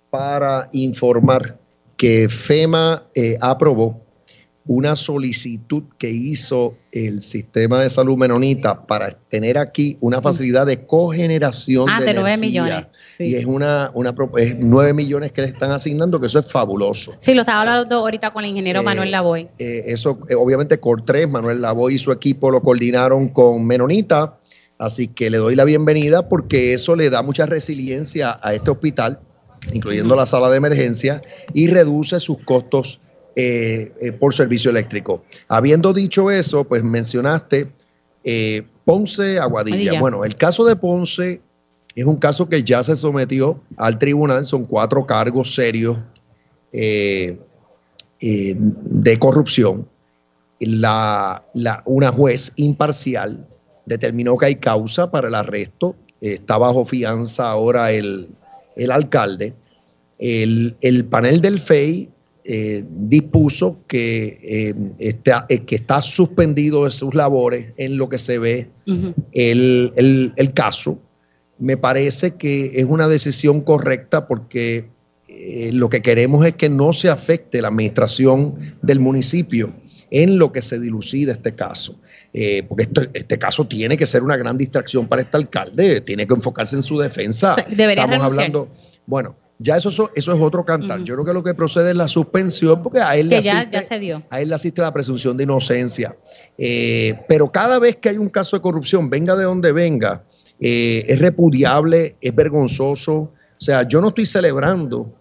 para 0.09 0.71
informar 0.73 1.59
que 1.99 2.27
FEMA 2.29 3.05
eh, 3.15 3.37
aprobó 3.41 4.01
una 4.69 4.97
solicitud 4.97 5.85
que 5.99 6.11
hizo 6.11 6.77
el 6.93 7.23
sistema 7.23 7.83
de 7.83 7.89
salud 7.89 8.19
menonita 8.19 8.87
para 8.87 9.11
tener 9.11 9.57
aquí 9.57 9.97
una 10.01 10.21
facilidad 10.21 10.67
de 10.67 10.87
cogeneración 10.87 11.89
ah, 11.89 12.03
de, 12.03 12.13
9 12.13 12.37
millones. 12.37 12.87
Y 13.19 13.35
es 13.35 13.47
una, 13.47 13.91
una 13.95 14.15
es 14.37 14.57
9 14.59 14.93
millones 14.93 15.33
que 15.33 15.41
le 15.41 15.49
están 15.49 15.71
asignando, 15.71 16.21
que 16.21 16.27
eso 16.27 16.39
es 16.39 16.53
fabuloso. 16.53 17.15
Sí, 17.19 17.33
lo 17.33 17.41
estaba 17.41 17.61
hablando 17.61 17.97
ahorita 17.97 18.31
con 18.31 18.45
el 18.45 18.51
ingeniero 18.51 18.83
Manuel 18.83 19.09
eh, 19.09 19.13
Lavoy. 19.13 19.49
Eh, 19.59 19.85
eso, 19.87 20.19
eh, 20.29 20.35
obviamente, 20.35 20.79
Cortés, 20.79 21.27
Manuel 21.29 21.63
Lavoy 21.63 21.95
y 21.95 21.99
su 21.99 22.13
equipo 22.13 22.51
lo 22.51 22.63
coordinaron 22.63 23.29
con 23.31 23.67
Menonita, 23.67 24.39
así 24.79 25.09
que 25.09 25.29
le 25.31 25.39
doy 25.39 25.57
la 25.57 25.65
bienvenida 25.65 26.29
porque 26.29 26.73
eso 26.73 26.97
le 26.97 27.11
da 27.11 27.23
mucha 27.23 27.47
resiliencia 27.47 28.39
a 28.43 28.55
este 28.55 28.71
hospital, 28.71 29.21
incluyendo 29.73 30.17
la 30.17 30.27
sala 30.27 30.49
de 30.49 30.57
emergencia, 30.57 31.21
y 31.53 31.67
reduce 31.69 32.21
sus 32.21 32.39
costos 32.45 33.01
eh, 33.37 33.93
eh, 34.01 34.13
por 34.13 34.35
servicio 34.35 34.71
eléctrico. 34.71 35.23
Habiendo 35.49 35.93
dicho 35.93 36.31
eso, 36.31 36.65
pues 36.65 36.83
mencionaste 36.83 37.71
eh, 38.25 38.67
Ponce 38.85 39.39
Aguadilla. 39.39 40.01
Bueno, 40.01 40.25
el 40.25 40.37
caso 40.37 40.65
de 40.65 40.75
Ponce 40.77 41.41
es 41.95 42.05
un 42.05 42.17
caso 42.17 42.49
que 42.49 42.63
ya 42.63 42.83
se 42.83 42.97
sometió 42.97 43.61
al 43.77 43.99
tribunal, 43.99 44.45
son 44.45 44.65
cuatro 44.65 45.07
cargos 45.07 45.55
serios 45.55 45.99
de 46.73 47.39
corrupción. 49.19 49.89
La, 50.61 51.45
una 51.85 52.11
juez 52.11 52.53
imparcial 52.57 53.47
determinó 53.89 54.37
que 54.37 54.47
hay 54.47 54.55
causa 54.57 55.11
para 55.11 55.29
el 55.29 55.35
arresto. 55.35 55.97
Está 56.21 56.59
bajo 56.59 56.85
fianza 56.85 57.51
ahora 57.51 57.91
el, 57.93 58.29
alcalde. 58.91 59.55
El, 60.19 60.77
el, 60.81 61.05
panel 61.05 61.41
del 61.41 61.59
FEI 61.59 62.11
eh, 62.51 62.83
dispuso 62.89 63.85
que, 63.87 64.39
eh, 64.43 64.75
está, 65.01 65.45
eh, 65.51 65.67
que 65.67 65.75
está 65.75 66.01
suspendido 66.01 66.87
de 66.87 66.91
sus 66.91 67.15
labores 67.15 67.75
en 67.77 67.99
lo 67.99 68.09
que 68.09 68.19
se 68.19 68.39
ve 68.39 68.71
el, 69.33 70.53
caso. 70.55 70.99
Me 71.59 71.77
parece 71.77 72.37
que 72.37 72.81
es 72.81 72.87
una 72.87 73.07
decisión 73.07 73.61
correcta 73.61 74.27
porque 74.27 74.87
lo 75.73 75.91
que 75.91 76.01
queremos 76.01 76.47
es 76.47 76.55
que 76.55 76.71
no 76.71 76.95
se 76.95 77.11
afecte 77.11 77.61
la 77.61 77.69
administración 77.69 78.55
del 78.81 78.99
municipio 78.99 79.75
en 80.11 80.39
lo 80.39 80.51
que 80.51 80.63
se 80.63 80.81
dilucida 80.81 81.33
este 81.33 81.55
caso. 81.55 82.01
Porque 82.69 82.89
este 83.15 83.39
caso 83.39 83.67
tiene 83.67 83.97
que 83.97 84.07
ser 84.07 84.23
una 84.23 84.37
gran 84.37 84.57
distracción 84.57 85.09
para 85.09 85.23
este 85.23 85.37
alcalde, 85.37 86.01
tiene 86.03 86.27
que 86.27 86.35
enfocarse 86.35 86.77
en 86.77 86.83
su 86.83 86.99
defensa. 86.99 87.57
Estamos 87.59 88.23
hablando, 88.23 88.69
bueno, 89.07 89.37
ya 89.61 89.77
eso, 89.77 89.91
eso 89.91 90.33
es 90.33 90.41
otro 90.41 90.65
cantar. 90.65 91.03
Yo 91.03 91.15
creo 91.15 91.25
que 91.25 91.33
lo 91.33 91.43
que 91.43 91.53
procede 91.53 91.91
es 91.91 91.97
la 91.97 92.07
suspensión, 92.07 92.83
porque 92.83 93.01
a 93.01 93.17
él, 93.17 93.29
le 93.29 93.39
asiste, 93.39 94.25
A 94.31 94.41
él 94.41 94.49
le 94.49 94.55
asiste 94.55 94.81
la 94.81 94.93
presunción 94.93 95.37
de 95.37 95.45
inocencia. 95.45 96.17
Eh, 96.57 97.19
pero 97.29 97.51
cada 97.51 97.81
vez 97.81 97.97
que 97.97 98.11
hay 98.11 98.19
un 98.19 98.29
caso 98.29 98.57
de 98.57 98.63
corrupción, 98.63 99.11
venga 99.11 99.35
de 99.35 99.45
donde 99.45 99.73
venga, 99.73 100.23
eh, 100.61 101.05
es 101.09 101.19
repudiable, 101.19 102.17
es 102.21 102.35
vergonzoso. 102.35 103.15
O 103.15 103.61
sea, 103.61 103.83
yo 103.83 104.01
no 104.01 104.09
estoy 104.09 104.27
celebrando 104.27 105.13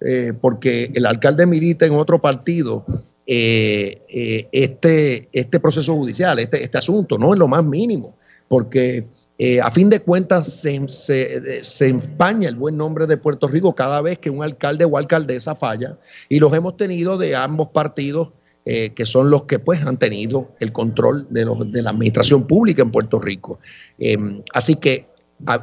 eh, 0.00 0.32
porque 0.40 0.92
el 0.94 1.04
alcalde 1.04 1.44
milita 1.46 1.84
en 1.84 1.92
otro 1.92 2.20
partido 2.20 2.86
este, 3.32 5.28
este 5.32 5.60
proceso 5.60 5.94
judicial, 5.94 6.38
este, 6.38 6.62
este 6.62 6.78
asunto, 6.78 7.16
no 7.16 7.32
es 7.32 7.38
lo 7.38 7.46
más 7.46 7.64
mínimo, 7.64 8.16
porque 8.48 9.06
eh, 9.42 9.58
a 9.58 9.70
fin 9.70 9.88
de 9.88 10.00
cuentas, 10.00 10.52
se, 10.52 11.88
empaña 11.88 12.50
el 12.50 12.56
buen 12.56 12.76
nombre 12.76 13.06
de 13.06 13.16
Puerto 13.16 13.48
Rico 13.48 13.74
cada 13.74 14.02
vez 14.02 14.18
que 14.18 14.28
un 14.28 14.42
alcalde 14.42 14.84
o 14.84 14.98
alcaldesa 14.98 15.54
falla, 15.54 15.96
y 16.28 16.40
los 16.40 16.52
hemos 16.52 16.76
tenido 16.76 17.16
de 17.16 17.34
ambos 17.34 17.68
partidos, 17.68 18.34
eh, 18.66 18.92
que 18.92 19.06
son 19.06 19.30
los 19.30 19.44
que 19.44 19.58
pues 19.58 19.82
han 19.86 19.96
tenido 19.96 20.54
el 20.60 20.74
control 20.74 21.26
de, 21.30 21.46
la 21.82 21.88
administración 21.88 22.46
pública 22.46 22.82
en 22.82 22.90
Puerto 22.90 23.18
Rico. 23.18 23.60
Em, 23.98 24.42
así 24.52 24.76
que 24.76 25.08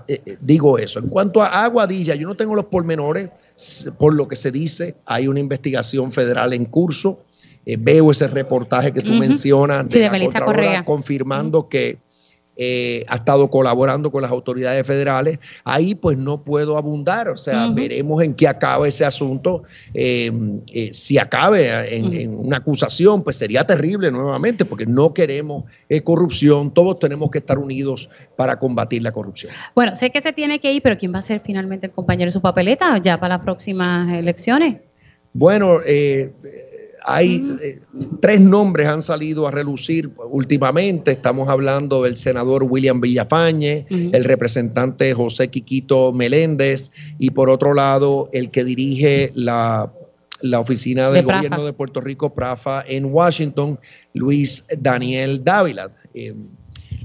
eh, 0.08 0.38
digo 0.42 0.80
eso. 0.80 0.98
En 0.98 1.10
cuanto 1.10 1.44
a 1.44 1.64
Aguadilla, 1.64 2.16
yo 2.16 2.28
no 2.28 2.36
tengo 2.36 2.56
los 2.56 2.66
pormenores, 2.66 3.30
por 4.00 4.16
lo 4.16 4.28
que 4.28 4.36
se 4.36 4.50
dice, 4.50 4.96
hay 5.06 5.28
una 5.28 5.40
investigación 5.40 6.12
federal 6.12 6.54
en 6.54 6.66
curso. 6.66 7.20
Veo 7.80 8.12
ese 8.12 8.28
reportaje 8.28 8.94
que 8.94 9.02
tú 9.02 9.12
mencionas 9.12 9.90
de, 9.90 10.10
la 10.10 10.46
Correa 10.46 10.86
confirmando 10.86 11.68
que 11.68 11.98
eh, 12.60 13.04
ha 13.08 13.18
estado 13.18 13.48
colaborando 13.52 14.12
con 14.12 14.24
las 14.24 14.32
autoridades 14.32 14.86
federales. 14.86 15.40
Ahí 15.64 15.94
pues 15.94 16.18
no 16.18 16.44
puedo 16.44 16.76
abundar, 16.76 17.30
o 17.30 17.38
sea, 17.38 17.68
veremos 17.70 18.24
en 18.24 18.34
qué 18.34 18.48
acaba 18.48 18.88
ese 18.88 19.06
asunto. 19.06 19.62
Eh, 19.94 20.32
eh, 20.74 20.90
si 20.92 21.20
acabe 21.20 21.96
en, 21.96 22.34
una 22.34 22.58
acusación, 22.58 23.24
pues 23.24 23.38
sería 23.38 23.64
terrible 23.64 24.10
nuevamente, 24.10 24.66
porque 24.66 24.88
no 24.88 25.14
queremos 25.14 25.66
corrupción, 26.04 26.74
todos 26.74 26.98
tenemos 26.98 27.30
que 27.30 27.38
estar 27.38 27.60
unidos 27.60 28.10
para 28.36 28.58
combatir 28.58 29.04
la 29.04 29.12
corrupción. 29.12 29.54
Bueno, 29.76 29.94
sé 29.94 30.10
que 30.10 30.22
se 30.22 30.34
tiene 30.34 30.60
que 30.60 30.74
ir, 30.74 30.82
pero 30.82 30.98
¿quién 30.98 31.14
va 31.14 31.20
a 31.20 31.24
ser 31.24 31.42
finalmente 31.46 31.86
el 31.86 31.92
compañero 31.92 32.28
de 32.28 32.32
su 32.32 32.42
papeleta 32.42 32.98
ya 32.98 33.20
para 33.20 33.36
las 33.36 33.44
próximas 33.44 34.12
elecciones? 34.18 34.78
Bueno, 35.34 35.82
eh, 35.86 36.34
hay 37.08 37.42
eh, 37.64 37.80
tres 38.20 38.42
nombres 38.42 38.88
han 38.88 39.02
salido 39.02 39.48
a 39.48 39.52
relucir 39.52 40.12
últimamente. 40.30 41.12
Estamos 41.12 41.48
hablando 41.48 42.04
del 42.04 42.18
senador 42.18 42.64
William 42.64 43.00
Villafañe, 43.00 43.86
el 43.90 44.26
representante 44.26 45.14
José 45.14 45.48
Quiquito 45.48 46.12
Meléndez 46.12 46.92
y 47.18 47.30
por 47.30 47.50
otro 47.50 47.74
lado 47.74 48.30
el 48.34 48.52
que 48.52 48.66
dirige 48.66 49.32
la, 49.36 49.94
oficina 50.60 51.10
del 51.10 51.26
gobierno 51.26 51.66
de 51.66 51.72
Puerto 51.72 52.02
Rico, 52.02 52.34
PRAFA, 52.34 52.84
en 52.86 53.06
Washington, 53.06 53.80
Luis 54.14 54.68
Daniel 54.78 55.46
Dávila. 55.46 55.90
Eh, 56.14 56.36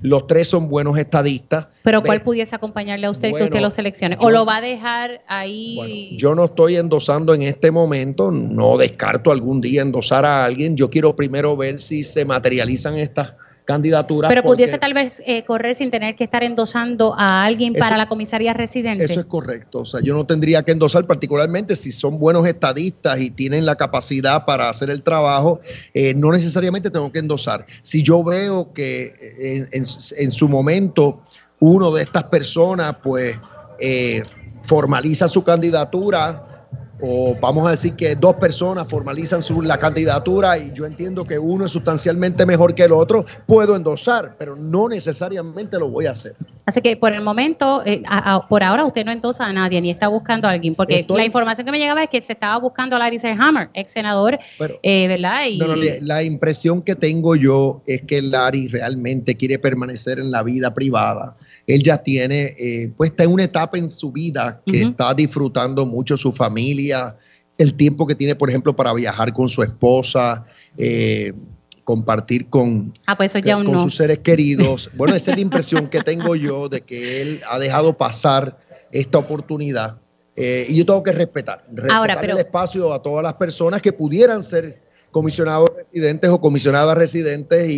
los 0.02 0.26
tres 0.26 0.48
son 0.48 0.68
buenos 0.68 0.98
estadistas. 0.98 1.68
Pero 1.82 2.02
¿cuál 2.02 2.22
pudiese 2.22 2.54
acompañarle 2.54 3.06
a 3.06 3.10
usted 3.10 3.32
que 3.32 3.44
usted 3.44 3.60
lo 3.60 3.70
seleccione? 3.70 4.16
¿O 4.20 4.30
lo 4.30 4.44
va 4.44 4.56
a 4.56 4.60
dejar 4.60 5.22
ahí? 5.28 6.16
yo 6.18 6.34
no 6.34 6.44
estoy 6.44 6.76
endosando 6.76 7.34
en 7.34 7.42
este 7.42 7.70
momento, 7.70 8.30
no 8.30 8.76
descarto 8.76 9.30
algún 9.30 9.60
día 9.60 9.82
endosar 9.82 10.24
a 10.24 10.44
alguien. 10.44 10.76
Yo 10.76 10.90
quiero 10.90 11.16
primero 11.16 11.56
ver 11.56 11.78
si 11.78 12.02
se 12.02 12.24
materializan 12.24 12.96
estas 12.96 13.34
candidaturas. 13.72 14.28
Pero 14.28 14.42
pudiese 14.42 14.76
tal 14.76 14.92
vez 14.92 15.22
eh, 15.24 15.44
correr 15.44 15.74
sin 15.74 15.90
tener 15.90 16.14
que 16.14 16.24
estar 16.24 16.42
endosando 16.42 17.14
a 17.18 17.44
alguien 17.44 17.72
para 17.72 17.96
la 17.96 18.06
comisaría 18.06 18.52
residente. 18.52 19.04
Eso 19.04 19.20
es 19.20 19.26
correcto. 19.26 19.80
O 19.80 19.86
sea, 19.86 20.00
yo 20.02 20.14
no 20.14 20.26
tendría 20.26 20.62
que 20.62 20.72
endosar, 20.72 21.06
particularmente 21.06 21.74
si 21.74 21.90
son 21.90 22.18
buenos 22.18 22.46
estadistas 22.46 23.18
y 23.18 23.30
tienen 23.30 23.64
la 23.64 23.76
capacidad 23.76 24.44
para 24.44 24.68
hacer 24.68 24.90
el 24.90 25.02
trabajo, 25.02 25.60
eh, 25.94 26.12
no 26.14 26.32
necesariamente 26.32 26.90
tengo 26.90 27.10
que 27.10 27.20
endosar. 27.20 27.64
Si 27.80 28.02
yo 28.02 28.22
veo 28.22 28.72
que 28.74 29.14
eh, 29.40 29.66
en, 29.72 30.30
su 30.30 30.48
momento 30.48 31.22
uno 31.60 31.92
de 31.92 32.02
estas 32.02 32.24
personas, 32.24 32.96
pues, 33.02 33.36
formaliza 34.64 35.28
su 35.28 35.42
candidatura, 35.42 36.51
o 37.04 37.36
vamos 37.40 37.66
a 37.66 37.70
decir 37.70 37.94
que 37.94 38.14
dos 38.14 38.34
personas 38.34 38.88
formalizan 38.88 39.42
su, 39.42 39.60
la 39.60 39.76
candidatura 39.76 40.56
y 40.56 40.72
yo 40.72 40.86
entiendo 40.86 41.24
que 41.24 41.36
uno 41.36 41.66
es 41.66 41.72
sustancialmente 41.72 42.46
mejor 42.46 42.76
que 42.76 42.84
el 42.84 42.92
otro, 42.92 43.26
puedo 43.44 43.74
endosar, 43.74 44.36
pero 44.38 44.54
no 44.54 44.88
necesariamente 44.88 45.80
lo 45.80 45.90
voy 45.90 46.06
a 46.06 46.12
hacer. 46.12 46.36
Así 46.64 46.80
que 46.80 46.96
por 46.96 47.12
el 47.12 47.22
momento, 47.22 47.82
eh, 47.84 48.04
por 48.48 48.62
ahora 48.62 48.84
usted 48.84 49.04
no 49.04 49.10
endosa 49.10 49.46
a 49.46 49.52
nadie 49.52 49.80
ni 49.80 49.90
está 49.90 50.06
buscando 50.06 50.46
a 50.46 50.52
alguien, 50.52 50.76
porque 50.76 51.04
la 51.08 51.24
información 51.24 51.64
que 51.64 51.72
me 51.72 51.80
llegaba 51.80 52.04
es 52.04 52.08
que 52.08 52.22
se 52.22 52.34
estaba 52.34 52.56
buscando 52.58 52.94
a 52.94 53.00
Larry 53.00 53.20
Hammer, 53.24 53.68
ex 53.74 53.90
senador, 53.90 54.38
eh, 54.82 55.08
¿verdad? 55.08 55.46
Y, 55.48 55.58
la 56.02 56.22
impresión 56.22 56.82
que 56.82 56.94
tengo 56.94 57.34
yo 57.34 57.82
es 57.86 58.02
que 58.02 58.22
Larry 58.22 58.68
realmente 58.68 59.36
quiere 59.36 59.58
permanecer 59.58 60.20
en 60.20 60.30
la 60.30 60.44
vida 60.44 60.72
privada 60.72 61.36
él 61.66 61.82
ya 61.82 62.02
tiene, 62.02 62.55
eh, 62.59 62.93
pues 62.97 63.10
está 63.10 63.24
en 63.24 63.32
una 63.32 63.44
etapa 63.44 63.78
en 63.78 63.89
su 63.89 64.10
vida 64.12 64.60
que 64.66 64.82
está 64.82 65.14
disfrutando 65.14 65.86
mucho 65.86 66.16
su 66.16 66.32
familia, 66.32 67.16
el 67.59 67.74
tiempo 67.74 68.06
que 68.06 68.14
tiene, 68.14 68.34
por 68.34 68.48
ejemplo, 68.48 68.74
para 68.74 68.93
viajar 68.94 69.32
con 69.32 69.48
su 69.48 69.62
esposa, 69.62 70.44
eh, 70.76 71.32
compartir 71.84 72.48
con, 72.48 72.93
ah, 73.06 73.16
pues 73.16 73.32
con 73.32 73.80
sus 73.80 73.97
seres 73.97 74.18
queridos. 74.18 74.90
Bueno, 74.94 75.14
esa 75.14 75.32
es 75.32 75.36
la 75.36 75.43
impresión 75.43 75.89
que 75.89 76.01
tengo 76.01 76.34
yo 76.36 76.68
de 76.68 76.80
que 76.80 77.20
él 77.20 77.40
ha 77.48 77.59
dejado 77.59 77.97
pasar 77.97 78.59
esta 78.90 79.18
oportunidad. 79.18 79.98
Eh, 80.34 80.66
y 80.68 80.78
yo 80.78 80.86
tengo 80.86 81.02
que 81.02 81.12
respetar, 81.12 81.64
respetar 81.70 82.30
el 82.30 82.39
espacio 82.39 82.93
a 82.93 83.02
todas 83.02 83.22
las 83.22 83.34
personas 83.34 83.82
que 83.82 83.93
pudieran 83.93 84.43
ser 84.43 84.80
comisionados 85.10 85.71
residentes 85.82 86.30
o 86.30 86.40
comisionadas 86.40 86.96
residentes 86.96 87.68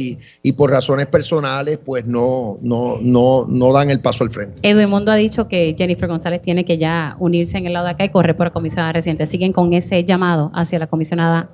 y, 0.43 0.53
por 0.53 0.71
razones 0.71 1.07
personales 1.07 1.79
pues 1.85 2.07
no, 2.07 2.59
no, 2.63 2.99
no, 3.01 3.47
no 3.49 3.73
dan 3.73 3.91
el 3.91 4.01
paso 4.01 4.25
al 4.25 4.31
frente. 4.31 4.61
Edwin 4.63 4.89
Mundo 4.89 5.11
ha 5.11 5.17
dicho 5.17 5.49
que 5.49 5.75
Jennifer 5.77 6.09
González 6.09 6.43
tiene 6.43 6.65
que 6.65 6.79
ya 6.79 7.17
unirse 7.19 7.59
en 7.59 7.67
el 7.67 7.73
lado 7.73 7.87
de 7.87 7.93
acá 7.93 8.05
y 8.05 8.11
correr 8.11 8.37
por 8.37 8.53
comisionada 8.53 8.93
residente. 8.93 9.27
¿Siguen 9.27 9.53
con 9.53 9.73
ese 9.73 10.05
llamado 10.05 10.51
hacia 10.55 10.79
la 10.79 10.87
comisionada 10.87 11.49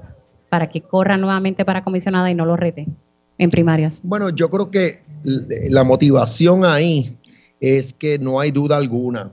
para 0.49 0.69
que 0.69 0.83
corra 0.83 1.17
nuevamente 1.17 1.65
para 1.65 1.85
comisionada 1.85 2.31
y 2.31 2.35
no 2.35 2.45
lo 2.45 2.57
rete 2.57 2.87
en 3.39 3.51
primarias? 3.51 4.01
Bueno, 4.03 4.31
yo 4.31 4.51
creo 4.51 4.71
que 4.71 5.01
la 5.23 5.85
motivación 5.85 6.65
ahí 6.65 7.17
es 7.61 7.93
que 7.93 8.19
no 8.19 8.41
hay 8.41 8.51
duda 8.51 8.77
alguna 8.77 9.31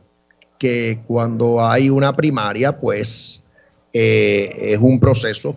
que 0.59 1.01
cuando 1.07 1.65
hay 1.65 1.89
una 1.89 2.15
primaria 2.15 2.79
pues 2.79 3.43
eh, 3.93 4.51
es 4.73 4.79
un 4.79 4.99
proceso 4.99 5.55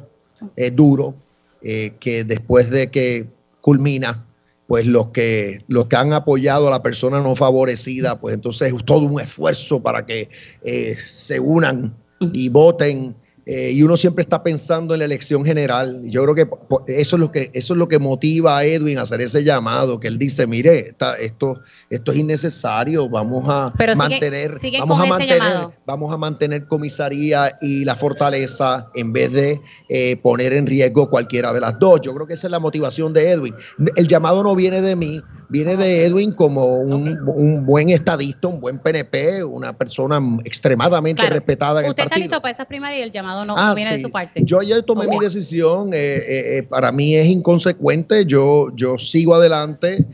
es 0.57 0.75
duro, 0.75 1.15
eh, 1.63 1.95
que 2.01 2.25
después 2.25 2.71
de 2.71 2.91
que 2.91 3.29
culmina, 3.61 4.27
pues 4.67 4.87
los 4.87 5.09
que, 5.09 5.65
los 5.67 5.87
que 5.87 5.97
han 5.97 6.13
apoyado 6.13 6.69
a 6.69 6.71
la 6.71 6.83
persona 6.83 7.21
no 7.21 7.35
favorecida, 7.35 8.21
pues 8.21 8.35
entonces 8.35 8.73
es 8.73 8.85
todo 8.85 9.01
un 9.01 9.21
esfuerzo 9.21 9.83
para 9.83 10.07
que 10.07 10.29
eh, 10.63 10.97
se 11.11 11.41
unan 11.41 11.95
y 12.21 12.49
voten 12.51 13.17
eh, 13.47 13.73
y 13.73 13.83
uno 13.83 13.97
siempre 13.97 14.23
está 14.23 14.43
pensando 14.43 14.95
en 14.95 15.01
la 15.01 15.07
elección 15.07 15.45
general. 15.45 16.01
Yo 16.03 16.23
creo 16.25 16.35
que 16.35 16.49
eso 16.89 17.17
es 17.17 17.21
lo 17.21 17.33
que 17.33 17.51
eso 17.55 17.75
es 17.75 17.79
lo 17.79 17.89
que 17.89 17.99
motiva 17.99 18.59
a 18.59 18.65
Edwin 18.65 18.99
a 18.99 19.03
hacer 19.03 19.21
ese 19.21 19.43
llamado, 19.43 19.99
que 19.99 20.09
él 20.09 20.19
dice, 20.19 20.47
mire, 20.47 20.95
esto, 21.21 21.61
esto 21.89 22.13
es 22.13 22.19
innecesario, 22.19 23.09
vamos 23.09 23.45
a 23.49 23.73
mantener, 23.97 24.59
vamos 24.79 25.01
a 25.01 25.07
mantener, 25.07 25.69
vamos 25.87 26.13
a 26.13 26.17
mantener 26.17 26.67
comisaría 26.67 27.57
y 27.61 27.85
la 27.85 27.97
fortaleza 27.97 28.91
en 28.95 29.13
vez 29.13 29.33
de 29.33 29.61
eh, 29.89 30.17
poner 30.23 30.53
en 30.53 30.67
riesgo 30.67 31.09
cualquiera 31.09 31.53
de 31.53 31.61
las 31.61 31.79
dos. 31.79 32.01
Yo 32.03 32.15
creo 32.15 32.27
que 32.27 32.35
esa 32.35 32.47
es 32.47 32.51
la 32.51 32.61
motivación 32.61 33.13
de 33.13 33.31
Edwin. 33.31 33.55
El 33.97 34.07
llamado 34.07 34.43
no 34.43 34.55
viene 34.55 34.81
de 34.81 34.97
mí, 34.97 35.21
viene 35.51 35.77
de 35.77 36.07
Edwin 36.07 36.33
como 36.33 36.65
un, 36.79 37.67
buen 37.67 37.91
estadista, 37.91 38.49
un 38.49 38.61
buen 38.61 38.79
PNP, 38.79 39.45
una 39.45 39.77
persona 39.77 40.21
extremadamente 40.45 41.29
respetada 41.29 41.81
en 41.81 41.87
el 41.87 41.95
partido. 41.95 42.05
¿Usted 42.05 42.05
está 42.05 42.19
listo 42.19 42.41
para 42.41 42.53
esas 42.53 42.67
primarias 42.67 43.01
y 43.01 43.03
el 43.03 43.11
llamado 43.11 43.45
no, 43.45 43.55
ah, 43.59 43.75
viene 43.75 43.93
de 43.93 44.01
su 44.01 44.11
parte? 44.11 44.43
Yo 44.45 44.63
ya 44.63 44.81
tomé 44.83 45.09
mi 45.09 45.19
decisión, 45.19 45.93
eh, 45.93 45.97
eh, 45.97 46.59
eh, 46.59 46.63
para 46.63 46.93
mí 46.93 47.17
es 47.17 47.27
inconsecuente, 47.27 48.25
yo, 48.25 48.69
yo 48.75 48.97
sigo 48.97 49.35
adelante 49.35 50.07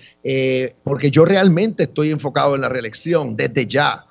porque 0.82 1.10
yo 1.10 1.24
realmente 1.24 1.84
estoy 1.84 2.10
enfocado 2.10 2.54
en 2.54 2.62
la 2.62 2.68
reelección 2.68 3.36
desde 3.36 3.66
ya. 3.66 4.06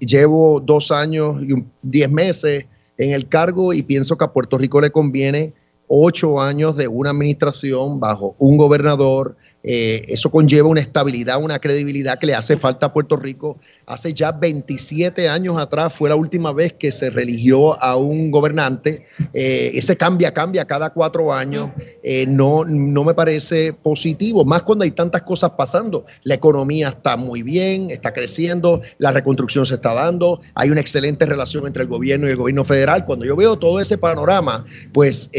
llevo 0.00 0.60
dos 0.60 0.92
años 0.92 1.42
y 1.42 1.64
diez 1.82 2.10
meses 2.10 2.66
en 2.98 3.10
el 3.10 3.28
cargo 3.28 3.72
y 3.72 3.82
pienso 3.82 4.16
que 4.16 4.24
a 4.26 4.32
Puerto 4.32 4.58
Rico 4.58 4.80
le 4.80 4.90
conviene 4.90 5.54
ocho 5.92 6.40
años 6.40 6.76
de 6.76 6.86
una 6.86 7.10
administración 7.10 7.98
bajo 7.98 8.36
un 8.38 8.56
gobernador 8.56 9.36
eh, 9.62 10.04
eso 10.08 10.30
conlleva 10.30 10.68
una 10.68 10.80
estabilidad, 10.80 11.42
una 11.42 11.58
credibilidad 11.58 12.18
que 12.18 12.26
le 12.26 12.34
hace 12.34 12.56
falta 12.56 12.86
a 12.86 12.92
Puerto 12.92 13.16
Rico. 13.16 13.58
Hace 13.86 14.14
ya 14.14 14.32
27 14.32 15.28
años 15.28 15.58
atrás 15.58 15.94
fue 15.94 16.08
la 16.08 16.16
última 16.16 16.52
vez 16.52 16.72
que 16.72 16.90
se 16.92 17.10
religió 17.10 17.82
a 17.82 17.96
un 17.96 18.30
gobernante. 18.30 19.04
Eh, 19.34 19.72
ese 19.74 19.96
cambia, 19.96 20.32
cambia 20.32 20.64
cada 20.64 20.90
cuatro 20.90 21.32
años. 21.32 21.70
Eh, 22.02 22.26
no, 22.26 22.64
no 22.64 23.04
me 23.04 23.14
parece 23.14 23.72
positivo, 23.72 24.44
más 24.44 24.62
cuando 24.62 24.84
hay 24.84 24.92
tantas 24.92 25.22
cosas 25.22 25.50
pasando. 25.50 26.06
La 26.22 26.34
economía 26.34 26.88
está 26.88 27.16
muy 27.16 27.42
bien, 27.42 27.90
está 27.90 28.12
creciendo, 28.12 28.80
la 28.98 29.12
reconstrucción 29.12 29.66
se 29.66 29.74
está 29.74 29.94
dando, 29.94 30.40
hay 30.54 30.70
una 30.70 30.80
excelente 30.80 31.26
relación 31.26 31.66
entre 31.66 31.82
el 31.82 31.88
gobierno 31.88 32.26
y 32.26 32.30
el 32.30 32.36
gobierno 32.36 32.64
federal. 32.64 33.04
Cuando 33.04 33.24
yo 33.24 33.36
veo 33.36 33.56
todo 33.56 33.80
ese 33.80 33.98
panorama, 33.98 34.64
pues 34.92 35.30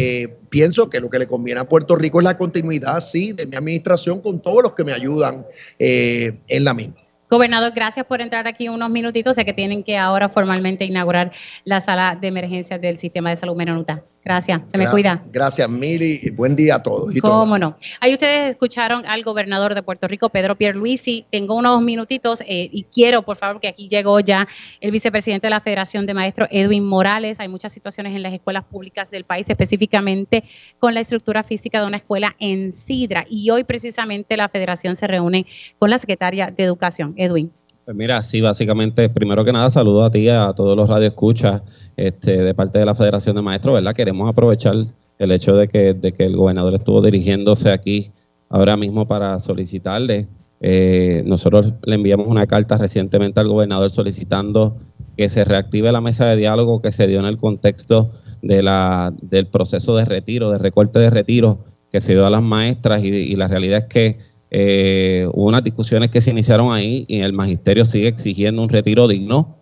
pienso 0.52 0.90
que 0.90 1.00
lo 1.00 1.10
que 1.10 1.18
le 1.18 1.26
conviene 1.26 1.62
a 1.62 1.64
Puerto 1.68 1.96
Rico 1.96 2.20
es 2.20 2.26
la 2.26 2.38
continuidad, 2.38 3.00
sí, 3.00 3.32
de 3.32 3.48
mi 3.48 3.56
administración 3.56 4.22
con 4.22 4.40
todos 4.40 4.62
los 4.62 4.76
que 4.76 4.84
me 4.84 4.94
ayudan 4.94 5.48
eh, 5.80 6.38
en 6.48 6.64
la 6.64 6.76
misma. 6.76 6.94
Gobernador, 7.32 7.72
gracias 7.74 8.06
por 8.06 8.22
entrar 8.22 8.46
aquí 8.46 8.68
unos 8.68 8.90
minutitos. 8.90 9.38
Sé 9.38 9.46
que 9.46 9.54
tienen 9.54 9.84
que 9.84 9.98
ahora 9.98 10.28
formalmente 10.28 10.84
inaugurar 10.84 11.32
la 11.64 11.80
sala 11.80 12.18
de 12.20 12.28
emergencias 12.28 12.82
del 12.82 12.98
sistema 12.98 13.30
de 13.30 13.38
salud 13.38 13.56
Menonita. 13.56 14.04
Gracias, 14.24 14.62
se 14.72 14.78
me 14.78 14.88
cuida. 14.88 15.24
Gracias, 15.32 15.68
Mili. 15.68 16.30
Buen 16.36 16.56
día 16.56 16.76
a 16.76 16.84
todos. 16.84 17.12
Cómo 17.22 17.58
no. 17.58 17.76
Ahí 18.00 18.14
ustedes 18.14 18.52
escucharon 18.52 19.04
al 19.08 19.24
gobernador 19.24 19.74
de 19.74 19.82
Puerto 19.82 20.08
Rico, 20.08 20.30
Pedro 20.30 20.56
Pierluisi. 20.56 21.26
Tengo 21.32 21.56
unos 21.56 21.82
minutitos 21.82 22.42
eh, 22.42 22.70
y 22.72 22.84
quiero, 22.84 23.24
por 23.24 23.38
favor, 23.38 23.60
que 23.60 23.68
aquí 23.68 23.90
llegó 23.90 24.20
ya 24.20 24.48
el 24.80 24.92
vicepresidente 24.92 25.48
de 25.48 25.52
la 25.52 25.60
Federación 25.60 26.06
de 26.06 26.14
Maestros, 26.14 26.50
Edwin 26.52 26.86
Morales. 26.86 27.40
Hay 27.40 27.48
muchas 27.48 27.74
situaciones 27.74 28.16
en 28.16 28.22
las 28.22 28.34
escuelas 28.34 28.64
públicas 28.64 29.10
del 29.10 29.24
país, 29.24 29.50
específicamente 29.50 30.44
con 30.78 30.94
la 30.94 31.02
estructura 31.02 31.42
física 31.42 31.82
de 31.82 31.88
una 31.88 31.98
escuela 31.98 32.36
en 32.40 32.74
Sidra. 32.74 33.26
Y 33.28 33.50
hoy 33.50 33.64
precisamente 33.64 34.38
la 34.38 34.50
federación 34.50 34.96
se 34.96 35.08
reúne 35.08 35.48
con 35.80 35.90
la 35.90 35.98
secretaria 35.98 36.52
de 36.52 36.64
Educación, 36.64 37.16
Edwin. 37.18 37.52
Pues 37.92 37.98
mira, 37.98 38.24
sí, 38.24 38.40
básicamente, 38.40 39.10
primero 39.10 39.44
que 39.44 39.52
nada, 39.52 39.70
saludo 39.70 40.06
a 40.06 40.12
ti, 40.12 40.30
a 40.30 40.54
todos 40.54 40.78
los 40.78 40.88
radioescuchas 40.88 41.62
este, 41.98 42.42
de 42.42 42.54
parte 42.54 42.80
de 42.80 42.86
la 42.86 42.96
Federación 42.96 43.36
de 43.36 43.42
Maestros, 43.42 43.76
¿verdad? 43.76 43.94
Queremos 43.94 44.30
aprovechar 44.30 44.76
el 45.20 45.32
hecho 45.34 45.58
de 45.58 45.68
que, 45.68 45.94
de 45.94 46.14
que 46.14 46.24
el 46.24 46.38
gobernador 46.38 46.74
estuvo 46.74 47.02
dirigiéndose 47.02 47.70
aquí 47.70 48.14
ahora 48.48 48.78
mismo 48.78 49.10
para 49.10 49.38
solicitarle. 49.40 50.30
Eh, 50.62 51.22
nosotros 51.26 51.74
le 51.84 51.96
enviamos 51.96 52.30
una 52.30 52.48
carta 52.48 52.78
recientemente 52.78 53.42
al 53.42 53.50
gobernador 53.50 53.90
solicitando 53.90 54.78
que 55.18 55.28
se 55.28 55.44
reactive 55.44 55.92
la 55.92 56.00
mesa 56.00 56.28
de 56.28 56.38
diálogo 56.38 56.82
que 56.82 56.94
se 56.94 57.08
dio 57.08 57.20
en 57.20 57.26
el 57.26 57.36
contexto 57.36 58.10
de 58.42 58.64
la, 58.64 59.14
del 59.22 59.48
proceso 59.48 59.98
de 59.98 60.06
retiro, 60.06 60.50
de 60.50 60.60
recorte 60.60 60.98
de 60.98 61.10
retiro 61.10 61.66
que 61.92 62.00
se 62.00 62.14
dio 62.14 62.26
a 62.26 62.30
las 62.30 62.42
maestras 62.42 63.04
y, 63.04 63.36
la 63.36 63.50
realidad 63.50 63.80
es 63.80 63.86
que 63.86 64.18
eh, 64.54 65.26
hubo 65.34 65.48
unas 65.48 65.64
discusiones 65.64 66.10
que 66.10 66.20
se 66.20 66.30
iniciaron 66.30 66.74
ahí 66.74 67.06
y 67.08 67.22
el 67.22 67.32
magisterio 67.32 67.86
sigue 67.86 68.10
exigiendo 68.10 68.62
un 68.62 68.70
retiro 68.70 69.08
digno. 69.08 69.58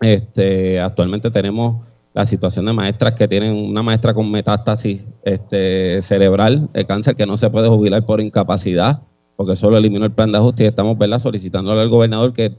Este, 0.00 0.78
actualmente 0.78 1.30
tenemos 1.30 1.88
la 2.12 2.26
situación 2.26 2.66
de 2.66 2.74
maestras 2.74 3.14
que 3.14 3.26
tienen 3.26 3.54
una 3.54 3.82
maestra 3.82 4.12
con 4.12 4.30
metástasis 4.30 5.06
este, 5.24 6.02
cerebral 6.02 6.68
de 6.74 6.84
cáncer 6.84 7.16
que 7.16 7.26
no 7.26 7.36
se 7.38 7.48
puede 7.48 7.68
jubilar 7.68 8.04
por 8.04 8.20
incapacidad 8.20 9.02
porque 9.38 9.54
solo 9.54 9.78
eliminó 9.78 10.04
el 10.04 10.10
plan 10.10 10.32
de 10.32 10.38
ajuste 10.38 10.64
y 10.64 10.66
estamos 10.66 10.98
¿verdad? 10.98 11.20
solicitándole 11.20 11.80
al 11.80 11.88
gobernador 11.88 12.32
que, 12.32 12.52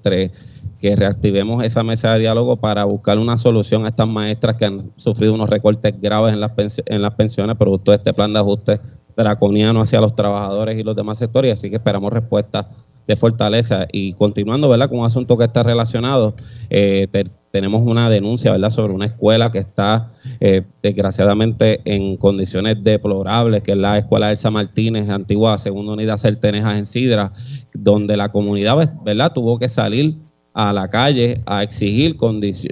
que 0.79 0.95
reactivemos 0.95 1.61
esa 1.61 1.83
mesa 1.83 2.13
de 2.13 2.19
diálogo 2.19 2.55
para 2.55 2.85
buscar 2.85 3.19
una 3.19 3.35
solución 3.35 3.83
a 3.83 3.89
estas 3.89 4.07
maestras 4.07 4.55
que 4.55 4.63
han 4.63 4.93
sufrido 4.95 5.33
unos 5.33 5.49
recortes 5.49 5.93
graves 5.99 6.33
en 6.33 6.39
las, 6.39 6.51
en 6.85 7.01
las 7.01 7.15
pensiones 7.15 7.57
producto 7.57 7.91
de 7.91 7.97
este 7.97 8.13
plan 8.13 8.31
de 8.31 8.39
ajuste 8.39 8.79
draconiano 9.19 9.81
hacia 9.81 10.01
los 10.01 10.15
trabajadores 10.15 10.79
y 10.79 10.83
los 10.83 10.95
demás 10.95 11.17
sectores, 11.17 11.53
así 11.53 11.69
que 11.69 11.75
esperamos 11.75 12.11
respuestas 12.11 12.65
de 13.05 13.15
fortaleza. 13.15 13.85
Y 13.91 14.13
continuando, 14.13 14.69
¿verdad? 14.69 14.89
Con 14.89 14.99
un 14.99 15.05
asunto 15.05 15.37
que 15.37 15.43
está 15.43 15.61
relacionado, 15.63 16.35
eh, 16.69 17.07
tenemos 17.51 17.81
una 17.81 18.09
denuncia, 18.09 18.51
¿verdad?, 18.51 18.69
sobre 18.69 18.93
una 18.93 19.05
escuela 19.05 19.51
que 19.51 19.57
está 19.57 20.11
eh, 20.39 20.63
desgraciadamente 20.83 21.81
en 21.85 22.17
condiciones 22.17 22.77
deplorables, 22.83 23.63
que 23.63 23.71
es 23.71 23.77
la 23.77 23.97
escuela 23.97 24.29
Elsa 24.29 24.51
Martínez, 24.51 25.09
antigua 25.09 25.57
segunda 25.57 25.93
unidad 25.93 26.17
Certenejas 26.17 26.77
en 26.77 26.85
Sidra, 26.85 27.33
donde 27.73 28.15
la 28.15 28.29
comunidad, 28.29 28.93
¿verdad?, 29.03 29.33
tuvo 29.33 29.57
que 29.57 29.67
salir 29.67 30.17
a 30.59 30.73
la 30.73 30.89
calle 30.89 31.41
a 31.45 31.63
exigir 31.63 32.17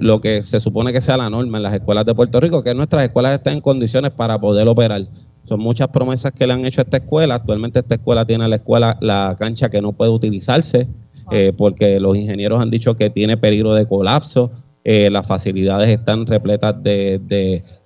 lo 0.00 0.20
que 0.20 0.42
se 0.42 0.60
supone 0.60 0.92
que 0.92 1.00
sea 1.00 1.16
la 1.16 1.30
norma 1.30 1.56
en 1.56 1.62
las 1.62 1.72
escuelas 1.72 2.04
de 2.04 2.14
Puerto 2.14 2.38
Rico, 2.38 2.62
que 2.62 2.74
nuestras 2.74 3.04
escuelas 3.04 3.32
estén 3.32 3.54
en 3.54 3.60
condiciones 3.62 4.10
para 4.10 4.38
poder 4.38 4.68
operar. 4.68 5.06
Son 5.44 5.58
muchas 5.58 5.88
promesas 5.88 6.32
que 6.32 6.46
le 6.46 6.52
han 6.52 6.66
hecho 6.66 6.82
a 6.82 6.84
esta 6.84 6.98
escuela. 6.98 7.36
Actualmente 7.36 7.78
esta 7.78 7.94
escuela 7.94 8.26
tiene 8.26 8.46
la 8.46 8.56
escuela 8.56 8.98
la 9.00 9.34
cancha 9.38 9.70
que 9.70 9.80
no 9.80 9.92
puede 9.92 10.10
utilizarse 10.10 10.86
eh, 11.30 11.54
porque 11.56 11.98
los 11.98 12.14
ingenieros 12.14 12.60
han 12.60 12.70
dicho 12.70 12.94
que 12.94 13.08
tiene 13.08 13.38
peligro 13.38 13.72
de 13.72 13.86
colapso. 13.86 14.50
Eh, 14.84 15.08
las 15.08 15.26
facilidades 15.26 15.88
están 15.88 16.26
repletas 16.26 16.82
de, 16.82 17.18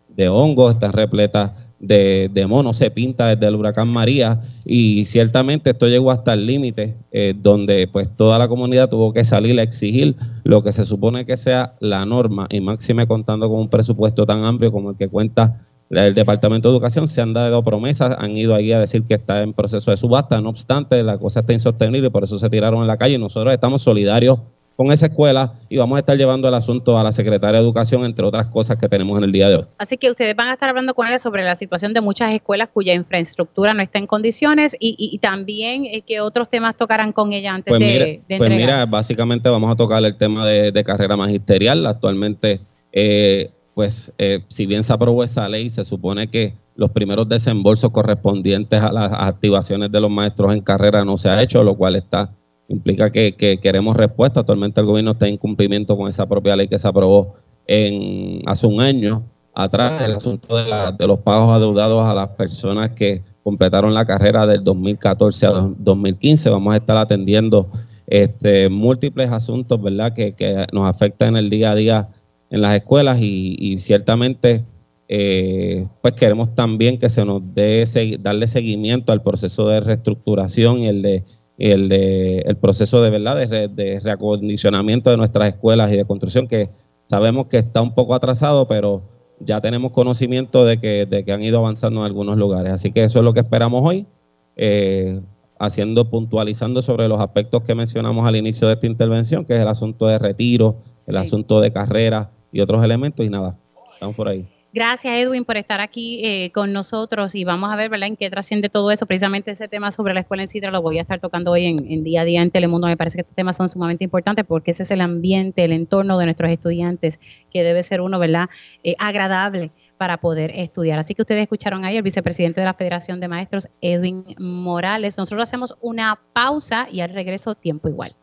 de, 0.09 0.29
hongos, 0.29 0.75
están 0.75 0.93
repletas 0.93 1.72
de, 1.83 2.31
de, 2.33 2.47
monos, 2.47 2.79
se 2.79 2.91
pinta 2.91 3.27
desde 3.27 3.47
el 3.47 3.57
huracán 3.57 3.89
María 3.89 4.41
y 4.65 5.05
ciertamente 5.05 5.71
esto 5.71 5.89
llegó 5.89 6.11
hasta 6.11 6.33
el 6.33 6.47
límite 6.47 6.97
eh, 7.11 7.35
donde 7.37 7.89
pues 7.89 8.09
toda 8.17 8.39
la 8.39 8.49
comunidad 8.49 8.89
tuvo 8.89 9.13
que 9.13 9.25
salir 9.25 9.59
a 9.61 9.63
exigir 9.63 10.17
lo 10.45 10.63
que 10.63 10.73
se 10.73 10.85
supone 10.85 11.27
que 11.27 11.37
sea 11.37 11.75
la 11.81 12.07
norma 12.07 12.47
y 12.51 12.61
máxime 12.61 13.07
contando 13.07 13.51
con 13.51 13.59
un 13.59 13.69
presupuesto 13.69 14.25
tan 14.25 14.45
amplio 14.45 14.73
como 14.73 14.91
el 14.91 14.97
que 14.97 15.09
cuenta 15.09 15.57
el 15.91 16.15
Departamento 16.15 16.69
de 16.69 16.75
Educación. 16.75 17.07
Se 17.07 17.21
han 17.21 17.35
dado 17.35 17.63
promesas, 17.63 18.17
han 18.19 18.37
ido 18.37 18.55
ahí 18.55 18.73
a 18.73 18.81
decir 18.81 19.03
que 19.05 19.15
está 19.15 19.43
en 19.43 19.53
proceso 19.53 19.91
de 19.91 19.97
subasta, 19.97 20.41
no 20.41 20.49
obstante, 20.49 21.03
la 21.03 21.19
cosa 21.19 21.41
está 21.41 21.53
insostenible, 21.53 22.11
por 22.11 22.25
eso 22.25 22.39
se 22.39 22.49
tiraron 22.49 22.81
en 22.81 22.87
la 22.87 22.97
calle. 22.97 23.17
Y 23.17 23.19
nosotros 23.19 23.53
estamos 23.53 23.83
solidarios 23.83 24.39
con 24.77 24.91
esa 24.93 25.07
escuela 25.07 25.53
y 25.69 25.77
vamos 25.77 25.97
a 25.97 26.01
estar 26.01 26.17
llevando 26.17 26.49
el 26.49 26.55
asunto 26.55 26.99
a 26.99 27.05
la 27.05 27.13
Secretaria 27.13 27.61
de 27.61 27.65
Educación, 27.65 28.05
entre 28.05 28.25
otras 28.25 28.49
cosas 28.49 28.77
que 28.79 28.89
tenemos 28.89 29.17
en 29.19 29.25
el 29.25 29.33
día 29.33 29.49
de 29.49 29.57
hoy. 29.57 29.65
Así 29.79 29.97
que 29.97 30.11
ustedes 30.11 30.35
van 30.35 30.49
a 30.49 30.55
estar 30.55 30.69
hablando 30.69 30.95
con 30.95 31.07
ella 31.07 31.19
sobre 31.19 31.45
la 31.45 31.55
situación 31.55 31.95
de 31.95 32.01
muchas 32.01 32.33
escuelas 32.33 32.69
cuya 32.73 32.95
infraestructura 32.95 33.75
no 33.75 33.83
está 33.83 33.99
en 33.99 34.07
condiciones 34.07 34.77
y, 34.79 35.19
también 35.23 35.85
eh, 35.85 36.03
que 36.03 36.21
otros 36.21 36.51
temas 36.51 36.77
tocarán 36.77 37.13
con 37.13 37.33
ella 37.33 37.55
antes 37.55 37.71
pues 37.71 37.81
de, 37.81 38.23
Pues 38.39 38.51
mira, 38.51 38.87
básicamente 38.87 39.49
vamos 39.49 39.71
a 39.71 39.77
tocar 39.77 40.05
el 40.05 40.17
tema 40.17 40.47
de, 40.47 40.73
de 40.73 40.85
carrera 40.85 41.17
magisterial. 41.17 41.87
Actualmente 41.87 42.61
eh, 42.93 43.51
pues 43.75 44.13
eh, 44.19 44.45
si 44.49 44.67
bien 44.67 44.85
se 44.85 44.93
aprobó 44.93 45.25
esa 45.25 45.49
ley, 45.49 45.71
se 45.71 45.85
supone 45.85 46.29
que 46.29 46.55
los 46.75 46.91
primeros 46.91 47.29
desembolsos 47.29 47.91
correspondientes 47.91 48.83
a 48.83 48.93
las 48.93 49.13
activaciones 49.13 49.91
de 49.91 50.01
los 50.01 50.11
maestros 50.11 50.53
en 50.53 50.61
carrera 50.61 51.05
no 51.05 51.17
se 51.17 51.29
ha 51.29 51.43
hecho, 51.43 51.63
lo 51.65 51.75
cual 51.75 51.97
está 51.97 52.33
implica 52.75 53.11
que, 53.11 53.35
queremos 53.61 53.97
respuesta. 53.97 54.41
Actualmente 54.41 54.81
el 54.81 54.87
gobierno 54.87 55.13
está 55.13 55.29
en 55.29 55.37
cumplimiento 55.37 55.97
con 55.97 56.09
esa 56.09 56.29
propia 56.29 56.57
ley 56.57 56.69
que 56.69 56.79
se 56.79 56.89
aprobó 56.89 57.35
en, 57.67 58.43
hace 58.47 58.67
un 58.67 58.81
año 58.81 59.23
atrás, 59.55 60.03
el 60.03 60.15
asunto 60.15 60.57
de, 60.57 60.65
de 60.99 61.07
los 61.07 61.19
pagos 61.21 61.51
adeudados 61.51 62.05
a 62.07 62.15
las 62.15 62.29
personas 62.29 62.91
que 62.91 63.23
completaron 63.43 63.93
la 63.93 64.05
carrera 64.05 64.47
del 64.47 64.65
2014 64.65 65.47
a 65.47 65.51
2015. 65.79 66.51
Vamos 66.51 66.75
a 66.75 66.77
estar 66.77 66.97
atendiendo 66.97 67.69
este, 68.07 68.69
múltiples 68.69 69.31
asuntos 69.31 69.81
¿verdad? 69.81 70.13
Que, 70.13 70.35
que 70.35 70.67
nos 70.73 70.89
afectan 70.89 71.31
en 71.31 71.37
el 71.37 71.51
día 71.51 71.73
a 71.73 71.75
día 71.75 72.09
en 72.51 72.61
las 72.61 72.75
escuelas 72.75 73.19
y, 73.21 73.79
ciertamente 73.79 74.65
eh, 75.09 75.89
pues 76.03 76.15
queremos 76.15 76.55
también 76.55 76.99
que 76.99 77.09
se 77.09 77.25
nos 77.25 77.43
dé 77.55 77.85
darle 78.21 78.47
seguimiento 78.47 79.13
al 79.13 79.23
proceso 79.23 79.69
de 79.69 79.81
reestructuración 79.81 80.81
y 80.81 80.87
el 80.87 81.03
de 81.03 81.25
el 81.59 81.89
de 81.89 82.39
el 82.41 82.57
proceso 82.57 83.03
de 83.03 83.11
verdad 83.11 83.37
de, 83.37 84.01
reacondicionamiento 84.01 85.11
de 85.11 85.17
nuestras 85.17 85.49
escuelas 85.49 85.93
y 85.93 85.97
de 85.97 86.05
construcción 86.05 86.49
que 86.49 86.71
sabemos 87.05 87.47
que 87.47 87.59
está 87.59 87.83
un 87.83 87.95
poco 87.95 88.15
atrasado 88.15 88.67
pero 88.67 89.05
ya 89.41 89.61
tenemos 89.61 89.91
conocimiento 89.91 90.65
de 90.65 90.79
que, 90.79 91.07
de 91.07 91.25
que 91.25 91.33
han 91.33 91.43
ido 91.43 91.59
avanzando 91.59 92.01
en 92.01 92.07
algunos 92.07 92.37
lugares. 92.37 92.73
Así 92.73 92.93
que 92.93 93.03
eso 93.03 93.19
es 93.19 93.25
lo 93.25 93.33
que 93.33 93.41
esperamos 93.41 93.83
hoy 93.85 94.07
eh, 94.55 95.21
haciendo 95.59 96.09
puntualizando 96.11 96.81
sobre 96.81 97.09
los 97.09 97.21
aspectos 97.21 97.63
que 97.63 97.75
mencionamos 97.75 98.27
al 98.27 98.37
inicio 98.37 98.69
de 98.69 98.75
esta 98.75 98.87
intervención 98.87 99.45
que 99.45 99.55
es 99.55 99.61
el 99.61 99.69
asunto 99.69 100.07
de 100.07 100.19
retiro 100.19 100.79
el 101.07 101.17
asunto 101.17 101.61
de 101.61 101.73
carrera 101.73 102.31
y 102.53 102.61
otros 102.61 102.85
elementos 102.85 103.25
y 103.25 103.31
nada, 103.31 103.59
estamos 103.95 104.15
por 104.15 104.29
ahí. 104.29 104.47
Gracias 104.75 105.19
Edwin 105.19 105.45
por 105.45 105.59
estar 105.59 105.81
aquí 105.81 106.25
eh, 106.25 106.51
con 106.51 106.73
nosotros 106.73 107.35
y 107.35 107.45
vamos 107.45 107.71
a 107.71 107.77
ver 107.77 107.91
¿verdad? 107.91 108.09
en 108.09 108.17
qué 108.17 108.31
trasciende 108.31 108.71
todo 108.71 108.91
eso. 108.91 109.05
Precisamente 109.05 109.51
ese 109.51 109.69
tema 109.69 109.93
sobre 109.93 110.15
la 110.15 110.21
escuela 110.21 110.45
en 110.45 110.49
Sidra 110.49 110.71
lo 110.71 110.81
voy 110.81 110.99
a 110.99 111.03
estar 111.03 111.21
tocando 111.21 111.51
hoy 111.51 111.67
en, 111.67 112.05
día 112.05 112.23
a 112.23 112.25
día 112.25 112.41
en 112.41 112.51
Telemundo. 112.51 112.87
Me 112.87 112.97
parece 112.97 113.17
que 113.17 113.21
estos 113.21 113.37
temas 113.37 113.55
son 113.57 113.69
sumamente 113.69 114.03
importantes 114.03 114.47
porque 114.47 114.71
ese 114.71 114.85
es 114.85 114.91
el 114.91 115.03
ambiente, 115.03 115.63
el 115.65 115.73
entorno 115.73 116.17
de 116.17 116.25
nuestros 116.25 116.51
estudiantes 116.51 117.21
que 117.51 117.63
debe 117.63 117.83
ser 117.83 118.01
uno 118.01 118.19
¿verdad? 118.19 118.49
Eh, 118.83 118.95
agradable 118.99 119.73
para 119.99 120.17
poder 120.17 120.53
estudiar. 120.55 120.99
Así 120.99 121.15
que 121.15 121.21
ustedes 121.21 121.43
escucharon 121.43 121.85
ahí 121.85 121.99
al 121.99 122.03
vicepresidente 122.03 122.63
de 122.63 122.65
la 122.65 122.75
Federación 122.75 123.21
de 123.21 123.29
Maestros, 123.29 123.69
Edwin 123.83 124.25
Morales. 124.39 125.19
Nosotros 125.19 125.43
hacemos 125.47 125.77
una 125.83 126.19
pausa 126.33 126.89
y 126.91 127.01
al 127.01 127.11
regreso 127.11 127.55
tiempo 127.55 127.91
igual. 127.91 128.17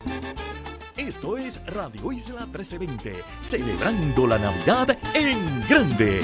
Esto 1.00 1.38
es 1.38 1.64
Radio 1.64 2.12
Isla 2.12 2.44
1320, 2.44 3.24
celebrando 3.40 4.26
la 4.26 4.38
Navidad 4.38 4.98
en 5.14 5.66
grande. 5.66 6.20